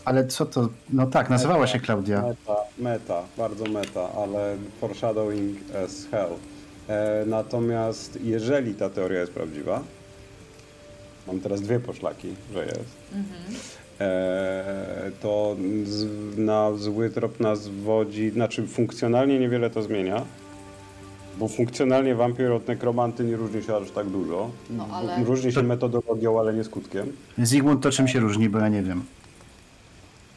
Ale 0.10 0.28
co 0.28 0.46
to? 0.46 0.70
No 0.94 1.08
tak, 1.08 1.30
nazywała 1.30 1.68
się 1.68 1.80
Klaudia. 1.80 2.22
Meta, 2.22 2.56
meta, 2.80 3.24
bardzo 3.38 3.66
meta, 3.66 4.10
ale 4.24 4.58
foreshadowing 4.82 5.58
as 5.86 6.08
hell. 6.12 6.30
E, 6.88 7.24
natomiast 7.28 8.20
jeżeli 8.24 8.74
ta 8.76 8.90
teoria 8.90 9.20
jest 9.20 9.32
prawdziwa, 9.32 9.84
mam 11.28 11.40
teraz 11.40 11.62
dwie 11.62 11.80
poszlaki, 11.80 12.28
że 12.54 12.66
jest, 12.66 12.86
e, 14.00 15.12
to 15.22 15.56
z, 15.86 16.08
na 16.38 16.74
zły 16.78 17.10
trop 17.10 17.40
nas 17.40 17.68
wodzi, 17.68 18.30
znaczy 18.30 18.68
funkcjonalnie 18.68 19.40
niewiele 19.40 19.70
to 19.70 19.84
zmienia, 19.84 20.26
bo 21.38 21.48
funkcjonalnie 21.48 22.16
wampir 22.16 22.52
od 22.52 22.68
nekromanty 22.68 23.24
nie 23.24 23.36
różni 23.36 23.64
się 23.64 23.76
aż 23.76 23.92
tak 23.92 24.08
dużo. 24.08 24.50
No, 24.70 24.88
ale- 24.92 25.24
Różni 25.24 25.52
się 25.52 25.64
metodologią, 25.64 26.40
ale 26.40 26.54
nie 26.54 26.64
skutkiem. 26.64 27.12
Zygmunt 27.38 27.84
to 27.84 27.92
czym 27.92 28.08
się 28.08 28.20
różni, 28.20 28.50
bo 28.50 28.60
ja 28.60 28.68
nie 28.70 28.84
wiem. 28.84 29.04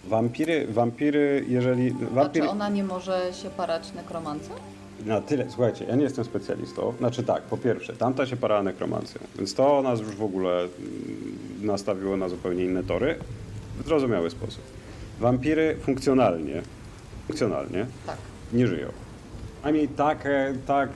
Wampiry, 0.05 0.67
wampiry, 0.67 1.45
jeżeli... 1.49 1.95
A 2.11 2.15
Wampir, 2.15 2.43
czy 2.43 2.49
ona 2.49 2.69
nie 2.69 2.85
może 2.85 3.33
się 3.43 3.51
parać 3.51 3.93
nekromancją? 3.93 4.55
Na 5.07 5.21
tyle, 5.21 5.47
słuchajcie, 5.49 5.85
ja 5.85 5.95
nie 5.97 6.03
jestem 6.03 6.25
specjalistą. 6.25 6.95
Znaczy 6.99 7.23
tak, 7.23 7.43
po 7.43 7.57
pierwsze, 7.57 7.93
tamta 7.97 8.27
się 8.27 8.37
parała 8.37 8.63
nekromancją, 8.63 9.21
więc 9.39 9.55
to 9.55 9.83
nas 9.83 10.01
już 10.01 10.17
w 10.17 10.23
ogóle 10.23 10.59
mm, 10.61 10.69
nastawiło 11.61 12.17
na 12.17 12.29
zupełnie 12.29 12.65
inne 12.65 12.83
tory 12.83 13.19
w 13.81 13.87
zrozumiały 13.87 14.31
sposób. 14.31 14.63
Wampiry 15.21 15.77
funkcjonalnie, 15.81 16.63
funkcjonalnie 17.27 17.87
Tak. 18.07 18.17
nie 18.53 18.67
żyją. 18.67 18.89
A 19.63 19.71
mniej 19.71 19.89
tak, 19.89 20.29
tak, 20.67 20.89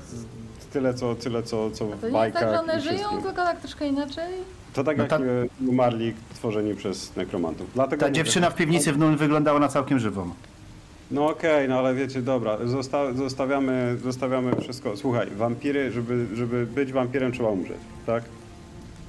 tyle 0.72 0.94
co, 0.94 1.14
tyle 1.14 1.42
co, 1.42 1.70
co 1.70 1.84
A 1.84 1.88
w 1.88 1.90
to 1.90 1.96
nie 1.96 2.02
jest 2.02 2.12
bajkach 2.12 2.42
tak, 2.42 2.50
że 2.52 2.60
one 2.60 2.80
żyją, 2.80 2.94
wszystkim. 2.94 3.22
tylko 3.22 3.42
tak 3.42 3.60
troszkę 3.60 3.86
inaczej? 3.88 4.34
To 4.77 4.85
tak 4.85 4.97
No 4.97 5.03
jak 5.03 5.11
ta- 5.11 5.16
e, 5.19 5.47
umarli 5.69 6.15
tworzeni 6.35 6.74
przez 6.74 7.16
nekromantów. 7.16 7.66
Dlatego 7.74 8.01
Ta 8.01 8.07
mówię, 8.07 8.15
dziewczyna 8.16 8.51
w 8.51 8.55
piwnicy 8.55 8.93
w 8.93 8.98
Nul 8.98 9.16
wyglądała 9.16 9.61
na 9.61 9.69
całkiem 9.69 9.98
żywą. 9.98 10.31
No 11.11 11.27
okej, 11.28 11.69
no 11.69 11.78
ale 11.78 11.94
wiecie, 11.94 12.23
dobra, 12.23 12.59
zosta 12.65 13.12
zostawiamy, 13.12 13.97
zostawiamy 14.05 14.61
wszystko. 14.61 14.97
Słuchaj, 14.97 15.27
wampiry, 15.36 15.93
żeby, 15.93 16.27
żeby 16.35 16.66
być 16.66 16.93
wampirem 16.93 17.32
trzeba 17.32 17.48
umrzeć, 17.48 17.77
tak? 18.07 18.24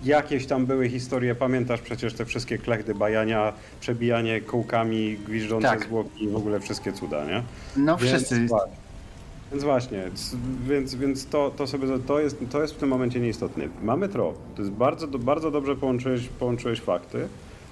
Jakieś 0.04 0.46
tam 0.46 0.66
były 0.66 0.90
historie, 0.90 1.36
pamiętasz 1.36 1.82
przecież 1.82 2.14
te 2.14 2.26
wszystkie 2.26 2.58
klechdy 2.58 2.96
bajania, 2.96 3.54
przebijanie 3.80 4.42
kołkami, 4.42 5.18
gwiżdżące 5.28 5.68
Tak. 5.68 5.84
zwłoki 5.86 6.24
i 6.24 6.28
w 6.30 6.36
ogóle 6.36 6.60
wszystkie 6.60 6.94
cuda, 6.94 7.26
nie? 7.26 7.44
No 7.78 7.98
Więc 7.98 8.10
wszyscy. 8.12 8.48
Więc 9.52 9.64
właśnie, 9.64 10.04
więc, 10.68 10.96
więc 10.96 11.26
to, 11.26 11.52
to 11.58 11.68
sobie 11.68 11.88
to 12.08 12.20
jest, 12.20 12.38
to 12.50 12.62
jest 12.62 12.74
w 12.74 12.78
tym 12.78 12.90
momencie 12.90 13.20
nieistotne. 13.20 13.64
Mamy 13.84 14.10
trop. 14.10 14.38
To 14.56 14.62
jest 14.62 14.72
bardzo, 14.74 15.08
bardzo 15.08 15.52
dobrze 15.52 15.76
połączyłeś, 15.76 16.28
połączyłeś 16.40 16.82
fakty, 16.82 17.28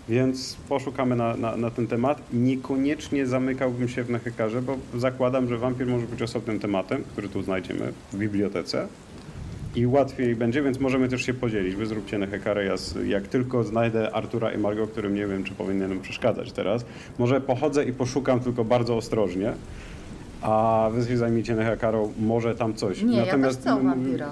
więc 0.09 0.57
poszukamy 0.69 1.15
na, 1.15 1.35
na, 1.37 1.57
na 1.57 1.71
ten 1.71 1.87
temat. 1.87 2.21
Niekoniecznie 2.33 3.27
zamykałbym 3.27 3.87
się 3.89 4.03
w 4.03 4.09
Nehekarze, 4.09 4.61
bo 4.61 4.77
zakładam, 4.97 5.47
że 5.49 5.57
wampir 5.57 5.87
może 5.87 6.05
być 6.07 6.21
osobnym 6.21 6.59
tematem, 6.59 7.03
który 7.11 7.29
tu 7.29 7.41
znajdziemy 7.43 7.93
w 8.13 8.17
bibliotece. 8.17 8.87
I 9.75 9.87
łatwiej 9.87 10.35
będzie, 10.35 10.61
więc 10.63 10.79
możemy 10.79 11.09
też 11.09 11.25
się 11.25 11.33
podzielić. 11.33 11.75
Wy 11.75 11.85
zróbcie 11.85 12.17
Nehekarę, 12.17 12.65
ja 12.65 12.77
z- 12.77 12.95
jak 13.07 13.27
tylko 13.27 13.63
znajdę 13.63 14.15
Artura 14.15 14.51
i 14.51 14.57
Margo, 14.57 14.87
którym 14.87 15.15
nie 15.15 15.27
wiem, 15.27 15.43
czy 15.43 15.53
powinienem 15.53 15.99
przeszkadzać 16.01 16.51
teraz, 16.51 16.85
może 17.19 17.41
pochodzę 17.41 17.85
i 17.85 17.93
poszukam 17.93 18.39
tylko 18.39 18.65
bardzo 18.65 18.97
ostrożnie, 18.97 19.53
a 20.45 20.89
wy 20.91 21.05
się 21.07 21.17
zajmijcie 21.17 21.55
Nehekarą, 21.55 22.13
może 22.19 22.55
tam 22.55 22.73
coś. 22.73 23.01
Nie, 23.01 23.17
ja 23.17 23.25
Natomiast, 23.25 23.63
też 23.63 23.73
chcę 23.73 23.83
no, 23.83 23.89
wampira. 23.89 24.29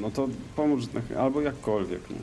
No 0.00 0.10
to 0.10 0.28
pomóż, 0.56 0.84
albo 1.18 1.40
jakkolwiek. 1.40 2.00
No. 2.10 2.16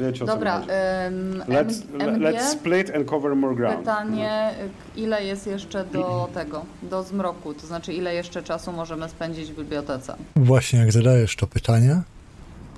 Wiecie 0.00 0.24
Dobra, 0.24 0.60
ym, 1.06 1.42
Let's, 1.48 1.82
MG, 1.92 2.20
let's 2.20 2.52
split 2.52 2.94
and 2.94 3.06
cover 3.06 3.36
more 3.36 3.54
ground. 3.54 3.78
pytanie, 3.78 4.50
y, 4.96 5.00
ile 5.00 5.24
jest 5.24 5.46
jeszcze 5.46 5.84
do 5.84 6.28
tego, 6.34 6.64
do 6.82 7.02
zmroku? 7.02 7.54
To 7.54 7.66
znaczy, 7.66 7.92
ile 7.92 8.14
jeszcze 8.14 8.42
czasu 8.42 8.72
możemy 8.72 9.08
spędzić 9.08 9.52
w 9.52 9.56
bibliotece? 9.56 10.16
Właśnie 10.36 10.78
jak 10.78 10.92
zadajesz 10.92 11.36
to 11.36 11.46
pytanie, 11.46 12.02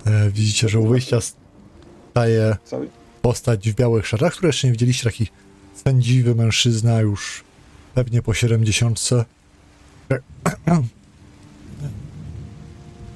e, 0.07 0.31
widzicie, 0.31 0.69
że 0.69 0.81
u 0.81 0.87
wyjścia 0.87 1.19
staje 2.11 2.57
postać 3.23 3.71
w 3.71 3.75
białych 3.75 4.07
szatach, 4.07 4.33
które 4.33 4.49
jeszcze 4.49 4.67
nie 4.67 4.73
widzieliście, 4.73 5.05
taki 5.05 5.29
sędziwy 5.75 6.35
mężczyzna 6.35 7.01
już 7.01 7.45
pewnie 7.95 8.23
po 8.23 8.35
70. 8.35 9.01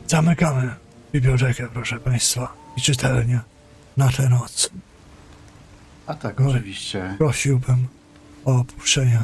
Zamykamy 0.08 0.74
bibliotekę, 1.12 1.68
proszę 1.72 2.00
państwa, 2.00 2.52
i 2.76 2.80
czytelnię 2.80 3.40
na 3.96 4.08
tę 4.12 4.28
noc. 4.28 4.70
A 6.06 6.14
tak, 6.14 6.40
No. 6.40 6.48
oczywiście. 6.50 7.14
Prosiłbym 7.18 7.86
o 8.44 8.58
opuszczenie 8.60 9.22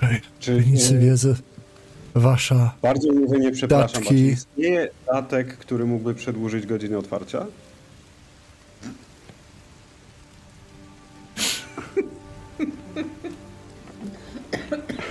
tej 0.00 0.20
Czy, 0.40 0.56
piwnicy 0.56 0.98
wiedzy. 0.98 1.36
Wasza 2.14 2.74
Bardzo 2.82 3.12
nie 3.38 3.52
przepraszam, 3.52 3.86
a 3.88 3.88
czy 4.08 4.14
Datki. 4.14 4.26
istnieje 4.26 4.88
datek, 5.06 5.56
który 5.58 5.84
mógłby 5.84 6.14
przedłużyć 6.14 6.66
godzinę 6.66 6.98
otwarcia? 6.98 7.46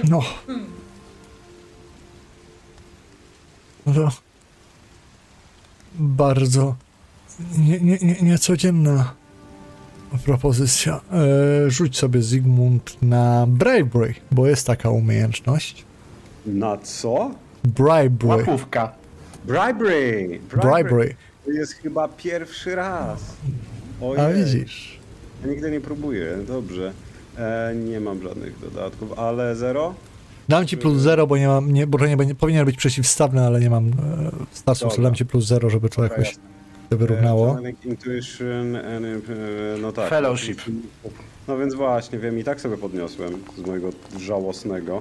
No. 0.10 0.22
No 3.86 3.94
to 3.94 4.10
bardzo 5.96 6.76
nie, 7.58 7.80
nie, 7.80 7.98
nie, 8.02 8.22
niecodzienna 8.22 9.14
propozycja. 10.26 11.02
E, 11.66 11.70
rzuć 11.72 11.98
sobie 11.98 12.22
Zygmunt 12.22 12.98
na 13.02 13.46
Bravery, 13.48 14.14
bo 14.32 14.48
jest 14.48 14.68
taka 14.68 14.90
umiejętność. 14.90 15.86
Na 16.46 16.78
co? 16.78 17.32
Bribery. 17.64 18.28
Łapówka. 18.28 18.92
Bribery! 19.46 20.40
Bribery. 20.62 21.16
To 21.46 21.52
jest 21.52 21.74
chyba 21.74 22.08
pierwszy 22.08 22.76
raz. 22.76 23.20
A 24.02 24.06
Ojej. 24.06 24.44
widzisz. 24.44 25.00
Ja 25.44 25.50
nigdy 25.52 25.72
nie 25.72 25.82
próbuję, 25.82 26.38
dobrze. 26.48 26.94
E, 27.38 27.74
nie 27.76 28.00
mam 28.00 28.24
żadnych 28.24 28.60
dodatków, 28.60 29.20
ale 29.20 29.56
zero? 29.56 29.94
Dam 30.50 30.68
ci 30.68 30.78
plus 30.78 31.02
0, 31.02 31.28
bo 31.28 31.38
nie 31.38 31.48
mam, 31.48 31.72
nie, 31.74 31.88
bo 31.88 32.08
nie 32.08 32.18
będzie, 32.18 32.36
powinien 32.36 32.66
być 32.66 32.78
przeciwstawny, 32.78 33.42
ale 33.42 33.60
nie 33.60 33.70
mam 33.70 33.88
e, 33.88 33.92
statów, 34.52 34.82
to 34.82 34.90
Dobra. 34.90 35.04
dam 35.04 35.16
ci 35.16 35.26
plus 35.26 35.46
0, 35.46 35.70
żeby 35.70 35.90
to 35.90 35.96
Dobra, 35.96 36.10
jakoś 36.10 36.28
jasne. 36.28 36.44
się 36.92 36.98
wyrównało. 36.98 37.58
E, 37.60 37.88
Intuition, 37.90 38.76
and, 38.76 39.06
e, 39.30 39.78
no 39.82 39.92
tak. 39.92 40.10
Fellowship. 40.10 40.62
No 41.48 41.58
więc 41.58 41.74
właśnie, 41.74 42.20
wiem, 42.20 42.40
i 42.40 42.44
tak 42.44 42.62
sobie 42.62 42.78
podniosłem 42.78 43.34
z 43.58 43.68
mojego 43.68 43.90
żałosnego. 44.20 45.00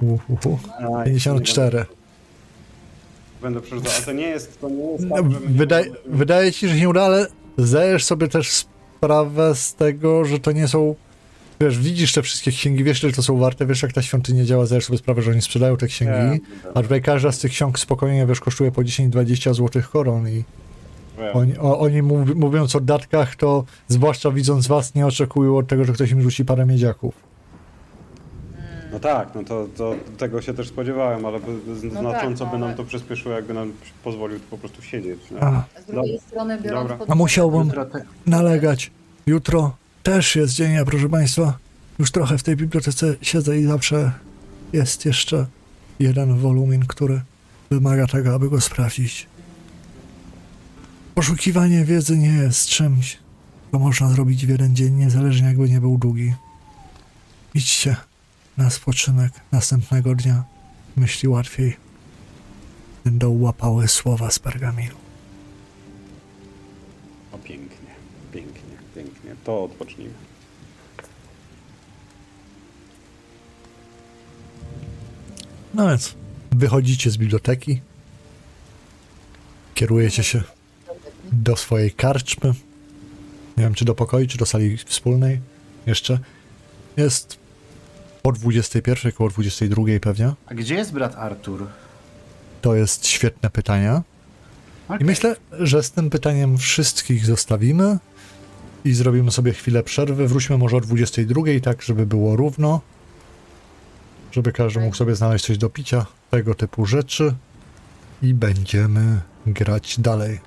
A, 0.99 1.03
54. 1.03 1.85
Będę 3.41 3.61
przeczytał, 3.61 3.91
a 4.01 4.05
to 4.05 4.11
nie 4.11 4.27
jest, 4.27 4.61
to 4.61 4.69
nie 4.69 4.83
jest 4.91 5.03
No, 5.03 5.15
tak, 5.15 5.31
że 5.31 5.39
my 5.39 5.45
nie 5.47 5.57
Wydaje, 5.57 5.91
wydaje 6.05 6.51
ci, 6.51 6.67
że 6.67 6.73
się 6.73 6.79
nie 6.81 6.89
uda, 6.89 7.03
ale 7.03 7.27
zdajesz 7.57 8.05
sobie 8.05 8.27
też 8.27 8.51
sprawę 8.51 9.55
z 9.55 9.75
tego, 9.75 10.25
że 10.25 10.39
to 10.39 10.51
nie 10.51 10.67
są. 10.67 10.95
Wiesz, 11.63 11.79
widzisz 11.79 12.13
te 12.13 12.21
wszystkie 12.21 12.51
księgi, 12.51 12.83
wiesz, 12.83 13.03
ile 13.03 13.13
to 13.13 13.23
są 13.23 13.37
warte, 13.37 13.65
wiesz, 13.65 13.83
jak 13.83 13.93
ta 13.93 14.01
świątynia 14.01 14.45
działa, 14.45 14.65
zdajesz 14.65 14.85
sobie 14.85 14.97
sprawę, 14.97 15.21
że 15.21 15.31
oni 15.31 15.41
sprzedają 15.41 15.77
te 15.77 15.87
księgi. 15.87 16.13
Nie, 16.31 16.39
A 16.73 16.81
tutaj 16.81 17.01
każda 17.01 17.31
z 17.31 17.39
tych 17.39 17.51
ksiąg 17.51 17.79
spokojnie, 17.79 18.25
wiesz, 18.25 18.39
kosztuje 18.39 18.71
po 18.71 18.81
10-20 18.81 19.53
złotych 19.53 19.89
koron 19.89 20.29
i 20.29 20.43
oni, 21.33 21.57
o, 21.57 21.79
oni 21.79 22.01
mów, 22.01 22.35
mówiąc 22.35 22.75
o 22.75 22.79
datkach, 22.79 23.35
to 23.35 23.63
zwłaszcza 23.87 24.31
widząc 24.31 24.67
was, 24.67 24.95
nie 24.95 25.05
oczekują 25.05 25.57
od 25.57 25.67
tego, 25.67 25.85
że 25.85 25.93
ktoś 25.93 26.11
im 26.11 26.21
rzuci 26.21 26.45
parę 26.45 26.65
miedziaków. 26.65 27.13
No 28.91 28.99
tak, 28.99 29.35
no 29.35 29.43
to, 29.43 29.67
to 29.77 29.95
tego 30.17 30.41
się 30.41 30.53
też 30.53 30.67
spodziewałem, 30.67 31.25
ale 31.25 31.39
No 31.67 32.01
znacząco 32.01 32.43
tak, 32.45 32.53
by 32.53 32.59
no 32.59 32.67
nam 32.67 32.75
to 32.77 32.83
przyspieszyło, 32.83 33.35
jakby 33.35 33.53
nam 33.53 33.71
pozwolił 34.03 34.39
tu 34.39 34.45
po 34.49 34.57
prostu 34.57 34.81
siedzieć. 34.81 35.31
Nie? 35.31 35.43
A, 35.43 35.63
Z 35.81 35.85
drugiej 35.85 36.13
Dobra. 36.13 36.27
strony, 36.27 36.57
biorąc 36.61 36.83
Dobra. 36.83 36.97
pod 36.97 37.09
a 37.11 37.15
musiałbym 37.15 37.71
nalegać. 38.25 38.91
Jutro 39.25 39.71
też 40.03 40.35
jest 40.35 40.53
dzień, 40.53 40.77
a 40.77 40.85
proszę 40.85 41.09
Państwa. 41.09 41.57
Już 41.99 42.11
trochę 42.11 42.37
w 42.37 42.43
tej 42.43 42.55
bibliotece 42.55 43.15
siedzę 43.21 43.59
i 43.59 43.63
zawsze 43.63 44.11
jest 44.73 45.05
jeszcze 45.05 45.45
jeden 45.99 46.37
wolumin, 46.37 46.85
który 46.85 47.21
wymaga 47.71 48.07
tego, 48.07 48.33
aby 48.33 48.49
go 48.49 48.61
sprawdzić. 48.61 49.27
Poszukiwanie 51.15 51.85
wiedzy 51.85 52.17
nie 52.17 52.33
jest 52.33 52.67
czymś, 52.67 53.17
co 53.71 53.79
można 53.79 54.09
zrobić 54.09 54.45
w 54.45 54.49
jeden 54.49 54.75
dzień, 54.75 54.93
niezależnie 54.93 55.47
jakby 55.47 55.69
nie 55.69 55.81
był 55.81 55.97
długi. 55.97 56.33
Idźcie 57.53 57.95
na 58.57 58.69
spoczynek 58.69 59.33
następnego 59.51 60.15
dnia. 60.15 60.43
Myśli 60.95 61.29
łatwiej 61.29 61.77
będą 63.05 63.29
łapały 63.29 63.87
słowa 63.87 64.31
z 64.31 64.39
pergaminu. 64.39 65.02
To 69.43 69.63
odpocznijmy. 69.63 70.13
No 75.73 75.87
więc 75.87 76.15
wychodzicie 76.51 77.11
z 77.11 77.17
biblioteki, 77.17 77.81
kierujecie 79.73 80.23
się 80.23 80.43
do 81.31 81.55
swojej 81.55 81.91
karczmy. 81.91 82.53
Nie 83.57 83.63
wiem, 83.63 83.73
czy 83.73 83.85
do 83.85 83.95
pokoju, 83.95 84.27
czy 84.27 84.37
do 84.37 84.45
sali 84.45 84.77
wspólnej 84.77 85.39
jeszcze. 85.85 86.19
Jest 86.97 87.37
po 88.21 88.31
21, 88.31 89.11
koło 89.11 89.29
22 89.29 89.83
pewnie. 90.01 90.33
A 90.45 90.53
gdzie 90.53 90.75
jest 90.75 90.93
brat 90.93 91.15
Artur? 91.15 91.67
To 92.61 92.75
jest 92.75 93.07
świetne 93.07 93.49
pytanie. 93.49 94.01
I 94.89 94.93
Okej. 94.93 95.07
myślę, 95.07 95.35
że 95.59 95.83
z 95.83 95.91
tym 95.91 96.09
pytaniem 96.09 96.57
wszystkich 96.57 97.25
zostawimy 97.25 97.97
i 98.85 98.93
zrobimy 98.93 99.31
sobie 99.31 99.53
chwilę 99.53 99.83
przerwy. 99.83 100.27
Wróćmy 100.27 100.57
może 100.57 100.77
o 100.77 100.81
22, 100.81 101.41
tak, 101.63 101.81
żeby 101.81 102.05
było 102.05 102.35
równo. 102.35 102.81
Żeby 104.31 104.51
każdy 104.51 104.79
mógł 104.79 104.95
sobie 104.95 105.15
znaleźć 105.15 105.45
coś 105.45 105.57
do 105.57 105.69
picia, 105.69 106.05
tego 106.31 106.55
typu 106.55 106.85
rzeczy. 106.85 107.35
I 108.21 108.33
będziemy 108.33 109.21
grać 109.47 109.99
dalej. 109.99 110.39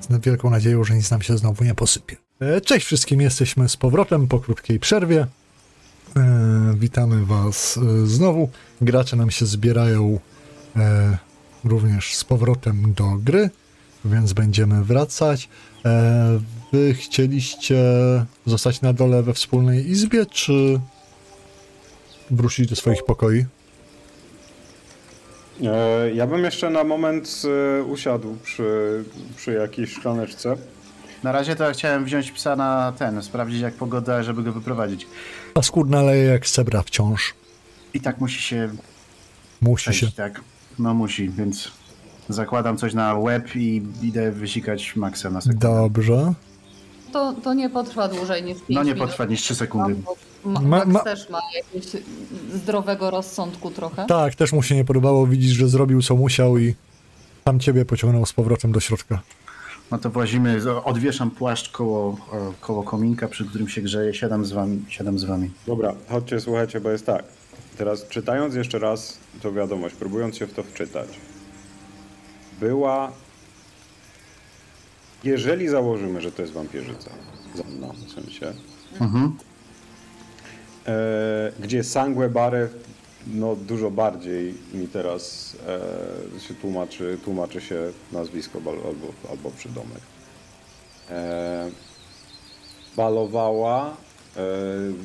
Z 0.00 0.24
wielką 0.24 0.50
nadzieją, 0.50 0.84
że 0.84 0.94
nic 0.94 1.10
nam 1.10 1.22
się 1.22 1.38
znowu 1.38 1.64
nie 1.64 1.74
posypie. 1.74 2.16
E, 2.40 2.60
Cześć 2.60 2.86
wszystkim, 2.86 3.20
jesteśmy 3.20 3.68
z 3.68 3.76
powrotem 3.76 4.28
po 4.28 4.40
krótkiej 4.40 4.80
przerwie. 4.80 5.26
E, 6.16 6.74
witamy 6.78 7.26
Was 7.26 7.78
e, 7.78 8.06
znowu. 8.06 8.50
Gracze 8.80 9.16
nam 9.16 9.30
się 9.30 9.46
zbierają 9.46 10.20
również 11.64 12.14
z 12.14 12.24
powrotem 12.24 12.94
do 12.94 13.10
gry, 13.10 13.50
więc 14.04 14.32
będziemy 14.32 14.84
wracać. 14.84 15.48
E, 15.84 16.40
wy 16.72 16.94
chcieliście 16.94 17.76
zostać 18.46 18.80
na 18.80 18.92
dole 18.92 19.22
we 19.22 19.34
wspólnej 19.34 19.90
izbie, 19.90 20.26
czy 20.26 20.80
wrócić 22.30 22.68
do 22.68 22.76
swoich 22.76 23.04
pokoi? 23.04 23.44
E, 25.64 26.14
ja 26.14 26.26
bym 26.26 26.44
jeszcze 26.44 26.70
na 26.70 26.84
moment 26.84 27.42
e, 27.78 27.82
usiadł 27.82 28.36
przy, 28.44 29.04
przy 29.36 29.52
jakiejś 29.52 29.92
szklaneczce. 29.92 30.56
Na 31.22 31.32
razie 31.32 31.56
to 31.56 31.64
ja 31.64 31.72
chciałem 31.72 32.04
wziąć 32.04 32.30
psa 32.32 32.56
na 32.56 32.92
ten, 32.98 33.22
sprawdzić 33.22 33.60
jak 33.60 33.74
pogoda, 33.74 34.22
żeby 34.22 34.42
go 34.42 34.52
wyprowadzić. 34.52 35.06
Paskudna 35.54 36.02
leje 36.02 36.24
jak 36.24 36.46
zebra 36.46 36.82
wciąż. 36.82 37.34
I 37.94 38.00
tak 38.00 38.20
musi 38.20 38.42
się 38.42 38.70
Musi 39.60 39.82
przejść, 39.82 40.00
się. 40.00 40.12
tak. 40.12 40.40
No 40.78 40.94
musi, 40.94 41.28
więc 41.28 41.70
zakładam 42.28 42.76
coś 42.76 42.94
na 42.94 43.14
łeb 43.14 43.56
i 43.56 43.82
idę 44.02 44.32
wysikać 44.32 44.96
Maxa 44.96 45.30
na 45.30 45.40
sekundę. 45.40 45.68
Dobrze. 45.68 46.32
To, 47.12 47.32
to 47.44 47.54
nie 47.54 47.70
potrwa 47.70 48.08
dłużej 48.08 48.42
niż 48.42 48.54
5 48.54 48.64
No 48.68 48.82
nie 48.82 48.94
minut. 48.94 49.08
potrwa 49.08 49.24
niż 49.24 49.40
3 49.42 49.54
sekundy. 49.54 49.96
Ma, 50.44 50.60
Ma- 50.60 50.68
Max 50.68 50.86
ma- 50.86 51.00
też 51.00 51.28
ma 51.30 51.38
jakiegoś 51.56 52.02
zdrowego 52.54 53.10
rozsądku 53.10 53.70
trochę. 53.70 54.06
Tak, 54.06 54.34
też 54.34 54.52
mu 54.52 54.62
się 54.62 54.74
nie 54.74 54.84
podobało. 54.84 55.26
Widzisz, 55.26 55.52
że 55.52 55.68
zrobił 55.68 56.02
co 56.02 56.16
musiał 56.16 56.58
i 56.58 56.74
tam 57.44 57.60
ciebie 57.60 57.84
pociągnął 57.84 58.26
z 58.26 58.32
powrotem 58.32 58.72
do 58.72 58.80
środka. 58.80 59.20
No 59.90 59.98
to 59.98 60.10
włazimy, 60.10 60.60
odwieszam 60.84 61.30
płaszcz 61.30 61.70
koło, 61.70 62.16
e, 62.32 62.52
koło 62.60 62.82
kominka, 62.82 63.28
przy 63.28 63.44
którym 63.44 63.68
się 63.68 63.80
grzeje, 63.82 64.14
siadam 64.14 64.44
z 64.44 64.52
wami. 64.52 64.84
Siadam 64.88 65.18
z 65.18 65.24
wami. 65.24 65.50
Dobra, 65.66 65.94
chodźcie, 66.08 66.40
słuchajcie, 66.40 66.80
bo 66.80 66.90
jest 66.90 67.06
tak. 67.06 67.24
Teraz 67.78 68.08
czytając 68.08 68.54
jeszcze 68.54 68.78
raz 68.78 69.18
tą 69.42 69.52
wiadomość, 69.54 69.94
próbując 69.94 70.36
się 70.36 70.46
w 70.46 70.54
to 70.54 70.62
wczytać, 70.62 71.08
była. 72.60 73.12
Jeżeli 75.24 75.68
założymy, 75.68 76.20
że 76.20 76.32
to 76.32 76.42
jest 76.42 76.54
wampirzyca, 76.54 77.10
no, 77.80 77.92
w 77.92 78.12
sensie, 78.12 78.52
Mhm. 79.00 79.36
e, 80.86 81.52
gdzie 81.60 81.84
sangue 81.84 82.28
bare 82.28 82.68
no 83.26 83.56
dużo 83.56 83.90
bardziej 83.90 84.54
mi 84.74 84.88
teraz 84.88 85.56
e, 86.36 86.40
się 86.40 86.54
tłumaczy, 86.54 87.18
tłumaczy 87.24 87.60
się 87.60 87.92
nazwisko 88.12 88.60
bal- 88.60 88.86
albo, 88.86 89.06
albo 89.30 89.50
przydomek. 89.50 90.00
E, 91.10 91.70
balowała 92.96 93.96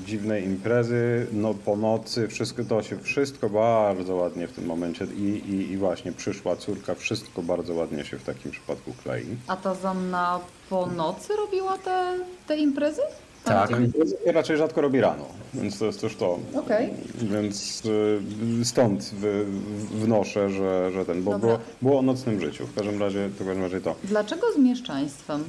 dziwne 0.06 0.42
imprezy, 0.42 1.28
no 1.32 1.54
po 1.54 1.76
nocy, 1.76 2.28
wszystko 2.28 2.64
to 2.64 2.84
się 2.84 2.98
wszystko 3.00 3.50
bardzo 3.50 4.16
ładnie 4.16 4.48
w 4.48 4.52
tym 4.52 4.66
momencie 4.66 5.06
i, 5.18 5.22
i, 5.22 5.72
i 5.72 5.78
właśnie 5.78 6.12
przyszła 6.12 6.56
córka, 6.56 6.96
wszystko 6.96 7.42
bardzo 7.42 7.74
ładnie 7.74 8.06
się 8.06 8.18
w 8.18 8.24
takim 8.24 8.52
przypadku 8.52 8.94
klei. 9.04 9.26
A 9.48 9.56
ta 9.56 9.76
Zanna 9.76 10.40
po 10.70 10.86
nocy 10.86 11.36
robiła 11.36 11.78
te, 11.78 12.14
te 12.48 12.58
imprezy? 12.58 13.02
Tak. 13.44 13.70
Te 13.70 13.84
imprezy 13.84 14.18
się 14.26 14.32
raczej 14.32 14.58
rzadko 14.58 14.82
robi 14.82 15.02
rano, 15.02 15.26
więc 15.54 15.80
to 15.80 15.86
jest 15.86 16.02
też 16.02 16.16
to. 16.16 16.40
Okej. 16.56 16.94
Więc 17.18 17.84
y, 18.62 18.66
stąd 18.66 19.12
wnoszę, 19.92 20.50
że, 20.50 20.92
że 20.92 21.06
ten, 21.06 21.24
bo 21.24 21.32
Dobra. 21.32 21.48
było, 21.48 21.60
było 21.82 22.00
o 22.00 22.02
nocnym 22.02 22.40
życiu. 22.42 22.68
W 22.68 22.76
każdym 22.76 23.00
razie, 23.00 23.28
w 23.28 23.38
każdym 23.38 23.62
razie 23.64 23.82
to. 23.82 23.96
Dlaczego 24.04 24.52
z 24.56 24.58
mieszczaństwem, 24.58 25.44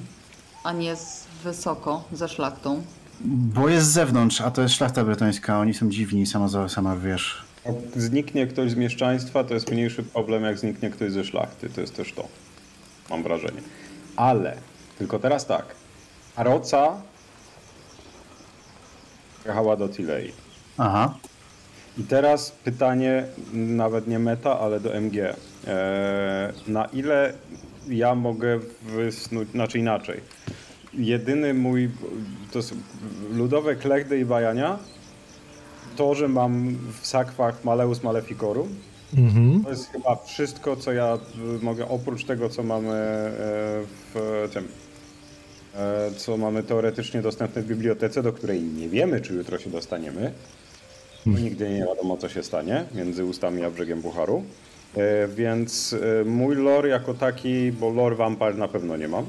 a 0.65 0.73
nie 0.73 0.97
z 0.97 1.25
wysoko, 1.45 2.05
ze 2.13 2.29
szlachtą? 2.29 2.83
Bo 3.21 3.69
jest 3.69 3.87
z 3.87 3.93
zewnątrz, 3.93 4.41
a 4.41 4.51
to 4.51 4.63
jest 4.63 4.75
szlachta 4.75 5.05
bretońska, 5.05 5.61
oni 5.61 5.75
są 5.75 5.91
dziwni, 5.91 6.27
sama, 6.27 6.69
sama 6.69 6.97
wiesz. 6.97 7.45
Jak 7.67 7.75
zniknie 7.97 8.47
ktoś 8.47 8.71
z 8.71 8.75
mieszczaństwa, 8.75 9.45
to 9.45 9.55
jest 9.55 9.71
mniejszy 9.71 10.03
problem, 10.03 10.45
jak 10.45 10.59
zniknie 10.59 10.91
ktoś 10.91 11.13
ze 11.13 11.25
szlachty. 11.25 11.69
To 11.71 11.81
jest 11.81 11.97
też 11.97 12.13
to. 12.13 12.29
Mam 13.11 13.23
wrażenie. 13.23 13.61
Ale, 14.17 14.57
tylko 14.99 15.19
teraz 15.19 15.47
tak. 15.47 15.65
Aroca 16.37 16.97
jechała 19.47 19.77
do 19.77 19.89
Tilei. 19.89 20.33
Aha. 20.79 21.15
I 21.99 22.03
teraz 22.03 22.51
pytanie, 22.51 23.25
nawet 23.53 24.07
nie 24.09 24.19
meta, 24.19 24.61
ale 24.61 24.81
do 24.81 24.95
MG. 24.95 25.17
Eee, 25.17 25.35
na 26.67 26.85
ile 26.85 27.33
ja 27.89 28.15
mogę 28.15 28.61
wysnuć, 28.83 29.51
znaczy 29.51 29.79
inaczej. 29.79 30.21
Jedyny 30.97 31.55
mój, 31.55 31.91
to 32.53 32.59
jest 32.59 32.75
ludowe 33.33 33.77
klechdy 33.77 34.19
i 34.19 34.25
bajania, 34.25 34.79
to, 35.97 36.15
że 36.15 36.29
mam 36.29 36.77
w 37.01 37.07
sakwach 37.07 37.65
Maleus 37.65 38.03
Maleficorum, 38.03 38.69
Mhm. 39.19 39.65
to 39.65 39.71
jest 39.71 39.91
chyba 39.93 40.17
wszystko, 40.17 40.77
co 40.77 40.93
ja 40.93 41.19
y, 41.61 41.65
mogę, 41.65 41.89
oprócz 41.89 42.25
tego, 42.25 42.49
co 42.49 42.63
mamy 42.63 42.91
e, 42.93 43.33
w 44.15 44.49
tym, 44.53 44.69
e, 45.77 46.11
co 46.17 46.37
mamy 46.37 46.63
teoretycznie 46.63 47.23
dostępne 47.23 47.63
w 47.63 47.67
bibliotece, 47.67 48.23
do 48.23 48.33
której 48.33 48.63
nie 48.63 48.89
wiemy, 48.89 49.21
czy 49.21 49.35
jutro 49.35 49.59
się 49.59 49.71
dostaniemy, 49.71 50.33
bo 51.27 51.39
nigdy 51.39 51.71
nie 51.71 51.79
wiadomo, 51.87 52.17
co 52.17 52.29
się 52.29 52.43
stanie 52.43 52.85
między 52.95 53.25
ustami 53.25 53.65
a 53.65 53.71
brzegiem 53.71 54.03
Pucharu. 54.03 54.43
E, 54.97 55.29
Więc 55.29 55.95
mój 56.25 56.57
lore 56.57 56.89
jako 56.89 57.15
taki, 57.15 57.73
bo 57.73 57.91
lore 57.91 58.17
vampire 58.17 58.57
na 58.57 58.69
pewno 58.69 58.97
nie 58.97 59.09
mam, 59.09 59.25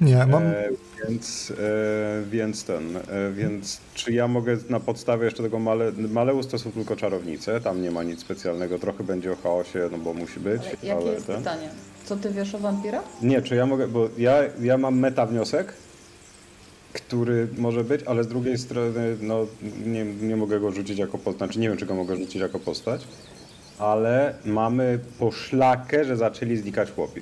Nie, 0.00 0.26
mam. 0.26 0.42
E, 0.42 0.68
więc, 1.08 1.52
e, 1.58 2.30
więc 2.30 2.64
ten, 2.64 2.96
e, 2.96 3.00
więc 3.32 3.80
czy 3.94 4.12
ja 4.12 4.28
mogę 4.28 4.56
na 4.68 4.80
podstawie 4.80 5.24
jeszcze 5.24 5.42
tego 5.42 5.58
Male, 5.58 5.92
Maleus 5.92 6.46
to 6.46 6.58
są 6.58 6.72
tylko 6.72 6.96
czarownice, 6.96 7.60
tam 7.60 7.82
nie 7.82 7.90
ma 7.90 8.02
nic 8.02 8.20
specjalnego, 8.20 8.78
trochę 8.78 9.04
będzie 9.04 9.32
o 9.32 9.36
chaosie, 9.36 9.88
no 9.92 9.98
bo 9.98 10.14
musi 10.14 10.40
być, 10.40 10.62
Jakie 10.64 10.96
ale 10.96 11.12
jest 11.12 11.26
ten. 11.26 11.36
pytanie? 11.36 11.68
Co 12.04 12.16
ty 12.16 12.30
wiesz 12.30 12.54
o 12.54 12.58
wampirach? 12.58 13.04
Nie, 13.22 13.42
czy 13.42 13.54
ja 13.54 13.66
mogę, 13.66 13.88
bo 13.88 14.08
ja, 14.18 14.36
ja 14.60 14.78
mam 14.78 14.98
meta 14.98 15.26
wniosek, 15.26 15.72
który 16.92 17.48
może 17.58 17.84
być, 17.84 18.02
ale 18.02 18.24
z 18.24 18.28
drugiej 18.28 18.58
strony 18.58 19.16
no, 19.20 19.46
nie, 19.86 20.04
nie 20.04 20.36
mogę 20.36 20.60
go 20.60 20.72
rzucić 20.72 20.98
jako 20.98 21.18
postać, 21.18 21.38
znaczy 21.38 21.58
nie 21.58 21.68
wiem, 21.68 21.78
czy 21.78 21.86
go 21.86 21.94
mogę 21.94 22.16
rzucić 22.16 22.34
jako 22.42 22.58
postać, 22.58 23.04
ale 23.78 24.34
mamy 24.44 24.98
poszlakę, 25.18 26.04
że 26.04 26.16
zaczęli 26.16 26.56
znikać 26.56 26.90
chłopi. 26.90 27.20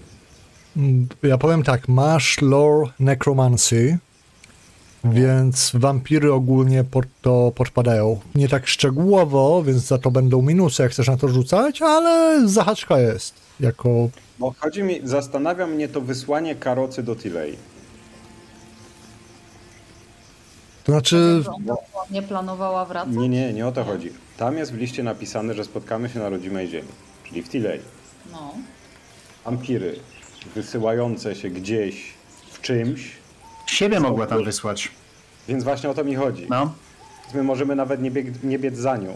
Ja 1.22 1.38
powiem 1.38 1.62
tak, 1.62 1.88
masz 1.88 2.40
lore 2.40 2.90
necromancy, 3.00 3.98
więc 5.04 5.72
wampiry 5.74 6.32
ogólnie 6.32 6.84
pod 6.84 7.04
to 7.22 7.52
podpadają. 7.54 8.20
Nie 8.34 8.48
tak 8.48 8.66
szczegółowo, 8.66 9.62
więc 9.62 9.82
za 9.82 9.98
to 9.98 10.10
będą 10.10 10.42
minusy, 10.42 10.82
jak 10.82 10.92
chcesz 10.92 11.08
na 11.08 11.16
to 11.16 11.28
rzucać, 11.28 11.82
ale 11.82 12.42
zahaczka 12.48 12.98
jest. 12.98 13.34
Jako. 13.60 14.08
Bo 14.38 14.54
chodzi 14.58 14.82
mi, 14.82 15.00
zastanawia 15.04 15.66
mnie 15.66 15.88
to 15.88 16.00
wysłanie 16.00 16.54
karocy 16.54 17.02
do 17.02 17.16
Tilei. 17.16 17.56
To 20.84 20.92
znaczy, 20.92 21.44
nie 22.10 22.22
planowała 22.22 22.84
wracać? 22.84 23.14
Nie, 23.14 23.28
nie, 23.28 23.52
nie 23.52 23.66
o 23.66 23.72
to 23.72 23.84
chodzi. 23.84 24.12
Tam 24.36 24.56
jest 24.56 24.72
w 24.72 24.76
liście 24.76 25.02
napisane, 25.02 25.54
że 25.54 25.64
spotkamy 25.64 26.08
się 26.08 26.18
na 26.18 26.28
rodzimej 26.28 26.68
ziemi, 26.68 26.88
czyli 27.24 27.42
w 27.42 27.48
Tilei. 27.48 27.80
No. 28.32 28.54
Wampiry 29.44 29.96
wysyłające 30.54 31.34
się 31.34 31.50
gdzieś 31.50 32.12
w 32.52 32.60
czymś, 32.60 33.12
Siebie 33.66 34.00
mogła 34.00 34.26
tam 34.26 34.44
wysłać. 34.44 34.90
więc 35.48 35.64
właśnie 35.64 35.90
o 35.90 35.94
to 35.94 36.04
mi 36.04 36.14
chodzi. 36.14 36.46
No. 36.50 36.74
My 37.34 37.42
możemy 37.42 37.74
nawet 37.76 38.02
nie, 38.02 38.10
bieg, 38.10 38.42
nie 38.44 38.58
biec 38.58 38.76
za 38.78 38.96
nią. 38.96 39.14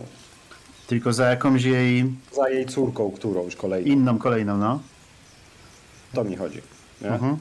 Tylko 0.87 1.13
za 1.13 1.31
jakąś 1.31 1.65
jej 1.65 2.05
Za 2.37 2.51
jej 2.51 2.67
córką 2.67 3.11
którąś 3.11 3.57
kolejną. 3.57 3.93
inną, 3.93 4.19
kolejną, 4.19 4.59
no. 4.59 4.81
To 6.13 6.25
mi 6.25 6.37
chodzi. 6.37 6.63
Nie? 7.03 7.09
Mhm. 7.09 7.37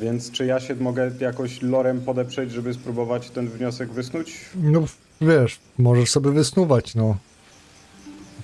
Więc 0.00 0.30
czy 0.30 0.46
ja 0.46 0.60
się 0.60 0.74
mogę 0.74 1.10
jakoś 1.20 1.62
lorem 1.62 2.00
podeprzeć, 2.00 2.52
żeby 2.52 2.74
spróbować 2.74 3.30
ten 3.30 3.48
wniosek 3.48 3.92
wysnuć? 3.92 4.40
No 4.54 4.82
wiesz, 5.20 5.58
możesz 5.78 6.10
sobie 6.10 6.30
wysnuwać, 6.30 6.94
no. 6.94 7.16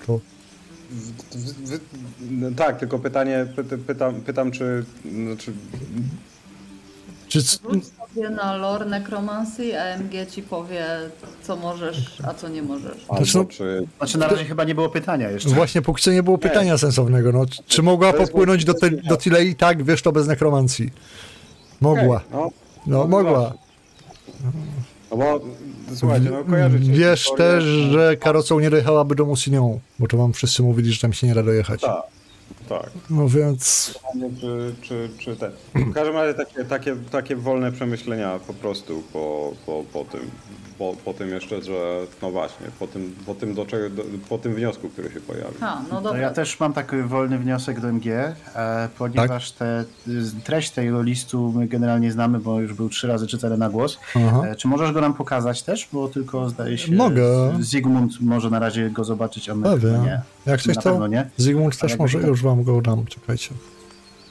To 0.07 0.13
no 0.13 0.19
tak, 2.57 2.79
tylko 2.79 2.99
pytanie, 2.99 3.47
py, 3.57 3.65
pytam, 3.79 4.15
pytam 4.15 4.51
czy, 4.51 4.85
znaczy, 5.25 5.53
czy, 7.29 7.41
Rzuć 7.41 7.85
sobie 7.87 8.31
na 8.31 8.57
lore 8.57 8.87
nekromancji, 8.87 9.73
a 9.77 9.85
MG 9.85 10.27
ci 10.31 10.43
powie, 10.43 10.87
co 11.43 11.57
możesz, 11.57 12.21
a 12.29 12.35
co 12.35 12.49
nie 12.49 12.63
możesz. 12.63 13.05
albo 13.09 13.25
Znaczy, 13.25 13.39
no- 13.39 13.45
czy... 13.45 13.87
Znaczy 13.99 14.19
na 14.19 14.29
razie 14.29 14.45
chyba 14.45 14.65
nie 14.65 14.75
było 14.75 14.89
pytania 14.89 15.31
jeszcze. 15.31 15.49
właśnie 15.49 15.83
póki 15.83 16.03
co 16.03 16.11
nie 16.13 16.23
było 16.23 16.39
pytania 16.39 16.79
sensownego, 16.79 17.33
no. 17.33 17.47
Czy- 17.47 17.63
Czy 17.67 17.83
mogła 17.83 18.13
To 18.13 18.19
popłynąć 18.19 18.65
do, 18.65 18.75
te, 18.75 18.91
do 18.91 19.17
Tilei? 19.17 19.55
Tak, 19.57 19.83
wiesz 19.85 20.03
to 20.03 20.13
bez 20.13 20.27
nekromancji. 20.27 20.91
Mogła. 21.81 22.17
Okej, 22.17 22.31
no, 22.33 22.51
No, 22.87 23.07
mogła. 23.07 23.55
no 25.11 25.17
bo, 25.17 25.41
słuchajcie, 25.97 26.31
no 26.31 26.45
kojarzycie 26.45 26.93
Wiesz 26.93 27.21
historię- 27.21 27.37
też, 27.37 27.65
że 27.65 28.17
karocą 28.17 28.61
nie 28.61 28.71
dojechałaby 28.71 29.15
do 29.15 29.25
Musignon, 29.25 29.79
bo 29.99 30.07
to 30.07 30.17
wam 30.17 30.33
wszyscy 30.33 30.63
mówili, 30.63 30.93
że 30.93 31.01
tam 31.01 31.13
się 31.13 31.27
nie 31.27 31.35
da 31.35 31.43
dojechać. 31.43 31.81
Tak, 31.81 32.03
tak. 32.69 32.91
No 33.11 33.29
więc 33.29 33.95
Pytanie, 34.13 34.31
Czy, 34.41 34.75
czy, 34.83 35.09
czy 35.19 35.37
te. 35.37 35.51
W 35.75 35.93
każdym 35.93 36.17
razie 36.17 36.35
takie, 36.35 36.65
takie, 36.65 36.97
takie 37.11 37.37
wolne 37.37 37.73
przemyślenia 37.73 38.39
po 38.47 38.55
prostu 38.55 39.03
po, 39.13 39.53
po, 39.67 39.85
po 39.93 40.05
tym. 40.05 40.21
Po, 40.79 40.97
po 41.05 41.15
tym 41.15 41.29
jeszcze, 41.29 41.63
że 41.63 42.01
no 42.23 42.31
właśnie, 42.31 42.67
po 42.79 42.87
tym, 42.87 43.15
po 43.27 43.35
tym, 43.35 43.55
do 43.55 43.67
czego, 43.67 43.91
do, 43.91 44.03
po 44.29 44.39
tym 44.39 44.55
wniosku, 44.55 44.89
który 44.89 45.11
się 45.11 45.21
pojawił. 45.21 45.61
Ha, 45.61 45.83
no 45.91 46.01
dobra. 46.01 46.21
ja 46.21 46.31
też 46.31 46.61
mam 46.61 46.73
taki 46.73 46.97
wolny 46.97 47.39
wniosek 47.39 47.81
do 47.81 47.89
MG, 47.89 48.07
e, 48.07 48.89
ponieważ 48.99 49.53
te, 49.53 49.85
treść 50.45 50.71
tego 50.71 51.03
listu 51.03 51.53
my 51.57 51.67
generalnie 51.69 52.13
znamy, 52.13 52.39
bo 52.39 52.61
już 52.61 52.75
był 52.75 52.89
trzy 52.89 53.07
razy 53.07 53.27
czytany 53.27 53.59
na 53.59 53.71
głos. 53.71 53.99
E, 54.45 54.57
czy 54.57 54.69
możesz 54.69 54.93
go 54.93 55.01
nam 55.01 55.15
pokazać 55.15 55.63
też? 55.63 55.89
Bo 55.93 56.09
tylko 56.09 56.49
zdaje 56.49 56.79
się. 56.79 56.93
Mogę. 56.93 57.57
Zygmunt 57.61 58.21
może 58.21 58.51
na 58.51 58.59
razie 58.59 58.91
go 58.91 59.05
zobaczyć, 59.05 59.49
a 59.49 59.55
my 59.55 59.69
nie. 60.05 60.23
Jak 60.47 60.63
coś 60.63 60.77
na 60.77 60.83
to 60.83 60.91
pewno 60.91 61.07
nie. 61.07 61.31
Zygmunt 61.37 61.79
też 61.79 61.99
może, 61.99 62.21
to- 62.21 62.27
już 62.27 62.43
wam 62.43 62.63
go 62.65 62.81
dam, 62.81 63.07
czekajcie. 63.07 63.51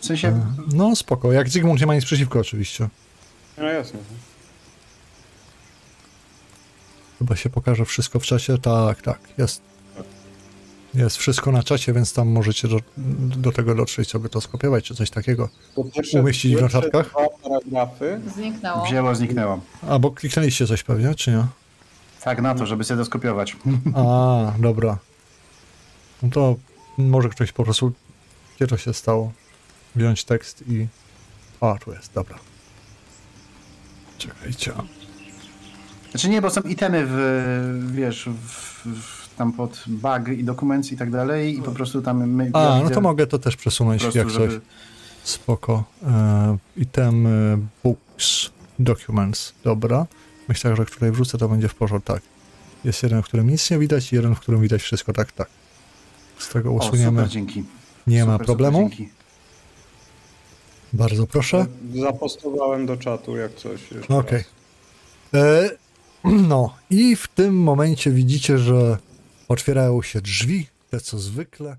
W 0.01 0.05
sensie. 0.05 0.45
No 0.73 0.95
spoko, 0.95 1.31
jak 1.31 1.49
Zygmunt 1.49 1.79
nie 1.79 1.85
ma 1.87 1.95
nic 1.95 2.05
przeciwko 2.05 2.39
oczywiście. 2.39 2.89
No 3.57 3.63
jasne. 3.63 3.99
Chyba 7.19 7.35
się 7.35 7.49
pokaże 7.49 7.85
wszystko 7.85 8.19
w 8.19 8.23
czacie. 8.23 8.57
Tak, 8.57 9.01
tak, 9.01 9.19
jest. 9.37 9.61
Jest 10.93 11.17
wszystko 11.17 11.51
na 11.51 11.63
czacie, 11.63 11.93
więc 11.93 12.13
tam 12.13 12.27
możecie 12.27 12.67
do, 12.67 12.79
do 13.37 13.51
tego 13.51 13.75
dotrzeć, 13.75 14.09
sobie 14.09 14.29
to 14.29 14.41
skopiować, 14.41 14.83
czy 14.85 14.95
coś 14.95 15.09
takiego. 15.09 15.49
To 15.75 15.83
pierwsze, 15.83 16.19
Umieścić 16.19 16.55
w 16.55 16.61
notatkach? 16.61 17.09
Dwa 17.09 17.27
paragrafy. 17.43 18.21
Zniknęło. 18.35 18.85
Wzięło, 18.85 19.15
zniknęło. 19.15 19.59
Albo 19.89 20.11
kliknęliście 20.11 20.67
coś 20.67 20.83
pewnie, 20.83 21.15
czy 21.15 21.31
nie? 21.31 21.45
Tak, 22.23 22.41
na 22.41 22.55
to, 22.55 22.65
żeby 22.65 22.83
sobie 22.83 22.97
to 22.97 23.05
skopiować. 23.05 23.55
A, 23.95 24.53
dobra. 24.59 24.97
No 26.23 26.29
to 26.29 26.55
może 26.97 27.29
ktoś 27.29 27.51
po 27.51 27.63
prostu. 27.63 27.91
Gdzie 28.55 28.67
to 28.67 28.77
się 28.77 28.93
stało? 28.93 29.31
Wziąć 29.95 30.23
tekst 30.23 30.63
i. 30.67 30.87
A, 31.61 31.77
tu 31.77 31.93
jest, 31.93 32.13
dobra. 32.13 32.39
Czekajcie. 34.17 34.73
Znaczy 36.11 36.29
nie, 36.29 36.41
bo 36.41 36.49
są 36.49 36.61
itemy 36.61 37.03
w, 37.07 37.91
wiesz, 37.95 38.29
w, 38.29 38.85
w, 38.85 39.35
tam 39.35 39.53
pod 39.53 39.83
bug 39.87 40.27
i 40.37 40.43
dokumenty 40.43 40.93
i 40.93 40.97
tak 40.97 41.11
dalej 41.11 41.57
i 41.57 41.61
po 41.61 41.71
prostu 41.71 42.01
tam 42.01 42.27
my... 42.29 42.49
A, 42.53 42.61
ja 42.61 42.69
no 42.75 42.81
widzę 42.81 42.95
to 42.95 43.01
mogę 43.01 43.27
to 43.27 43.39
też 43.39 43.55
przesunąć, 43.55 44.01
prostu, 44.01 44.17
jak 44.17 44.27
coś. 44.27 44.35
żeby- 44.35 44.61
Spoko. 45.23 45.83
E, 46.03 46.57
item 46.77 47.27
books, 47.83 48.49
documents. 48.79 49.53
Dobra. 49.63 50.05
Myślę, 50.47 50.75
że 50.75 50.85
której 50.85 51.11
wrzucę, 51.11 51.37
to 51.37 51.49
będzie 51.49 51.67
w 51.67 51.75
porządku. 51.75 52.13
Tak. 52.13 52.21
Jest 52.83 53.03
jeden, 53.03 53.21
w 53.21 53.25
którym 53.25 53.49
nic 53.49 53.71
nie 53.71 53.79
widać 53.79 54.13
i 54.13 54.15
jeden, 54.15 54.35
w 54.35 54.39
którym 54.39 54.61
widać 54.61 54.81
wszystko. 54.81 55.13
Tak, 55.13 55.31
tak. 55.31 55.49
Z 56.41 56.49
tego 56.49 56.69
O, 56.69 56.73
usuniemy. 56.73 57.11
super, 57.19 57.29
dzięki. 57.29 57.63
nie 58.07 58.25
ma 58.25 58.33
Super, 58.33 58.45
problemu. 58.45 58.77
Super, 58.83 58.97
dzięki. 58.97 59.13
Bardzo 60.93 61.27
proszę. 61.27 61.65
Zapostowałem 62.01 62.85
do 62.85 62.97
czatu, 62.97 63.37
jak 63.37 63.55
coś 63.55 63.79
Okej. 64.09 64.43
E, 65.33 65.69
No 66.49 66.73
i 66.89 67.15
w 67.15 67.27
tym 67.27 67.57
momencie 67.63 68.11
widzicie, 68.11 68.57
że 68.57 68.97
otwierają 69.47 70.01
się 70.01 70.21
drzwi, 70.21 70.67
te 70.89 70.99
co 70.99 71.19
zwykle. 71.19 71.77